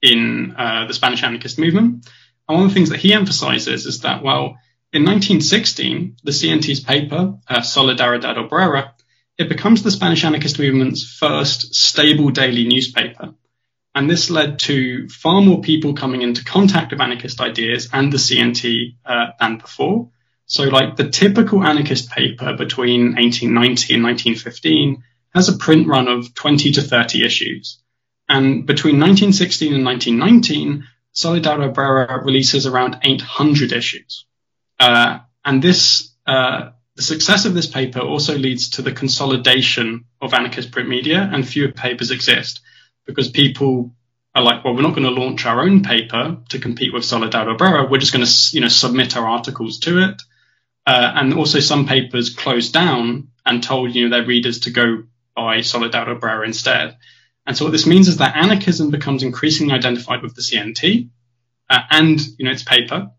in 0.00 0.54
uh, 0.56 0.86
the 0.86 0.94
Spanish 0.94 1.22
anarchist 1.22 1.58
movement. 1.58 2.08
And 2.48 2.56
one 2.56 2.64
of 2.64 2.70
the 2.70 2.74
things 2.74 2.90
that 2.90 3.00
he 3.00 3.12
emphasizes 3.12 3.86
is 3.86 4.00
that, 4.00 4.22
well, 4.22 4.58
in 4.92 5.04
1916, 5.04 6.16
the 6.22 6.30
CNT's 6.30 6.80
paper, 6.80 7.34
uh, 7.48 7.60
Solidaridad 7.60 8.36
Obrera, 8.36 8.92
it 9.36 9.48
becomes 9.48 9.82
the 9.82 9.90
Spanish 9.90 10.24
anarchist 10.24 10.58
movement's 10.58 11.04
first 11.04 11.74
stable 11.74 12.30
daily 12.30 12.66
newspaper 12.66 13.34
and 13.96 14.10
this 14.10 14.28
led 14.28 14.58
to 14.58 15.08
far 15.08 15.40
more 15.40 15.62
people 15.62 15.94
coming 15.94 16.20
into 16.20 16.44
contact 16.44 16.92
with 16.92 17.00
anarchist 17.00 17.40
ideas 17.40 17.88
and 17.94 18.12
the 18.12 18.18
CNT 18.18 18.96
uh, 19.06 19.28
than 19.40 19.56
before. 19.56 20.10
So, 20.44 20.64
like 20.64 20.96
the 20.96 21.08
typical 21.08 21.64
anarchist 21.64 22.10
paper 22.10 22.52
between 22.52 23.14
1890 23.14 23.94
and 23.94 24.04
1915 24.04 25.02
has 25.34 25.48
a 25.48 25.56
print 25.56 25.88
run 25.88 26.08
of 26.08 26.34
20 26.34 26.72
to 26.72 26.82
30 26.82 27.24
issues. 27.24 27.78
And 28.28 28.66
between 28.66 29.00
1916 29.00 29.72
and 29.72 29.84
1919, 29.86 30.84
Solidaridad 31.14 31.72
Obrera 31.72 32.22
releases 32.22 32.66
around 32.66 32.98
800 33.02 33.72
issues. 33.72 34.26
Uh, 34.78 35.20
and 35.42 35.62
this, 35.62 36.12
uh, 36.26 36.72
the 36.96 37.02
success 37.02 37.46
of 37.46 37.54
this 37.54 37.66
paper 37.66 38.00
also 38.00 38.36
leads 38.36 38.68
to 38.70 38.82
the 38.82 38.92
consolidation 38.92 40.04
of 40.20 40.34
anarchist 40.34 40.70
print 40.70 40.90
media, 40.90 41.26
and 41.32 41.48
fewer 41.48 41.72
papers 41.72 42.10
exist 42.10 42.60
because 43.06 43.30
people 43.30 43.94
are 44.34 44.42
like, 44.42 44.64
well, 44.64 44.74
we're 44.74 44.82
not 44.82 44.94
going 44.94 45.02
to 45.14 45.20
launch 45.20 45.46
our 45.46 45.62
own 45.62 45.82
paper 45.82 46.38
to 46.50 46.58
compete 46.58 46.92
with 46.92 47.04
Solidaridad 47.04 47.56
Obrera. 47.56 47.90
We're 47.90 47.98
just 47.98 48.12
going 48.12 48.24
to, 48.24 48.32
you 48.52 48.60
know, 48.60 48.68
submit 48.68 49.16
our 49.16 49.26
articles 49.26 49.78
to 49.80 49.98
it. 50.10 50.22
Uh, 50.86 51.12
and 51.14 51.34
also 51.34 51.58
some 51.60 51.86
papers 51.86 52.34
closed 52.34 52.72
down 52.72 53.28
and 53.44 53.62
told, 53.62 53.94
you 53.94 54.08
know, 54.08 54.16
their 54.16 54.26
readers 54.26 54.60
to 54.60 54.70
go 54.70 55.04
buy 55.34 55.58
Solidaridad 55.58 56.20
Obrera 56.20 56.44
instead. 56.44 56.96
And 57.46 57.56
so 57.56 57.64
what 57.64 57.72
this 57.72 57.86
means 57.86 58.08
is 58.08 58.18
that 58.18 58.36
anarchism 58.36 58.90
becomes 58.90 59.22
increasingly 59.22 59.74
identified 59.74 60.22
with 60.22 60.34
the 60.34 60.42
CNT 60.42 61.08
uh, 61.70 61.80
and, 61.90 62.20
you 62.38 62.44
know, 62.44 62.50
its 62.50 62.62
paper. 62.62 63.10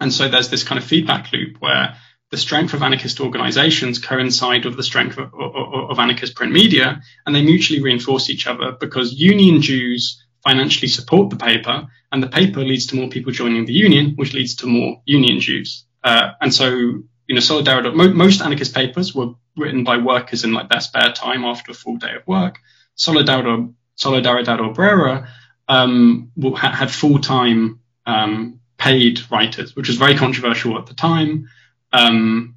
And 0.00 0.12
so 0.12 0.28
there's 0.28 0.50
this 0.50 0.64
kind 0.64 0.78
of 0.78 0.84
feedback 0.84 1.32
loop 1.32 1.56
where 1.60 1.96
the 2.34 2.40
strength 2.40 2.74
of 2.74 2.82
anarchist 2.82 3.20
organizations 3.20 4.00
coincide 4.00 4.64
with 4.64 4.76
the 4.76 4.82
strength 4.82 5.18
of, 5.18 5.32
of, 5.32 5.90
of, 5.90 5.98
anarchist 6.00 6.34
print 6.34 6.52
media, 6.52 7.00
and 7.24 7.32
they 7.32 7.44
mutually 7.44 7.80
reinforce 7.80 8.28
each 8.28 8.48
other 8.48 8.72
because 8.72 9.12
union 9.12 9.60
dues 9.60 10.20
financially 10.42 10.88
support 10.88 11.30
the 11.30 11.36
paper, 11.36 11.86
and 12.10 12.20
the 12.20 12.26
paper 12.26 12.58
leads 12.58 12.86
to 12.88 12.96
more 12.96 13.08
people 13.08 13.30
joining 13.30 13.66
the 13.66 13.72
union, 13.72 14.14
which 14.16 14.34
leads 14.34 14.56
to 14.56 14.66
more 14.66 15.00
union 15.04 15.38
dues. 15.38 15.84
Uh, 16.02 16.32
and 16.40 16.52
so, 16.52 16.70
you 16.70 17.34
know, 17.36 17.40
Solidarity, 17.40 17.92
mo- 17.92 18.12
most 18.12 18.42
anarchist 18.42 18.74
papers 18.74 19.14
were 19.14 19.34
written 19.56 19.84
by 19.84 19.98
workers 19.98 20.42
in 20.42 20.52
like 20.52 20.68
their 20.68 20.80
spare 20.80 21.12
time 21.12 21.44
after 21.44 21.70
a 21.70 21.74
full 21.74 21.98
day 21.98 22.16
of 22.16 22.26
work. 22.26 22.58
Solidaridad, 22.96 23.72
Solidaridad 23.96 24.58
Obrera 24.58 25.28
um, 25.68 26.32
had 26.56 26.90
full-time 26.90 27.78
um, 28.06 28.58
paid 28.76 29.20
writers, 29.30 29.76
which 29.76 29.86
was 29.86 29.98
very 29.98 30.16
controversial 30.16 30.76
at 30.76 30.86
the 30.86 30.94
time. 30.94 31.48
Um, 31.94 32.56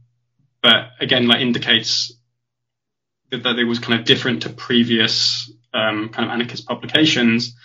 but 0.63 0.89
again, 0.99 1.27
that 1.27 1.41
indicates 1.41 2.11
that, 3.31 3.43
that, 3.43 3.59
it 3.59 3.65
was 3.65 3.79
kind 3.79 3.99
of 3.99 4.05
different 4.05 4.43
to 4.43 4.49
previous 4.49 5.51
um, 5.73 6.09
kind 6.09 6.27
of 6.27 6.33
anarchist 6.33 6.67
publications. 6.67 7.55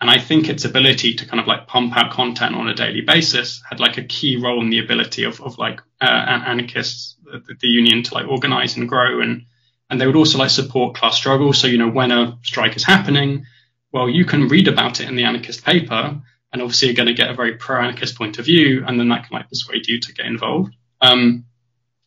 And 0.00 0.08
I 0.08 0.18
think 0.18 0.48
its 0.48 0.64
ability 0.64 1.14
to 1.14 1.26
kind 1.26 1.40
of 1.40 1.46
like 1.46 1.66
pump 1.66 1.96
out 1.96 2.12
content 2.12 2.54
on 2.54 2.68
a 2.68 2.74
daily 2.74 3.02
basis 3.02 3.60
had 3.68 3.80
like 3.80 3.98
a 3.98 4.04
key 4.04 4.36
role 4.36 4.62
in 4.62 4.70
the 4.70 4.78
ability 4.78 5.24
of, 5.24 5.40
of 5.40 5.58
like 5.58 5.80
uh, 6.00 6.04
anarchists, 6.04 7.16
the, 7.24 7.42
the, 7.60 7.68
union 7.68 8.04
to 8.04 8.14
like 8.14 8.28
organize 8.28 8.76
and 8.76 8.88
grow. 8.88 9.20
And, 9.20 9.44
and 9.90 10.00
they 10.00 10.06
would 10.06 10.16
also 10.16 10.38
like 10.38 10.50
support 10.50 10.94
class 10.94 11.16
struggle. 11.16 11.52
So, 11.52 11.66
you 11.66 11.78
know, 11.78 11.90
when 11.90 12.12
a 12.12 12.38
strike 12.42 12.76
is 12.76 12.84
happening, 12.84 13.44
well, 13.92 14.08
you 14.08 14.24
can 14.24 14.48
read 14.48 14.68
about 14.68 15.00
it 15.00 15.08
in 15.08 15.16
the 15.16 15.24
anarchist 15.24 15.64
paper 15.64 16.22
and 16.52 16.62
obviously 16.62 16.88
you're 16.88 16.96
going 16.96 17.08
to 17.08 17.14
get 17.14 17.30
a 17.30 17.34
very 17.34 17.56
pro-anarchist 17.56 18.16
point 18.16 18.38
of 18.38 18.44
view. 18.44 18.84
And 18.86 18.98
then 18.98 19.08
that 19.08 19.26
can 19.26 19.36
like 19.36 19.48
persuade 19.48 19.86
you 19.86 20.00
to 20.00 20.14
get 20.14 20.26
involved. 20.26 20.74
Um, 21.00 21.44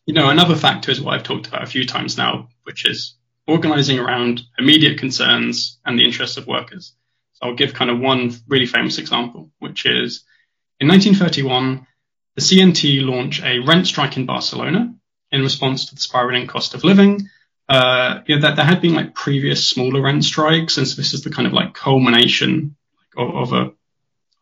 you 0.06 0.14
know, 0.14 0.30
another 0.30 0.56
factor 0.56 0.90
is 0.90 1.00
what 1.00 1.14
I've 1.14 1.22
talked 1.22 1.46
about 1.46 1.62
a 1.62 1.66
few 1.66 1.86
times 1.86 2.16
now, 2.16 2.48
which 2.64 2.86
is 2.86 3.14
organizing 3.46 3.98
around 3.98 4.42
immediate 4.58 4.98
concerns 4.98 5.78
and 5.84 5.98
the 5.98 6.04
interests 6.04 6.36
of 6.36 6.46
workers. 6.46 6.94
So 7.34 7.46
I'll 7.46 7.54
give 7.54 7.74
kind 7.74 7.90
of 7.90 8.00
one 8.00 8.34
really 8.48 8.66
famous 8.66 8.98
example, 8.98 9.50
which 9.58 9.86
is 9.86 10.24
in 10.80 10.88
1931, 10.88 11.86
the 12.34 12.40
CNT 12.40 13.06
launched 13.06 13.42
a 13.44 13.60
rent 13.60 13.86
strike 13.86 14.16
in 14.16 14.26
Barcelona 14.26 14.94
in 15.30 15.42
response 15.42 15.86
to 15.86 15.94
the 15.94 16.00
spiraling 16.00 16.46
cost 16.46 16.74
of 16.74 16.84
living. 16.84 17.28
Uh, 17.68 18.20
you 18.26 18.34
know, 18.34 18.42
that 18.42 18.56
there 18.56 18.64
had 18.64 18.82
been 18.82 18.94
like 18.94 19.14
previous 19.14 19.68
smaller 19.68 20.02
rent 20.02 20.24
strikes, 20.24 20.78
and 20.78 20.86
so 20.86 20.96
this 20.96 21.14
is 21.14 21.22
the 21.22 21.30
kind 21.30 21.46
of 21.46 21.52
like 21.52 21.74
culmination 21.74 22.76
of, 23.16 23.34
of 23.34 23.52
a 23.52 23.72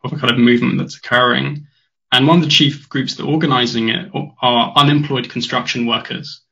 of 0.03 0.13
a 0.13 0.17
kind 0.17 0.33
of 0.33 0.39
movement 0.39 0.79
that's 0.79 0.97
occurring. 0.97 1.67
And 2.13 2.27
one 2.27 2.39
of 2.39 2.45
the 2.45 2.51
chief 2.51 2.89
groups 2.89 3.15
that 3.15 3.25
are 3.25 3.31
organizing 3.31 3.89
it 3.89 4.11
are 4.15 4.73
unemployed 4.77 5.31
construction 5.31 5.87
workers. 5.87 6.43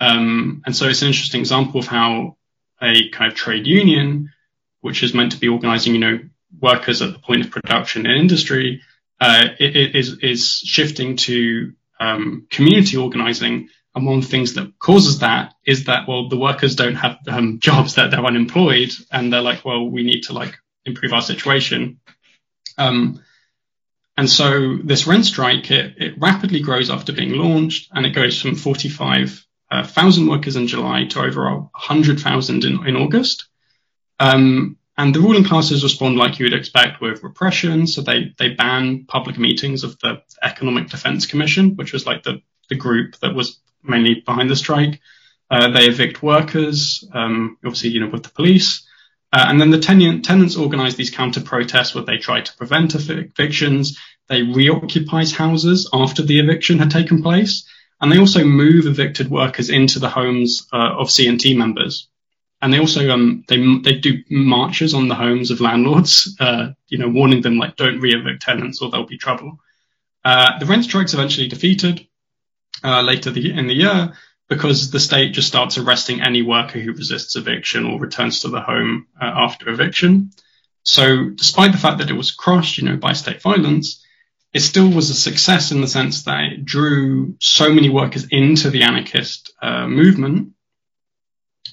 Um, 0.00 0.62
and 0.64 0.74
so 0.74 0.88
it's 0.88 1.02
an 1.02 1.08
interesting 1.08 1.40
example 1.40 1.80
of 1.80 1.86
how 1.86 2.36
a 2.80 3.08
kind 3.10 3.30
of 3.30 3.36
trade 3.36 3.66
union, 3.66 4.32
which 4.80 5.02
is 5.02 5.14
meant 5.14 5.32
to 5.32 5.38
be 5.38 5.48
organizing, 5.48 5.94
you 5.94 6.00
know, 6.00 6.18
workers 6.60 7.02
at 7.02 7.12
the 7.12 7.18
point 7.18 7.44
of 7.44 7.50
production 7.50 8.06
in 8.06 8.12
industry, 8.12 8.82
uh, 9.20 9.48
is, 9.60 10.18
is 10.18 10.56
shifting 10.64 11.16
to 11.16 11.72
um, 12.00 12.46
community 12.50 12.96
organizing. 12.96 13.68
And 13.94 14.06
one 14.06 14.18
of 14.18 14.24
the 14.24 14.30
things 14.30 14.54
that 14.54 14.78
causes 14.78 15.20
that 15.20 15.54
is 15.64 15.84
that, 15.84 16.08
well, 16.08 16.28
the 16.28 16.38
workers 16.38 16.74
don't 16.74 16.96
have 16.96 17.18
um, 17.28 17.58
jobs, 17.62 17.94
that 17.94 18.10
they're 18.10 18.24
unemployed. 18.24 18.92
And 19.10 19.32
they're 19.32 19.42
like, 19.42 19.64
well, 19.64 19.88
we 19.88 20.02
need 20.02 20.22
to 20.22 20.32
like 20.32 20.58
improve 20.84 21.12
our 21.12 21.22
situation. 21.22 22.00
Um, 22.78 23.22
and 24.22 24.30
so 24.30 24.76
this 24.76 25.08
rent 25.08 25.26
strike, 25.26 25.68
it, 25.72 25.94
it, 26.00 26.14
rapidly 26.16 26.60
grows 26.60 26.90
after 26.90 27.12
being 27.12 27.32
launched 27.32 27.90
and 27.92 28.06
it 28.06 28.14
goes 28.14 28.40
from 28.40 28.54
45,000 28.54 30.28
uh, 30.28 30.30
workers 30.30 30.54
in 30.54 30.68
July 30.68 31.06
to 31.06 31.22
over 31.22 31.52
100,000 31.52 32.64
in, 32.64 32.86
in 32.86 32.94
August. 32.94 33.46
Um, 34.20 34.78
and 34.96 35.12
the 35.12 35.18
ruling 35.18 35.42
classes 35.42 35.82
respond 35.82 36.18
like 36.18 36.38
you 36.38 36.44
would 36.44 36.54
expect 36.54 37.00
with 37.00 37.24
repression. 37.24 37.88
So 37.88 38.00
they, 38.00 38.32
they 38.38 38.50
ban 38.50 39.06
public 39.08 39.38
meetings 39.38 39.82
of 39.82 39.98
the 39.98 40.22
Economic 40.40 40.88
Defense 40.88 41.26
Commission, 41.26 41.74
which 41.74 41.92
was 41.92 42.06
like 42.06 42.22
the, 42.22 42.42
the 42.68 42.76
group 42.76 43.16
that 43.22 43.34
was 43.34 43.58
mainly 43.82 44.22
behind 44.24 44.48
the 44.48 44.54
strike. 44.54 45.00
Uh, 45.50 45.72
they 45.72 45.86
evict 45.86 46.22
workers, 46.22 47.02
um, 47.12 47.58
obviously, 47.64 47.90
you 47.90 47.98
know, 47.98 48.08
with 48.08 48.22
the 48.22 48.30
police. 48.30 48.86
Uh, 49.32 49.46
and 49.48 49.60
then 49.60 49.70
the 49.70 49.78
tenant, 49.78 50.24
tenants 50.24 50.56
organize 50.56 50.94
these 50.96 51.10
counter 51.10 51.40
protests 51.40 51.94
where 51.94 52.04
they 52.04 52.18
try 52.18 52.40
to 52.42 52.56
prevent 52.56 52.94
evictions. 52.94 53.98
They 54.32 54.42
reoccupy 54.42 55.26
houses 55.26 55.90
after 55.92 56.22
the 56.22 56.40
eviction 56.40 56.78
had 56.78 56.90
taken 56.90 57.22
place. 57.22 57.68
And 58.00 58.10
they 58.10 58.18
also 58.18 58.42
move 58.42 58.86
evicted 58.86 59.30
workers 59.30 59.68
into 59.68 59.98
the 59.98 60.08
homes 60.08 60.66
uh, 60.72 60.94
of 60.96 61.08
CNT 61.08 61.54
members. 61.54 62.08
And 62.62 62.72
they 62.72 62.78
also 62.78 63.10
um, 63.10 63.44
they 63.46 63.58
they 63.82 63.98
do 63.98 64.22
marches 64.30 64.94
on 64.94 65.08
the 65.08 65.14
homes 65.14 65.50
of 65.50 65.60
landlords, 65.60 66.34
uh, 66.40 66.70
you 66.88 66.96
know, 66.96 67.10
warning 67.10 67.42
them 67.42 67.58
like 67.58 67.76
don't 67.76 68.00
re-evict 68.00 68.40
tenants 68.40 68.80
or 68.80 68.90
there'll 68.90 69.04
be 69.04 69.18
trouble. 69.18 69.60
Uh, 70.24 70.58
the 70.58 70.64
rent 70.64 70.84
strike's 70.84 71.12
eventually 71.12 71.48
defeated 71.48 72.06
uh, 72.82 73.02
later 73.02 73.30
the, 73.30 73.52
in 73.52 73.66
the 73.66 73.74
year, 73.74 74.14
because 74.48 74.90
the 74.90 75.00
state 75.00 75.34
just 75.34 75.48
starts 75.48 75.76
arresting 75.76 76.22
any 76.22 76.40
worker 76.40 76.78
who 76.78 76.92
resists 76.92 77.36
eviction 77.36 77.84
or 77.84 78.00
returns 78.00 78.40
to 78.40 78.48
the 78.48 78.62
home 78.62 79.08
uh, 79.20 79.26
after 79.26 79.68
eviction. 79.68 80.30
So, 80.84 81.28
despite 81.28 81.72
the 81.72 81.78
fact 81.78 81.98
that 81.98 82.08
it 82.08 82.16
was 82.16 82.30
crushed, 82.30 82.78
you 82.78 82.84
know, 82.84 82.96
by 82.96 83.12
state 83.12 83.42
violence, 83.42 84.01
it 84.52 84.60
still 84.60 84.90
was 84.90 85.10
a 85.10 85.14
success 85.14 85.72
in 85.72 85.80
the 85.80 85.88
sense 85.88 86.24
that 86.24 86.44
it 86.52 86.64
drew 86.64 87.36
so 87.40 87.72
many 87.72 87.88
workers 87.88 88.26
into 88.30 88.70
the 88.70 88.82
anarchist 88.82 89.52
uh, 89.62 89.86
movement, 89.86 90.52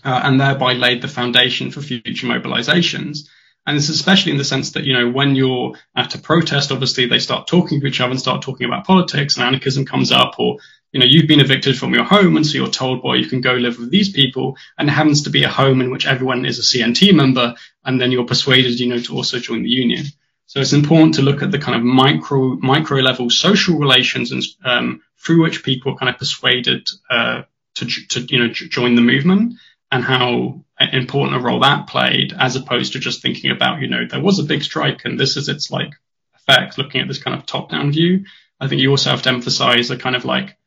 uh, 0.04 0.22
and 0.24 0.40
thereby 0.40 0.74
laid 0.74 1.02
the 1.02 1.08
foundation 1.08 1.72
for 1.72 1.82
future 1.82 2.28
mobilizations. 2.28 3.28
And 3.68 3.78
it's 3.78 3.90
especially 3.90 4.32
in 4.32 4.38
the 4.38 4.46
sense 4.46 4.72
that, 4.72 4.86
you 4.86 4.94
know, 4.94 5.10
when 5.10 5.36
you're 5.36 5.74
at 5.96 6.16
a 6.16 6.20
protest, 6.20 6.72
obviously 6.72 7.06
they 7.06 7.20
start 7.20 7.48
talking 7.48 7.82
to 7.82 7.88
each 7.88 8.00
other 8.00 8.12
and 8.12 8.20
start 8.20 8.42
talking 8.42 8.66
about 8.66 8.86
politics 8.86 9.36
and 9.36 9.46
anarchism 9.46 9.86
comes 9.86 10.12
up 10.12 10.40
or 10.40 10.58
you 10.92 11.00
know, 11.00 11.06
you've 11.08 11.28
been 11.28 11.40
evicted 11.40 11.78
from 11.78 11.94
your 11.94 12.04
home, 12.04 12.36
and 12.36 12.46
so 12.46 12.56
you're 12.56 12.68
told, 12.68 13.04
well, 13.04 13.16
you 13.16 13.28
can 13.28 13.42
go 13.42 13.54
live 13.54 13.78
with 13.78 13.92
these 13.92 14.12
people, 14.12 14.58
and 14.78 14.90
it 14.90 14.94
happens 14.94 15.24
to 15.24 15.30
be 15.30 15.44
a 15.44 15.50
home 15.50 15.82
in 15.82 15.92
which 15.92 16.08
everyone 16.08 16.46
is 16.46 16.58
a 16.58 16.62
CNT 16.64 17.14
member, 17.14 17.56
and 17.86 18.02
then 18.02 18.12
you're 18.12 18.26
persuaded, 18.26 18.80
you 18.80 18.88
know, 18.88 19.00
to 19.00 19.16
also 19.16 19.38
join 19.38 19.62
the 19.62 19.70
union. 19.70 20.06
So 20.50 20.60
it's 20.60 20.74
important 20.74 21.14
to 21.16 21.22
look 21.22 21.44
at 21.44 21.52
the 21.52 21.60
kind 21.60 21.78
of 21.78 21.84
micro 21.84 22.56
micro 22.56 23.02
level 23.02 23.30
social 23.30 23.78
relations 23.78 24.32
and 24.32 24.44
um, 24.66 25.02
through 25.20 25.44
which 25.44 25.64
people 25.64 25.94
are 25.94 25.96
kind 25.96 26.10
of 26.10 26.18
persuaded 26.18 26.88
uh, 27.08 27.44
to, 27.76 27.86
to 27.86 28.22
you 28.22 28.40
know 28.40 28.52
join 28.52 28.96
the 28.96 29.04
movement, 29.04 29.54
and 29.92 30.04
how 30.04 30.66
important 30.80 31.40
a 31.40 31.46
role 31.46 31.60
that 31.60 31.86
played, 31.86 32.34
as 32.36 32.56
opposed 32.56 32.94
to 32.94 33.00
just 33.00 33.22
thinking 33.22 33.52
about, 33.52 33.82
you 33.82 33.88
know, 33.88 34.08
there 34.10 34.24
was 34.24 34.40
a 34.40 34.44
big 34.44 34.64
strike 34.64 35.06
and 35.06 35.20
this 35.20 35.38
is 35.38 35.50
its 35.50 35.70
like 35.70 35.94
effect. 36.34 36.80
Looking 36.80 37.02
at 37.02 37.08
this 37.08 37.22
kind 37.22 37.38
of 37.38 37.46
top 37.46 37.70
down 37.70 37.92
view, 37.92 38.26
I 38.60 38.68
think 38.68 38.82
you 38.82 38.90
also 38.90 39.12
have 39.12 39.22
to 39.22 39.30
emphasize 39.30 39.92
a 39.92 39.98
kind 39.98 40.16
of 40.16 40.26
like 40.26 40.58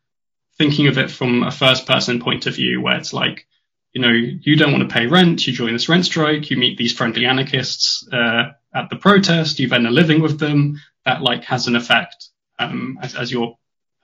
thinking 0.59 0.87
of 0.87 0.97
it 0.97 1.11
from 1.11 1.43
a 1.43 1.51
first 1.51 1.89
person 1.89 2.21
point 2.21 2.47
of 2.47 2.55
view 2.55 2.81
where 2.81 2.99
it's 2.99 3.13
like, 3.13 3.49
you 3.93 4.01
know, 4.01 4.13
you 4.13 4.55
don't 4.55 4.71
want 4.71 4.89
to 4.89 4.95
pay 4.95 5.09
rent, 5.09 5.45
you 5.45 5.53
join 5.53 5.73
this 5.73 5.89
rent 5.89 6.05
strike, 6.05 6.51
you 6.51 6.57
meet 6.57 6.79
these 6.79 6.93
friendly 6.93 7.27
anarchists 7.27 8.07
uh, 8.13 8.53
at 8.75 8.91
the 8.91 8.97
protest, 8.97 9.59
you 9.59 9.71
end 9.73 9.87
up 9.87 9.93
living 9.93 10.23
with 10.23 10.39
them. 10.39 10.81
That 11.05 11.23
like 11.23 11.45
has 11.45 11.67
an 11.67 11.75
effect 11.75 12.29
um, 12.59 12.99
as, 13.03 13.15
as 13.17 13.33
your 13.33 13.59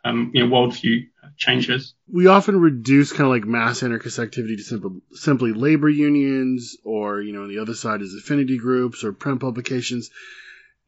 um, 0.05 0.33
you 0.35 0.47
know 0.47 0.55
worldview 0.55 1.09
changes. 1.37 1.95
We 2.11 2.27
often 2.27 2.61
reduce 2.61 3.13
kind 3.13 3.25
of 3.25 3.31
like 3.31 3.45
mass 3.45 3.83
anarchist 3.83 4.19
activity 4.19 4.57
to 4.57 4.63
simple, 4.63 5.01
simply 5.13 5.53
labor 5.53 5.89
unions, 5.89 6.77
or 6.85 7.21
you 7.21 7.33
know, 7.33 7.43
on 7.43 7.49
the 7.49 7.61
other 7.61 7.75
side 7.75 8.03
is 8.03 8.15
affinity 8.15 8.59
groups 8.59 9.05
or 9.05 9.13
print 9.13 9.41
publications. 9.41 10.11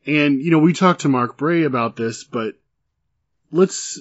And 0.07 0.41
you 0.41 0.51
know, 0.51 0.59
we 0.59 0.73
talked 0.73 1.03
to 1.03 1.09
Mark 1.09 1.37
Bray 1.37 1.65
about 1.65 1.97
this, 1.97 2.25
but 2.25 2.55
let's 3.53 4.01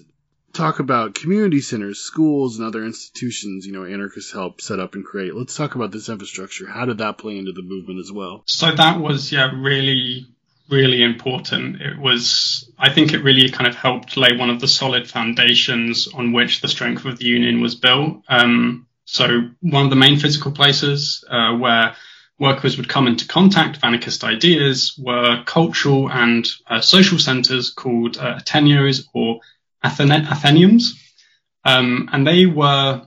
talk 0.53 0.79
about 0.79 1.15
community 1.15 1.61
centers, 1.61 1.99
schools, 1.99 2.57
and 2.57 2.67
other 2.67 2.83
institutions, 2.83 3.65
you 3.65 3.73
know, 3.73 3.85
anarchists 3.85 4.31
help 4.31 4.61
set 4.61 4.79
up 4.79 4.95
and 4.95 5.05
create. 5.05 5.35
Let's 5.35 5.55
talk 5.55 5.75
about 5.75 5.91
this 5.91 6.09
infrastructure. 6.09 6.67
How 6.67 6.85
did 6.85 6.99
that 6.99 7.17
play 7.17 7.37
into 7.37 7.51
the 7.51 7.61
movement 7.61 7.99
as 7.99 8.11
well? 8.11 8.43
So 8.45 8.71
that 8.71 8.99
was, 8.99 9.31
yeah, 9.31 9.51
really, 9.55 10.27
really 10.69 11.01
important. 11.03 11.81
It 11.81 11.97
was, 11.97 12.71
I 12.77 12.91
think 12.91 13.13
it 13.13 13.23
really 13.23 13.49
kind 13.49 13.67
of 13.67 13.75
helped 13.75 14.17
lay 14.17 14.35
one 14.35 14.49
of 14.49 14.59
the 14.59 14.67
solid 14.67 15.09
foundations 15.09 16.07
on 16.07 16.33
which 16.33 16.61
the 16.61 16.67
strength 16.67 17.05
of 17.05 17.17
the 17.17 17.25
union 17.25 17.61
was 17.61 17.75
built. 17.75 18.23
Um, 18.27 18.87
so 19.05 19.49
one 19.61 19.85
of 19.85 19.89
the 19.89 19.95
main 19.95 20.19
physical 20.19 20.51
places 20.51 21.23
uh, 21.29 21.55
where 21.57 21.95
workers 22.39 22.77
would 22.77 22.87
come 22.87 23.07
into 23.07 23.27
contact 23.27 23.75
with 23.75 23.83
anarchist 23.83 24.23
ideas 24.23 24.93
were 24.97 25.43
cultural 25.45 26.09
and 26.09 26.47
uh, 26.67 26.79
social 26.81 27.19
centers 27.19 27.69
called 27.69 28.17
uh, 28.17 28.39
or 29.13 29.39
Athen- 29.83 30.25
Athenaeums, 30.25 30.91
um, 31.63 32.09
and 32.11 32.25
they 32.25 32.45
were 32.45 33.05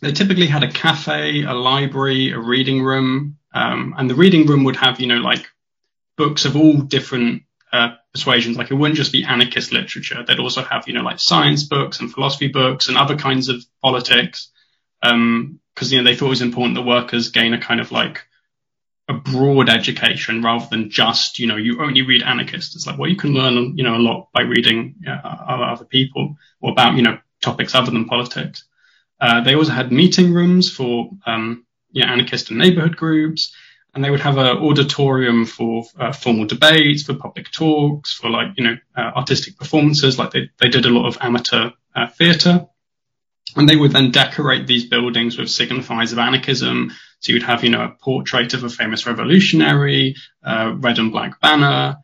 they 0.00 0.12
typically 0.12 0.46
had 0.46 0.64
a 0.64 0.70
cafe, 0.70 1.42
a 1.42 1.52
library, 1.54 2.32
a 2.32 2.38
reading 2.38 2.82
room, 2.82 3.38
um, 3.54 3.94
and 3.96 4.10
the 4.10 4.14
reading 4.14 4.46
room 4.46 4.64
would 4.64 4.76
have 4.76 5.00
you 5.00 5.06
know 5.06 5.18
like 5.18 5.46
books 6.16 6.44
of 6.44 6.56
all 6.56 6.78
different 6.78 7.42
uh, 7.72 7.90
persuasions. 8.12 8.56
Like 8.56 8.70
it 8.70 8.74
wouldn't 8.74 8.96
just 8.96 9.12
be 9.12 9.24
anarchist 9.24 9.72
literature; 9.72 10.24
they'd 10.26 10.40
also 10.40 10.62
have 10.62 10.88
you 10.88 10.94
know 10.94 11.02
like 11.02 11.20
science 11.20 11.64
books 11.64 12.00
and 12.00 12.12
philosophy 12.12 12.48
books 12.48 12.88
and 12.88 12.96
other 12.96 13.16
kinds 13.16 13.48
of 13.48 13.64
politics, 13.82 14.50
because 15.00 15.12
um, 15.12 15.60
you 15.80 15.98
know 15.98 16.04
they 16.04 16.16
thought 16.16 16.26
it 16.26 16.30
was 16.30 16.42
important 16.42 16.76
that 16.76 16.82
workers 16.82 17.30
gain 17.30 17.54
a 17.54 17.60
kind 17.60 17.80
of 17.80 17.92
like 17.92 18.26
a 19.12 19.20
broad 19.20 19.68
education 19.68 20.42
rather 20.42 20.66
than 20.70 20.90
just, 20.90 21.38
you 21.38 21.46
know, 21.46 21.56
you 21.56 21.82
only 21.82 22.02
read 22.02 22.22
anarchists. 22.22 22.74
It's 22.74 22.86
like, 22.86 22.98
well, 22.98 23.10
you 23.10 23.16
can 23.16 23.34
learn, 23.34 23.76
you 23.76 23.84
know, 23.84 23.96
a 23.96 24.06
lot 24.08 24.28
by 24.32 24.42
reading 24.42 24.94
uh, 25.06 25.20
other 25.74 25.84
people 25.84 26.36
or 26.60 26.72
about, 26.72 26.96
you 26.96 27.02
know, 27.02 27.18
topics 27.40 27.74
other 27.74 27.90
than 27.90 28.06
politics. 28.06 28.64
Uh, 29.20 29.40
they 29.42 29.54
also 29.54 29.72
had 29.72 29.92
meeting 29.92 30.32
rooms 30.32 30.70
for, 30.70 31.10
um, 31.26 31.64
you 31.90 32.02
know, 32.02 32.12
anarchist 32.12 32.50
and 32.50 32.58
neighborhood 32.58 32.96
groups. 32.96 33.54
And 33.94 34.02
they 34.02 34.10
would 34.10 34.20
have 34.20 34.38
an 34.38 34.56
auditorium 34.56 35.44
for 35.44 35.84
uh, 36.00 36.12
formal 36.12 36.46
debates, 36.46 37.02
for 37.02 37.14
public 37.14 37.50
talks, 37.50 38.14
for 38.14 38.30
like, 38.30 38.48
you 38.56 38.64
know, 38.64 38.76
uh, 38.96 39.10
artistic 39.16 39.58
performances. 39.58 40.18
Like 40.18 40.30
they, 40.30 40.50
they 40.58 40.68
did 40.68 40.86
a 40.86 40.90
lot 40.90 41.06
of 41.06 41.18
amateur 41.20 41.70
uh, 41.94 42.06
theater. 42.06 42.66
And 43.54 43.68
they 43.68 43.76
would 43.76 43.92
then 43.92 44.10
decorate 44.10 44.66
these 44.66 44.86
buildings 44.88 45.36
with 45.36 45.48
signifiers 45.48 46.12
of 46.12 46.18
anarchism. 46.18 46.92
So 47.22 47.32
you'd 47.32 47.44
have, 47.44 47.64
you 47.64 47.70
know, 47.70 47.84
a 47.84 47.96
portrait 48.00 48.52
of 48.54 48.64
a 48.64 48.68
famous 48.68 49.06
revolutionary, 49.06 50.16
uh, 50.44 50.74
red 50.76 50.98
and 50.98 51.12
black 51.12 51.40
banner. 51.40 51.96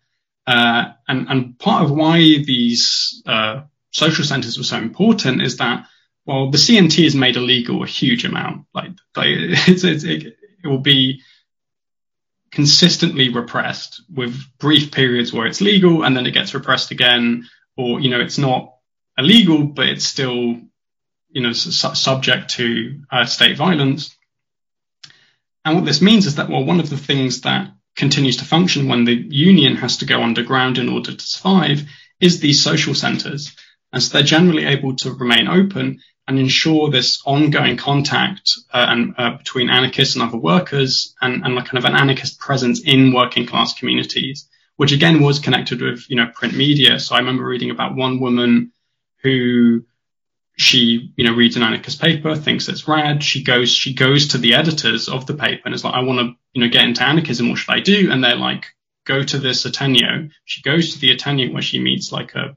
Uh, 0.47 0.93
and, 1.07 1.29
and 1.29 1.59
part 1.59 1.85
of 1.85 1.91
why 1.91 2.19
these 2.19 3.23
uh, 3.27 3.63
social 3.91 4.25
centers 4.25 4.57
were 4.57 4.65
so 4.65 4.79
important 4.79 5.43
is 5.43 5.59
that, 5.59 5.87
well, 6.25 6.51
the 6.51 6.59
CNT 6.59 7.05
is 7.05 7.15
made 7.15 7.37
illegal 7.37 7.83
a 7.83 7.87
huge 7.87 8.25
amount. 8.25 8.67
Like, 8.73 8.93
like 9.17 9.27
it's, 9.69 9.85
it's, 9.85 10.05
it, 10.05 10.37
it 10.63 10.67
will 10.67 10.79
be 10.79 11.21
consistently 12.51 13.29
repressed 13.29 14.03
with 14.15 14.41
brief 14.59 14.91
periods 14.91 15.33
where 15.33 15.47
it's 15.47 15.61
legal 15.61 16.05
and 16.05 16.17
then 16.17 16.27
it 16.27 16.33
gets 16.33 16.55
repressed 16.55 16.93
again, 16.93 17.47
or, 17.77 18.01
you 18.01 18.09
know, 18.09 18.21
it's 18.21 18.39
not 18.39 18.75
illegal, 19.19 19.65
but 19.65 19.89
it's 19.89 20.05
still 20.05 20.61
you 21.31 21.43
know, 21.43 21.53
su- 21.53 21.95
subject 21.95 22.51
to 22.51 23.01
uh, 23.11 23.25
state 23.25 23.57
violence. 23.57 24.17
And 25.69 25.77
what 25.77 25.85
this 25.85 26.03
means 26.03 26.27
is 26.27 26.37
that, 26.37 26.49
well, 26.49 26.65
one 26.65 26.81
of 26.81 26.91
the 26.91 26.97
things 26.97 27.43
that 27.43 27.71
continues 27.97 28.39
to 28.39 28.45
function 28.45 28.89
when 28.89 29.05
the 29.05 29.15
union 29.15 29.77
has 29.77 29.99
to 29.99 30.07
go 30.07 30.23
underground 30.23 30.79
in 30.79 30.89
order 30.89 31.15
to 31.15 31.25
survive 31.25 31.83
is 32.21 32.41
these 32.41 32.63
social 32.63 32.95
centres. 32.95 33.55
And 33.93 34.03
so 34.03 34.13
they're 34.13 34.23
generally 34.23 34.65
able 34.65 34.97
to 34.97 35.13
remain 35.13 35.49
open 35.49 36.01
and 36.27 36.39
ensure 36.39 36.91
this 36.91 37.23
ongoing 37.25 37.77
contact 37.77 38.53
uh, 38.73 38.87
and, 38.89 39.15
uh, 39.17 39.37
between 39.39 39.71
anarchists 39.71 40.15
and 40.15 40.23
other 40.23 40.39
workers 40.39 41.15
and, 41.21 41.45
and 41.45 41.57
kind 41.57 41.79
of 41.79 41.85
an 41.85 41.95
anarchist 41.97 42.39
presence 42.39 42.81
in 42.81 43.13
working 43.13 43.47
class 43.47 43.75
communities 43.75 44.49
which 44.79 44.93
again 44.93 45.21
was 45.21 45.41
connected 45.41 45.83
with, 45.83 46.09
you 46.09 46.15
know, 46.15 46.31
print 46.33 46.55
media. 46.55 47.01
So 47.01 47.17
I 47.17 47.19
remember 47.19 47.45
reading 47.45 47.73
about 47.73 47.97
one 47.97 48.21
woman 48.21 48.71
who 49.25 49.85
she, 50.59 51.13
you 51.17 51.25
know, 51.25 51.35
reads 51.35 51.57
an 51.57 51.63
anarchist 51.63 52.01
paper, 52.01 52.35
thinks 52.35 52.69
it's 52.69 52.89
rad. 52.89 53.23
She 53.23 53.45
goes, 53.45 53.71
she 53.71 53.95
goes 53.95 54.29
to 54.29 54.39
the 54.39 54.55
editors 54.55 55.09
of 55.09 55.25
the 55.25 55.35
paper 55.35 55.63
and 55.65 55.75
is 55.75 55.85
like, 55.85 55.95
I 55.95 56.01
want 56.01 56.19
to, 56.19 56.35
you 56.53 56.63
know, 56.63 56.69
get 56.69 56.85
into 56.85 57.05
anarchism. 57.05 57.49
What 57.49 57.59
should 57.59 57.73
I 57.73 57.81
do? 57.81 58.11
And 58.11 58.23
they're 58.23 58.37
like, 58.37 58.67
go 59.07 59.23
to 59.23 59.39
this 59.39 59.65
Ateneo. 59.65 60.29
She 60.45 60.61
goes 60.63 60.93
to 60.93 60.99
the 60.99 61.13
Ateneo 61.13 61.53
where 61.53 61.63
she 61.63 61.79
meets 61.79 62.11
like 62.11 62.35
a, 62.35 62.57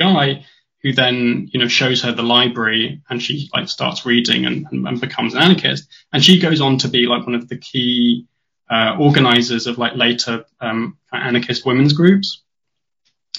guy 0.00 0.46
who 0.82 0.92
then, 0.92 1.48
you 1.52 1.60
know, 1.60 1.68
shows 1.68 2.02
her 2.02 2.12
the 2.12 2.24
library 2.24 3.02
and 3.08 3.22
she 3.22 3.48
like 3.54 3.68
starts 3.68 4.04
reading 4.04 4.44
and, 4.44 4.66
and, 4.72 4.88
and, 4.88 5.00
becomes 5.00 5.34
an 5.34 5.42
anarchist. 5.42 5.88
And 6.12 6.22
she 6.22 6.40
goes 6.40 6.60
on 6.60 6.78
to 6.78 6.88
be 6.88 7.06
like 7.06 7.24
one 7.24 7.36
of 7.36 7.48
the 7.48 7.56
key 7.56 8.26
uh, 8.68 8.96
organizers 8.98 9.68
of 9.68 9.78
like 9.78 9.94
later 9.94 10.44
um, 10.60 10.98
anarchist 11.12 11.64
women's 11.64 11.92
groups. 11.92 12.42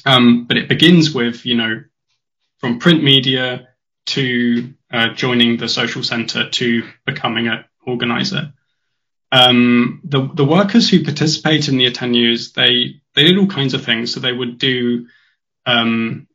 Um, 0.05 0.45
but 0.45 0.55
it 0.55 0.69
begins 0.69 1.13
with, 1.13 1.45
you 1.45 1.55
know, 1.55 1.83
from 2.59 2.79
print 2.79 3.03
media 3.03 3.68
to 4.09 4.73
uh, 4.91 5.13
joining 5.13 5.57
the 5.57 5.69
social 5.69 6.03
center 6.03 6.49
to 6.49 6.83
becoming 7.05 7.47
an 7.47 7.65
organizer. 7.85 8.53
Um, 9.31 10.01
the, 10.03 10.29
the 10.33 10.45
workers 10.45 10.89
who 10.89 11.03
participated 11.03 11.69
in 11.69 11.77
the 11.77 11.91
Ateneos, 11.91 12.53
they, 12.53 13.01
they 13.15 13.23
did 13.23 13.37
all 13.37 13.47
kinds 13.47 13.73
of 13.73 13.83
things. 13.83 14.13
So 14.13 14.19
they 14.19 14.31
would 14.31 14.57
do, 14.57 15.07
um, 15.65 16.27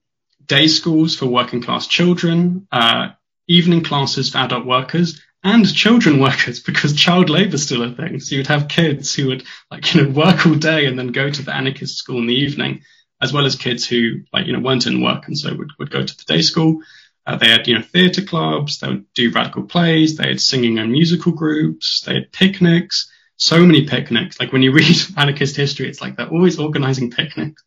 day 0.47 0.67
schools 0.67 1.17
for 1.17 1.27
working 1.27 1.63
class 1.63 1.87
children, 1.87 2.69
uh, 2.71 3.11
evening 3.49 3.83
classes 3.83 4.31
for 4.31 4.39
adult 4.39 4.67
workers, 4.67 5.21
and 5.43 5.73
children 5.75 6.19
workers 6.21 6.61
because 6.61 6.95
child 6.95 7.31
labor 7.31 7.55
is 7.55 7.65
still 7.65 7.83
a 7.83 7.95
thing. 7.95 8.21
So 8.21 8.37
you'd 8.37 8.47
have 8.47 8.69
kids 8.69 9.15
who 9.15 9.29
would 9.29 9.45
like, 9.71 9.95
you 9.95 10.03
know, 10.03 10.11
work 10.11 10.47
all 10.47 10.55
day 10.55 10.87
and 10.87 10.99
then 10.99 11.09
go 11.09 11.31
to 11.31 11.43
the 11.43 11.55
anarchist 11.55 11.99
school 11.99 12.19
in 12.19 12.27
the 12.27 12.35
evening, 12.35 12.83
as 13.21 13.33
well 13.33 13.47
as 13.47 13.57
kids 13.57 13.87
who 13.87 14.21
like, 14.33 14.47
you 14.47 14.53
know, 14.53 14.61
weren't 14.61 14.87
in 14.87 15.03
work 15.03 15.27
and 15.27 15.39
so 15.39 15.55
would, 15.55 15.71
would 15.79 15.91
go 15.91 16.05
to 16.05 16.17
the 16.17 16.25
day 16.27 16.43
school. 16.43 16.81
Uh, 17.27 17.37
they 17.37 17.49
had, 17.49 17.67
you 17.67 17.75
know, 17.75 17.83
theatre 17.83 18.23
clubs. 18.23 18.79
They 18.79 18.89
would 18.89 19.13
do 19.15 19.31
radical 19.31 19.63
plays. 19.63 20.17
They 20.17 20.29
had 20.29 20.41
singing 20.41 20.79
and 20.79 20.93
musical 20.93 21.33
groups. 21.33 22.03
They 22.03 22.15
had 22.15 22.33
picnics. 22.33 23.11
So 23.37 23.61
many 23.61 23.87
picnics. 23.87 24.39
Like 24.39 24.53
when 24.53 24.63
you 24.63 24.73
read 24.75 24.97
anarchist 25.17 25.57
history, 25.57 25.89
it's 25.89 26.01
like 26.01 26.17
they're 26.17 26.29
always 26.29 26.59
organizing 26.59 27.11
picnics. 27.11 27.63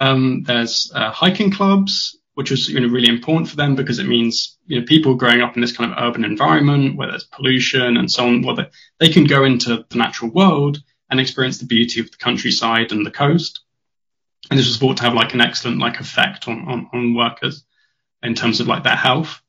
Um, 0.00 0.42
there's 0.44 0.90
uh, 0.94 1.10
hiking 1.10 1.50
clubs, 1.50 2.18
which 2.34 2.50
was 2.50 2.68
you 2.68 2.80
know 2.80 2.88
really 2.88 3.08
important 3.08 3.48
for 3.50 3.56
them 3.56 3.76
because 3.76 3.98
it 3.98 4.06
means 4.06 4.58
you 4.66 4.80
know 4.80 4.86
people 4.86 5.14
growing 5.14 5.42
up 5.42 5.54
in 5.54 5.60
this 5.60 5.76
kind 5.76 5.92
of 5.92 5.98
urban 6.02 6.24
environment 6.24 6.96
where 6.96 7.08
there's 7.08 7.24
pollution 7.24 7.98
and 7.98 8.10
so 8.10 8.26
on, 8.26 8.42
where 8.42 8.56
they, 8.56 8.66
they 8.98 9.08
can 9.08 9.24
go 9.24 9.44
into 9.44 9.84
the 9.88 9.98
natural 9.98 10.30
world 10.30 10.78
and 11.10 11.20
experience 11.20 11.58
the 11.58 11.66
beauty 11.66 12.00
of 12.00 12.10
the 12.10 12.16
countryside 12.16 12.92
and 12.92 13.04
the 13.04 13.10
coast. 13.10 13.60
And 14.50 14.58
this 14.58 14.66
was 14.66 14.78
thought 14.78 14.96
to 14.98 15.02
have 15.02 15.14
like 15.14 15.34
an 15.34 15.40
excellent 15.40 15.78
like 15.78 16.00
effect 16.00 16.48
on 16.48 16.66
on, 16.66 16.88
on 16.94 17.14
workers 17.14 17.62
in 18.22 18.34
terms 18.34 18.60
of 18.60 18.66
like 18.66 18.84
their 18.84 18.96
health. 18.96 19.40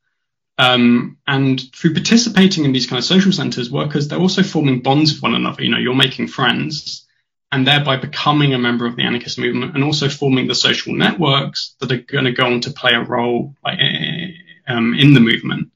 Um, 0.59 1.17
and 1.27 1.61
through 1.73 1.93
participating 1.93 2.65
in 2.65 2.71
these 2.71 2.87
kind 2.87 2.97
of 2.97 3.05
social 3.05 3.31
centers, 3.31 3.69
workers, 3.71 4.07
they're 4.07 4.19
also 4.19 4.43
forming 4.43 4.81
bonds 4.81 5.13
with 5.13 5.21
one 5.21 5.35
another. 5.35 5.63
You 5.63 5.69
know, 5.69 5.77
you're 5.77 5.95
making 5.95 6.27
friends 6.27 7.05
and 7.51 7.65
thereby 7.65 7.97
becoming 7.97 8.53
a 8.53 8.59
member 8.59 8.85
of 8.85 8.95
the 8.95 9.03
anarchist 9.03 9.37
movement 9.37 9.75
and 9.75 9.83
also 9.83 10.09
forming 10.09 10.47
the 10.47 10.55
social 10.55 10.93
networks 10.93 11.75
that 11.79 11.91
are 11.91 11.97
going 11.97 12.25
to 12.25 12.31
go 12.31 12.45
on 12.45 12.61
to 12.61 12.71
play 12.71 12.93
a 12.93 13.01
role 13.01 13.55
like, 13.63 13.79
um, 14.67 14.93
in 14.95 15.13
the 15.13 15.19
movement. 15.19 15.71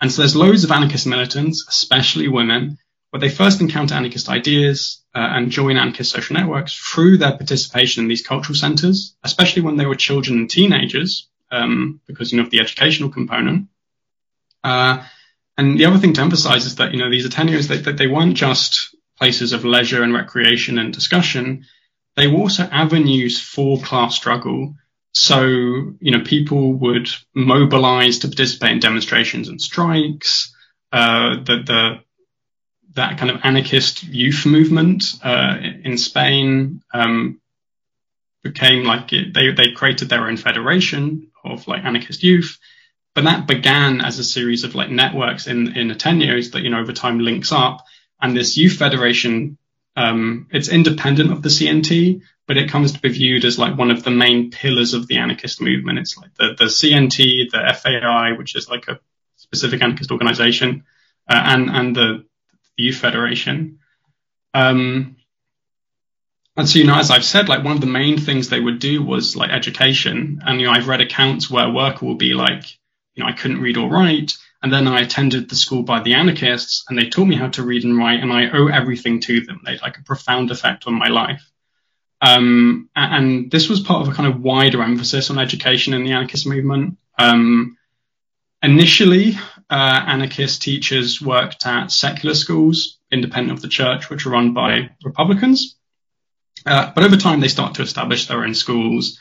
And 0.00 0.12
so 0.12 0.22
there's 0.22 0.36
loads 0.36 0.64
of 0.64 0.70
anarchist 0.70 1.06
militants, 1.06 1.64
especially 1.68 2.28
women, 2.28 2.78
where 3.10 3.20
they 3.20 3.30
first 3.30 3.60
encounter 3.60 3.94
anarchist 3.94 4.28
ideas 4.28 5.02
uh, 5.14 5.20
and 5.20 5.50
join 5.50 5.78
anarchist 5.78 6.10
social 6.10 6.34
networks 6.34 6.74
through 6.74 7.16
their 7.16 7.32
participation 7.36 8.02
in 8.02 8.08
these 8.08 8.26
cultural 8.26 8.56
centers, 8.56 9.16
especially 9.24 9.62
when 9.62 9.76
they 9.76 9.86
were 9.86 9.94
children 9.94 10.38
and 10.40 10.50
teenagers, 10.50 11.28
um, 11.50 12.00
because 12.06 12.32
you 12.32 12.38
know 12.38 12.44
of 12.44 12.50
the 12.50 12.60
educational 12.60 13.10
component. 13.10 13.68
Uh, 14.64 15.04
and 15.58 15.78
the 15.78 15.86
other 15.86 15.98
thing 15.98 16.12
to 16.12 16.20
emphasize 16.20 16.66
is 16.66 16.76
that 16.76 16.92
you 16.92 16.98
know 16.98 17.10
these 17.10 17.28
Ateneos 17.28 17.68
they, 17.68 17.92
they 17.92 18.06
weren't 18.06 18.36
just 18.36 18.94
places 19.18 19.52
of 19.52 19.64
leisure 19.64 20.02
and 20.02 20.12
recreation 20.12 20.78
and 20.78 20.92
discussion, 20.92 21.64
they 22.16 22.26
were 22.26 22.40
also 22.40 22.64
avenues 22.64 23.40
for 23.40 23.78
class 23.80 24.16
struggle. 24.16 24.74
So, 25.12 25.44
you 25.46 26.10
know, 26.10 26.22
people 26.24 26.74
would 26.74 27.08
mobilize 27.34 28.18
to 28.20 28.28
participate 28.28 28.72
in 28.72 28.80
demonstrations 28.80 29.48
and 29.48 29.60
strikes. 29.60 30.54
Uh, 30.92 31.36
the, 31.36 31.62
the, 31.64 31.98
that 32.94 33.18
kind 33.18 33.30
of 33.30 33.40
anarchist 33.42 34.02
youth 34.02 34.44
movement 34.46 35.04
uh, 35.22 35.56
in 35.84 35.98
Spain 35.98 36.82
um, 36.92 37.40
became 38.42 38.84
like 38.84 39.12
it, 39.12 39.34
they 39.34 39.52
they 39.52 39.72
created 39.72 40.08
their 40.08 40.28
own 40.28 40.36
federation 40.38 41.30
of 41.52 41.68
like 41.68 41.84
anarchist 41.84 42.22
youth, 42.22 42.58
but 43.14 43.24
that 43.24 43.46
began 43.46 44.00
as 44.00 44.18
a 44.18 44.24
series 44.24 44.64
of 44.64 44.74
like 44.74 44.90
networks 44.90 45.46
in 45.46 45.76
in 45.76 45.88
the 45.88 45.94
ten 45.94 46.20
years 46.20 46.50
that 46.52 46.62
you 46.62 46.70
know 46.70 46.80
over 46.80 46.92
time 46.92 47.18
links 47.18 47.52
up 47.52 47.84
and 48.20 48.36
this 48.36 48.56
youth 48.56 48.74
federation, 48.74 49.58
um, 49.96 50.48
it's 50.50 50.68
independent 50.68 51.32
of 51.32 51.42
the 51.42 51.48
CNT, 51.48 52.22
but 52.46 52.56
it 52.56 52.70
comes 52.70 52.92
to 52.92 53.00
be 53.00 53.10
viewed 53.10 53.44
as 53.44 53.58
like 53.58 53.76
one 53.76 53.90
of 53.90 54.04
the 54.04 54.10
main 54.10 54.50
pillars 54.50 54.94
of 54.94 55.06
the 55.06 55.18
anarchist 55.18 55.60
movement. 55.60 55.98
It's 55.98 56.16
like 56.16 56.34
the, 56.34 56.54
the 56.58 56.64
CNT, 56.66 57.50
the 57.50 57.74
FAI, 57.74 58.32
which 58.36 58.56
is 58.56 58.68
like 58.68 58.88
a 58.88 59.00
specific 59.36 59.82
anarchist 59.82 60.10
organization, 60.10 60.84
uh, 61.28 61.42
and, 61.44 61.70
and 61.70 61.96
the, 61.96 62.24
the 62.76 62.82
youth 62.82 62.96
federation. 62.96 63.80
Um, 64.54 65.16
and 66.56 66.68
so, 66.68 66.78
you 66.78 66.86
know, 66.86 66.96
as 66.96 67.10
I've 67.10 67.24
said, 67.24 67.48
like 67.48 67.64
one 67.64 67.74
of 67.74 67.80
the 67.80 67.86
main 67.86 68.18
things 68.18 68.48
they 68.48 68.60
would 68.60 68.78
do 68.78 69.02
was 69.02 69.36
like 69.36 69.50
education. 69.50 70.40
And, 70.44 70.60
you 70.60 70.66
know, 70.66 70.72
I've 70.72 70.88
read 70.88 71.02
accounts 71.02 71.50
where 71.50 71.70
worker 71.70 72.06
will 72.06 72.14
be 72.14 72.32
like, 72.32 72.64
you 73.14 73.22
know, 73.22 73.28
I 73.28 73.32
couldn't 73.32 73.60
read 73.60 73.76
or 73.76 73.90
write. 73.90 74.32
And 74.62 74.72
then 74.72 74.88
I 74.88 75.00
attended 75.00 75.48
the 75.48 75.54
school 75.54 75.82
by 75.82 76.00
the 76.00 76.14
anarchists 76.14 76.84
and 76.88 76.98
they 76.98 77.08
taught 77.10 77.26
me 77.26 77.36
how 77.36 77.48
to 77.50 77.62
read 77.62 77.84
and 77.84 77.96
write 77.96 78.20
and 78.20 78.32
I 78.32 78.48
owe 78.50 78.68
everything 78.68 79.20
to 79.22 79.42
them. 79.42 79.60
They 79.64 79.72
had 79.72 79.82
like 79.82 79.98
a 79.98 80.02
profound 80.02 80.50
effect 80.50 80.86
on 80.86 80.94
my 80.94 81.08
life. 81.08 81.42
Um, 82.22 82.88
and 82.96 83.50
this 83.50 83.68
was 83.68 83.80
part 83.80 84.06
of 84.06 84.12
a 84.12 84.16
kind 84.16 84.32
of 84.32 84.40
wider 84.40 84.82
emphasis 84.82 85.30
on 85.30 85.38
education 85.38 85.92
in 85.92 86.04
the 86.04 86.12
anarchist 86.12 86.46
movement. 86.46 86.96
Um, 87.18 87.76
initially, 88.62 89.34
uh, 89.68 90.04
anarchist 90.06 90.62
teachers 90.62 91.20
worked 91.20 91.66
at 91.66 91.92
secular 91.92 92.34
schools, 92.34 92.98
independent 93.12 93.58
of 93.58 93.62
the 93.62 93.68
church, 93.68 94.08
which 94.08 94.24
were 94.24 94.32
run 94.32 94.54
by 94.54 94.90
Republicans. 95.04 95.76
Uh, 96.66 96.92
but 96.94 97.04
over 97.04 97.16
time, 97.16 97.40
they 97.40 97.48
start 97.48 97.76
to 97.76 97.82
establish 97.82 98.26
their 98.26 98.42
own 98.44 98.54
schools 98.54 99.18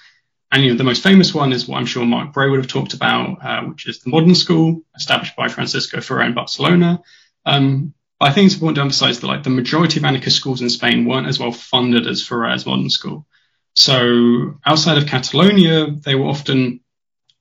and 0.51 0.63
you 0.63 0.71
know, 0.71 0.77
the 0.77 0.83
most 0.83 1.03
famous 1.03 1.33
one 1.33 1.51
is 1.51 1.67
what 1.67 1.77
I'm 1.77 1.85
sure 1.85 2.05
Mark 2.05 2.33
Bray 2.33 2.49
would 2.49 2.59
have 2.59 2.67
talked 2.67 2.93
about, 2.93 3.43
uh, 3.43 3.63
which 3.63 3.87
is 3.87 3.99
the 3.99 4.09
Modern 4.09 4.35
School, 4.35 4.81
established 4.95 5.35
by 5.35 5.47
Francisco 5.47 6.01
Ferrer 6.01 6.23
in 6.23 6.33
Barcelona. 6.33 7.01
Um, 7.45 7.93
but 8.19 8.29
I 8.29 8.31
think 8.31 8.45
it's 8.45 8.55
important 8.55 8.75
to 8.75 8.81
emphasize 8.81 9.19
that 9.19 9.27
like 9.27 9.43
the 9.43 9.49
majority 9.49 9.99
of 9.99 10.05
anarchist 10.05 10.37
schools 10.37 10.61
in 10.61 10.69
Spain 10.69 11.05
weren't 11.05 11.27
as 11.27 11.39
well 11.39 11.51
funded 11.51 12.07
as 12.07 12.25
Ferrer's 12.25 12.65
Modern 12.65 12.89
School. 12.89 13.27
So 13.73 14.59
outside 14.65 14.97
of 14.97 15.07
Catalonia, 15.07 15.87
they 15.91 16.15
were 16.15 16.27
often 16.27 16.79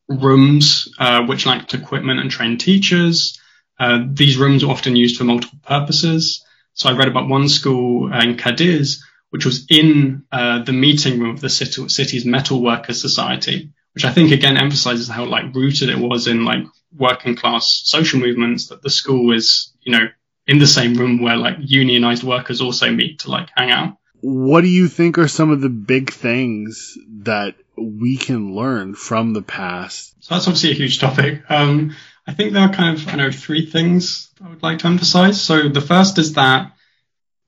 rooms 0.09 0.93
uh, 0.99 1.23
which 1.23 1.47
lacked 1.47 1.75
equipment 1.75 2.21
and 2.21 2.31
trained 2.31 2.61
teachers. 2.61 3.41
Uh, 3.79 4.01
these 4.13 4.37
rooms 4.37 4.65
were 4.65 4.73
often 4.73 4.97
used 4.97 5.17
for 5.17 5.25
multiple 5.25 5.61
purposes. 5.63 6.45
So 6.73 6.89
I 6.89 6.97
read 6.97 7.09
about 7.09 7.29
one 7.29 7.49
school 7.49 8.13
in 8.13 8.37
Cadiz 8.37 9.05
which 9.35 9.45
was 9.45 9.67
in 9.69 10.23
uh, 10.31 10.63
the 10.63 10.73
meeting 10.73 11.19
room 11.19 11.35
of 11.35 11.41
the 11.41 11.51
city, 11.51 11.89
city's 11.89 12.25
metal 12.25 12.63
workers 12.63 13.01
society, 13.01 13.69
which 13.93 14.05
I 14.05 14.13
think 14.13 14.31
again 14.31 14.57
emphasizes 14.57 15.09
how 15.09 15.25
like 15.25 15.53
rooted 15.53 15.89
it 15.89 15.99
was 15.99 16.29
in 16.29 16.45
like 16.45 16.63
working 16.97 17.35
class 17.35 17.83
social 17.85 18.21
movements 18.21 18.69
that 18.69 18.81
the 18.81 18.91
school 18.91 19.35
is, 19.35 19.73
you 19.83 19.91
know, 19.91 20.07
in 20.47 20.61
the 20.61 20.69
same 20.69 20.95
room 20.95 21.21
where 21.21 21.37
like 21.37 21.57
unionized 21.59 22.23
workers 22.23 22.61
also 22.61 22.93
meet 22.93 23.19
to 23.21 23.33
like 23.33 23.49
hang 23.57 23.73
out. 23.73 23.97
What 24.21 24.61
do 24.61 24.69
you 24.69 24.87
think 24.87 25.19
are 25.19 25.27
some 25.27 25.51
of 25.51 25.61
the 25.61 25.69
big 25.69 26.13
things 26.13 26.97
that 27.25 27.57
we 27.77 28.17
can 28.17 28.55
learn 28.55 28.95
from 28.95 29.33
the 29.33 29.43
past? 29.43 30.15
So 30.21 30.37
that's 30.37 30.47
obviously 30.47 30.71
a 30.71 30.75
huge 30.75 31.01
topic. 31.01 31.43
Um, 31.51 31.97
I 32.25 32.35
think 32.35 32.53
there 32.53 32.63
are 32.63 32.73
kind 32.73 32.97
of, 32.97 33.09
I 33.09 33.17
know, 33.17 33.33
three 33.33 33.67
things 33.67 34.31
I 34.41 34.49
would 34.49 34.63
like 34.63 34.79
to 34.79 34.87
emphasize. 34.87 35.43
So 35.43 35.69
the 35.71 35.81
first 35.81 36.19
is 36.19 36.35
that 36.35 36.71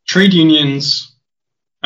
trade 0.04 0.34
unions 0.34 1.12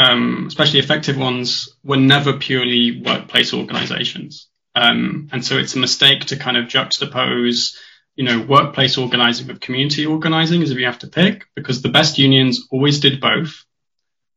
um, 0.00 0.46
especially 0.46 0.78
effective 0.78 1.18
ones, 1.18 1.76
were 1.84 1.98
never 1.98 2.32
purely 2.32 3.02
workplace 3.02 3.52
organizations. 3.52 4.48
Um, 4.74 5.28
and 5.30 5.44
so 5.44 5.58
it's 5.58 5.74
a 5.74 5.78
mistake 5.78 6.24
to 6.26 6.36
kind 6.36 6.56
of 6.56 6.68
juxtapose, 6.68 7.76
you 8.16 8.24
know, 8.24 8.40
workplace 8.40 8.96
organizing 8.96 9.46
with 9.46 9.60
community 9.60 10.06
organizing 10.06 10.62
as 10.62 10.70
if 10.70 10.78
you 10.78 10.86
have 10.86 11.00
to 11.00 11.06
pick, 11.06 11.44
because 11.54 11.82
the 11.82 11.90
best 11.90 12.16
unions 12.16 12.66
always 12.70 13.00
did 13.00 13.20
both. 13.20 13.62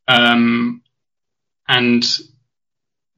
Um, 0.06 0.84
and 1.66 2.04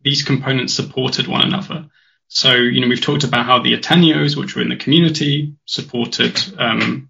these 0.04 0.22
components 0.22 0.76
supported 0.76 1.26
one 1.26 1.42
another. 1.42 1.88
So, 2.28 2.54
you 2.54 2.80
know, 2.80 2.88
we've 2.88 3.02
talked 3.02 3.24
about 3.24 3.48
how 3.48 3.64
the 3.64 3.76
Ateneos, 3.76 4.38
which 4.38 4.56
were 4.56 4.62
in 4.62 4.70
the 4.70 4.76
community, 4.76 5.56
supported 5.66 6.40
um, 6.60 7.10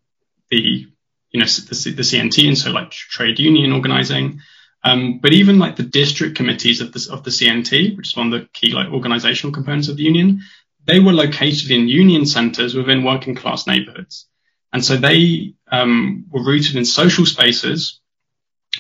the, 0.50 0.88
you 1.32 1.40
know, 1.42 1.46
the, 1.46 1.94
the 1.94 2.04
CNT, 2.04 2.48
and 2.48 2.58
so 2.58 2.72
like 2.72 2.92
trade 2.92 3.38
union 3.38 3.74
organizing. 3.74 4.40
Um, 4.86 5.18
but 5.18 5.34
even 5.34 5.58
like 5.58 5.76
the 5.76 5.84
district 5.84 6.38
committees 6.38 6.80
of 6.80 6.94
the, 6.94 7.08
of 7.12 7.24
the 7.24 7.32
CNT, 7.32 7.98
which 7.98 8.10
is 8.10 8.16
one 8.16 8.32
of 8.32 8.40
the 8.40 8.48
key 8.54 8.72
like 8.72 8.88
organizational 8.94 9.52
components 9.52 9.90
of 9.90 9.98
the 9.98 10.04
union, 10.04 10.42
they 10.86 11.00
were 11.00 11.12
located 11.12 11.72
in 11.72 11.88
union 11.88 12.26
centers 12.28 12.76
within 12.76 13.04
working 13.04 13.34
class 13.34 13.66
neighborhoods. 13.66 14.28
And 14.72 14.86
so 14.86 14.96
they 14.96 15.56
um, 15.72 16.26
were 16.30 16.44
rooted 16.44 16.76
in 16.76 16.86
social 16.86 17.26
spaces 17.26 18.00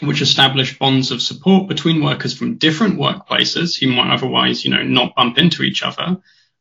which 0.01 0.21
established 0.21 0.77
bonds 0.77 1.09
of 1.09 1.21
support 1.21 1.67
between 1.67 2.03
workers 2.03 2.37
from 2.37 2.57
different 2.57 2.99
workplaces 2.99 3.79
who 3.79 3.87
might 3.87 4.13
otherwise, 4.13 4.63
you 4.63 4.71
know, 4.71 4.83
not 4.83 5.15
bump 5.15 5.37
into 5.37 5.63
each 5.63 5.83
other, 5.83 6.17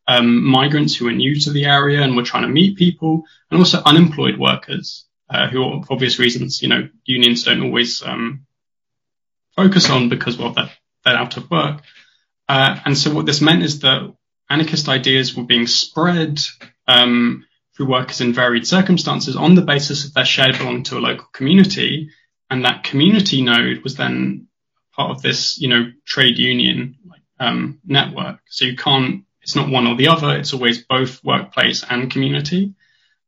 um, 0.07 0.45
migrants 0.45 0.95
who 0.95 1.07
were 1.07 1.13
new 1.13 1.39
to 1.41 1.51
the 1.51 1.65
area 1.65 2.01
and 2.03 2.17
were 2.17 2.23
trying 2.23 2.45
to 2.45 2.49
meet 2.49 2.79
people, 2.79 3.25
and 3.51 3.59
also 3.59 3.83
unemployed 3.85 4.39
workers 4.39 5.07
uh, 5.29 5.49
who, 5.49 5.83
for 5.83 5.95
obvious 5.95 6.19
reasons, 6.19 6.63
you 6.63 6.69
know, 6.69 6.89
unions 7.05 7.43
don't 7.43 7.63
always 7.63 8.03
um, 8.03 8.47
focus 9.57 9.91
on 9.91 10.09
because 10.09 10.37
well 10.39 10.53
they're, 10.53 10.71
out 11.07 11.37
of 11.37 11.51
work. 11.51 11.83
Uh, 12.49 12.79
and 12.85 12.97
so 12.97 13.13
what 13.15 13.27
this 13.27 13.43
meant 13.43 13.63
is 13.63 13.81
that 13.81 14.15
anarchist 14.49 14.89
ideas 14.89 15.37
were 15.37 15.45
being 15.45 15.67
spread 15.67 16.41
um, 16.87 17.45
through 17.77 17.91
workers 17.91 18.21
in 18.21 18.33
varied 18.33 18.67
circumstances 18.67 19.37
on 19.37 19.55
the 19.55 19.63
basis 19.63 20.07
of 20.07 20.15
their 20.15 20.25
shared 20.25 20.57
belonging 20.57 20.85
to 20.85 20.97
a 20.97 21.01
local 21.01 21.27
community, 21.33 22.11
and 22.49 22.65
that 22.65 22.85
community 22.85 23.43
node 23.43 23.83
was 23.83 23.97
then 23.97 24.49
part 24.95 25.11
of 25.11 25.23
this, 25.23 25.59
you 25.61 25.69
know, 25.69 25.91
trade 26.07 26.39
union 26.39 26.97
um, 27.41 27.81
network. 27.85 28.41
So 28.47 28.65
you 28.65 28.77
can't, 28.77 29.25
it's 29.43 29.57
not 29.57 29.69
one 29.69 29.87
or 29.87 29.97
the 29.97 30.09
other. 30.09 30.37
It's 30.37 30.55
always 30.55 30.85
both 30.85 31.23
workplace 31.25 31.85
and 31.89 32.11
community. 32.11 32.75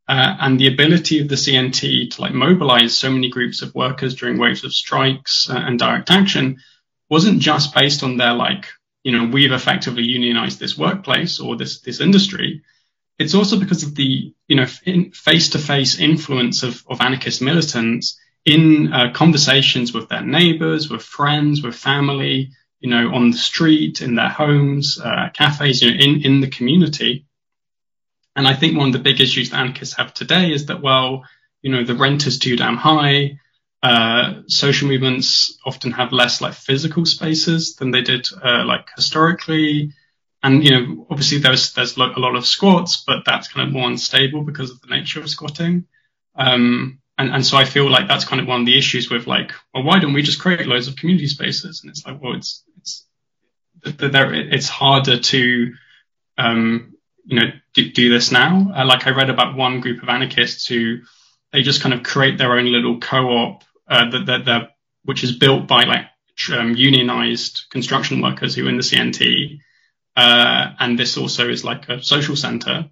Uh, 0.09 0.37
and 0.41 0.61
the 0.61 0.69
ability 0.69 1.21
of 1.21 1.29
the 1.29 1.35
CNT 1.35 2.11
to 2.11 2.21
like 2.21 2.33
mobilize 2.33 2.97
so 2.97 3.11
many 3.11 3.29
groups 3.29 3.63
of 3.63 3.75
workers 3.75 4.15
during 4.15 4.39
waves 4.39 4.63
of 4.63 4.73
strikes 4.73 5.51
uh, 5.51 5.55
and 5.57 5.81
direct 5.81 6.11
action 6.11 6.59
wasn't 7.11 7.41
just 7.41 7.75
based 7.75 8.05
on 8.05 8.17
their 8.17 8.33
like, 8.33 8.67
you 9.03 9.11
know, 9.11 9.27
we've 9.27 9.53
effectively 9.53 10.05
unionized 10.05 10.61
this 10.61 10.79
workplace 10.79 11.41
or 11.41 11.57
this 11.57 11.81
this 11.81 12.01
industry. 12.01 12.63
It's 13.19 13.35
also 13.35 13.59
because 13.59 13.83
of 13.83 13.95
the, 13.95 14.33
you 14.47 14.57
know, 14.57 14.67
face 15.13 15.51
to 15.51 15.59
face 15.59 15.99
influence 15.99 16.63
of, 16.63 16.85
of 16.89 17.01
anarchist 17.01 17.43
militants 17.43 18.19
in 18.45 18.93
uh, 18.93 19.13
conversations 19.13 19.93
with 19.93 20.09
their 20.09 20.23
neighbors, 20.23 20.89
with 20.89 21.03
friends, 21.03 21.63
with 21.63 21.75
family, 21.75 22.51
you 22.81 22.91
know, 22.91 23.13
on 23.15 23.31
the 23.31 23.37
street, 23.37 24.03
in 24.03 24.15
their 24.15 24.29
homes, 24.29 25.01
uh, 25.03 25.31
cafes, 25.35 25.83
you 25.83 25.91
know, 25.91 25.97
in, 25.99 26.23
in 26.23 26.41
the 26.41 26.49
community. 26.49 27.26
And 28.37 28.47
I 28.47 28.55
think 28.55 28.77
one 28.77 28.89
of 28.89 28.93
the 28.93 28.99
big 28.99 29.21
issues 29.21 29.51
that 29.51 29.61
anarchists 29.61 29.97
have 29.97 30.13
today 30.13 30.53
is 30.53 30.67
that, 30.67 30.83
well, 30.83 31.25
you 31.63 31.73
know, 31.73 31.85
the 31.85 31.95
rent 31.95 32.27
is 32.27 32.39
too 32.39 32.55
damn 32.55 32.77
high. 32.77 33.41
Uh, 33.83 34.43
social 34.47 34.89
movements 34.89 35.59
often 35.65 35.93
have 35.93 36.13
less 36.13 36.41
like 36.43 36.53
physical 36.53 37.07
spaces 37.07 37.77
than 37.77 37.91
they 37.91 38.03
did 38.03 38.29
uh, 38.45 38.65
like 38.65 38.89
historically. 38.95 39.93
And, 40.43 40.63
you 40.63 40.71
know, 40.71 41.07
obviously 41.11 41.39
there's, 41.39 41.73
there's 41.73 41.97
a 41.97 42.01
lot 42.01 42.37
of 42.37 42.47
squats, 42.47 43.03
but 43.07 43.25
that's 43.25 43.49
kind 43.49 43.67
of 43.67 43.73
more 43.73 43.89
unstable 43.89 44.43
because 44.43 44.71
of 44.71 44.81
the 44.83 44.89
nature 44.89 45.21
of 45.21 45.31
squatting. 45.31 45.87
Um, 46.37 46.99
and, 47.17 47.31
and 47.31 47.47
so 47.47 47.57
I 47.57 47.65
feel 47.65 47.91
like 47.91 48.07
that's 48.07 48.27
kind 48.27 48.43
of 48.43 48.47
one 48.47 48.61
of 48.61 48.67
the 48.67 48.77
issues 48.77 49.11
with 49.11 49.27
like, 49.27 49.53
well, 49.73 49.83
why 49.83 49.99
don't 49.99 50.13
we 50.13 50.23
just 50.23 50.41
create 50.41 50.67
loads 50.67 50.89
of 50.89 50.97
community 50.97 51.27
spaces? 51.27 51.81
And 51.83 51.91
it's 51.91 52.05
like, 52.07 52.21
well, 52.23 52.35
it's, 52.35 52.63
it's, 52.77 53.07
it's 53.83 54.69
harder 54.69 55.19
to, 55.19 55.73
um, 56.37 56.96
you 57.27 57.41
know, 57.41 57.47
do, 57.75 57.91
do 57.91 58.09
this 58.09 58.31
now. 58.31 58.73
Uh, 58.75 58.87
like 58.87 59.07
I 59.07 59.11
read 59.11 59.31
about 59.31 59.57
one 59.57 59.81
group 59.81 60.03
of 60.03 60.09
anarchists 60.09 60.67
who 60.67 60.99
they 61.53 61.63
just 61.63 61.83
kind 61.83 61.95
of 61.95 62.03
create 62.03 62.39
their 62.39 62.57
own 62.57 62.67
little 62.67 63.01
co-op 63.01 63.65
uh, 63.89 64.11
that, 64.11 64.45
that, 64.47 64.77
which 65.05 65.25
is 65.25 65.37
built 65.37 65.67
by 65.67 65.85
like 65.85 66.07
um, 66.53 66.75
unionized 66.77 67.65
construction 67.71 68.21
workers 68.21 68.55
who 68.55 68.67
are 68.67 68.69
in 68.69 68.77
the 68.77 68.83
CNT. 68.83 69.59
Uh, 70.17 70.73
and 70.79 70.99
this 70.99 71.17
also 71.17 71.49
is 71.49 71.65
like 71.65 71.89
a 71.89 72.03
social 72.03 72.37
center. 72.37 72.91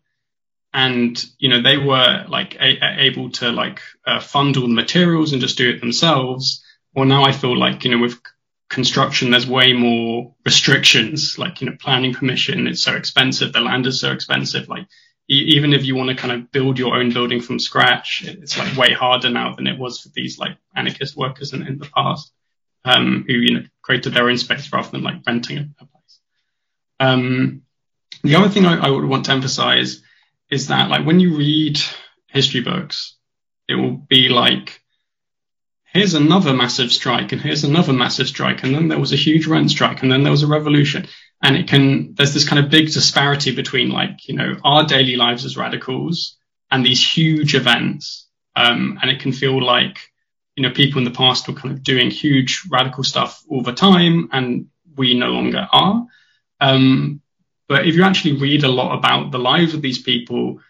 And, 0.73 1.25
you 1.39 1.49
know, 1.49 1.63
they 1.63 1.79
were 1.79 2.25
like 2.29 2.57
a- 2.57 3.03
able 3.03 3.31
to 3.33 3.53
like 3.53 3.81
uh, 4.07 4.21
fund 4.21 4.57
all 4.57 4.67
the 4.67 4.75
materials 4.75 5.33
and 5.33 5.41
just 5.41 5.57
do 5.57 5.71
it 5.71 5.81
themselves. 5.81 6.65
Well, 6.95 7.07
now 7.07 7.25
I 7.25 7.33
feel 7.33 7.57
like, 7.57 7.85
you 7.85 7.93
know, 7.93 7.99
with 7.99 8.21
construction, 8.69 9.31
there's 9.31 9.47
way 9.47 9.73
more 9.73 10.35
restrictions, 10.45 11.39
like, 11.39 11.61
you 11.61 11.69
know, 11.69 11.77
planning 11.79 12.15
permission. 12.15 12.67
It's 12.67 12.83
so 12.83 12.95
expensive. 12.95 13.53
The 13.53 13.61
land 13.61 13.87
is 13.87 14.01
so 14.01 14.13
expensive. 14.13 14.69
Like, 14.69 14.87
e- 15.29 15.55
even 15.57 15.73
if 15.73 15.85
you 15.85 15.95
want 15.95 16.11
to 16.11 16.17
kind 16.17 16.33
of 16.33 16.51
build 16.51 16.79
your 16.79 16.97
own 16.97 17.13
building 17.13 17.41
from 17.41 17.59
scratch, 17.59 18.25
it's 18.27 18.59
like 18.59 18.77
way 18.77 18.93
harder 18.93 19.31
now 19.31 19.55
than 19.55 19.67
it 19.67 19.79
was 19.79 20.01
for 20.01 20.09
these 20.15 20.39
like 20.39 20.57
anarchist 20.75 21.17
workers 21.17 21.53
in, 21.53 21.67
in 21.67 21.79
the 21.79 21.91
past, 21.95 22.33
um, 22.85 23.25
who, 23.27 23.35
you 23.35 23.55
know, 23.55 23.65
created 23.83 24.15
their 24.15 24.29
own 24.29 24.39
space 24.39 24.73
rather 24.73 24.91
than 24.91 25.03
like 25.03 25.23
renting 25.27 25.59
a, 25.59 25.69
a 25.81 25.87
place. 25.87 26.21
Um, 27.01 27.63
the 28.23 28.37
other 28.37 28.49
thing 28.49 28.65
I, 28.67 28.87
I 28.87 28.91
would 28.91 29.05
want 29.05 29.27
to 29.27 29.33
emphasize 29.33 30.03
is 30.51 30.69
that 30.69 30.91
like 30.91 31.07
when 31.07 31.21
you 31.21 31.37
read 31.37 31.79
history 32.29 32.61
books, 32.61 33.17
it 33.69 33.75
will 33.75 33.93
be 33.93 34.29
like, 34.29 34.81
here's 35.95 36.15
another 36.15 36.53
massive 36.53 36.93
strike 36.93 37.31
and 37.31 37.41
here's 37.41 37.63
another 37.63 37.93
massive 37.93 38.27
strike 38.27 38.65
and 38.65 38.75
then 38.75 38.89
there 38.89 38.99
was 38.99 39.13
a 39.13 39.17
huge 39.17 39.47
rent 39.47 39.71
strike 39.71 40.03
and 40.03 40.11
then 40.11 40.25
there 40.25 40.33
was 40.33 40.43
a 40.43 40.49
revolution. 40.49 41.07
And 41.41 41.57
it 41.57 41.69
can 41.69 42.15
there's 42.15 42.35
this 42.35 42.49
kind 42.49 42.63
of 42.63 42.71
big 42.71 42.93
disparity 42.93 43.55
between 43.55 43.91
like 43.91 44.29
you 44.29 44.35
know 44.35 44.57
our 44.65 44.85
daily 44.85 45.17
lives 45.17 45.45
as 45.45 45.57
radicals 45.57 46.37
and 46.71 46.85
these 46.85 47.03
huge 47.03 47.55
events. 47.55 48.29
Um, 48.57 48.99
and 49.01 49.11
it 49.11 49.21
can 49.21 49.33
feel 49.33 49.63
like 49.65 50.11
you 50.57 50.63
know 50.63 50.71
people 50.71 50.99
in 50.99 51.05
the 51.05 51.11
past 51.11 51.47
were 51.47 51.55
kind 51.55 51.75
of 51.75 51.83
doing 51.83 52.11
huge 52.11 52.63
radical 52.71 53.05
stuff 53.05 53.43
all 53.49 53.63
the 53.63 53.73
time 53.73 54.29
and 54.33 54.67
we 54.97 55.15
no 55.15 55.29
longer 55.29 55.69
are. 55.71 56.07
Um, 56.61 57.21
but 57.69 57.87
if 57.87 57.95
you 57.95 58.05
actually 58.05 58.39
read 58.41 58.65
a 58.65 58.69
lot 58.69 58.99
about 58.99 59.31
the 59.31 59.39
lives 59.39 59.75
of 59.75 59.83
these 59.83 60.03
people 60.03 60.61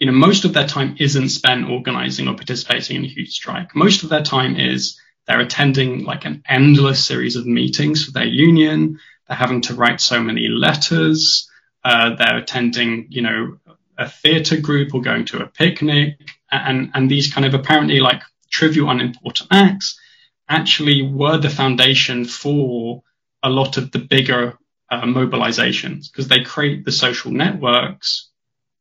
you 0.00 0.06
know, 0.06 0.12
most 0.12 0.44
of 0.44 0.54
their 0.54 0.66
time 0.66 0.96
isn't 0.98 1.28
spent 1.28 1.68
organizing 1.70 2.26
or 2.26 2.34
participating 2.34 2.96
in 2.96 3.04
a 3.04 3.08
huge 3.08 3.30
strike. 3.30 3.76
Most 3.76 4.02
of 4.02 4.08
their 4.08 4.22
time 4.22 4.56
is 4.56 4.98
they're 5.26 5.40
attending 5.40 6.04
like 6.04 6.24
an 6.24 6.42
endless 6.48 7.04
series 7.04 7.36
of 7.36 7.46
meetings 7.46 8.04
for 8.04 8.12
their 8.12 8.24
union. 8.24 8.98
They're 9.28 9.36
having 9.36 9.60
to 9.62 9.74
write 9.74 10.00
so 10.00 10.20
many 10.22 10.48
letters. 10.48 11.48
Uh, 11.84 12.16
they're 12.16 12.38
attending, 12.38 13.08
you 13.10 13.22
know, 13.22 13.58
a 13.98 14.08
theater 14.08 14.56
group 14.56 14.94
or 14.94 15.02
going 15.02 15.26
to 15.26 15.42
a 15.42 15.46
picnic 15.46 16.18
and, 16.50 16.90
and 16.94 17.10
these 17.10 17.32
kind 17.32 17.46
of 17.46 17.52
apparently 17.52 18.00
like 18.00 18.22
trivial, 18.50 18.90
unimportant 18.90 19.48
acts 19.52 20.00
actually 20.48 21.02
were 21.02 21.36
the 21.36 21.50
foundation 21.50 22.24
for 22.24 23.02
a 23.42 23.50
lot 23.50 23.76
of 23.76 23.92
the 23.92 23.98
bigger 23.98 24.58
uh, 24.90 25.02
mobilizations 25.02 26.10
because 26.10 26.28
they 26.28 26.42
create 26.42 26.84
the 26.84 26.92
social 26.92 27.30
networks 27.30 28.30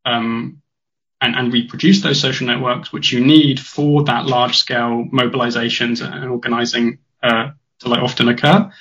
um, 0.05 0.61
and, 1.21 1.35
and 1.35 1.53
reproduce 1.53 2.01
those 2.01 2.19
social 2.19 2.47
networks, 2.47 2.93
which 2.93 3.11
you 3.11 3.25
need 3.25 3.59
for 3.59 4.03
that 4.05 4.25
large 4.25 4.57
scale 4.57 5.05
mobilizations 5.11 6.05
and 6.05 6.29
organizing 6.29 6.99
uh, 7.21 7.49
to 7.79 7.89
like 7.89 8.01
often 8.01 8.29
occur. 8.29 8.71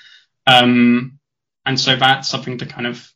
Um, 0.47 1.19
and 1.67 1.79
so 1.79 1.97
that's 1.97 2.29
something 2.29 2.59
to 2.59 2.67
kind 2.67 2.87
of 2.87 3.13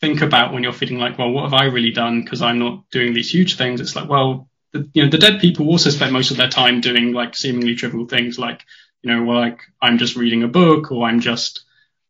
think 0.00 0.22
about 0.22 0.52
when 0.52 0.62
you're 0.62 0.72
feeling 0.72 0.98
like, 0.98 1.18
well, 1.18 1.30
what 1.30 1.44
have 1.44 1.54
I 1.54 1.64
really 1.64 1.90
done? 1.90 2.22
Because 2.22 2.42
I'm 2.42 2.58
not 2.58 2.88
doing 2.90 3.12
these 3.12 3.32
huge 3.32 3.56
things. 3.56 3.80
It's 3.80 3.96
like, 3.96 4.08
well, 4.08 4.48
the, 4.72 4.88
you 4.94 5.04
know, 5.04 5.10
the 5.10 5.18
dead 5.18 5.40
people 5.40 5.68
also 5.68 5.90
spend 5.90 6.12
most 6.12 6.30
of 6.30 6.36
their 6.36 6.48
time 6.48 6.80
doing 6.80 7.12
like 7.12 7.34
seemingly 7.34 7.74
trivial 7.74 8.06
things, 8.06 8.38
like, 8.38 8.64
you 9.02 9.12
know, 9.12 9.24
like 9.24 9.60
I'm 9.80 9.98
just 9.98 10.16
reading 10.16 10.42
a 10.42 10.48
book 10.48 10.92
or 10.92 11.06
I'm 11.06 11.20
just 11.20 11.64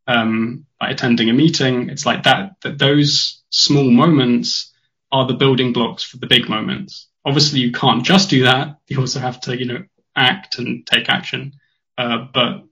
um, 0.07 0.65
attending 0.79 1.29
a 1.29 1.33
meeting. 1.33 1.89
It's 1.89 2.05
like 2.05 2.23
that. 2.23 2.53
That 2.61 2.77
those 2.77 3.41
small 3.49 3.89
moments 3.89 4.70
are 5.11 5.27
the 5.27 5.33
building 5.33 5.73
blocks 5.73 6.03
for 6.03 6.17
the 6.17 6.27
big 6.27 6.49
moments. 6.49 7.07
Obviously, 7.25 7.59
you 7.59 7.71
can't 7.71 8.03
just 8.03 8.29
do 8.29 8.43
that. 8.43 8.77
You 8.87 8.99
also 8.99 9.19
have 9.19 9.41
to, 9.41 9.57
you 9.57 9.65
know, 9.65 9.83
act 10.15 10.57
and 10.57 10.85
take 10.85 11.09
action. 11.09 11.53
Uh, 11.97 12.27
but 12.33 12.63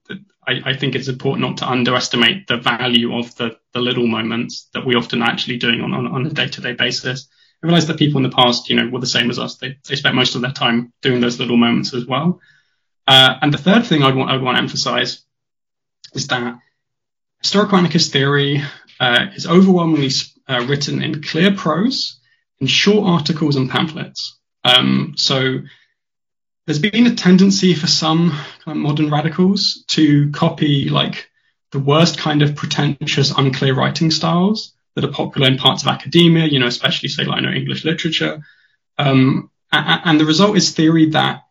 I, 0.48 0.72
I, 0.72 0.74
think 0.76 0.95
it's 0.95 1.07
important 1.07 1.48
not 1.48 1.57
to 1.57 1.70
underestimate 1.70 2.48
the 2.48 2.57
value 2.57 3.16
of 3.16 3.36
the, 3.36 3.57
the 3.74 3.80
little 3.80 4.07
moments 4.07 4.70
that 4.74 4.86
we 4.86 4.95
often 4.95 5.22
actually 5.22 5.57
doing 5.57 5.82
on, 5.82 5.94
on, 5.94 6.07
on 6.07 6.26
a 6.26 6.30
day-to-day 6.30 6.74
basis. 6.74 7.28
I 7.61 7.68
realize 7.68 7.88
that 7.88 7.99
people 7.99 8.18
in 8.18 8.24
the 8.24 8.36
past, 8.36 8.70
you 8.70 8.76
know, 8.76 8.90
were 8.90 8.99
the 8.99 9.06
same 9.06 9.30
as 9.30 9.38
us. 9.38 9.57
They, 9.57 9.78
they 9.88 9.95
spent 9.95 10.16
most 10.16 10.36
of 10.36 10.41
their 10.41 10.52
time 10.52 10.94
doing 11.02 11.22
those 11.22 11.40
little 11.40 11.57
moments 11.57 11.94
as 11.94 12.06
well. 12.06 12.40
Uh, 13.06 13.36
and 13.41 13.53
the 13.53 13.57
third 13.57 13.86
thing 13.86 14.02
I'd 14.02 14.16
want, 14.16 14.32
I'd 14.32 14.41
want 14.41 14.56
to 14.57 14.61
emphasize 14.61 15.22
is 16.14 16.28
that 16.28 16.60
historical 17.41 17.78
anarchist 17.78 18.11
theory 18.11 18.64
uh, 18.99 19.28
is 19.36 19.45
overwhelmingly 19.45 20.11
uh, 20.48 20.66
written 20.68 21.03
in 21.03 21.22
clear 21.22 21.53
prose 21.53 22.19
in 22.60 22.68
short 22.68 23.07
articles 23.07 23.56
and 23.56 23.69
pamphlets. 23.69 24.38
Um, 24.64 25.14
so 25.15 25.60
there's 26.65 26.80
been 26.80 27.07
a 27.07 27.15
tendency 27.15 27.73
for 27.73 27.88
some 27.88 28.30
kind 28.64 28.77
of 28.77 28.77
modern 28.77 29.10
radicals 29.10 29.84
to 29.88 30.30
copy 30.31 30.90
like 30.90 31.30
the 31.72 31.80
worst 31.80 32.18
kind 32.18 32.41
of 32.41 32.56
pretentious, 32.56 33.31
unclear 33.31 33.73
writing 33.73 34.11
styles 34.11 34.73
that 34.95 35.03
are 35.03 35.11
popular 35.11 35.48
in 35.48 35.57
parts 35.57 35.84
of 35.84 35.88
academia, 35.88 36.45
you 36.45 36.60
know, 36.60 36.68
especially 36.68 37.10
say 37.10 37.23
like 37.23 37.41
you 37.41 37.48
know, 37.48 37.53
English 37.53 37.86
literature. 37.86 38.44
Um, 38.98 39.49
and, 39.72 40.19
the 40.19 40.26
result 40.26 40.57
is 40.57 40.72
theory 40.72 41.11
that 41.11 41.44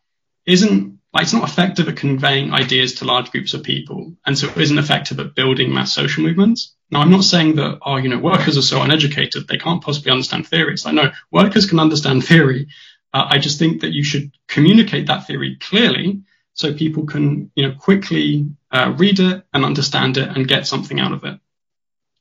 isn't 0.44 0.97
it's 1.16 1.32
not 1.32 1.48
effective 1.48 1.88
at 1.88 1.96
conveying 1.96 2.52
ideas 2.52 2.94
to 2.96 3.04
large 3.04 3.30
groups 3.30 3.54
of 3.54 3.62
people, 3.62 4.14
and 4.26 4.38
so 4.38 4.48
it 4.48 4.56
isn't 4.56 4.78
effective 4.78 5.18
at 5.20 5.34
building 5.34 5.72
mass 5.72 5.92
social 5.92 6.22
movements. 6.22 6.74
Now, 6.90 7.00
I'm 7.00 7.10
not 7.10 7.24
saying 7.24 7.56
that 7.56 7.78
oh, 7.84 7.96
you 7.96 8.08
know, 8.08 8.18
workers 8.18 8.58
are 8.58 8.62
so 8.62 8.82
uneducated 8.82 9.48
they 9.48 9.58
can't 9.58 9.82
possibly 9.82 10.12
understand 10.12 10.46
theory. 10.46 10.74
It's 10.74 10.84
like 10.84 10.94
no, 10.94 11.10
workers 11.30 11.66
can 11.66 11.80
understand 11.80 12.24
theory. 12.24 12.68
Uh, 13.12 13.26
I 13.30 13.38
just 13.38 13.58
think 13.58 13.80
that 13.80 13.92
you 13.92 14.04
should 14.04 14.32
communicate 14.48 15.06
that 15.06 15.26
theory 15.26 15.56
clearly 15.60 16.22
so 16.52 16.74
people 16.74 17.06
can 17.06 17.50
you 17.54 17.66
know 17.66 17.74
quickly 17.74 18.48
uh, 18.70 18.94
read 18.96 19.18
it 19.20 19.44
and 19.54 19.64
understand 19.64 20.18
it 20.18 20.28
and 20.28 20.46
get 20.46 20.66
something 20.66 21.00
out 21.00 21.12
of 21.12 21.24
it. 21.24 21.40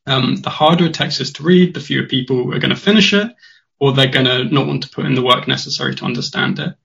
Um, 0.05 0.37
the 0.37 0.49
harder 0.49 0.85
a 0.85 0.89
text 0.89 1.19
is 1.19 1.33
to 1.33 1.43
read, 1.43 1.73
the 1.73 1.81
fewer 1.81 2.07
people 2.07 2.53
are 2.53 2.59
going 2.59 2.73
to 2.73 2.81
finish 2.81 3.13
it, 3.13 3.29
or 3.79 3.91
they're 3.91 4.07
going 4.07 4.25
to 4.25 4.45
not 4.45 4.65
want 4.65 4.83
to 4.83 4.89
put 4.89 5.05
in 5.05 5.15
the 5.15 5.21
work 5.21 5.47
necessary 5.47 5.95
to 5.95 6.05
understand 6.05 6.59
it. 6.59 6.75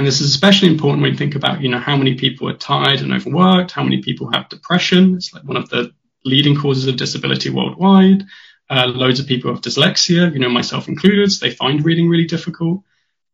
And 0.00 0.06
this 0.06 0.22
is 0.22 0.30
especially 0.30 0.68
important 0.68 1.02
when 1.02 1.10
you 1.10 1.18
think 1.18 1.34
about, 1.34 1.60
you 1.60 1.68
know, 1.68 1.78
how 1.78 1.94
many 1.94 2.14
people 2.14 2.48
are 2.48 2.56
tired 2.56 3.02
and 3.02 3.12
overworked, 3.12 3.70
how 3.70 3.82
many 3.82 4.00
people 4.00 4.32
have 4.32 4.48
depression. 4.48 5.14
It's 5.14 5.34
like 5.34 5.44
one 5.44 5.58
of 5.58 5.68
the 5.68 5.92
leading 6.24 6.56
causes 6.56 6.86
of 6.86 6.96
disability 6.96 7.50
worldwide. 7.50 8.24
Uh, 8.70 8.86
loads 8.86 9.20
of 9.20 9.26
people 9.26 9.52
have 9.52 9.60
dyslexia, 9.62 10.32
you 10.32 10.38
know, 10.38 10.48
myself 10.48 10.88
included. 10.88 11.30
So 11.30 11.44
they 11.44 11.54
find 11.54 11.84
reading 11.84 12.08
really 12.08 12.24
difficult. 12.24 12.80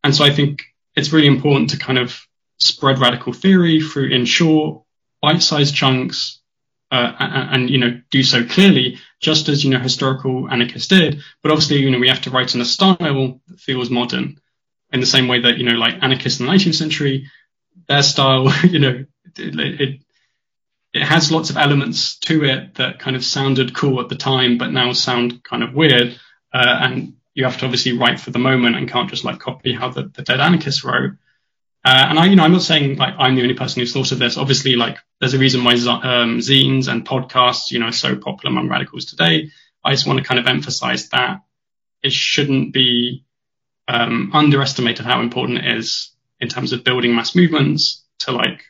And 0.02 0.12
so 0.12 0.24
I 0.24 0.30
think 0.30 0.64
it's 0.96 1.12
really 1.12 1.28
important 1.28 1.70
to 1.70 1.78
kind 1.78 2.00
of 2.00 2.20
spread 2.58 2.98
radical 2.98 3.32
theory 3.32 3.80
through 3.80 4.08
in 4.08 4.24
short, 4.24 4.82
bite-sized 5.22 5.72
chunks, 5.72 6.40
uh, 6.90 7.12
and, 7.20 7.50
and, 7.54 7.70
you 7.70 7.78
know 7.78 8.00
do 8.10 8.24
so 8.24 8.44
clearly, 8.44 8.98
just 9.20 9.48
as 9.48 9.62
you 9.62 9.70
know 9.70 9.78
historical 9.78 10.50
anarchists 10.50 10.88
did. 10.88 11.22
But 11.44 11.52
obviously, 11.52 11.76
you 11.76 11.90
know, 11.92 12.00
we 12.00 12.08
have 12.08 12.22
to 12.22 12.30
write 12.30 12.56
in 12.56 12.60
a 12.60 12.64
style 12.64 12.96
that 12.98 13.40
feels 13.56 13.88
modern 13.88 14.40
in 14.92 15.00
the 15.00 15.06
same 15.06 15.28
way 15.28 15.40
that, 15.40 15.58
you 15.58 15.64
know, 15.64 15.76
like 15.76 16.02
anarchists 16.02 16.40
in 16.40 16.46
the 16.46 16.52
19th 16.52 16.74
century, 16.74 17.30
their 17.88 18.02
style, 18.02 18.52
you 18.64 18.78
know, 18.78 19.04
it, 19.36 19.80
it, 19.80 20.00
it 20.92 21.02
has 21.02 21.30
lots 21.30 21.50
of 21.50 21.56
elements 21.56 22.18
to 22.18 22.44
it 22.44 22.74
that 22.76 22.98
kind 22.98 23.16
of 23.16 23.24
sounded 23.24 23.74
cool 23.74 24.00
at 24.00 24.08
the 24.08 24.16
time, 24.16 24.58
but 24.58 24.72
now 24.72 24.92
sound 24.92 25.42
kind 25.44 25.62
of 25.62 25.74
weird. 25.74 26.18
Uh, 26.52 26.78
and 26.80 27.14
you 27.34 27.44
have 27.44 27.58
to 27.58 27.66
obviously 27.66 27.92
write 27.92 28.18
for 28.18 28.30
the 28.30 28.38
moment 28.38 28.76
and 28.76 28.88
can't 28.88 29.10
just 29.10 29.24
like 29.24 29.38
copy 29.38 29.74
how 29.74 29.90
the, 29.90 30.04
the 30.14 30.22
dead 30.22 30.40
anarchists 30.40 30.84
wrote. 30.84 31.12
Uh, 31.84 32.06
and 32.08 32.18
I, 32.18 32.26
you 32.26 32.34
know, 32.34 32.42
I'm 32.42 32.52
not 32.52 32.62
saying 32.62 32.96
like 32.96 33.14
I'm 33.18 33.36
the 33.36 33.42
only 33.42 33.54
person 33.54 33.80
who's 33.80 33.92
thought 33.92 34.10
of 34.10 34.18
this. 34.18 34.38
Obviously, 34.38 34.74
like 34.74 34.96
there's 35.20 35.34
a 35.34 35.38
reason 35.38 35.62
why 35.62 35.74
um, 35.74 36.38
zines 36.38 36.88
and 36.88 37.06
podcasts, 37.06 37.70
you 37.70 37.78
know, 37.78 37.86
are 37.86 37.92
so 37.92 38.16
popular 38.16 38.50
among 38.50 38.68
radicals 38.68 39.04
today. 39.04 39.50
I 39.84 39.92
just 39.92 40.06
want 40.06 40.18
to 40.18 40.24
kind 40.24 40.40
of 40.40 40.46
emphasize 40.46 41.10
that 41.10 41.42
it 42.02 42.12
shouldn't 42.12 42.72
be 42.72 43.25
um, 43.88 44.30
underestimated 44.34 45.04
how 45.04 45.20
important 45.20 45.58
it 45.58 45.76
is 45.78 46.10
in 46.40 46.48
terms 46.48 46.72
of 46.72 46.84
building 46.84 47.14
mass 47.14 47.34
movements 47.34 48.04
to 48.20 48.32
like 48.32 48.62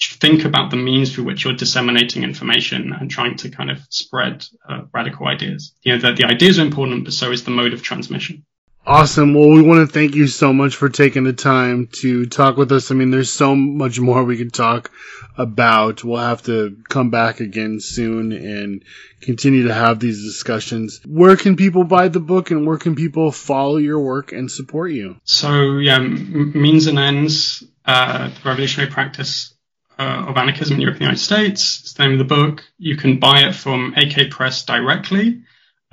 think 0.00 0.44
about 0.44 0.70
the 0.70 0.76
means 0.76 1.14
through 1.14 1.24
which 1.24 1.44
you're 1.44 1.54
disseminating 1.54 2.24
information 2.24 2.92
and 2.92 3.10
trying 3.10 3.36
to 3.36 3.48
kind 3.48 3.70
of 3.70 3.78
spread 3.88 4.44
uh, 4.68 4.82
radical 4.92 5.26
ideas. 5.26 5.72
You 5.82 5.92
know, 5.92 6.00
the, 6.00 6.12
the 6.12 6.24
ideas 6.24 6.58
are 6.58 6.62
important, 6.62 7.04
but 7.04 7.12
so 7.12 7.30
is 7.30 7.44
the 7.44 7.50
mode 7.50 7.72
of 7.72 7.82
transmission. 7.82 8.44
Awesome. 8.86 9.32
Well, 9.32 9.48
we 9.48 9.62
want 9.62 9.80
to 9.80 9.90
thank 9.90 10.14
you 10.14 10.26
so 10.26 10.52
much 10.52 10.76
for 10.76 10.90
taking 10.90 11.24
the 11.24 11.32
time 11.32 11.88
to 12.00 12.26
talk 12.26 12.58
with 12.58 12.70
us. 12.70 12.90
I 12.90 12.94
mean, 12.94 13.10
there's 13.10 13.30
so 13.30 13.56
much 13.56 13.98
more 13.98 14.22
we 14.22 14.36
could 14.36 14.52
talk 14.52 14.90
about. 15.38 16.04
We'll 16.04 16.20
have 16.20 16.42
to 16.42 16.76
come 16.86 17.08
back 17.08 17.40
again 17.40 17.80
soon 17.80 18.32
and 18.32 18.84
continue 19.22 19.68
to 19.68 19.74
have 19.74 20.00
these 20.00 20.22
discussions. 20.22 21.00
Where 21.06 21.36
can 21.36 21.56
people 21.56 21.84
buy 21.84 22.08
the 22.08 22.20
book 22.20 22.50
and 22.50 22.66
where 22.66 22.76
can 22.76 22.94
people 22.94 23.32
follow 23.32 23.78
your 23.78 24.00
work 24.00 24.32
and 24.32 24.50
support 24.50 24.90
you? 24.90 25.16
So, 25.24 25.78
yeah, 25.78 25.98
Means 25.98 26.86
and 26.86 26.98
Ends, 26.98 27.64
uh, 27.86 28.30
revolutionary 28.44 28.90
practice 28.90 29.54
uh, 29.98 30.26
of 30.28 30.36
anarchism 30.36 30.74
in 30.74 30.82
Europe 30.82 30.96
and 30.96 31.00
the 31.00 31.04
United 31.06 31.24
States. 31.24 31.80
It's 31.80 31.92
the 31.94 32.02
name 32.02 32.12
of 32.12 32.18
the 32.18 32.34
book. 32.34 32.62
You 32.76 32.98
can 32.98 33.18
buy 33.18 33.44
it 33.48 33.54
from 33.54 33.94
AK 33.96 34.30
Press 34.30 34.66
directly 34.66 35.42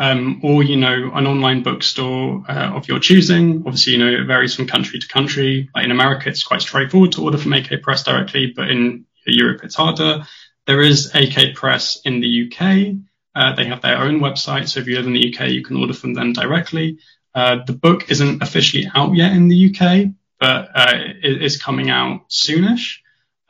um, 0.01 0.41
or 0.43 0.63
you 0.63 0.77
know 0.77 1.11
an 1.13 1.27
online 1.27 1.61
bookstore 1.61 2.43
uh, 2.49 2.71
of 2.75 2.87
your 2.87 2.99
choosing. 2.99 3.63
Obviously, 3.67 3.93
you 3.93 3.99
know 3.99 4.09
it 4.09 4.25
varies 4.25 4.55
from 4.55 4.65
country 4.65 4.97
to 4.97 5.07
country. 5.07 5.69
Like 5.75 5.85
in 5.85 5.91
America, 5.91 6.27
it's 6.27 6.43
quite 6.43 6.61
straightforward 6.61 7.11
to 7.13 7.23
order 7.23 7.37
from 7.37 7.53
AK 7.53 7.83
Press 7.83 8.03
directly, 8.03 8.51
but 8.55 8.71
in 8.71 9.05
Europe, 9.27 9.61
it's 9.63 9.75
harder. 9.75 10.25
There 10.65 10.81
is 10.81 11.13
AK 11.13 11.53
Press 11.53 12.01
in 12.03 12.19
the 12.19 12.47
UK. 12.47 12.95
Uh, 13.35 13.55
they 13.55 13.65
have 13.65 13.81
their 13.81 13.99
own 13.99 14.19
website, 14.19 14.67
so 14.67 14.79
if 14.79 14.87
you 14.87 14.95
live 14.95 15.05
in 15.05 15.13
the 15.13 15.33
UK, 15.33 15.49
you 15.49 15.63
can 15.63 15.77
order 15.77 15.93
from 15.93 16.15
them 16.15 16.33
directly. 16.33 16.97
Uh, 17.35 17.57
the 17.65 17.73
book 17.73 18.09
isn't 18.09 18.41
officially 18.41 18.89
out 18.95 19.15
yet 19.15 19.33
in 19.33 19.49
the 19.49 19.69
UK, 19.69 20.11
but 20.39 20.69
uh, 20.73 20.97
it 21.21 21.43
is 21.43 21.61
coming 21.61 21.91
out 21.91 22.27
soonish. 22.27 22.97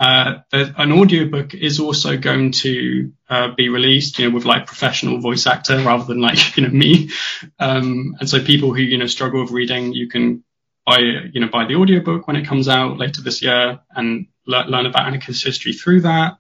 Uh, 0.02 0.40
an 0.52 0.92
audiobook 0.92 1.54
is 1.54 1.80
also 1.80 2.18
going 2.18 2.52
to 2.52 3.14
uh, 3.30 3.50
be 3.56 3.70
released, 3.70 4.18
you 4.18 4.28
know, 4.28 4.34
with 4.34 4.46
like 4.46 4.66
professional 4.66 5.20
voice 5.20 5.46
actor 5.46 5.78
rather 5.78 6.06
than 6.06 6.20
like, 6.20 6.58
you 6.58 6.64
know, 6.64 6.74
me. 6.74 7.12
Um, 7.60 8.16
and 8.20 8.28
so 8.28 8.44
people 8.44 8.74
who, 8.74 8.82
you 8.82 8.98
know, 8.98 9.06
struggle 9.06 9.44
with 9.44 9.52
reading, 9.52 9.94
you 9.94 10.10
can 10.10 10.44
buy, 10.88 10.98
you 10.98 11.40
know, 11.40 11.50
buy 11.50 11.66
the 11.66 11.76
audiobook 11.76 12.26
when 12.26 12.36
it 12.36 12.48
comes 12.48 12.68
out 12.68 12.98
later 12.98 13.22
this 13.22 13.44
year 13.44 13.80
and 13.96 14.26
le- 14.48 14.66
learn 14.66 14.88
about 14.88 15.06
anarchist 15.06 15.44
history 15.44 15.74
through 15.74 16.02
that. 16.02 16.38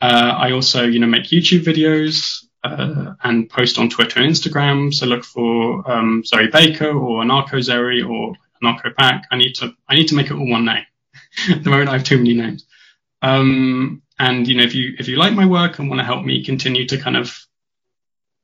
Uh, 0.00 0.34
I 0.38 0.52
also, 0.52 0.84
you 0.84 0.98
know, 0.98 1.06
make 1.06 1.24
YouTube 1.24 1.62
videos, 1.62 2.46
uh, 2.62 3.12
and 3.22 3.50
post 3.50 3.78
on 3.78 3.90
Twitter 3.90 4.20
and 4.20 4.32
Instagram. 4.32 4.94
So 4.94 5.04
look 5.04 5.24
for, 5.24 5.90
um, 5.92 6.24
Zoe 6.24 6.46
Baker 6.46 6.88
or 6.88 7.22
Anarcho 7.22 7.62
Zoe 7.62 8.00
or 8.00 8.32
Anarchopac. 8.62 9.24
I 9.30 9.36
need 9.36 9.56
to, 9.56 9.74
I 9.86 9.94
need 9.94 10.08
to 10.08 10.14
make 10.14 10.30
it 10.30 10.32
all 10.32 10.48
one 10.48 10.64
name. 10.64 10.86
At 11.50 11.62
the 11.64 11.68
moment 11.68 11.90
I 11.90 11.98
have 11.98 12.04
too 12.04 12.16
many 12.16 12.32
names. 12.32 12.64
Um, 13.24 14.02
and 14.18 14.46
you 14.46 14.56
know, 14.56 14.64
if 14.64 14.74
you 14.74 14.94
if 14.98 15.08
you 15.08 15.16
like 15.16 15.32
my 15.32 15.46
work 15.46 15.78
and 15.78 15.88
want 15.88 16.00
to 16.00 16.04
help 16.04 16.24
me 16.24 16.44
continue 16.44 16.86
to 16.88 16.98
kind 16.98 17.16
of 17.16 17.34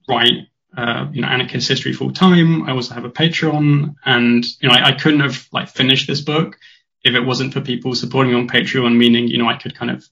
write, 0.08 0.48
uh, 0.76 1.06
you 1.12 1.20
know, 1.20 1.28
anarchist 1.28 1.68
history 1.68 1.92
full 1.92 2.12
time, 2.12 2.62
I 2.62 2.72
also 2.72 2.94
have 2.94 3.04
a 3.04 3.10
Patreon, 3.10 3.94
and 4.04 4.44
you 4.60 4.68
know, 4.68 4.74
I, 4.74 4.88
I, 4.88 4.92
couldn't 4.92 5.20
have 5.20 5.46
like 5.52 5.68
finished 5.68 6.06
this 6.06 6.22
book 6.22 6.56
if 7.04 7.14
it 7.14 7.20
wasn't 7.20 7.52
for 7.52 7.60
people 7.60 7.94
supporting 7.94 8.32
me 8.32 8.40
on 8.40 8.48
Patreon. 8.48 8.96
Meaning, 8.96 9.28
you 9.28 9.36
know, 9.36 9.48
I 9.48 9.56
could 9.58 9.74
kind 9.74 9.90
of 9.90 10.08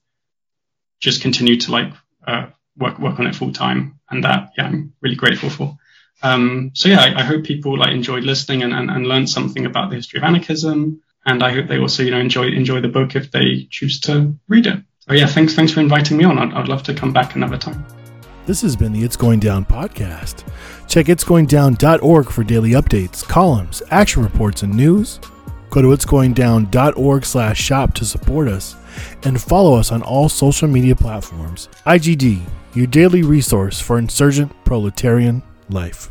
just 1.01 1.23
continue 1.23 1.57
to 1.61 1.73
like 1.73 1.93
uh, 2.27 2.49
work 2.77 2.99
work 2.99 3.19
on 3.19 3.27
it 3.27 3.35
full 3.35 3.53
time, 3.53 3.99
and 4.11 4.23
that 4.24 4.53
yeah, 4.59 4.66
I'm 4.66 4.93
really 5.01 5.16
grateful 5.16 5.49
for. 5.49 5.78
Um, 6.23 6.73
so 6.74 6.90
yeah, 6.90 7.01
I, 7.01 7.20
I, 7.20 7.23
hope 7.23 7.45
people 7.45 7.78
like 7.78 7.93
enjoyed 7.93 8.24
listening 8.24 8.65
and, 8.65 8.74
and, 8.74 8.90
and 8.90 9.07
learned 9.07 9.31
something 9.31 9.65
about 9.66 9.90
the 9.90 9.97
history 9.97 10.19
of 10.19 10.24
anarchism 10.24 11.01
and 11.27 11.43
I 11.43 11.53
hope 11.53 11.66
they 11.66 11.78
also 11.78 12.03
you 12.03 12.11
know 12.11 12.20
enjoy 12.20 12.49
enjoy 12.49 12.81
the 12.81 12.89
book 12.89 13.16
if 13.16 13.31
they 13.31 13.66
choose 13.70 14.01
to 14.01 14.35
read 14.49 14.66
it. 14.66 14.81
Oh 15.09 15.15
yeah, 15.15 15.27
thanks 15.27 15.55
thanks 15.55 15.73
for 15.73 15.81
inviting 15.81 16.16
me 16.16 16.24
on. 16.24 16.39
I'd, 16.39 16.53
I'd 16.53 16.69
love 16.69 16.82
to 16.85 16.95
come 16.95 17.12
back 17.12 17.35
another 17.35 17.59
time. 17.59 17.85
This 18.47 18.62
has 18.62 18.77
been 18.77 18.95
the 18.95 19.05
It's 19.05 19.16
Going 19.16 19.40
Down 19.40 19.66
podcast. 19.66 20.43
Check 20.89 21.07
itsgoingdown.org 21.07 22.31
for 22.31 22.43
daily 22.43 22.70
updates, 22.70 23.23
columns, 23.23 23.82
action 23.90 24.23
reports, 24.23 24.62
and 24.62 24.74
news. 24.74 25.20
Go 25.69 25.82
to 25.82 25.89
itsgoingdown.org 25.89 27.27
slash 27.27 27.61
shop 27.61 27.93
to 27.95 28.07
support 28.07 28.49
us 28.49 28.74
and 29.24 29.40
follow 29.40 29.74
us 29.74 29.93
on 29.93 30.03
all 30.03 30.31
social 30.31 30.66
media 30.66 30.97
platforms. 30.97 31.69
IGD, 31.86 32.40
your 32.74 32.86
daily 32.86 33.23
resource 33.23 33.78
for 33.78 33.99
insurgent 33.99 34.53
proletarian 34.65 35.43
life. 35.69 36.11